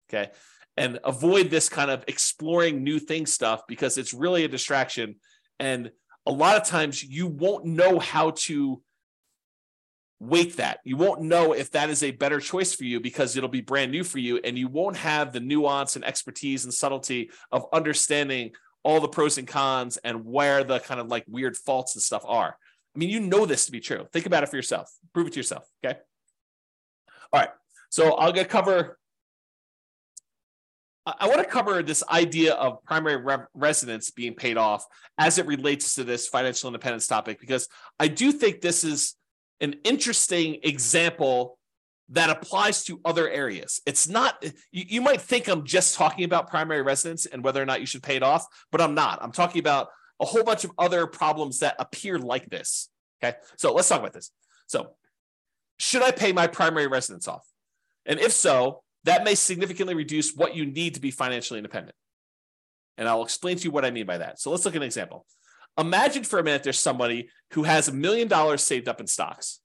Okay. 0.09 0.31
And 0.77 0.99
avoid 1.05 1.51
this 1.51 1.69
kind 1.69 1.91
of 1.91 2.05
exploring 2.07 2.85
new 2.85 2.99
things 2.99 3.33
stuff 3.33 3.63
because 3.67 3.99
it's 3.99 4.15
really 4.15 4.45
a 4.45 4.49
distraction. 4.49 5.17
And 5.59 5.91
a 6.25 6.33
lot 6.33 6.57
of 6.57 6.67
times 6.67 7.03
you 7.03 7.27
won't 7.27 7.65
know 7.65 7.99
how 7.99 8.31
to 8.31 8.81
weight 10.21 10.57
that. 10.57 10.81
You 10.85 10.97
won't 10.97 11.23
know 11.23 11.53
if 11.53 11.71
that 11.73 11.91
is 11.91 12.03
a 12.03 12.11
better 12.11 12.41
choice 12.41 12.75
for 12.75 12.85
you 12.85 13.01
because 13.01 13.37
it'll 13.37 13.49
be 13.49 13.61
brand 13.61 13.93
new 13.93 14.05
for 14.05 14.19
you 14.19 14.41
and 14.43 14.59
you 14.59 14.69
won't 14.69 14.97
have 14.97 15.33
the 15.33 15.41
nuance 15.41 15.97
and 15.97 16.05
expertise 16.05 16.65
and 16.65 16.75
subtlety 16.75 17.31
of 17.53 17.67
understanding 17.73 18.53
all 18.83 19.01
the 19.01 19.09
pros 19.09 19.39
and 19.39 19.49
cons 19.49 19.97
and 19.99 20.24
where 20.24 20.64
the 20.64 20.79
kind 20.81 21.01
of 21.01 21.09
like 21.09 21.24
weird 21.29 21.57
faults 21.57 21.95
and 21.95 22.03
stuff 22.03 22.22
are. 22.26 22.57
I 22.95 22.99
mean, 22.99 23.11
you 23.11 23.20
know 23.20 23.47
this 23.47 23.66
to 23.66 23.72
be 23.72 23.81
true. 23.81 24.07
Think 24.12 24.26
about 24.26 24.43
it 24.43 24.49
for 24.49 24.57
yourself. 24.57 24.91
Prove 25.12 25.26
it 25.26 25.33
to 25.35 25.39
yourself. 25.39 25.64
Okay. 25.85 25.99
All 27.33 27.41
right. 27.41 27.51
So 27.91 28.14
I'll 28.14 28.33
get 28.33 28.49
cover. 28.49 28.99
I 31.07 31.26
want 31.26 31.39
to 31.39 31.45
cover 31.47 31.83
this 31.83 32.05
idea 32.11 32.55
of 32.55 32.85
primary 32.85 33.16
re- 33.16 33.47
residence 33.55 34.11
being 34.11 34.35
paid 34.35 34.59
off 34.59 34.87
as 35.16 35.39
it 35.39 35.47
relates 35.47 35.95
to 35.95 36.05
this 36.05 36.29
financial 36.29 36.68
independence 36.68 37.07
topic, 37.07 37.41
because 37.41 37.66
I 37.99 38.09
do 38.09 38.31
think 38.31 38.61
this 38.61 38.85
is 38.85 39.14
an 39.61 39.76
interesting 39.85 40.59
example 40.62 41.58
that 42.11 42.31
applies 42.31 42.85
to 42.85 43.01
other 43.05 43.29
areas. 43.29 43.81
It's 43.85 44.09
not, 44.09 44.43
you, 44.73 44.85
you, 44.89 45.01
might 45.03 45.21
think 45.21 45.49
I'm 45.49 45.65
just 45.65 45.95
talking 45.95 46.25
about 46.25 46.49
primary 46.49 46.83
residence 46.83 47.27
and 47.27 47.45
whether 47.45 47.63
or 47.63 47.67
not 47.67 47.81
you 47.81 47.87
should 47.87 48.03
pay 48.03 48.17
it 48.17 48.23
off, 48.23 48.47
but 48.73 48.81
I'm 48.81 48.95
not. 48.95 49.19
I'm 49.23 49.33
talking 49.33 49.61
about 49.61 49.89
a 50.21 50.25
whole 50.25 50.43
bunch 50.43 50.65
of 50.65 50.73
other 50.79 51.07
problems 51.07 51.61
that 51.61 51.77
appear 51.79 52.19
like 52.19 52.49
this. 52.49 52.89
Okay. 53.23 53.37
So 53.57 53.75
let's 53.75 53.89
talk 53.89 54.01
about 54.01 54.13
this. 54.13 54.31
So, 54.67 54.95
should 55.79 56.03
I 56.03 56.11
pay 56.11 56.33
my 56.33 56.47
primary 56.47 56.87
residence 56.87 57.29
off? 57.29 57.47
And 58.05 58.19
if 58.19 58.33
so, 58.33 58.83
that 59.05 59.23
may 59.23 59.35
significantly 59.35 59.95
reduce 59.95 60.35
what 60.35 60.57
you 60.57 60.67
need 60.67 60.95
to 60.95 61.01
be 61.01 61.11
financially 61.11 61.59
independent. 61.59 61.95
And 62.97 63.09
I'll 63.09 63.23
explain 63.23 63.57
to 63.59 63.65
you 63.65 63.71
what 63.71 63.85
I 63.85 63.91
mean 63.91 64.07
by 64.07 64.19
that. 64.19 64.41
So 64.41 64.51
let's 64.51 64.65
look 64.65 64.75
at 64.75 64.83
an 64.83 64.87
example. 64.87 65.25
Imagine 65.79 66.25
for 66.25 66.41
a 66.41 66.43
minute 66.43 66.65
there's 66.65 66.81
somebody 66.81 67.29
who 67.53 67.63
has 67.63 67.87
a 67.87 67.93
million 67.93 68.27
dollars 68.27 68.63
saved 68.63 68.89
up 68.89 69.01
in 69.01 69.07
stocks. 69.07 69.61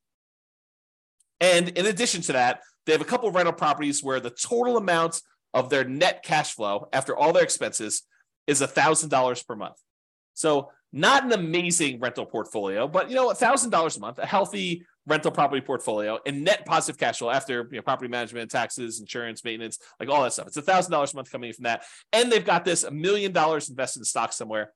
And 1.44 1.70
in 1.78 1.88
addition 1.88 2.22
to 2.22 2.34
that, 2.34 2.62
they 2.86 2.94
have 2.94 3.02
a 3.02 3.06
couple 3.06 3.28
of 3.28 3.36
rental 3.36 3.52
properties 3.52 4.02
where 4.02 4.22
the 4.22 4.30
total 4.30 4.78
amount 4.78 5.22
of 5.54 5.70
their 5.70 5.84
net 5.84 6.24
cash 6.24 6.54
flow 6.56 6.88
after 6.94 7.16
all 7.18 7.34
their 7.34 7.44
expenses 7.44 8.04
is 8.48 8.62
$1,000 8.62 9.46
per 9.46 9.56
month. 9.58 9.76
So 10.36 10.72
not 10.94 11.26
an 11.26 11.34
amazing 11.34 12.00
rental 12.00 12.26
portfolio, 12.26 12.88
but 12.88 13.10
you 13.10 13.16
know, 13.18 13.28
$1,000 13.28 13.98
a 13.98 14.00
month, 14.00 14.20
a 14.20 14.26
healthy 14.26 14.86
rental 15.06 15.32
property 15.32 15.60
portfolio 15.60 16.18
and 16.26 16.46
net 16.46 16.66
positive 16.66 16.98
cash 16.98 17.18
flow 17.20 17.30
after 17.30 17.68
you 17.72 17.76
know, 17.76 17.82
property 17.82 18.10
management, 18.10 18.50
taxes, 18.50 19.02
insurance, 19.02 19.44
maintenance, 19.44 19.80
like 20.00 20.08
all 20.08 20.24
that 20.24 20.32
stuff. 20.32 20.48
It's 20.48 20.58
$1,000 20.58 21.14
a 21.14 21.16
month 21.16 21.30
coming 21.30 21.52
from 21.52 21.64
that. 21.64 21.84
And 22.14 22.32
they've 22.32 22.46
got 22.46 22.64
this 22.64 22.86
a 22.86 22.92
million 22.92 23.34
dollars 23.34 23.70
invested 23.70 24.00
in 24.00 24.06
stocks 24.06 24.38
somewhere 24.38 24.72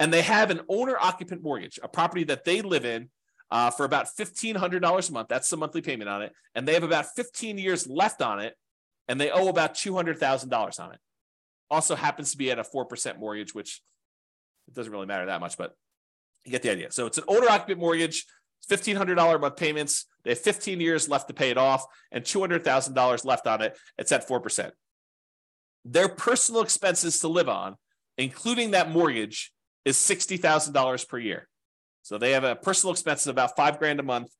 and 0.00 0.10
they 0.10 0.22
have 0.22 0.50
an 0.50 0.62
owner 0.70 0.96
occupant 0.98 1.42
mortgage, 1.42 1.78
a 1.82 1.88
property 1.88 2.24
that 2.24 2.46
they 2.46 2.62
live 2.62 2.86
in 2.86 3.10
uh, 3.50 3.70
for 3.70 3.84
about 3.84 4.06
$1,500 4.18 5.08
a 5.08 5.12
month. 5.12 5.28
That's 5.28 5.48
the 5.48 5.56
monthly 5.56 5.80
payment 5.80 6.08
on 6.08 6.22
it. 6.22 6.32
And 6.54 6.66
they 6.66 6.74
have 6.74 6.82
about 6.82 7.06
15 7.14 7.58
years 7.58 7.86
left 7.86 8.22
on 8.22 8.40
it, 8.40 8.54
and 9.08 9.20
they 9.20 9.30
owe 9.30 9.48
about 9.48 9.74
$200,000 9.74 10.80
on 10.80 10.92
it. 10.92 10.98
Also 11.70 11.94
happens 11.94 12.32
to 12.32 12.38
be 12.38 12.50
at 12.50 12.58
a 12.58 12.62
4% 12.62 13.18
mortgage, 13.18 13.54
which 13.54 13.82
it 14.68 14.74
doesn't 14.74 14.92
really 14.92 15.06
matter 15.06 15.26
that 15.26 15.40
much, 15.40 15.56
but 15.56 15.74
you 16.44 16.52
get 16.52 16.62
the 16.62 16.70
idea. 16.70 16.90
So 16.90 17.06
it's 17.06 17.18
an 17.18 17.24
owner 17.28 17.48
occupant 17.48 17.80
mortgage, 17.80 18.24
$1,500 18.70 19.34
a 19.34 19.38
month 19.38 19.56
payments. 19.56 20.06
They 20.24 20.30
have 20.30 20.40
15 20.40 20.80
years 20.80 21.08
left 21.08 21.28
to 21.28 21.34
pay 21.34 21.50
it 21.50 21.58
off 21.58 21.84
and 22.10 22.24
$200,000 22.24 23.24
left 23.24 23.46
on 23.46 23.62
it. 23.62 23.76
It's 23.98 24.12
at 24.12 24.28
4%. 24.28 24.70
Their 25.84 26.08
personal 26.08 26.62
expenses 26.62 27.20
to 27.20 27.28
live 27.28 27.48
on, 27.48 27.76
including 28.18 28.72
that 28.72 28.90
mortgage, 28.90 29.52
is 29.84 29.96
$60,000 29.96 31.08
per 31.08 31.18
year. 31.18 31.48
So 32.06 32.18
they 32.18 32.30
have 32.32 32.44
a 32.44 32.54
personal 32.54 32.92
expense 32.92 33.26
of 33.26 33.32
about 33.32 33.56
five 33.56 33.80
grand 33.80 33.98
a 33.98 34.04
month. 34.04 34.30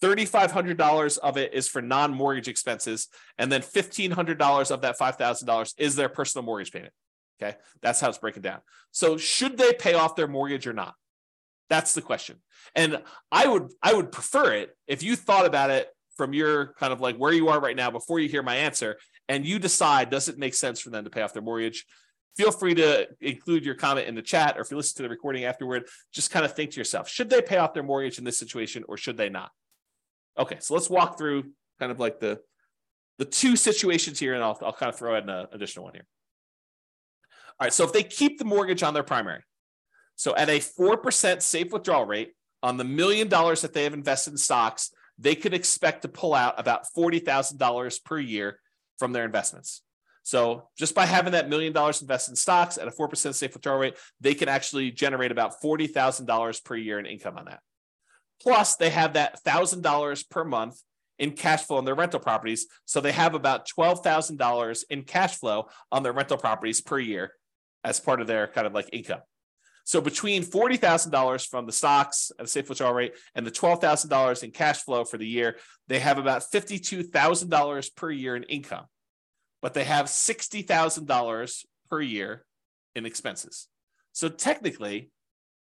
$3,500 0.00 1.18
of 1.18 1.36
it 1.36 1.52
is 1.52 1.66
for 1.66 1.82
non 1.82 2.14
mortgage 2.14 2.46
expenses. 2.46 3.08
And 3.38 3.50
then 3.50 3.60
$1,500 3.60 4.70
of 4.70 4.82
that 4.82 4.96
$5,000 4.96 5.74
is 5.78 5.96
their 5.96 6.08
personal 6.08 6.44
mortgage 6.44 6.70
payment. 6.70 6.92
Okay. 7.42 7.56
That's 7.82 7.98
how 7.98 8.08
it's 8.08 8.18
breaking 8.18 8.42
down. 8.42 8.60
So 8.92 9.16
should 9.16 9.58
they 9.58 9.72
pay 9.72 9.94
off 9.94 10.14
their 10.14 10.28
mortgage 10.28 10.68
or 10.68 10.72
not? 10.72 10.94
That's 11.68 11.92
the 11.92 12.02
question. 12.02 12.36
And 12.76 13.02
I 13.32 13.48
would, 13.48 13.72
I 13.82 13.94
would 13.94 14.12
prefer 14.12 14.52
it 14.52 14.76
if 14.86 15.02
you 15.02 15.16
thought 15.16 15.44
about 15.44 15.70
it 15.70 15.88
from 16.16 16.34
your 16.34 16.74
kind 16.74 16.92
of 16.92 17.00
like 17.00 17.16
where 17.16 17.32
you 17.32 17.48
are 17.48 17.58
right 17.58 17.76
now 17.76 17.90
before 17.90 18.20
you 18.20 18.28
hear 18.28 18.44
my 18.44 18.54
answer 18.54 18.96
and 19.28 19.44
you 19.44 19.58
decide, 19.58 20.08
does 20.08 20.28
it 20.28 20.38
make 20.38 20.54
sense 20.54 20.78
for 20.78 20.90
them 20.90 21.02
to 21.02 21.10
pay 21.10 21.22
off 21.22 21.32
their 21.32 21.42
mortgage? 21.42 21.84
Feel 22.38 22.52
free 22.52 22.72
to 22.72 23.08
include 23.20 23.64
your 23.64 23.74
comment 23.74 24.06
in 24.06 24.14
the 24.14 24.22
chat 24.22 24.56
or 24.56 24.60
if 24.60 24.70
you 24.70 24.76
listen 24.76 24.96
to 24.96 25.02
the 25.02 25.08
recording 25.08 25.44
afterward 25.44 25.88
just 26.12 26.30
kind 26.30 26.44
of 26.44 26.54
think 26.54 26.70
to 26.70 26.78
yourself 26.78 27.08
should 27.08 27.28
they 27.28 27.42
pay 27.42 27.56
off 27.56 27.74
their 27.74 27.82
mortgage 27.82 28.16
in 28.16 28.24
this 28.24 28.38
situation 28.38 28.84
or 28.88 28.96
should 28.96 29.16
they 29.16 29.28
not? 29.28 29.50
Okay 30.38 30.56
so 30.60 30.72
let's 30.72 30.88
walk 30.88 31.18
through 31.18 31.50
kind 31.80 31.90
of 31.90 31.98
like 31.98 32.20
the 32.20 32.38
the 33.18 33.24
two 33.24 33.56
situations 33.56 34.20
here 34.20 34.34
and 34.34 34.44
i'll, 34.44 34.56
I'll 34.62 34.72
kind 34.72 34.88
of 34.88 34.96
throw 34.96 35.16
in 35.16 35.28
an 35.28 35.46
additional 35.52 35.86
one 35.86 35.94
here. 35.94 36.06
All 37.60 37.66
right 37.66 37.72
so 37.72 37.84
if 37.84 37.92
they 37.92 38.04
keep 38.04 38.38
the 38.38 38.44
mortgage 38.44 38.84
on 38.84 38.94
their 38.94 39.02
primary 39.02 39.42
so 40.14 40.34
at 40.36 40.48
a 40.48 40.58
4% 40.58 41.42
safe 41.42 41.72
withdrawal 41.72 42.06
rate 42.06 42.34
on 42.62 42.76
the 42.76 42.84
million 42.84 43.28
dollars 43.28 43.62
that 43.62 43.72
they 43.72 43.82
have 43.82 43.94
invested 43.94 44.30
in 44.30 44.38
stocks 44.38 44.92
they 45.18 45.34
could 45.34 45.54
expect 45.54 46.02
to 46.02 46.08
pull 46.08 46.32
out 46.32 46.54
about 46.58 46.84
$40000 46.96 48.04
per 48.04 48.18
year 48.20 48.60
from 48.96 49.12
their 49.12 49.24
investments 49.24 49.82
so 50.28 50.68
just 50.76 50.94
by 50.94 51.06
having 51.06 51.32
that 51.32 51.48
million 51.48 51.72
dollars 51.72 52.02
invested 52.02 52.32
in 52.32 52.36
stocks 52.36 52.76
at 52.76 52.86
a 52.86 52.90
4% 52.90 53.34
safe 53.34 53.54
withdrawal 53.54 53.78
rate, 53.78 53.96
they 54.20 54.34
can 54.34 54.46
actually 54.46 54.90
generate 54.90 55.32
about 55.32 55.62
$40,000 55.62 56.64
per 56.64 56.76
year 56.76 56.98
in 56.98 57.06
income 57.06 57.38
on 57.38 57.46
that. 57.46 57.60
Plus, 58.42 58.76
they 58.76 58.90
have 58.90 59.14
that 59.14 59.42
$1,000 59.42 60.28
per 60.28 60.44
month 60.44 60.82
in 61.18 61.30
cash 61.30 61.62
flow 61.62 61.78
on 61.78 61.86
their 61.86 61.94
rental 61.94 62.20
properties. 62.20 62.66
So 62.84 63.00
they 63.00 63.12
have 63.12 63.32
about 63.32 63.66
$12,000 63.68 64.84
in 64.90 65.04
cash 65.04 65.36
flow 65.36 65.70
on 65.90 66.02
their 66.02 66.12
rental 66.12 66.36
properties 66.36 66.82
per 66.82 66.98
year 66.98 67.32
as 67.82 67.98
part 67.98 68.20
of 68.20 68.26
their 68.26 68.48
kind 68.48 68.66
of 68.66 68.74
like 68.74 68.90
income. 68.92 69.22
So 69.84 70.02
between 70.02 70.42
$40,000 70.42 71.48
from 71.48 71.64
the 71.64 71.72
stocks 71.72 72.30
at 72.38 72.44
a 72.44 72.48
safe 72.48 72.68
withdrawal 72.68 72.92
rate 72.92 73.14
and 73.34 73.46
the 73.46 73.50
$12,000 73.50 74.42
in 74.42 74.50
cash 74.50 74.82
flow 74.82 75.06
for 75.06 75.16
the 75.16 75.26
year, 75.26 75.56
they 75.86 76.00
have 76.00 76.18
about 76.18 76.42
$52,000 76.52 77.96
per 77.96 78.10
year 78.10 78.36
in 78.36 78.42
income 78.42 78.84
but 79.62 79.74
they 79.74 79.84
have 79.84 80.06
$60,000 80.06 81.64
per 81.90 82.00
year 82.00 82.44
in 82.94 83.06
expenses. 83.06 83.68
So 84.12 84.28
technically, 84.28 85.10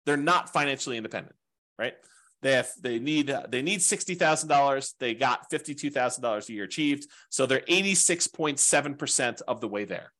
they're 0.06 0.18
not 0.18 0.52
financially 0.52 0.98
independent, 0.98 1.36
right? 1.78 1.94
They 2.42 2.54
have 2.54 2.70
they 2.80 3.00
need 3.00 3.36
they 3.50 3.62
need 3.62 3.82
sixty 3.82 4.14
thousand 4.14 4.50
dollars. 4.50 4.94
They 5.00 5.16
got 5.16 5.50
fifty 5.50 5.74
two 5.74 5.90
thousand 5.90 6.22
dollars 6.22 6.48
a 6.50 6.54
year 6.54 6.66
achieved, 6.66 7.08
so 7.30 7.46
they're 7.46 7.64
eighty 7.68 7.96
six 7.96 8.28
point 8.28 8.60
seven 8.60 8.96
percent 8.96 9.42
of 9.48 9.60
the 9.60 9.68
way 9.68 9.86
there. 9.86 10.14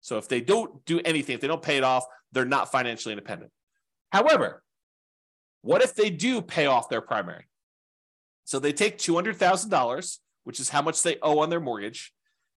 So 0.00 0.18
if 0.18 0.28
they 0.28 0.40
don't 0.40 0.84
do 0.86 1.00
anything, 1.04 1.34
if 1.34 1.40
they 1.40 1.46
don't 1.46 1.62
pay 1.62 1.76
it 1.76 1.84
off, 1.84 2.04
they're 2.32 2.44
not 2.44 2.72
financially 2.72 3.12
independent. 3.12 3.52
However, 4.10 4.62
what 5.62 5.82
if 5.82 5.94
they 5.94 6.10
do 6.10 6.40
pay 6.42 6.66
off 6.66 6.88
their 6.88 7.00
primary? 7.00 7.46
So 8.44 8.58
they 8.58 8.72
take 8.72 8.98
two 8.98 9.14
hundred 9.14 9.36
thousand 9.36 9.70
dollars, 9.70 10.20
which 10.42 10.58
is 10.58 10.68
how 10.68 10.82
much 10.82 11.02
they 11.02 11.16
owe 11.22 11.38
on 11.38 11.50
their 11.50 11.60
mortgage, 11.60 12.12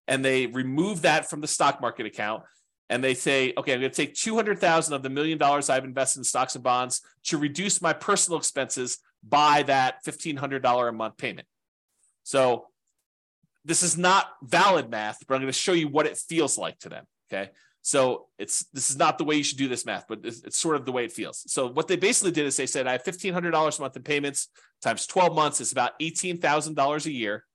and 0.08 0.24
they 0.24 0.48
remove 0.48 1.04
that 1.04 1.30
from 1.30 1.42
the 1.42 1.48
stock 1.48 1.82
market 1.82 2.06
account 2.06 2.44
and 2.90 3.04
they 3.04 3.14
say, 3.14 3.54
okay, 3.58 3.74
I'm 3.74 3.80
going 3.80 3.92
to 3.92 3.96
take 3.96 4.14
200,000 4.14 4.94
of 4.94 5.04
the 5.04 5.10
million 5.10 5.38
dollars 5.38 5.70
I've 5.70 5.86
invested 5.86 6.20
in 6.20 6.24
stocks 6.24 6.56
and 6.56 6.64
bonds 6.64 7.02
to 7.26 7.38
reduce 7.38 7.82
my 7.82 7.94
personal 7.94 8.38
expenses 8.38 9.00
by 9.28 9.64
that 9.64 10.04
$1,500 10.06 10.90
a 10.90 10.92
month 10.92 11.18
payment. 11.18 11.48
So 12.24 12.68
this 13.66 13.84
is 13.84 13.98
not 13.98 14.28
valid 14.44 14.90
math, 14.90 15.20
but 15.28 15.36
I'm 15.36 15.42
going 15.42 15.52
to 15.52 15.58
show 15.58 15.74
you 15.74 15.88
what 15.88 16.06
it 16.06 16.18
feels 16.18 16.58
like 16.58 16.80
to 16.80 16.90
them. 16.90 17.06
Okay. 17.32 17.52
So 17.82 18.28
it's 18.38 18.66
this 18.74 18.90
is 18.90 18.98
not 18.98 19.18
the 19.18 19.26
way 19.26 19.36
you 19.36 19.44
should 19.44 19.58
do 19.58 19.68
this 19.68 19.86
math, 19.86 20.06
but 20.08 20.20
it's, 20.24 20.42
it's 20.44 20.58
sort 20.58 20.78
of 20.78 20.86
the 20.86 20.92
way 20.92 21.04
it 21.04 21.12
feels. 21.12 21.44
So 21.52 21.68
what 21.68 21.88
they 21.88 21.98
basically 21.98 22.32
did 22.32 22.46
is 22.46 22.56
they 22.56 22.66
said, 22.66 22.88
I 22.88 22.94
have 22.94 23.04
$1,500 23.04 23.78
a 23.78 23.82
month 23.82 23.96
in 23.96 24.04
payments 24.04 24.48
times 24.82 25.06
12 25.08 25.36
months. 25.36 25.62
is 25.62 25.72
about 25.72 26.00
$18,000 26.00 27.06
a 27.06 27.12
year. 27.12 27.46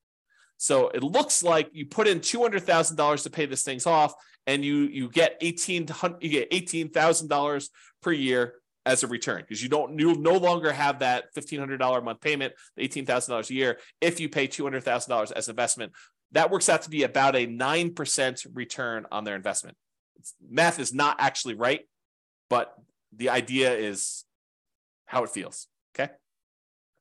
So 0.58 0.88
it 0.88 1.02
looks 1.02 1.42
like 1.42 1.70
you 1.72 1.86
put 1.86 2.06
in 2.06 2.20
two 2.20 2.42
hundred 2.42 2.64
thousand 2.64 2.96
dollars 2.96 3.22
to 3.22 3.30
pay 3.30 3.46
this 3.46 3.62
things 3.62 3.86
off, 3.86 4.12
and 4.46 4.64
you 4.64 4.82
you 4.82 5.08
get 5.08 5.38
eighteen 5.40 5.88
you 6.20 6.28
get 6.28 6.48
eighteen 6.50 6.90
thousand 6.90 7.28
dollars 7.28 7.70
per 8.02 8.12
year 8.12 8.54
as 8.84 9.02
a 9.02 9.06
return 9.06 9.42
because 9.42 9.62
you 9.62 9.68
don't 9.68 9.98
you 9.98 10.14
no 10.14 10.36
longer 10.36 10.72
have 10.72 11.00
that 11.00 11.34
$1,500 11.34 11.98
a 11.98 12.00
month 12.00 12.20
payment, 12.20 12.54
the 12.76 12.88
$18,000 12.88 13.50
a 13.50 13.54
year. 13.54 13.78
If 14.00 14.18
you 14.18 14.28
pay 14.28 14.48
$200,000 14.48 15.32
as 15.32 15.48
investment, 15.48 15.92
that 16.32 16.50
works 16.50 16.68
out 16.68 16.82
to 16.82 16.90
be 16.90 17.02
about 17.02 17.36
a 17.36 17.46
9% 17.46 18.46
return 18.54 19.06
on 19.12 19.24
their 19.24 19.36
investment. 19.36 19.76
Math 20.48 20.78
is 20.78 20.94
not 20.94 21.16
actually 21.20 21.54
right, 21.54 21.82
but 22.48 22.74
the 23.14 23.28
idea 23.28 23.74
is 23.74 24.24
how 25.06 25.22
it 25.22 25.30
feels. 25.30 25.66
Okay. 25.94 26.12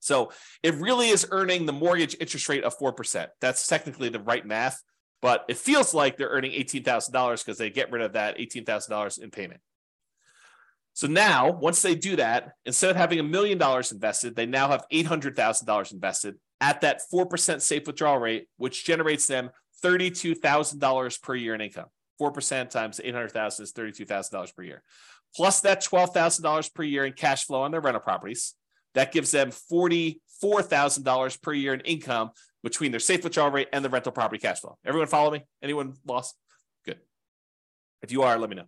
So 0.08 0.32
it 0.64 0.74
really 0.76 1.10
is 1.10 1.28
earning 1.32 1.66
the 1.66 1.74
mortgage 1.74 2.16
interest 2.20 2.48
rate 2.48 2.64
of 2.64 2.78
4%. 2.78 3.28
That's 3.42 3.68
technically 3.68 4.08
the 4.08 4.22
right 4.22 4.46
math, 4.46 4.82
but 5.22 5.44
it 5.50 5.58
feels 5.58 5.94
like 5.94 6.16
they're 6.16 6.30
earning 6.30 6.52
$18,000 6.52 7.46
because 7.46 7.58
they 7.58 7.70
get 7.70 7.92
rid 7.92 8.02
of 8.02 8.14
that 8.14 8.38
$18,000 8.38 9.20
in 9.20 9.32
payment. 9.32 9.60
So 10.94 11.08
now, 11.08 11.52
once 11.52 11.82
they 11.82 11.94
do 11.94 12.16
that, 12.16 12.54
instead 12.66 12.90
of 12.90 12.96
having 12.96 13.20
a 13.20 13.24
million 13.24 13.58
dollars 13.58 13.92
invested, 13.92 14.36
they 14.36 14.46
now 14.46 14.70
have 14.70 14.86
$800,000 14.92 15.92
invested 15.92 16.36
at 16.62 16.82
that 16.82 17.02
4% 17.14 17.62
safe 17.62 17.86
withdrawal 17.86 18.18
rate, 18.18 18.48
which 18.56 18.86
generates 18.86 19.28
them 19.28 19.52
$32,000 19.84 21.22
per 21.22 21.36
year 21.36 21.54
in 21.54 21.62
income. 21.62 21.88
4% 22.20 22.70
times 22.70 23.02
800,000 23.04 23.64
is 23.64 23.74
$32,000 23.74 24.56
per 24.56 24.64
year. 24.64 24.82
Plus 25.36 25.60
that 25.62 25.84
$12,000 25.84 26.74
per 26.74 26.84
year 26.84 27.06
in 27.06 27.14
cash 27.14 27.46
flow 27.46 27.62
on 27.62 27.72
their 27.72 27.82
rental 27.82 28.02
properties. 28.02 28.56
That 28.98 29.12
gives 29.12 29.30
them 29.30 29.52
$44,000 29.52 31.42
per 31.44 31.54
year 31.54 31.76
in 31.76 31.82
income 31.82 32.32
between 32.64 32.90
their 32.90 33.00
safe 33.00 33.24
withdrawal 33.24 33.52
rate 33.52 33.68
and 33.72 33.86
the 33.86 33.90
rental 33.90 34.12
property 34.12 34.40
cash 34.40 34.60
flow. 34.60 34.76
Everyone 34.84 35.08
follow 35.08 35.30
me? 35.30 35.46
Anyone 35.62 35.94
lost? 36.04 36.34
Good. 36.84 36.98
If 38.02 38.12
you 38.12 38.24
are, 38.24 38.40
let 38.40 38.50
me 38.50 38.56
know. 38.56 38.66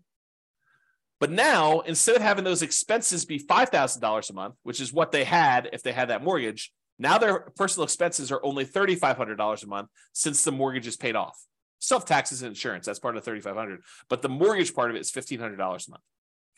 But 1.19 1.31
now, 1.31 1.79
instead 1.79 2.15
of 2.15 2.21
having 2.21 2.43
those 2.43 2.61
expenses 2.61 3.25
be 3.25 3.39
$5,000 3.39 4.29
a 4.29 4.33
month, 4.33 4.53
which 4.61 4.79
is 4.79 4.93
what 4.93 5.11
they 5.11 5.23
had 5.23 5.67
if 5.73 5.81
they 5.81 5.93
had 5.93 6.09
that 6.09 6.23
mortgage, 6.23 6.71
now 6.99 7.17
their 7.17 7.39
personal 7.57 7.85
expenses 7.85 8.31
are 8.31 8.45
only 8.45 8.65
$3,500 8.65 9.63
a 9.63 9.67
month 9.67 9.89
since 10.13 10.43
the 10.43 10.51
mortgage 10.51 10.85
is 10.85 10.95
paid 10.95 11.15
off. 11.15 11.43
Self 11.79 12.05
taxes 12.05 12.43
and 12.43 12.49
insurance, 12.49 12.85
that's 12.85 12.99
part 12.99 13.17
of 13.17 13.23
the 13.23 13.31
3500 13.31 13.81
but 14.07 14.21
the 14.21 14.29
mortgage 14.29 14.75
part 14.75 14.91
of 14.91 14.95
it 14.95 14.99
is 14.99 15.11
$1,500 15.11 15.57
a 15.57 15.63
month. 15.63 16.03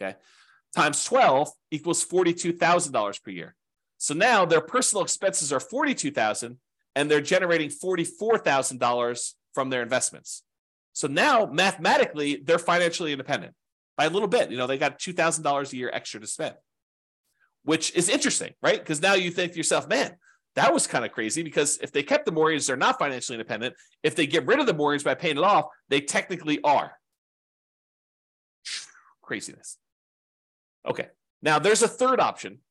Okay. 0.02 0.18
Times 0.76 1.06
12 1.06 1.50
equals 1.72 2.06
$42,000 2.06 3.24
per 3.24 3.32
year. 3.32 3.56
So 4.02 4.16
now 4.16 4.46
their 4.46 4.62
personal 4.62 5.04
expenses 5.04 5.54
are 5.54 5.60
42,000 5.60 6.58
and 6.96 7.10
they're 7.10 7.22
generating 7.22 7.70
$44,000 7.70 9.34
from 9.54 9.70
their 9.70 9.84
investments. 9.84 10.42
So 10.94 11.08
now 11.08 11.46
mathematically 11.46 12.42
they're 12.44 12.58
financially 12.58 13.12
independent 13.12 13.54
by 13.96 14.06
a 14.06 14.10
little 14.10 14.28
bit. 14.28 14.50
You 14.50 14.58
know, 14.58 14.66
they 14.66 14.80
got 14.80 14.98
$2,000 14.98 15.72
a 15.72 15.78
year 15.78 15.92
extra 15.94 16.20
to 16.20 16.26
spend, 16.26 16.56
which 17.64 17.94
is 17.96 18.10
interesting, 18.10 18.56
right? 18.64 18.80
Because 18.80 19.04
now 19.04 19.14
you 19.14 19.30
think 19.30 19.52
to 19.52 19.58
yourself, 19.60 19.88
man, 19.88 20.16
that 20.56 20.74
was 20.74 20.88
kind 20.88 21.06
of 21.06 21.12
crazy 21.12 21.44
because 21.44 21.78
if 21.84 21.92
they 21.92 22.02
kept 22.02 22.26
the 22.26 22.32
mortgage, 22.32 22.66
they're 22.66 22.78
not 22.78 22.98
financially 22.98 23.36
independent. 23.36 23.76
If 24.02 24.16
they 24.16 24.26
get 24.26 24.48
rid 24.48 24.60
of 24.60 24.66
the 24.66 24.74
mortgage 24.74 25.04
by 25.04 25.14
paying 25.14 25.38
it 25.38 25.44
off, 25.44 25.66
they 25.90 26.02
technically 26.02 26.60
are. 26.64 26.94
Craziness. 29.22 29.78
Okay. 30.90 31.10
Now 31.44 31.60
there's 31.60 31.84
a 31.84 31.88
third 31.88 32.20
option. 32.20 32.62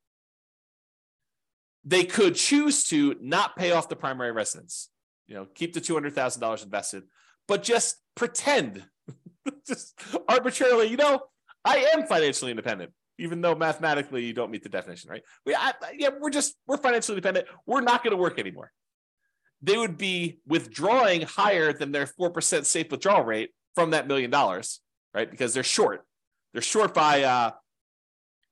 They 1.85 2.05
could 2.05 2.35
choose 2.35 2.85
to 2.85 3.17
not 3.21 3.57
pay 3.57 3.73
off 3.73 3.89
the 3.89 3.97
primary 3.97 4.33
residence, 4.33 4.91
you 5.27 5.35
know, 5.35 5.47
keep 5.55 5.73
the 5.73 5.81
$200,000 5.81 6.63
invested, 6.63 7.05
but 7.49 7.63
just 7.63 7.97
pretend, 8.15 8.85
just 9.67 9.99
arbitrarily, 10.29 10.89
you 10.89 10.97
know, 10.97 11.21
I 11.65 11.89
am 11.95 12.07
financially 12.07 12.51
independent 12.51 12.93
even 13.21 13.43
though 13.43 13.55
mathematically 13.55 14.25
you 14.25 14.33
don't 14.33 14.51
meet 14.51 14.63
the 14.63 14.69
definition, 14.69 15.11
right? 15.11 15.23
We, 15.45 15.55
I, 15.55 15.73
yeah, 15.97 16.09
we're 16.19 16.31
just 16.31 16.57
we're 16.67 16.79
financially 16.79 17.17
dependent. 17.17 17.47
We're 17.67 17.83
not 17.83 18.03
going 18.03 18.17
to 18.17 18.21
work 18.21 18.39
anymore. 18.39 18.73
They 19.63 19.77
would 19.77 19.99
be 19.99 20.41
withdrawing 20.47 21.23
higher 21.23 21.73
than 21.73 21.93
their 21.93 22.07
four 22.07 22.31
percent 22.31 22.67
safe 22.67 22.91
withdrawal 22.91 23.23
rate 23.23 23.51
from 23.75 23.91
that 23.91 24.09
million 24.09 24.31
dollars, 24.31 24.81
right? 25.15 25.31
Because 25.31 25.53
they're 25.53 25.63
short. 25.63 26.03
They're 26.55 26.63
short 26.63 26.95
by 26.95 27.25
uh, 27.25 27.51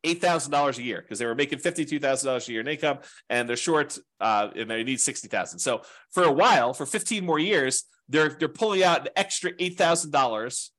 eight 0.05 0.21
thousand 0.21 0.53
dollars 0.53 0.79
a 0.79 0.83
year 0.83 1.01
because 1.01 1.19
they 1.19 1.27
were 1.27 1.35
making 1.35 1.59
fifty 1.59 1.85
two 1.85 1.99
thousand 1.99 2.27
dollars 2.27 2.49
a 2.49 2.53
year 2.53 2.61
in 2.61 2.69
income, 2.69 2.99
and 3.29 3.49
they're 3.49 3.57
short 3.57 3.99
uh, 4.21 4.49
and 4.55 4.71
they 4.71 4.85
need 4.85 5.01
sixty 5.01 5.29
thousand. 5.29 5.59
So 5.59 5.83
for 6.13 6.25
a 6.25 6.33
while, 6.33 6.73
for 6.73 6.87
fifteen 6.87 7.25
more 7.25 7.39
years, 7.39 7.85
they're 8.09 8.31
they're 8.31 8.49
pulling 8.49 8.83
out 8.83 9.03
an 9.03 9.09
extra 9.17 9.53
eight 9.59 9.77
thousand 9.77 10.11
dollars 10.11 10.71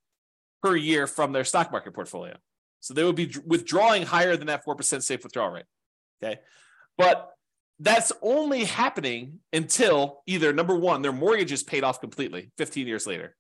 per 0.61 0.75
year 0.75 1.07
from 1.07 1.31
their 1.31 1.43
stock 1.43 1.71
market 1.71 1.93
portfolio. 1.93 2.35
So 2.81 2.93
they 2.93 3.03
would 3.03 3.15
be 3.15 3.33
withdrawing 3.45 4.03
higher 4.03 4.35
than 4.37 4.47
that 4.47 4.65
4% 4.65 5.03
safe 5.03 5.23
withdrawal 5.23 5.51
rate. 5.51 5.65
Okay. 6.23 6.39
But 6.97 7.29
that's 7.79 8.11
only 8.21 8.65
happening 8.65 9.39
until 9.53 10.21
either 10.27 10.51
number 10.51 10.75
one, 10.75 11.01
their 11.01 11.13
mortgage 11.13 11.51
is 11.51 11.63
paid 11.63 11.83
off 11.83 12.01
completely 12.01 12.51
15 12.57 12.87
years 12.87 13.07
later, 13.07 13.35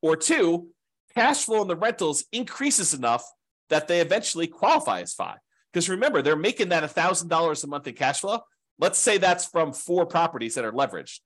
or 0.00 0.16
two, 0.16 0.68
cash 1.14 1.44
flow 1.44 1.62
in 1.62 1.68
the 1.68 1.76
rentals 1.76 2.24
increases 2.32 2.94
enough 2.94 3.28
that 3.70 3.88
they 3.88 4.00
eventually 4.00 4.46
qualify 4.46 5.00
as 5.00 5.14
FI. 5.14 5.36
Because 5.72 5.88
remember, 5.88 6.20
they're 6.22 6.36
making 6.36 6.70
that 6.70 6.82
$1,000 6.82 7.64
a 7.64 7.66
month 7.66 7.86
in 7.86 7.94
cash 7.94 8.20
flow. 8.20 8.40
Let's 8.78 8.98
say 8.98 9.18
that's 9.18 9.46
from 9.46 9.72
four 9.72 10.06
properties 10.06 10.54
that 10.54 10.64
are 10.64 10.72
leveraged. 10.72 11.20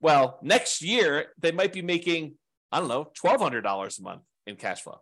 Well, 0.00 0.38
next 0.42 0.82
year, 0.82 1.26
they 1.38 1.52
might 1.52 1.72
be 1.72 1.82
making, 1.82 2.34
I 2.70 2.80
don't 2.80 2.88
know, 2.88 3.10
$1,200 3.22 3.98
a 3.98 4.02
month 4.02 4.22
in 4.46 4.56
cash 4.56 4.82
flow. 4.82 5.00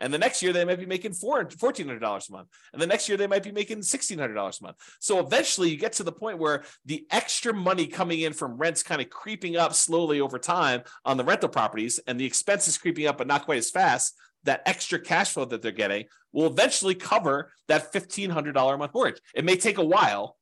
And 0.00 0.12
the 0.12 0.18
next 0.18 0.42
year 0.42 0.52
they 0.52 0.64
might 0.64 0.80
be 0.80 0.86
making 0.86 1.12
$1,400 1.12 2.28
a 2.28 2.32
month. 2.32 2.48
And 2.72 2.82
the 2.82 2.86
next 2.86 3.08
year 3.08 3.16
they 3.16 3.26
might 3.26 3.44
be 3.44 3.52
making 3.52 3.78
$1,600 3.78 4.60
a 4.60 4.64
month. 4.64 4.76
So 5.00 5.20
eventually 5.20 5.70
you 5.70 5.76
get 5.76 5.92
to 5.94 6.02
the 6.02 6.12
point 6.12 6.38
where 6.38 6.64
the 6.84 7.06
extra 7.10 7.54
money 7.54 7.86
coming 7.86 8.20
in 8.20 8.32
from 8.32 8.58
rents 8.58 8.82
kind 8.82 9.00
of 9.00 9.08
creeping 9.08 9.56
up 9.56 9.72
slowly 9.72 10.20
over 10.20 10.38
time 10.38 10.82
on 11.04 11.16
the 11.16 11.24
rental 11.24 11.48
properties 11.48 12.00
and 12.06 12.18
the 12.18 12.26
expenses 12.26 12.76
creeping 12.76 13.06
up, 13.06 13.18
but 13.18 13.28
not 13.28 13.44
quite 13.44 13.58
as 13.58 13.70
fast. 13.70 14.18
That 14.44 14.62
extra 14.66 14.98
cash 14.98 15.32
flow 15.32 15.44
that 15.46 15.62
they're 15.62 15.72
getting 15.72 16.04
will 16.32 16.46
eventually 16.46 16.94
cover 16.94 17.52
that 17.68 17.92
$1,500 17.92 18.74
a 18.74 18.76
month 18.76 18.94
mortgage. 18.94 19.20
It 19.34 19.44
may 19.44 19.56
take 19.56 19.78
a 19.78 19.84
while, 19.84 20.36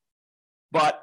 but 0.70 1.02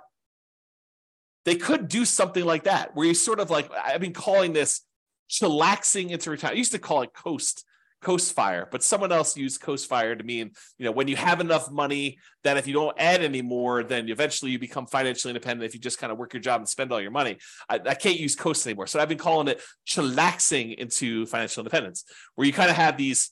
they 1.46 1.56
could 1.56 1.88
do 1.88 2.06
something 2.06 2.44
like 2.44 2.64
that 2.64 2.96
where 2.96 3.08
you 3.08 3.14
sort 3.14 3.40
of 3.40 3.50
like, 3.50 3.72
I've 3.74 4.02
been 4.02 4.14
calling 4.14 4.54
this 4.54 4.82
chillaxing 5.30 6.10
into 6.10 6.32
retirement. 6.32 6.56
I 6.56 6.58
used 6.58 6.74
to 6.74 6.80
call 6.80 7.04
it 7.04 7.14
coast 7.14 7.66
coast 8.02 8.34
fire, 8.34 8.68
but 8.72 8.82
someone 8.82 9.12
else 9.12 9.36
used 9.36 9.62
coast 9.62 9.90
fire 9.90 10.16
to 10.16 10.24
mean, 10.24 10.52
you 10.78 10.86
know, 10.86 10.92
when 10.92 11.08
you 11.08 11.16
have 11.16 11.42
enough 11.42 11.70
money 11.70 12.18
that 12.44 12.58
if 12.58 12.66
you 12.66 12.74
don't 12.74 12.96
add 12.98 13.22
anymore, 13.24 13.84
then 13.84 14.08
eventually 14.08 14.52
you 14.52 14.60
become 14.60 14.88
financially 14.88 15.32
independent 15.32 15.66
if 15.68 15.74
you 15.74 15.80
just 15.80 16.00
kind 16.00 16.12
of 16.12 16.18
work 16.18 16.34
your 16.34 16.42
job 16.42 16.62
and 16.62 16.70
spend 16.70 16.92
all 16.92 17.02
your 17.02 17.12
money. 17.12 17.38
I, 17.68 17.76
I 17.86 17.96
can't 17.96 18.20
use 18.20 18.36
coast 18.36 18.66
anymore. 18.66 18.88
So 18.88 19.00
I've 19.00 19.10
been 19.10 19.18
calling 19.18 19.50
it 19.50 19.62
chillaxing 19.88 20.76
into 20.76 21.26
financial 21.26 21.62
independence, 21.62 22.06
where 22.36 22.48
you 22.48 22.54
kind 22.54 22.70
of 22.70 22.78
have 22.78 22.98
these, 22.98 23.32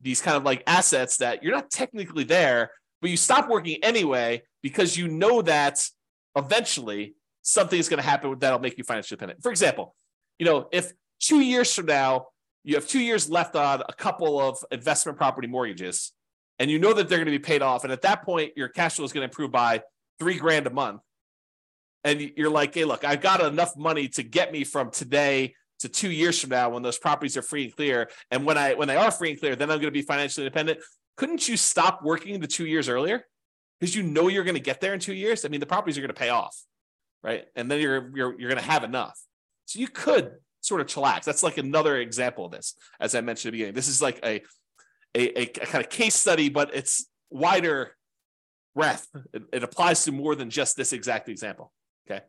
these 0.00 0.22
kind 0.22 0.36
of 0.36 0.44
like 0.44 0.62
assets 0.66 1.18
that 1.18 1.42
you're 1.42 1.54
not 1.54 1.70
technically 1.70 2.24
there, 2.24 2.70
but 3.02 3.10
you 3.10 3.16
stop 3.16 3.48
working 3.48 3.78
anyway 3.82 4.42
because 4.62 4.96
you 4.96 5.08
know 5.08 5.42
that 5.42 5.78
eventually 6.36 7.14
something 7.42 7.78
is 7.78 7.88
going 7.88 8.02
to 8.02 8.08
happen 8.08 8.34
that'll 8.38 8.58
make 8.58 8.78
you 8.78 8.84
financially 8.84 9.16
independent. 9.16 9.42
For 9.42 9.50
example, 9.50 9.94
you 10.38 10.46
know, 10.46 10.68
if 10.72 10.92
two 11.20 11.40
years 11.40 11.72
from 11.74 11.86
now 11.86 12.26
you 12.66 12.74
have 12.74 12.86
two 12.86 13.00
years 13.00 13.30
left 13.30 13.54
on 13.54 13.82
a 13.88 13.92
couple 13.92 14.40
of 14.40 14.58
investment 14.72 15.16
property 15.16 15.46
mortgages, 15.46 16.12
and 16.58 16.68
you 16.68 16.80
know 16.80 16.92
that 16.92 17.08
they're 17.08 17.18
going 17.18 17.26
to 17.26 17.30
be 17.30 17.38
paid 17.38 17.62
off. 17.62 17.84
And 17.84 17.92
at 17.92 18.02
that 18.02 18.24
point, 18.24 18.54
your 18.56 18.68
cash 18.68 18.96
flow 18.96 19.04
is 19.04 19.12
going 19.12 19.22
to 19.22 19.30
improve 19.30 19.52
by 19.52 19.82
three 20.18 20.36
grand 20.36 20.66
a 20.66 20.70
month. 20.70 21.00
And 22.02 22.32
you're 22.36 22.50
like, 22.50 22.74
hey, 22.74 22.84
look, 22.84 23.04
I've 23.04 23.20
got 23.20 23.40
enough 23.40 23.76
money 23.76 24.08
to 24.08 24.24
get 24.24 24.50
me 24.50 24.64
from 24.64 24.90
today 24.90 25.54
to 25.78 25.88
two 25.88 26.10
years 26.10 26.40
from 26.40 26.50
now 26.50 26.70
when 26.70 26.82
those 26.82 26.98
properties 26.98 27.36
are 27.36 27.42
free 27.42 27.64
and 27.64 27.76
clear. 27.76 28.10
And 28.32 28.44
when 28.44 28.58
I 28.58 28.74
when 28.74 28.88
they 28.88 28.96
are 28.96 29.12
free 29.12 29.30
and 29.30 29.38
clear, 29.38 29.54
then 29.54 29.70
I'm 29.70 29.78
going 29.78 29.86
to 29.86 29.90
be 29.92 30.02
financially 30.02 30.44
independent. 30.44 30.80
Couldn't 31.16 31.48
you 31.48 31.56
stop 31.56 32.02
working 32.02 32.40
the 32.40 32.48
two 32.48 32.66
years 32.66 32.88
earlier? 32.88 33.24
Because 33.78 33.94
you 33.94 34.02
know 34.02 34.26
you're 34.26 34.44
going 34.44 34.56
to 34.56 34.60
get 34.60 34.80
there 34.80 34.92
in 34.92 34.98
two 34.98 35.14
years. 35.14 35.44
I 35.44 35.48
mean, 35.48 35.60
the 35.60 35.66
properties 35.66 35.98
are 35.98 36.00
going 36.00 36.08
to 36.08 36.14
pay 36.14 36.30
off, 36.30 36.60
right? 37.22 37.44
And 37.54 37.70
then 37.70 37.80
you're 37.80 38.10
you're 38.16 38.40
you're 38.40 38.50
going 38.50 38.62
to 38.62 38.68
have 38.68 38.82
enough. 38.82 39.16
So 39.66 39.78
you 39.78 39.86
could 39.86 40.32
sort 40.60 40.80
of 40.80 40.86
chillax. 40.86 41.24
That's 41.24 41.42
like 41.42 41.58
another 41.58 41.96
example 41.98 42.46
of 42.46 42.52
this, 42.52 42.74
as 43.00 43.14
I 43.14 43.20
mentioned 43.20 43.48
at 43.48 43.52
the 43.52 43.58
beginning. 43.58 43.74
This 43.74 43.88
is 43.88 44.02
like 44.02 44.18
a, 44.24 44.42
a, 45.14 45.42
a 45.42 45.46
kind 45.46 45.84
of 45.84 45.90
case 45.90 46.14
study, 46.14 46.48
but 46.48 46.74
it's 46.74 47.06
wider 47.30 47.96
breadth. 48.74 49.08
It, 49.32 49.42
it 49.52 49.62
applies 49.64 50.04
to 50.04 50.12
more 50.12 50.34
than 50.34 50.50
just 50.50 50.76
this 50.76 50.92
exact 50.92 51.28
example. 51.28 51.72
Okay. 52.08 52.24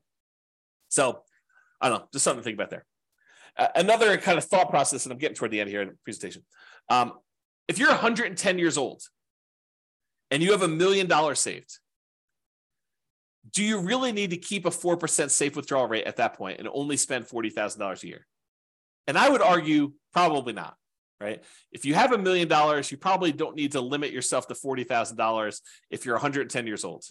So 0.90 1.22
I 1.82 1.90
don't 1.90 2.00
know, 2.00 2.08
just 2.12 2.24
something 2.24 2.42
to 2.42 2.44
think 2.44 2.56
about 2.56 2.70
there. 2.70 2.86
Uh, 3.58 3.68
another 3.76 4.18
kind 4.18 4.38
of 4.38 4.44
thought 4.44 4.70
process, 4.70 5.06
and 5.06 5.14
I'm 5.14 5.20
getting 5.20 5.36
toward 5.36 5.52
the 5.52 5.62
end 5.62 5.70
here 5.70 5.82
in 5.82 5.90
the 5.90 5.96
presentation. 6.04 6.44
Um, 6.90 7.14
if 7.68 7.80
you're 7.80 7.90
110 7.90 8.60
years 8.60 8.78
old 8.78 9.02
and 10.32 10.42
you 10.42 10.52
have 10.52 10.62
a 10.62 10.68
million 10.68 11.08
dollars 11.08 11.40
saved, 11.40 11.80
do 13.52 13.64
you 13.64 13.80
really 13.80 14.12
need 14.12 14.32
to 14.32 14.38
keep 14.38 14.66
a 14.66 14.70
4% 14.70 15.30
safe 15.30 15.56
withdrawal 15.56 15.88
rate 15.88 16.06
at 16.06 16.18
that 16.18 16.36
point 16.36 16.60
and 16.60 16.68
only 16.72 16.98
spend 16.98 17.28
$40,000 17.28 18.04
a 18.04 18.08
year? 18.08 18.26
And 19.08 19.18
I 19.18 19.30
would 19.30 19.42
argue 19.42 19.94
probably 20.14 20.54
not. 20.54 20.76
right? 21.20 21.44
If 21.72 21.86
you 21.86 21.94
have 21.96 22.12
a 22.12 22.18
million 22.18 22.48
dollars, 22.48 22.92
you 22.92 22.98
probably 22.98 23.32
don't 23.32 23.56
need 23.56 23.72
to 23.74 23.82
limit 23.82 24.12
yourself 24.12 24.48
to 24.48 24.54
$40,000 24.54 25.62
if 25.90 26.06
you're 26.06 26.16
110 26.16 26.68
years 26.68 26.84
old. 26.84 27.06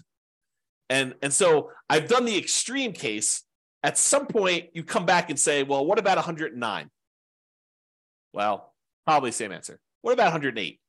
And, 0.88 1.14
and 1.22 1.32
so 1.32 1.70
I've 1.90 2.08
done 2.08 2.24
the 2.24 2.38
extreme 2.38 2.92
case. 2.92 3.42
At 3.82 3.98
some 3.98 4.26
point, 4.26 4.66
you 4.74 4.84
come 4.84 5.06
back 5.06 5.30
and 5.30 5.38
say, 5.38 5.62
well, 5.62 5.84
what 5.84 5.98
about 5.98 6.16
109? 6.16 6.90
Well, 8.32 8.74
probably 9.04 9.32
same 9.32 9.52
answer. 9.52 9.78
What 10.02 10.12
about 10.12 10.26
108? 10.32 10.80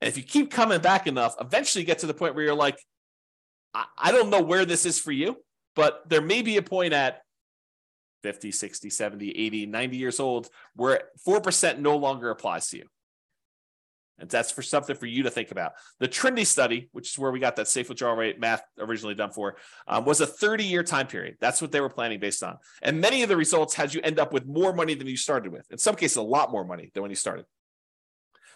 And 0.00 0.08
if 0.08 0.16
you 0.16 0.22
keep 0.22 0.50
coming 0.50 0.80
back 0.80 1.06
enough, 1.06 1.34
eventually 1.40 1.82
you 1.82 1.86
get 1.86 2.00
to 2.00 2.06
the 2.06 2.14
point 2.14 2.34
where 2.34 2.44
you're 2.44 2.54
like, 2.54 2.78
I, 3.98 4.12
don't 4.12 4.30
know 4.30 4.42
where 4.42 4.64
this 4.64 4.86
is 4.86 4.98
for 4.98 5.12
you, 5.12 5.36
but 5.74 6.08
there 6.08 6.20
may 6.20 6.42
be 6.42 6.56
a 6.56 6.62
point 6.62 6.92
at 6.92 7.22
50, 8.22 8.50
60, 8.50 8.90
70, 8.90 9.30
80, 9.30 9.66
90 9.66 9.96
years 9.96 10.20
old 10.20 10.48
where 10.74 11.02
4% 11.26 11.78
no 11.78 11.96
longer 11.96 12.30
applies 12.30 12.68
to 12.70 12.78
you. 12.78 12.86
And 14.18 14.30
that's 14.30 14.50
for 14.50 14.62
something 14.62 14.96
for 14.96 15.04
you 15.04 15.24
to 15.24 15.30
think 15.30 15.50
about. 15.50 15.72
The 16.00 16.08
Trinity 16.08 16.44
study, 16.44 16.88
which 16.92 17.10
is 17.10 17.18
where 17.18 17.30
we 17.30 17.38
got 17.38 17.56
that 17.56 17.68
safe 17.68 17.90
withdrawal 17.90 18.16
rate 18.16 18.40
math 18.40 18.62
originally 18.78 19.14
done 19.14 19.30
for, 19.30 19.56
um, 19.86 20.06
was 20.06 20.22
a 20.22 20.26
30 20.26 20.64
year 20.64 20.82
time 20.82 21.06
period. 21.06 21.36
That's 21.38 21.60
what 21.60 21.70
they 21.70 21.82
were 21.82 21.90
planning 21.90 22.18
based 22.18 22.42
on. 22.42 22.56
And 22.80 23.00
many 23.00 23.22
of 23.22 23.28
the 23.28 23.36
results 23.36 23.74
had 23.74 23.92
you 23.92 24.00
end 24.02 24.18
up 24.18 24.32
with 24.32 24.46
more 24.46 24.72
money 24.72 24.94
than 24.94 25.06
you 25.06 25.18
started 25.18 25.52
with. 25.52 25.66
In 25.70 25.76
some 25.76 25.96
cases, 25.96 26.16
a 26.16 26.22
lot 26.22 26.50
more 26.50 26.64
money 26.64 26.90
than 26.94 27.02
when 27.02 27.10
you 27.10 27.16
started. 27.16 27.44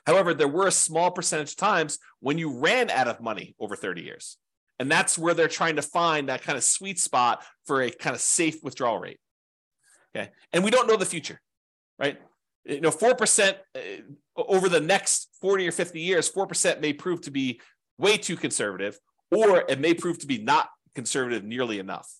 However, 0.06 0.32
there 0.32 0.48
were 0.48 0.66
a 0.66 0.72
small 0.72 1.10
percentage 1.10 1.50
of 1.50 1.56
times 1.56 1.98
when 2.20 2.38
you 2.38 2.58
ran 2.58 2.88
out 2.88 3.08
of 3.08 3.20
money 3.20 3.54
over 3.60 3.76
30 3.76 4.02
years. 4.02 4.38
And 4.80 4.90
that's 4.90 5.18
where 5.18 5.34
they're 5.34 5.46
trying 5.46 5.76
to 5.76 5.82
find 5.82 6.30
that 6.30 6.42
kind 6.42 6.56
of 6.56 6.64
sweet 6.64 6.98
spot 6.98 7.44
for 7.66 7.82
a 7.82 7.90
kind 7.90 8.16
of 8.16 8.22
safe 8.22 8.64
withdrawal 8.64 8.98
rate. 8.98 9.20
Okay. 10.16 10.30
And 10.54 10.64
we 10.64 10.70
don't 10.70 10.88
know 10.88 10.96
the 10.96 11.04
future, 11.04 11.38
right? 11.98 12.18
You 12.64 12.80
know, 12.80 12.90
4% 12.90 13.54
uh, 13.76 13.80
over 14.36 14.70
the 14.70 14.80
next 14.80 15.28
40 15.42 15.68
or 15.68 15.72
50 15.72 16.00
years, 16.00 16.32
4% 16.32 16.80
may 16.80 16.94
prove 16.94 17.20
to 17.22 17.30
be 17.30 17.60
way 17.98 18.16
too 18.16 18.36
conservative, 18.36 18.98
or 19.30 19.64
it 19.68 19.78
may 19.78 19.92
prove 19.92 20.18
to 20.20 20.26
be 20.26 20.38
not 20.38 20.70
conservative 20.94 21.44
nearly 21.44 21.78
enough. 21.78 22.10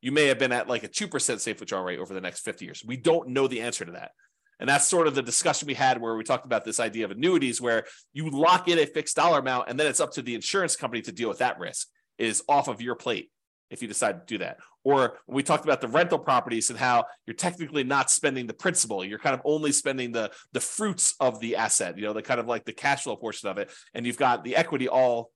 You 0.00 0.10
may 0.10 0.28
have 0.28 0.38
been 0.38 0.52
at 0.52 0.66
like 0.66 0.84
a 0.84 0.88
2% 0.88 1.40
safe 1.40 1.60
withdrawal 1.60 1.84
rate 1.84 1.98
over 1.98 2.14
the 2.14 2.22
next 2.22 2.40
50 2.40 2.64
years. 2.64 2.82
We 2.86 2.96
don't 2.96 3.28
know 3.28 3.48
the 3.48 3.60
answer 3.60 3.84
to 3.84 3.92
that. 3.92 4.12
And 4.60 4.68
that's 4.68 4.88
sort 4.88 5.06
of 5.06 5.14
the 5.14 5.22
discussion 5.22 5.66
we 5.66 5.74
had 5.74 6.00
where 6.00 6.16
we 6.16 6.24
talked 6.24 6.46
about 6.46 6.64
this 6.64 6.80
idea 6.80 7.04
of 7.04 7.10
annuities, 7.10 7.60
where 7.60 7.84
you 8.14 8.30
lock 8.30 8.66
in 8.66 8.78
a 8.78 8.86
fixed 8.86 9.16
dollar 9.16 9.40
amount 9.40 9.68
and 9.68 9.78
then 9.78 9.86
it's 9.86 10.00
up 10.00 10.12
to 10.12 10.22
the 10.22 10.34
insurance 10.34 10.74
company 10.74 11.02
to 11.02 11.12
deal 11.12 11.28
with 11.28 11.38
that 11.38 11.58
risk, 11.58 11.88
is 12.18 12.42
off 12.48 12.68
of 12.68 12.80
your 12.80 12.94
plate 12.94 13.30
if 13.70 13.82
you 13.82 13.88
decide 13.88 14.26
to 14.26 14.34
do 14.34 14.38
that. 14.38 14.58
Or 14.84 15.18
we 15.26 15.42
talked 15.42 15.64
about 15.64 15.80
the 15.80 15.88
rental 15.88 16.18
properties 16.18 16.70
and 16.70 16.78
how 16.78 17.04
you're 17.26 17.34
technically 17.34 17.84
not 17.84 18.10
spending 18.10 18.46
the 18.46 18.54
principal. 18.54 19.04
You're 19.04 19.18
kind 19.18 19.34
of 19.34 19.42
only 19.44 19.72
spending 19.72 20.12
the 20.12 20.30
the 20.52 20.60
fruits 20.60 21.14
of 21.20 21.40
the 21.40 21.56
asset, 21.56 21.98
you 21.98 22.04
know, 22.04 22.12
the 22.12 22.22
kind 22.22 22.40
of 22.40 22.46
like 22.46 22.64
the 22.64 22.72
cash 22.72 23.02
flow 23.02 23.16
portion 23.16 23.48
of 23.48 23.58
it. 23.58 23.70
And 23.92 24.06
you've 24.06 24.16
got 24.16 24.44
the 24.44 24.56
equity 24.56 24.88
all 24.88 25.30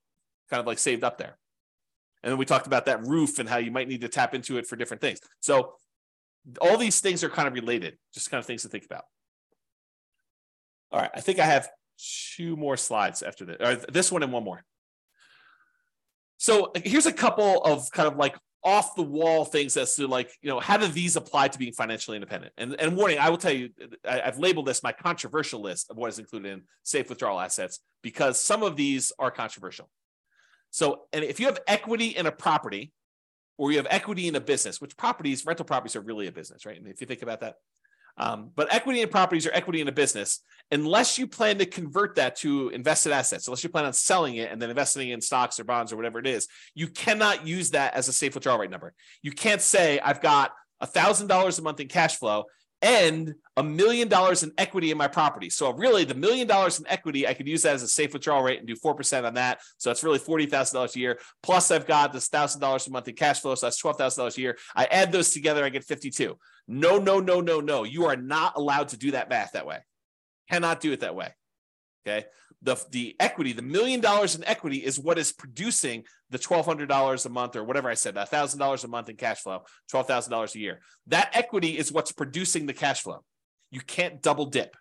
kind 0.49 0.61
of 0.61 0.67
like 0.67 0.79
saved 0.79 1.05
up 1.05 1.19
there. 1.19 1.37
And 2.23 2.31
then 2.31 2.39
we 2.39 2.45
talked 2.45 2.67
about 2.67 2.87
that 2.87 3.07
roof 3.07 3.39
and 3.39 3.49
how 3.49 3.59
you 3.59 3.71
might 3.73 3.89
need 3.89 4.03
to 4.03 4.09
tap 4.09 4.35
into 4.35 4.57
it 4.57 4.67
for 4.67 4.77
different 4.77 5.01
things. 5.01 5.19
So 5.41 5.75
all 6.61 6.77
these 6.77 7.01
things 7.01 7.25
are 7.25 7.29
kind 7.29 7.49
of 7.49 7.55
related, 7.55 7.99
just 8.15 8.31
kind 8.31 8.39
of 8.39 8.47
things 8.47 8.63
to 8.63 8.69
think 8.69 8.85
about. 8.85 9.05
All 10.93 11.01
right, 11.01 11.11
I 11.15 11.21
think 11.21 11.39
I 11.39 11.47
have 11.47 11.69
two 12.37 12.57
more 12.57 12.77
slides 12.77 13.23
after 13.23 13.45
this, 13.45 13.57
or 13.61 13.75
this 13.91 14.13
one 14.13 14.23
and 14.23 14.33
one 14.33 14.45
more. 14.45 14.63
So 16.43 16.73
here's 16.75 17.07
a 17.07 17.13
couple 17.13 17.63
of 17.63 17.89
kind 17.93 18.09
of 18.09 18.17
like 18.17 18.37
off 18.65 18.97
the 18.97 19.03
wall 19.05 19.45
things 19.45 19.77
as 19.77 19.95
to 19.95 20.09
like, 20.09 20.37
you 20.43 20.49
know, 20.49 20.59
how 20.59 20.77
do 20.77 20.89
these 20.89 21.15
apply 21.15 21.47
to 21.47 21.57
being 21.57 21.73
financially 21.73 22.17
independent? 22.17 22.53
And, 22.59 22.75
and 22.81 22.97
warning, 22.97 23.21
I 23.21 23.31
will 23.31 23.37
tell 23.39 23.53
you, 23.53 23.69
I, 24.05 24.23
have 24.25 24.41
labeled 24.41 24.67
this 24.67 24.83
my 24.83 24.91
controversial 24.91 25.61
list 25.61 25.89
of 25.89 25.97
what 25.97 26.09
is 26.09 26.19
included 26.19 26.51
in 26.51 26.63
safe 26.83 27.09
withdrawal 27.09 27.39
assets 27.39 27.79
because 28.03 28.41
some 28.41 28.65
of 28.65 28.75
these 28.75 29.13
are 29.21 29.31
controversial. 29.31 29.89
So, 30.73 31.03
and 31.13 31.23
if 31.25 31.39
you 31.39 31.47
have 31.47 31.61
equity 31.69 32.09
in 32.09 32.27
a 32.27 32.33
property 32.33 32.91
or 33.57 33.71
you 33.71 33.77
have 33.77 33.87
equity 33.89 34.27
in 34.27 34.35
a 34.35 34.41
business, 34.41 34.81
which 34.81 34.97
properties, 34.97 35.47
rental 35.47 35.65
properties 35.65 35.95
are 35.95 36.01
really 36.01 36.27
a 36.27 36.33
business, 36.33 36.67
right? 36.67 36.77
And 36.77 36.89
if 36.89 37.01
you 37.01 37.07
think 37.07 37.23
about 37.23 37.43
that, 37.43 37.55
um, 38.17 38.51
but 38.55 38.73
equity 38.73 39.01
in 39.01 39.09
properties 39.09 39.47
or 39.47 39.51
equity 39.53 39.81
in 39.81 39.89
a 39.89 39.93
business, 39.93 40.41
unless 40.71 41.19
you 41.19 41.27
plan 41.27 41.59
to 41.59 41.67
convert 41.67 42.17
that 42.17 42.37
to 42.37 42.69
invested 42.71 43.13
assets, 43.13 43.47
unless 43.47 43.63
you 43.63 43.71
plan 43.71 43.85
on 43.85 43.93
selling 43.93 44.37
it 44.37 44.51
and 44.51 44.61
then 44.61 44.71
investing 44.71 45.11
in 45.11 45.21
stocks 45.21 45.59
or 45.59 45.65
bonds 45.65 45.93
or 45.93 45.97
whatever 45.97 46.19
it 46.19 46.27
is, 46.27 46.49
you 46.75 46.89
cannot 46.89 47.47
use 47.47 47.71
that 47.71 47.95
as 47.95 48.09
a 48.09 48.13
safe 48.13 48.35
withdrawal 48.35 48.59
rate 48.59 48.71
number. 48.71 48.93
You 49.23 49.33
can't 49.33 49.61
say, 49.61 50.01
I've 50.01 50.21
got 50.21 50.53
$1,000 50.83 51.59
a 51.59 51.63
month 51.63 51.81
in 51.81 51.89
cash 51.89 52.17
flow 52.17 52.45
and 52.83 53.35
a 53.57 53.63
million 53.63 54.09
dollars 54.09 54.43
in 54.43 54.53
equity 54.59 54.91
in 54.91 54.99
my 54.99 55.07
property. 55.07 55.49
So 55.49 55.73
really 55.73 56.05
the 56.05 56.15
million 56.15 56.49
dollars 56.49 56.81
in 56.81 56.87
equity, 56.89 57.29
I 57.29 57.35
could 57.35 57.47
use 57.47 57.63
that 57.63 57.75
as 57.75 57.83
a 57.83 57.89
safe 57.89 58.13
withdrawal 58.13 58.43
rate 58.43 58.59
and 58.59 58.67
do 58.67 58.75
4% 58.75 59.25
on 59.25 59.35
that. 59.35 59.61
So 59.79 59.89
that's 59.89 60.03
really 60.03 60.19
$40,000 60.19 60.95
a 60.95 60.99
year. 60.99 61.19
Plus 61.43 61.71
I've 61.71 61.87
got 61.87 62.13
this 62.13 62.29
$1,000 62.29 62.87
a 62.87 62.91
month 62.91 63.09
in 63.09 63.15
cash 63.15 63.41
flow. 63.41 63.55
So 63.55 63.67
that's 63.67 63.81
$12,000 63.81 64.37
a 64.37 64.41
year. 64.41 64.59
I 64.75 64.87
add 64.87 65.13
those 65.13 65.31
together, 65.31 65.65
I 65.65 65.69
get 65.69 65.85
52. 65.85 66.37
No, 66.67 66.99
no, 66.99 67.21
no, 67.21 67.41
no, 67.41 67.61
no. 67.61 67.85
You 67.85 68.07
are 68.07 68.17
not 68.17 68.55
allowed 68.57 68.89
to 68.89 68.97
do 68.97 69.13
that 69.13 69.29
math 69.29 69.53
that 69.53 69.67
way. 69.67 69.79
Cannot 70.51 70.81
do 70.81 70.93
it 70.93 71.01
that 71.01 71.15
way. 71.15 71.33
Okay. 72.07 72.27
The, 72.65 72.77
the 72.91 73.17
equity, 73.19 73.53
the 73.53 73.63
million 73.63 74.01
dollars 74.01 74.37
in 74.37 74.45
equity 74.45 74.79
is 74.79 74.99
what 74.99 75.19
is 75.19 75.33
producing 75.33 76.05
the 76.31 76.39
$1,200 76.39 77.27
a 77.27 77.29
month 77.29 77.57
or 77.57 77.65
whatever 77.65 77.91
I 77.91 77.95
said, 77.95 78.15
$1,000 78.15 78.85
a 78.85 78.89
month 78.89 79.09
in 79.09 79.17
cash 79.17 79.41
flow, 79.41 79.65
$12,000 79.93 80.55
a 80.55 80.59
year. 80.59 80.81
That 81.09 81.31
equity 81.35 81.77
is 81.77 81.91
what's 81.91 82.13
producing 82.13 82.67
the 82.67 82.73
cash 82.73 83.03
flow. 83.03 83.25
You 83.71 83.81
can't 83.81 84.23
double 84.23 84.47
dip. 84.47 84.77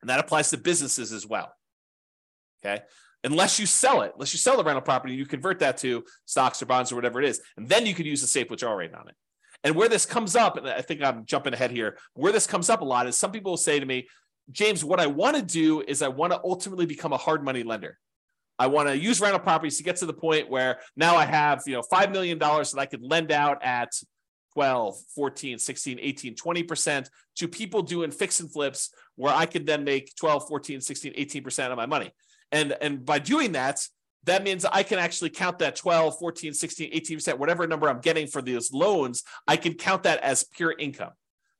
And 0.00 0.10
that 0.10 0.20
applies 0.20 0.50
to 0.50 0.58
businesses 0.58 1.12
as 1.12 1.26
well. 1.26 1.52
Okay. 2.64 2.82
Unless 3.24 3.58
you 3.58 3.66
sell 3.66 4.02
it, 4.02 4.12
unless 4.14 4.32
you 4.32 4.38
sell 4.38 4.56
the 4.56 4.64
rental 4.64 4.82
property, 4.82 5.14
you 5.14 5.26
convert 5.26 5.58
that 5.58 5.78
to 5.78 6.04
stocks 6.24 6.62
or 6.62 6.66
bonds 6.66 6.92
or 6.92 6.94
whatever 6.94 7.20
it 7.20 7.28
is. 7.28 7.40
And 7.56 7.68
then 7.68 7.84
you 7.84 7.94
could 7.94 8.06
use 8.06 8.20
the 8.20 8.28
safe 8.28 8.48
withdrawal 8.48 8.76
rate 8.76 8.94
on 8.94 9.08
it. 9.08 9.16
And 9.64 9.74
where 9.74 9.88
this 9.88 10.06
comes 10.06 10.36
up, 10.36 10.56
and 10.56 10.68
I 10.68 10.82
think 10.82 11.02
I'm 11.02 11.24
jumping 11.24 11.52
ahead 11.52 11.72
here, 11.72 11.98
where 12.14 12.32
this 12.32 12.46
comes 12.46 12.70
up 12.70 12.80
a 12.80 12.84
lot 12.84 13.08
is 13.08 13.16
some 13.16 13.32
people 13.32 13.52
will 13.52 13.56
say 13.56 13.80
to 13.80 13.86
me, 13.86 14.06
James, 14.50 14.84
what 14.84 15.00
I 15.00 15.06
want 15.06 15.36
to 15.36 15.42
do 15.42 15.82
is 15.86 16.02
I 16.02 16.08
want 16.08 16.32
to 16.32 16.40
ultimately 16.42 16.86
become 16.86 17.12
a 17.12 17.16
hard 17.16 17.44
money 17.44 17.62
lender. 17.62 17.98
I 18.58 18.66
want 18.66 18.88
to 18.88 18.98
use 18.98 19.20
rental 19.20 19.40
properties 19.40 19.76
to 19.76 19.84
get 19.84 19.96
to 19.96 20.06
the 20.06 20.12
point 20.12 20.50
where 20.50 20.78
now 20.96 21.16
I 21.16 21.24
have, 21.24 21.62
you 21.66 21.74
know, 21.74 21.82
$5 21.82 22.10
million 22.10 22.38
that 22.38 22.74
I 22.76 22.86
could 22.86 23.02
lend 23.02 23.30
out 23.30 23.62
at 23.62 23.92
12, 24.54 24.96
14, 25.14 25.58
16, 25.58 25.98
18, 26.00 26.34
20% 26.34 27.08
to 27.36 27.46
people 27.46 27.82
doing 27.82 28.10
fix 28.10 28.40
and 28.40 28.52
flips 28.52 28.90
where 29.14 29.32
I 29.32 29.46
could 29.46 29.66
then 29.66 29.84
make 29.84 30.14
12, 30.16 30.48
14, 30.48 30.80
16, 30.80 31.12
18% 31.12 31.70
of 31.70 31.76
my 31.76 31.86
money. 31.86 32.10
And, 32.50 32.74
and 32.80 33.04
by 33.04 33.20
doing 33.20 33.52
that, 33.52 33.86
that 34.24 34.42
means 34.42 34.64
I 34.64 34.82
can 34.82 34.98
actually 34.98 35.30
count 35.30 35.60
that 35.60 35.76
12, 35.76 36.18
14, 36.18 36.52
16, 36.52 36.92
18%, 36.92 37.38
whatever 37.38 37.66
number 37.66 37.88
I'm 37.88 38.00
getting 38.00 38.26
for 38.26 38.42
those 38.42 38.72
loans, 38.72 39.22
I 39.46 39.56
can 39.56 39.74
count 39.74 40.02
that 40.02 40.20
as 40.20 40.42
pure 40.42 40.74
income. 40.76 41.12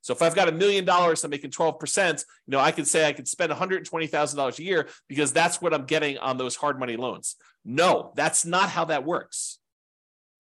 So 0.09 0.15
if 0.15 0.23
I've 0.23 0.35
got 0.35 0.49
a 0.49 0.53
million 0.53 0.87
dollars, 0.87 1.23
I'm 1.23 1.31
making 1.31 1.51
12%, 1.51 2.25
you 2.47 2.51
know, 2.53 2.61
I 2.61 2.73
could 2.73 2.89
say 2.89 3.07
I 3.07 3.13
could 3.13 3.29
spend 3.29 3.53
$120,000 3.53 4.59
a 4.59 4.63
year 4.63 4.89
because 5.07 5.35
that's 5.35 5.61
what 5.61 5.75
I'm 5.75 5.85
getting 5.85 6.17
on 6.17 6.39
those 6.39 6.57
hard 6.57 6.81
money 6.81 6.97
loans. 6.97 7.37
No, 7.63 8.15
that's 8.17 8.47
not 8.47 8.71
how 8.71 8.87
that 8.87 9.05
works. 9.05 9.59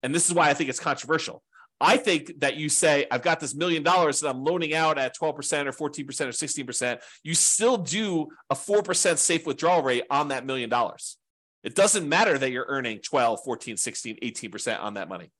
And 0.02 0.14
this 0.14 0.26
is 0.26 0.32
why 0.32 0.48
I 0.48 0.54
think 0.54 0.70
it's 0.70 0.80
controversial. 0.80 1.42
I 1.82 1.98
think 1.98 2.40
that 2.40 2.56
you 2.56 2.70
say, 2.70 3.04
I've 3.10 3.20
got 3.20 3.40
this 3.40 3.54
million 3.54 3.82
dollars 3.82 4.20
that 4.20 4.30
I'm 4.30 4.42
loaning 4.42 4.72
out 4.72 4.96
at 4.96 5.14
12% 5.14 5.66
or 5.66 5.90
14% 5.90 5.90
or 5.90 6.02
16%. 6.02 7.00
You 7.22 7.34
still 7.34 7.76
do 7.76 8.28
a 8.48 8.54
4% 8.54 9.18
safe 9.18 9.46
withdrawal 9.46 9.82
rate 9.82 10.04
on 10.08 10.28
that 10.28 10.46
million 10.46 10.70
dollars. 10.70 11.18
It 11.62 11.74
doesn't 11.74 12.08
matter 12.08 12.38
that 12.38 12.50
you're 12.52 12.64
earning 12.68 13.00
12, 13.00 13.40
14, 13.44 13.76
16, 13.76 14.16
18% 14.22 14.82
on 14.82 14.94
that 14.94 15.10
money. 15.10 15.30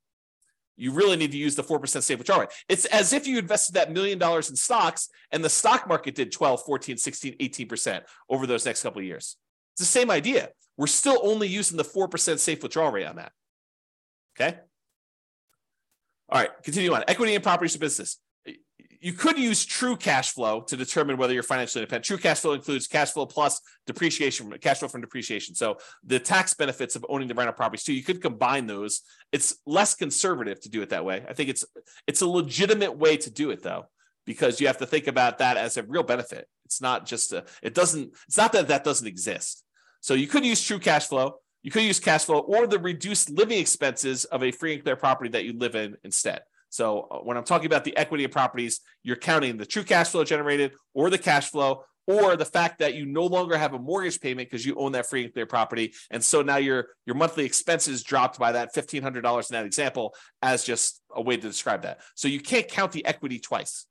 You 0.79 0.91
really 0.91 1.17
need 1.17 1.31
to 1.31 1.37
use 1.37 1.55
the 1.55 1.63
4% 1.63 2.01
safe 2.01 2.17
withdrawal 2.17 2.41
rate. 2.41 2.49
It's 2.67 2.85
as 2.85 3.13
if 3.13 3.27
you 3.27 3.37
invested 3.37 3.75
that 3.75 3.91
million 3.91 4.17
dollars 4.17 4.49
in 4.49 4.55
stocks 4.55 5.09
and 5.31 5.43
the 5.43 5.49
stock 5.49 5.87
market 5.87 6.15
did 6.15 6.31
12, 6.31 6.63
14, 6.65 6.97
16, 6.97 7.37
18% 7.37 8.01
over 8.29 8.47
those 8.47 8.65
next 8.65 8.83
couple 8.83 8.99
of 8.99 9.05
years. 9.05 9.37
It's 9.73 9.81
the 9.81 9.85
same 9.85 10.09
idea. 10.09 10.49
We're 10.77 10.87
still 10.87 11.19
only 11.23 11.47
using 11.47 11.77
the 11.77 11.83
4% 11.83 12.39
safe 12.39 12.63
withdrawal 12.63 12.91
rate 12.91 13.05
on 13.05 13.17
that. 13.17 13.31
Okay. 14.39 14.57
All 16.29 16.39
right, 16.39 16.51
continue 16.63 16.93
on. 16.93 17.03
Equity 17.07 17.35
and 17.35 17.43
properties 17.43 17.75
of 17.75 17.81
business 17.81 18.17
you 19.01 19.13
could 19.13 19.37
use 19.37 19.65
true 19.65 19.95
cash 19.95 20.33
flow 20.33 20.61
to 20.61 20.75
determine 20.75 21.15
whether 21.17 21.33
you're 21.33 21.43
financially 21.43 21.81
independent. 21.81 22.05
True 22.05 22.17
cash 22.17 22.39
flow 22.39 22.51
includes 22.51 22.85
cash 22.85 23.11
flow 23.11 23.25
plus 23.25 23.61
depreciation, 23.87 24.51
cash 24.59 24.79
flow 24.79 24.89
from 24.89 25.01
depreciation. 25.01 25.55
So 25.55 25.77
the 26.03 26.19
tax 26.19 26.53
benefits 26.53 26.95
of 26.95 27.05
owning 27.07 27.29
the 27.29 27.33
rental 27.33 27.53
properties 27.53 27.85
too. 27.85 27.93
You 27.93 28.03
could 28.03 28.21
combine 28.21 28.67
those. 28.67 29.01
It's 29.31 29.55
less 29.65 29.95
conservative 29.95 30.59
to 30.61 30.69
do 30.69 30.81
it 30.81 30.89
that 30.89 31.05
way. 31.05 31.23
I 31.27 31.33
think 31.33 31.49
it's 31.49 31.65
it's 32.07 32.21
a 32.21 32.27
legitimate 32.27 32.97
way 32.97 33.15
to 33.17 33.31
do 33.31 33.51
it 33.51 33.63
though, 33.63 33.85
because 34.25 34.59
you 34.59 34.67
have 34.67 34.79
to 34.79 34.85
think 34.85 35.07
about 35.07 35.37
that 35.37 35.55
as 35.55 35.77
a 35.77 35.83
real 35.83 36.03
benefit. 36.03 36.47
It's 36.65 36.81
not 36.81 37.05
just 37.05 37.31
a. 37.31 37.45
It 37.63 37.73
doesn't. 37.73 38.13
It's 38.27 38.37
not 38.37 38.51
that 38.51 38.67
that 38.67 38.83
doesn't 38.83 39.07
exist. 39.07 39.63
So 40.01 40.13
you 40.13 40.27
could 40.27 40.45
use 40.45 40.61
true 40.61 40.79
cash 40.79 41.07
flow. 41.07 41.35
You 41.63 41.71
could 41.71 41.83
use 41.83 41.99
cash 41.99 42.25
flow 42.25 42.39
or 42.39 42.67
the 42.67 42.79
reduced 42.79 43.29
living 43.29 43.59
expenses 43.59 44.25
of 44.25 44.43
a 44.43 44.51
free 44.51 44.73
and 44.73 44.83
clear 44.83 44.95
property 44.95 45.29
that 45.31 45.45
you 45.45 45.53
live 45.57 45.75
in 45.75 45.97
instead. 46.03 46.41
So 46.69 47.07
uh, 47.11 47.17
when 47.19 47.37
I'm 47.37 47.43
talking 47.43 47.65
about 47.65 47.83
the 47.83 47.95
equity 47.97 48.23
of 48.23 48.31
properties, 48.31 48.81
you're 49.03 49.15
counting 49.15 49.57
the 49.57 49.65
true 49.65 49.83
cash 49.83 50.09
flow 50.09 50.23
generated 50.23 50.73
or 50.93 51.09
the 51.09 51.17
cash 51.17 51.49
flow 51.49 51.83
or 52.07 52.35
the 52.35 52.45
fact 52.45 52.79
that 52.79 52.95
you 52.95 53.05
no 53.05 53.23
longer 53.23 53.55
have 53.55 53.73
a 53.73 53.79
mortgage 53.79 54.19
payment 54.19 54.49
because 54.49 54.65
you 54.65 54.73
own 54.75 54.93
that 54.93 55.07
free 55.07 55.25
and 55.25 55.33
clear 55.33 55.45
property. 55.45 55.93
And 56.09 56.23
so 56.23 56.41
now 56.41 56.57
your, 56.57 56.87
your 57.05 57.15
monthly 57.15 57.45
expenses 57.45 58.03
dropped 58.03 58.39
by 58.39 58.53
that 58.53 58.73
$1,500 58.73 59.05
in 59.15 59.21
that 59.51 59.65
example 59.65 60.15
as 60.41 60.63
just 60.63 61.01
a 61.13 61.21
way 61.21 61.35
to 61.35 61.41
describe 61.41 61.83
that. 61.83 61.99
So 62.15 62.27
you 62.27 62.39
can't 62.39 62.67
count 62.67 62.93
the 62.93 63.05
equity 63.05 63.37
twice. 63.37 63.85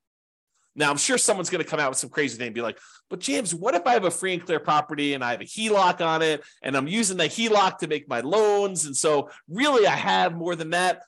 Now, 0.75 0.91
I'm 0.91 0.97
sure 0.97 1.17
someone's 1.17 1.49
going 1.49 1.63
to 1.63 1.69
come 1.69 1.79
out 1.79 1.89
with 1.89 1.97
some 1.97 2.09
crazy 2.09 2.37
thing 2.37 2.47
and 2.47 2.55
be 2.55 2.61
like, 2.61 2.77
but 3.09 3.19
James, 3.19 3.55
what 3.55 3.73
if 3.73 3.87
I 3.87 3.93
have 3.93 4.05
a 4.05 4.11
free 4.11 4.33
and 4.33 4.45
clear 4.45 4.59
property 4.59 5.13
and 5.13 5.23
I 5.23 5.31
have 5.31 5.41
a 5.41 5.45
HELOC 5.45 6.01
on 6.01 6.21
it 6.21 6.43
and 6.61 6.77
I'm 6.77 6.87
using 6.87 7.17
the 7.17 7.25
HELOC 7.25 7.79
to 7.79 7.87
make 7.87 8.07
my 8.07 8.21
loans? 8.21 8.85
And 8.85 8.95
so 8.95 9.29
really 9.49 9.87
I 9.87 9.95
have 9.95 10.35
more 10.35 10.55
than 10.55 10.69
that. 10.71 11.03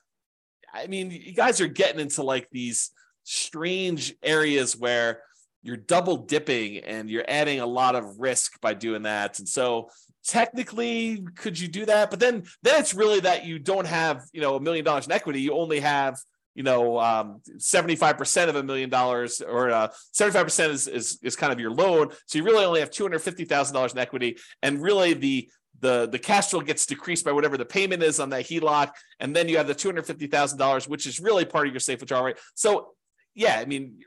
I 0.72 0.86
mean, 0.86 1.10
you 1.10 1.34
guys 1.34 1.60
are 1.60 1.68
getting 1.68 2.00
into 2.00 2.22
like 2.22 2.48
these 2.50 2.90
strange 3.24 4.14
areas 4.22 4.76
where 4.76 5.20
you're 5.62 5.76
double 5.76 6.16
dipping 6.16 6.78
and 6.78 7.08
you're 7.08 7.24
adding 7.28 7.60
a 7.60 7.66
lot 7.66 7.94
of 7.94 8.18
risk 8.18 8.60
by 8.60 8.74
doing 8.74 9.02
that. 9.02 9.38
And 9.38 9.48
so 9.48 9.90
technically 10.24 11.24
could 11.36 11.58
you 11.58 11.68
do 11.68 11.86
that? 11.86 12.10
But 12.10 12.20
then 12.20 12.44
then 12.62 12.80
it's 12.80 12.94
really 12.94 13.20
that 13.20 13.44
you 13.44 13.58
don't 13.58 13.86
have, 13.86 14.24
you 14.32 14.40
know, 14.40 14.56
a 14.56 14.60
million 14.60 14.84
dollars 14.84 15.06
in 15.06 15.12
equity. 15.12 15.40
You 15.40 15.54
only 15.54 15.80
have 15.80 16.18
you 16.54 16.62
know, 16.62 16.98
um, 16.98 17.40
75% 17.56 18.48
of 18.48 18.56
a 18.56 18.62
million 18.62 18.90
dollars 18.90 19.40
or 19.40 19.70
uh, 19.70 19.88
75% 20.14 20.70
is, 20.70 20.86
is, 20.86 21.18
is 21.22 21.36
kind 21.36 21.52
of 21.52 21.58
your 21.58 21.70
loan. 21.70 22.10
So 22.26 22.38
you 22.38 22.44
really 22.44 22.64
only 22.64 22.80
have 22.80 22.90
$250,000 22.90 23.92
in 23.92 23.98
equity. 23.98 24.36
And 24.62 24.82
really 24.82 25.14
the, 25.14 25.48
the, 25.82 26.08
the 26.10 26.18
cash 26.18 26.48
flow 26.48 26.60
gets 26.60 26.86
decreased 26.86 27.24
by 27.24 27.32
whatever 27.32 27.58
the 27.58 27.64
payment 27.64 28.02
is 28.02 28.20
on 28.20 28.30
that 28.30 28.46
HELOC. 28.46 28.92
And 29.20 29.36
then 29.36 29.48
you 29.48 29.58
have 29.58 29.66
the 29.66 29.74
$250,000, 29.74 30.88
which 30.88 31.06
is 31.06 31.20
really 31.20 31.44
part 31.44 31.66
of 31.66 31.72
your 31.72 31.80
safe 31.80 32.00
withdrawal 32.00 32.24
rate. 32.24 32.38
So 32.54 32.92
yeah, 33.34 33.58
I 33.58 33.64
mean, 33.64 33.98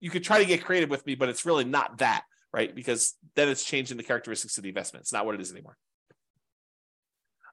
you 0.00 0.10
could 0.10 0.24
try 0.24 0.38
to 0.38 0.44
get 0.44 0.64
creative 0.64 0.90
with 0.90 1.06
me, 1.06 1.14
but 1.14 1.28
it's 1.28 1.46
really 1.46 1.64
not 1.64 1.98
that, 1.98 2.24
right? 2.52 2.74
Because 2.74 3.14
then 3.36 3.48
it's 3.48 3.64
changing 3.64 3.96
the 3.96 4.02
characteristics 4.02 4.56
of 4.56 4.64
the 4.64 4.68
investment. 4.68 5.02
It's 5.02 5.12
not 5.12 5.24
what 5.24 5.36
it 5.36 5.40
is 5.40 5.52
anymore. 5.52 5.76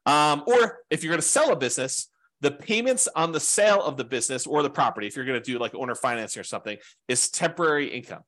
Um, 0.05 0.43
or 0.47 0.79
if 0.89 1.03
you're 1.03 1.11
going 1.11 1.21
to 1.21 1.27
sell 1.27 1.51
a 1.51 1.55
business, 1.55 2.09
the 2.41 2.51
payments 2.51 3.07
on 3.15 3.31
the 3.31 3.39
sale 3.39 3.83
of 3.83 3.97
the 3.97 4.03
business 4.03 4.47
or 4.47 4.63
the 4.63 4.69
property, 4.69 5.05
if 5.05 5.15
you're 5.15 5.25
going 5.25 5.39
to 5.39 5.45
do 5.45 5.59
like 5.59 5.75
owner 5.75 5.93
financing 5.93 6.39
or 6.39 6.43
something, 6.43 6.77
is 7.07 7.29
temporary 7.29 7.87
income. 7.87 8.23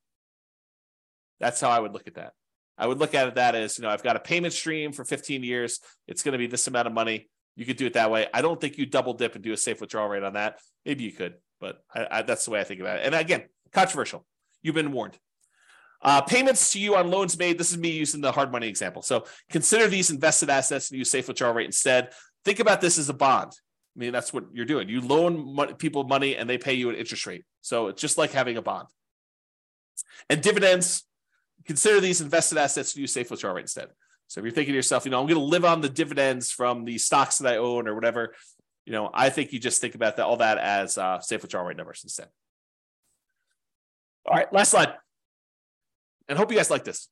That's 1.39 1.59
how 1.59 1.69
I 1.69 1.79
would 1.79 1.93
look 1.93 2.07
at 2.07 2.15
that. 2.15 2.33
I 2.77 2.87
would 2.87 2.99
look 2.99 3.13
at 3.13 3.27
it 3.27 3.35
that 3.35 3.55
as, 3.55 3.77
you 3.77 3.83
know, 3.83 3.89
I've 3.89 4.03
got 4.03 4.15
a 4.15 4.19
payment 4.19 4.53
stream 4.53 4.91
for 4.91 5.05
15 5.05 5.43
years. 5.43 5.79
It's 6.07 6.23
going 6.23 6.33
to 6.33 6.37
be 6.37 6.47
this 6.47 6.67
amount 6.67 6.87
of 6.87 6.93
money. 6.93 7.29
You 7.55 7.65
could 7.65 7.77
do 7.77 7.85
it 7.85 7.93
that 7.93 8.09
way. 8.09 8.27
I 8.33 8.41
don't 8.41 8.59
think 8.59 8.77
you 8.77 8.85
double 8.85 9.13
dip 9.13 9.35
and 9.35 9.43
do 9.43 9.53
a 9.53 9.57
safe 9.57 9.81
withdrawal 9.81 10.09
rate 10.09 10.23
on 10.23 10.33
that. 10.33 10.59
Maybe 10.85 11.03
you 11.03 11.11
could, 11.11 11.35
but 11.59 11.83
I, 11.93 12.07
I, 12.09 12.21
that's 12.21 12.45
the 12.45 12.51
way 12.51 12.59
I 12.59 12.63
think 12.63 12.79
about 12.81 12.97
it. 12.97 13.05
And 13.05 13.13
again, 13.13 13.43
controversial. 13.71 14.25
You've 14.63 14.75
been 14.75 14.91
warned. 14.91 15.17
Uh, 16.01 16.21
payments 16.21 16.71
to 16.71 16.79
you 16.79 16.95
on 16.95 17.11
loans 17.11 17.37
made. 17.37 17.57
This 17.57 17.71
is 17.71 17.77
me 17.77 17.91
using 17.91 18.21
the 18.21 18.31
hard 18.31 18.51
money 18.51 18.67
example. 18.67 19.01
So 19.01 19.25
consider 19.51 19.87
these 19.87 20.09
invested 20.09 20.49
assets 20.49 20.89
and 20.89 20.97
use 20.97 21.11
safe 21.11 21.27
withdrawal 21.27 21.53
rate 21.53 21.67
instead. 21.67 22.09
Think 22.43 22.59
about 22.59 22.81
this 22.81 22.97
as 22.97 23.09
a 23.09 23.13
bond. 23.13 23.51
I 23.95 23.99
mean, 23.99 24.11
that's 24.11 24.33
what 24.33 24.45
you're 24.53 24.65
doing. 24.65 24.89
You 24.89 25.01
loan 25.01 25.55
money, 25.55 25.73
people 25.73 26.05
money 26.05 26.35
and 26.35 26.49
they 26.49 26.57
pay 26.57 26.73
you 26.73 26.89
an 26.89 26.95
interest 26.95 27.27
rate. 27.27 27.43
So 27.61 27.87
it's 27.87 28.01
just 28.01 28.17
like 28.17 28.31
having 28.31 28.57
a 28.57 28.61
bond. 28.61 28.87
And 30.29 30.41
dividends, 30.41 31.03
consider 31.65 31.99
these 31.99 32.21
invested 32.21 32.57
assets 32.57 32.93
to 32.93 33.01
use 33.01 33.13
safe 33.13 33.29
withdrawal 33.29 33.55
rate 33.55 33.63
instead. 33.63 33.89
So 34.27 34.39
if 34.39 34.45
you're 34.45 34.53
thinking 34.53 34.71
to 34.71 34.77
yourself, 34.77 35.05
you 35.05 35.11
know, 35.11 35.19
I'm 35.19 35.27
going 35.27 35.39
to 35.39 35.45
live 35.45 35.65
on 35.65 35.81
the 35.81 35.89
dividends 35.89 36.51
from 36.51 36.85
the 36.85 36.97
stocks 36.97 37.39
that 37.39 37.53
I 37.53 37.57
own 37.57 37.87
or 37.87 37.95
whatever, 37.95 38.33
you 38.85 38.93
know, 38.93 39.09
I 39.13 39.29
think 39.29 39.51
you 39.51 39.59
just 39.59 39.81
think 39.81 39.95
about 39.95 40.17
that 40.17 40.25
all 40.25 40.37
that 40.37 40.57
as 40.57 40.97
uh, 40.97 41.19
safe 41.19 41.41
withdrawal 41.41 41.65
rate 41.65 41.77
numbers 41.77 42.01
instead. 42.03 42.29
All 44.25 44.35
right, 44.35 44.51
last 44.53 44.71
slide. 44.71 44.93
And 46.29 46.37
hope 46.37 46.51
you 46.51 46.57
guys 46.57 46.71
like 46.71 46.83
this. 46.83 47.09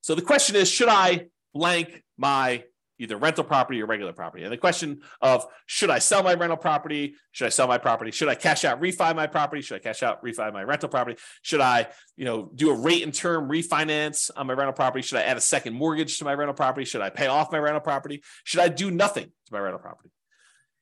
So 0.00 0.14
the 0.14 0.22
question 0.22 0.56
is, 0.56 0.68
should 0.68 0.88
I 0.88 1.26
blank 1.54 2.02
my 2.18 2.64
either 2.98 3.16
rental 3.16 3.44
property 3.44 3.82
or 3.82 3.86
regular 3.86 4.12
property. 4.12 4.44
And 4.44 4.52
the 4.52 4.56
question 4.56 5.00
of 5.20 5.46
should 5.66 5.90
I 5.90 5.98
sell 5.98 6.22
my 6.22 6.34
rental 6.34 6.56
property? 6.56 7.14
Should 7.32 7.46
I 7.46 7.50
sell 7.50 7.66
my 7.66 7.78
property? 7.78 8.10
Should 8.10 8.28
I 8.28 8.34
cash 8.34 8.64
out, 8.64 8.80
refi 8.80 9.14
my 9.16 9.26
property? 9.26 9.62
Should 9.62 9.76
I 9.76 9.78
cash 9.80 10.02
out, 10.02 10.22
refi 10.22 10.52
my 10.52 10.62
rental 10.62 10.88
property? 10.88 11.18
Should 11.42 11.60
I, 11.60 11.88
you 12.16 12.24
know, 12.24 12.50
do 12.54 12.70
a 12.70 12.74
rate 12.74 13.02
and 13.02 13.12
term 13.12 13.48
refinance 13.48 14.30
on 14.36 14.46
my 14.46 14.52
rental 14.52 14.74
property? 14.74 15.02
Should 15.02 15.18
I 15.18 15.22
add 15.22 15.36
a 15.36 15.40
second 15.40 15.74
mortgage 15.74 16.18
to 16.18 16.24
my 16.24 16.34
rental 16.34 16.54
property? 16.54 16.84
Should 16.84 17.02
I 17.02 17.10
pay 17.10 17.26
off 17.26 17.50
my 17.50 17.58
rental 17.58 17.80
property? 17.80 18.22
Should 18.44 18.60
I 18.60 18.68
do 18.68 18.90
nothing 18.90 19.24
to 19.24 19.52
my 19.52 19.58
rental 19.58 19.80
property? 19.80 20.10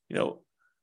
You 0.08 0.16
know, 0.16 0.40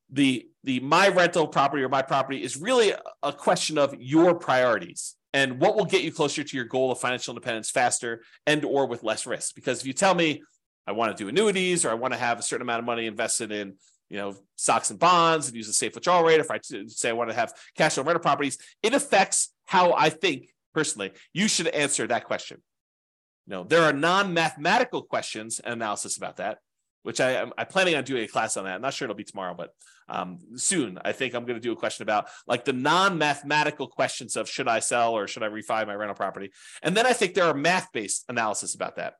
the 0.09 0.47
the 0.63 0.79
my 0.79 1.09
rental 1.09 1.47
property 1.47 1.83
or 1.83 1.89
my 1.89 2.01
property 2.01 2.41
is 2.41 2.57
really 2.57 2.93
a 3.23 3.33
question 3.33 3.77
of 3.77 3.95
your 3.99 4.35
priorities 4.35 5.15
and 5.33 5.59
what 5.59 5.75
will 5.75 5.85
get 5.85 6.03
you 6.03 6.11
closer 6.11 6.43
to 6.43 6.55
your 6.55 6.65
goal 6.65 6.91
of 6.91 6.99
financial 6.99 7.33
independence 7.33 7.69
faster 7.69 8.23
and 8.45 8.63
or 8.63 8.87
with 8.87 9.03
less 9.03 9.25
risk 9.25 9.53
because 9.55 9.81
if 9.81 9.87
you 9.87 9.93
tell 9.93 10.15
me 10.15 10.41
I 10.87 10.93
want 10.93 11.15
to 11.15 11.21
do 11.21 11.27
annuities 11.27 11.85
or 11.85 11.91
I 11.91 11.95
want 11.95 12.13
to 12.13 12.19
have 12.19 12.39
a 12.39 12.41
certain 12.41 12.61
amount 12.61 12.79
of 12.79 12.85
money 12.85 13.05
invested 13.05 13.51
in 13.51 13.75
you 14.09 14.17
know 14.17 14.35
stocks 14.55 14.89
and 14.89 14.97
bonds 14.97 15.47
and 15.47 15.55
use 15.55 15.67
a 15.67 15.73
safe 15.73 15.93
withdrawal 15.93 16.23
rate. 16.23 16.39
If 16.39 16.49
I 16.49 16.59
say 16.61 17.09
I 17.09 17.13
want 17.13 17.29
to 17.29 17.35
have 17.35 17.53
cash 17.75 17.97
on 17.97 18.05
rental 18.05 18.21
properties, 18.21 18.57
it 18.81 18.93
affects 18.93 19.53
how 19.65 19.93
I 19.93 20.09
think 20.09 20.49
personally 20.73 21.11
you 21.33 21.47
should 21.47 21.67
answer 21.67 22.07
that 22.07 22.23
question. 22.23 22.63
Know, 23.49 23.63
there 23.63 23.83
are 23.83 23.93
non-mathematical 23.93 25.03
questions 25.03 25.59
and 25.59 25.73
analysis 25.73 26.17
about 26.17 26.35
that, 26.35 26.57
which 27.03 27.21
I, 27.21 27.31
am 27.31 27.51
planning 27.69 27.95
on 27.95 28.03
doing 28.03 28.25
a 28.25 28.27
class 28.27 28.57
on 28.57 28.65
that. 28.65 28.75
I'm 28.75 28.81
not 28.81 28.93
sure 28.93 29.05
it'll 29.05 29.15
be 29.15 29.23
tomorrow, 29.23 29.53
but 29.57 29.69
um, 30.09 30.39
soon 30.57 30.99
I 31.05 31.13
think 31.13 31.33
I'm 31.33 31.45
going 31.45 31.55
to 31.55 31.61
do 31.61 31.71
a 31.71 31.77
question 31.77 32.03
about 32.03 32.27
like 32.45 32.65
the 32.65 32.73
non-mathematical 32.73 33.87
questions 33.87 34.35
of 34.35 34.49
should 34.49 34.67
I 34.67 34.79
sell 34.79 35.13
or 35.13 35.29
should 35.29 35.43
I 35.43 35.47
refi 35.47 35.87
my 35.87 35.95
rental 35.95 36.15
property, 36.15 36.51
and 36.81 36.95
then 36.95 37.05
I 37.05 37.13
think 37.13 37.35
there 37.35 37.45
are 37.45 37.53
math-based 37.53 38.25
analysis 38.27 38.75
about 38.75 38.97
that 38.97 39.13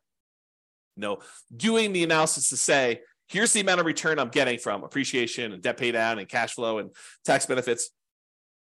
know, 1.01 1.19
doing 1.55 1.93
the 1.93 2.03
analysis 2.03 2.49
to 2.49 2.57
say, 2.57 3.01
here's 3.27 3.53
the 3.53 3.59
amount 3.59 3.79
of 3.79 3.85
return 3.85 4.19
I'm 4.19 4.29
getting 4.29 4.57
from 4.57 4.83
appreciation 4.83 5.51
and 5.51 5.61
debt 5.61 5.77
pay 5.77 5.91
down 5.91 6.19
and 6.19 6.27
cash 6.27 6.53
flow 6.53 6.79
and 6.79 6.91
tax 7.25 7.45
benefits. 7.45 7.89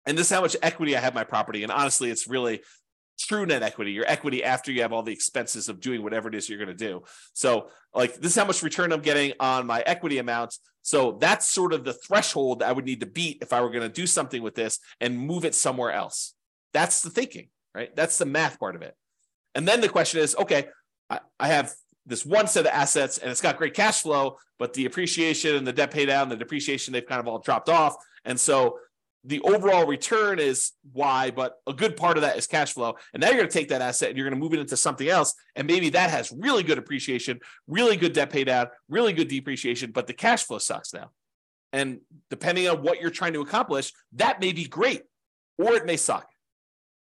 And 0.05 0.17
this 0.17 0.27
is 0.27 0.35
how 0.35 0.41
much 0.41 0.55
equity 0.61 0.97
I 0.97 0.99
have 0.99 1.13
my 1.13 1.23
property. 1.23 1.63
And 1.63 1.71
honestly, 1.71 2.09
it's 2.09 2.27
really 2.27 2.61
true 3.19 3.45
net 3.45 3.63
equity, 3.63 3.91
your 3.91 4.05
equity 4.07 4.43
after 4.43 4.71
you 4.71 4.81
have 4.81 4.91
all 4.91 5.03
the 5.03 5.13
expenses 5.13 5.69
of 5.69 5.79
doing 5.79 6.03
whatever 6.03 6.27
it 6.27 6.35
is 6.35 6.49
you're 6.49 6.57
going 6.57 6.67
to 6.67 6.73
do. 6.73 7.03
So, 7.33 7.69
like, 7.93 8.15
this 8.15 8.31
is 8.31 8.35
how 8.35 8.45
much 8.45 8.63
return 8.63 8.91
I'm 8.91 9.01
getting 9.01 9.33
on 9.39 9.65
my 9.67 9.81
equity 9.85 10.17
amount. 10.17 10.57
So, 10.81 11.17
that's 11.19 11.45
sort 11.45 11.73
of 11.73 11.83
the 11.83 11.93
threshold 11.93 12.63
I 12.63 12.71
would 12.71 12.85
need 12.85 12.99
to 13.01 13.05
beat 13.05 13.39
if 13.41 13.53
I 13.53 13.61
were 13.61 13.69
going 13.69 13.83
to 13.83 13.89
do 13.89 14.07
something 14.07 14.41
with 14.41 14.55
this 14.55 14.79
and 14.99 15.17
move 15.17 15.45
it 15.45 15.55
somewhere 15.55 15.91
else. 15.91 16.33
That's 16.73 17.01
the 17.01 17.09
thinking, 17.09 17.49
right? 17.73 17.95
That's 17.95 18.17
the 18.17 18.25
math 18.25 18.59
part 18.59 18.75
of 18.75 18.81
it. 18.81 18.95
And 19.55 19.67
then 19.67 19.81
the 19.81 19.89
question 19.89 20.19
is 20.19 20.35
okay, 20.35 20.67
I, 21.09 21.19
I 21.39 21.47
have 21.47 21.73
this 22.05 22.25
one 22.25 22.47
set 22.47 22.65
of 22.65 22.71
assets 22.71 23.17
and 23.17 23.31
it's 23.31 23.41
got 23.41 23.57
great 23.57 23.73
cash 23.73 24.01
flow, 24.01 24.37
but 24.59 24.73
the 24.73 24.85
appreciation 24.85 25.55
and 25.55 25.65
the 25.65 25.73
debt 25.73 25.91
pay 25.91 26.05
down, 26.05 26.29
the 26.29 26.35
depreciation, 26.35 26.93
they've 26.93 27.05
kind 27.05 27.19
of 27.19 27.27
all 27.27 27.39
dropped 27.39 27.69
off. 27.69 27.95
And 28.25 28.39
so 28.39 28.79
the 29.25 29.39
overall 29.41 29.85
return 29.85 30.37
is 30.39 30.73
Y, 30.93 31.31
but 31.31 31.55
a 31.65 31.73
good 31.73 31.95
part 31.95 32.17
of 32.17 32.23
that 32.23 32.37
is 32.37 32.45
cash 32.45 32.73
flow. 32.73 32.95
And 33.13 33.21
now 33.21 33.27
you're 33.27 33.37
going 33.37 33.49
to 33.49 33.57
take 33.57 33.69
that 33.69 33.81
asset 33.81 34.09
and 34.09 34.17
you're 34.17 34.27
going 34.27 34.37
to 34.37 34.43
move 34.43 34.53
it 34.53 34.59
into 34.59 34.75
something 34.75 35.07
else. 35.07 35.33
And 35.55 35.65
maybe 35.65 35.89
that 35.91 36.09
has 36.09 36.31
really 36.31 36.63
good 36.63 36.77
appreciation, 36.77 37.39
really 37.67 37.95
good 37.95 38.13
debt 38.13 38.29
pay 38.29 38.43
down, 38.43 38.67
really 38.89 39.13
good 39.13 39.29
depreciation, 39.29 39.91
but 39.91 40.07
the 40.07 40.13
cash 40.13 40.43
flow 40.43 40.57
sucks 40.57 40.93
now. 40.93 41.11
And 41.71 42.01
depending 42.29 42.67
on 42.67 42.83
what 42.83 43.01
you're 43.01 43.09
trying 43.09 43.33
to 43.33 43.41
accomplish, 43.41 43.93
that 44.13 44.41
may 44.41 44.51
be 44.51 44.65
great 44.65 45.03
or 45.57 45.73
it 45.73 45.85
may 45.85 45.97
suck 45.97 46.27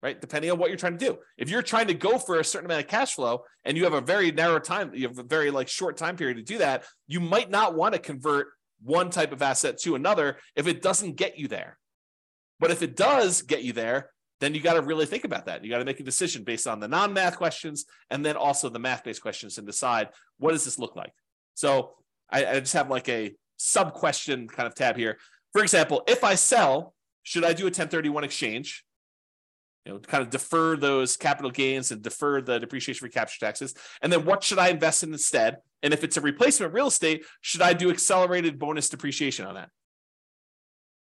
right? 0.01 0.19
Depending 0.19 0.51
on 0.51 0.57
what 0.57 0.69
you're 0.69 0.77
trying 0.77 0.97
to 0.97 1.05
do. 1.05 1.17
If 1.37 1.49
you're 1.49 1.61
trying 1.61 1.87
to 1.87 1.93
go 1.93 2.17
for 2.17 2.39
a 2.39 2.43
certain 2.43 2.65
amount 2.65 2.83
of 2.83 2.87
cash 2.87 3.15
flow 3.15 3.43
and 3.65 3.77
you 3.77 3.83
have 3.83 3.93
a 3.93 4.01
very 4.01 4.31
narrow 4.31 4.59
time, 4.59 4.91
you 4.93 5.07
have 5.07 5.19
a 5.19 5.23
very 5.23 5.51
like 5.51 5.67
short 5.67 5.97
time 5.97 6.15
period 6.15 6.37
to 6.37 6.43
do 6.43 6.59
that, 6.59 6.85
you 7.07 7.19
might 7.19 7.49
not 7.49 7.75
want 7.75 7.93
to 7.93 7.99
convert 7.99 8.47
one 8.81 9.09
type 9.09 9.31
of 9.31 9.41
asset 9.41 9.77
to 9.79 9.95
another 9.95 10.37
if 10.55 10.67
it 10.67 10.81
doesn't 10.81 11.15
get 11.15 11.37
you 11.37 11.47
there. 11.47 11.77
But 12.59 12.71
if 12.71 12.81
it 12.81 12.95
does 12.95 13.41
get 13.41 13.63
you 13.63 13.73
there, 13.73 14.11
then 14.39 14.53
you 14.53 14.61
got 14.61 14.73
to 14.73 14.81
really 14.81 15.05
think 15.05 15.25
about 15.25 15.45
that. 15.45 15.63
You 15.63 15.69
got 15.69 15.79
to 15.79 15.85
make 15.85 15.99
a 15.99 16.03
decision 16.03 16.43
based 16.43 16.67
on 16.67 16.79
the 16.79 16.87
non-math 16.87 17.37
questions 17.37 17.85
and 18.09 18.25
then 18.25 18.37
also 18.37 18.69
the 18.69 18.79
math-based 18.79 19.21
questions 19.21 19.57
and 19.57 19.67
decide 19.67 20.09
what 20.37 20.51
does 20.51 20.63
this 20.63 20.79
look 20.79 20.95
like. 20.95 21.11
So 21.55 21.91
I, 22.29 22.45
I 22.45 22.59
just 22.59 22.73
have 22.73 22.89
like 22.89 23.09
a 23.09 23.33
sub 23.57 23.93
question 23.93 24.47
kind 24.47 24.65
of 24.65 24.75
tab 24.75 24.95
here. 24.95 25.17
For 25.51 25.61
example, 25.61 26.03
if 26.07 26.23
I 26.23 26.35
sell, 26.35 26.93
should 27.23 27.43
I 27.43 27.53
do 27.53 27.63
a 27.63 27.65
1031 27.65 28.23
exchange? 28.23 28.85
You 29.89 29.95
know, 29.95 29.99
kind 30.01 30.21
of 30.21 30.29
defer 30.29 30.75
those 30.75 31.17
capital 31.17 31.49
gains 31.49 31.91
and 31.91 32.03
defer 32.03 32.41
the 32.41 32.59
depreciation 32.59 33.03
recapture 33.05 33.39
taxes. 33.39 33.73
And 34.03 34.13
then 34.13 34.23
what 34.23 34.43
should 34.43 34.59
I 34.59 34.69
invest 34.69 35.01
in 35.01 35.11
instead? 35.11 35.57
And 35.81 35.93
if 35.93 36.03
it's 36.03 36.15
a 36.15 36.21
replacement 36.21 36.73
real 36.73 36.87
estate, 36.87 37.25
should 37.41 37.63
I 37.63 37.73
do 37.73 37.89
accelerated 37.89 38.59
bonus 38.59 38.87
depreciation 38.89 39.47
on 39.47 39.55
that? 39.55 39.69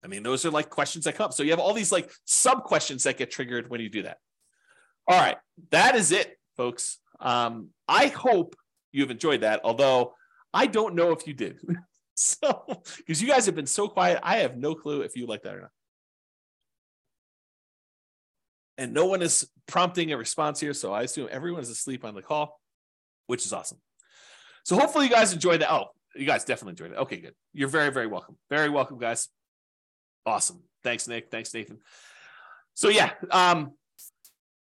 I 0.04 0.08
mean, 0.08 0.24
those 0.24 0.44
are 0.44 0.50
like 0.50 0.72
questions 0.72 1.06
that 1.06 1.16
come. 1.16 1.26
Up 1.26 1.34
so 1.34 1.44
you 1.44 1.52
have 1.52 1.60
all 1.60 1.74
these 1.74 1.92
like 1.92 2.12
sub 2.26 2.64
questions 2.64 3.04
that 3.04 3.18
get 3.18 3.30
triggered 3.30 3.70
when 3.70 3.80
you 3.80 3.90
do 3.90 4.04
that. 4.04 4.18
All 5.08 5.20
right, 5.20 5.38
that 5.70 5.96
is 5.96 6.12
it, 6.12 6.36
folks. 6.58 6.98
Um, 7.20 7.70
I 7.88 8.08
hope 8.08 8.56
you've 8.92 9.12
enjoyed 9.12 9.42
that, 9.42 9.62
although 9.64 10.16
I 10.52 10.66
don't 10.66 10.96
know 10.96 11.12
if 11.12 11.28
you 11.28 11.36
did. 11.36 11.60
so, 12.16 12.82
because 12.98 13.22
you 13.22 13.28
guys 13.28 13.46
have 13.46 13.56
been 13.56 13.68
so 13.68 13.88
quiet, 13.88 14.20
I 14.24 14.38
have 14.38 14.58
no 14.58 14.74
clue 14.74 15.02
if 15.02 15.16
you 15.16 15.28
like 15.28 15.44
that 15.44 15.56
or 15.56 15.62
not. 15.62 15.72
And 18.78 18.94
no 18.94 19.06
one 19.06 19.22
is 19.22 19.48
prompting 19.68 20.12
a 20.12 20.18
response 20.18 20.60
here. 20.60 20.74
So 20.74 20.94
I 20.94 21.04
assume 21.04 21.28
everyone 21.32 21.62
is 21.62 21.70
asleep 21.70 22.04
on 22.06 22.16
the 22.16 22.22
call, 22.22 22.60
which 23.28 23.46
is 23.46 23.54
awesome. 23.54 23.80
So 24.64 24.78
hopefully 24.78 25.06
you 25.06 25.12
guys 25.12 25.34
enjoyed 25.34 25.62
that. 25.62 25.72
Oh, 25.72 25.88
you 26.16 26.26
guys 26.26 26.46
definitely 26.46 26.72
enjoyed 26.72 26.92
it. 26.92 26.98
Okay, 26.98 27.18
good. 27.18 27.34
You're 27.54 27.70
very, 27.70 27.92
very 27.92 28.08
welcome. 28.08 28.38
Very 28.50 28.70
welcome, 28.70 28.98
guys. 28.98 29.30
Awesome. 30.26 30.64
Thanks, 30.84 31.08
Nick. 31.08 31.30
Thanks, 31.32 31.54
Nathan. 31.54 31.80
So 32.76 32.90
yeah, 32.90 33.12
um, 33.30 33.74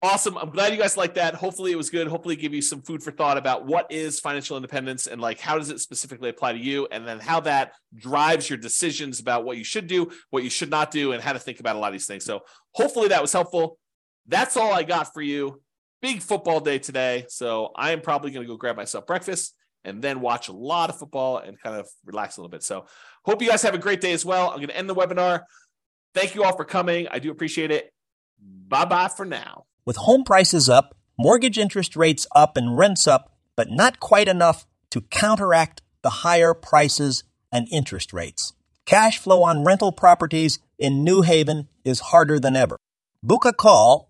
awesome. 0.01 0.37
I'm 0.37 0.49
glad 0.49 0.73
you 0.73 0.77
guys 0.77 0.97
liked 0.97 1.15
that. 1.15 1.35
Hopefully 1.35 1.71
it 1.71 1.77
was 1.77 1.89
good. 1.89 2.07
Hopefully 2.07 2.35
give 2.35 2.53
you 2.53 2.61
some 2.61 2.81
food 2.81 3.01
for 3.01 3.11
thought 3.11 3.37
about 3.37 3.65
what 3.65 3.91
is 3.91 4.19
financial 4.19 4.57
independence 4.57 5.07
and 5.07 5.21
like 5.21 5.39
how 5.39 5.57
does 5.57 5.69
it 5.69 5.79
specifically 5.79 6.29
apply 6.29 6.53
to 6.53 6.59
you, 6.59 6.87
and 6.91 7.07
then 7.07 7.19
how 7.19 7.39
that 7.41 7.73
drives 7.95 8.49
your 8.49 8.57
decisions 8.57 9.19
about 9.19 9.45
what 9.45 9.57
you 9.57 9.63
should 9.63 9.87
do, 9.87 10.11
what 10.29 10.43
you 10.43 10.49
should 10.49 10.69
not 10.69 10.91
do, 10.91 11.13
and 11.13 11.23
how 11.23 11.33
to 11.33 11.39
think 11.39 11.59
about 11.59 11.75
a 11.75 11.79
lot 11.79 11.87
of 11.87 11.93
these 11.93 12.07
things. 12.07 12.25
So 12.25 12.41
hopefully 12.73 13.07
that 13.07 13.21
was 13.21 13.31
helpful. 13.31 13.77
That's 14.27 14.57
all 14.57 14.73
I 14.73 14.83
got 14.83 15.13
for 15.13 15.21
you. 15.21 15.61
Big 16.01 16.21
football 16.21 16.59
day 16.59 16.79
today. 16.79 17.25
So 17.29 17.71
I 17.75 17.91
am 17.91 18.01
probably 18.01 18.31
going 18.31 18.45
to 18.45 18.51
go 18.51 18.57
grab 18.57 18.75
myself 18.75 19.07
breakfast 19.07 19.55
and 19.85 20.01
then 20.01 20.21
watch 20.21 20.47
a 20.47 20.53
lot 20.53 20.89
of 20.89 20.97
football 20.97 21.37
and 21.37 21.59
kind 21.59 21.75
of 21.75 21.87
relax 22.05 22.37
a 22.37 22.41
little 22.41 22.49
bit. 22.49 22.63
So 22.63 22.85
hope 23.25 23.41
you 23.41 23.49
guys 23.49 23.61
have 23.63 23.73
a 23.73 23.79
great 23.79 24.01
day 24.01 24.13
as 24.13 24.25
well. 24.25 24.49
I'm 24.49 24.57
going 24.57 24.67
to 24.67 24.77
end 24.77 24.89
the 24.89 24.95
webinar. 24.95 25.41
Thank 26.13 26.35
you 26.35 26.43
all 26.43 26.55
for 26.55 26.65
coming. 26.65 27.07
I 27.09 27.19
do 27.19 27.31
appreciate 27.31 27.71
it. 27.71 27.91
Bye 28.39 28.85
bye 28.85 29.07
for 29.07 29.25
now. 29.25 29.65
With 29.85 29.97
home 29.97 30.23
prices 30.23 30.69
up, 30.69 30.95
mortgage 31.17 31.57
interest 31.57 31.95
rates 31.95 32.27
up, 32.35 32.57
and 32.57 32.77
rents 32.77 33.07
up, 33.07 33.31
but 33.55 33.69
not 33.69 33.99
quite 33.99 34.27
enough 34.27 34.65
to 34.91 35.01
counteract 35.01 35.81
the 36.01 36.09
higher 36.09 36.53
prices 36.53 37.23
and 37.51 37.67
interest 37.71 38.13
rates. 38.13 38.53
Cash 38.85 39.17
flow 39.17 39.43
on 39.43 39.63
rental 39.63 39.91
properties 39.91 40.59
in 40.77 41.03
New 41.03 41.21
Haven 41.21 41.67
is 41.85 41.99
harder 41.99 42.39
than 42.39 42.55
ever. 42.55 42.77
Book 43.21 43.45
a 43.45 43.53
call 43.53 44.09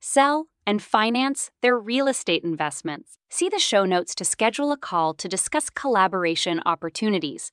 sell, 0.00 0.46
and 0.66 0.82
finance 0.82 1.50
their 1.62 1.78
real 1.78 2.08
estate 2.08 2.44
investments. 2.44 3.18
See 3.30 3.48
the 3.48 3.58
show 3.58 3.84
notes 3.84 4.14
to 4.16 4.24
schedule 4.24 4.72
a 4.72 4.76
call 4.76 5.14
to 5.14 5.28
discuss 5.28 5.70
collaboration 5.70 6.60
opportunities. 6.66 7.52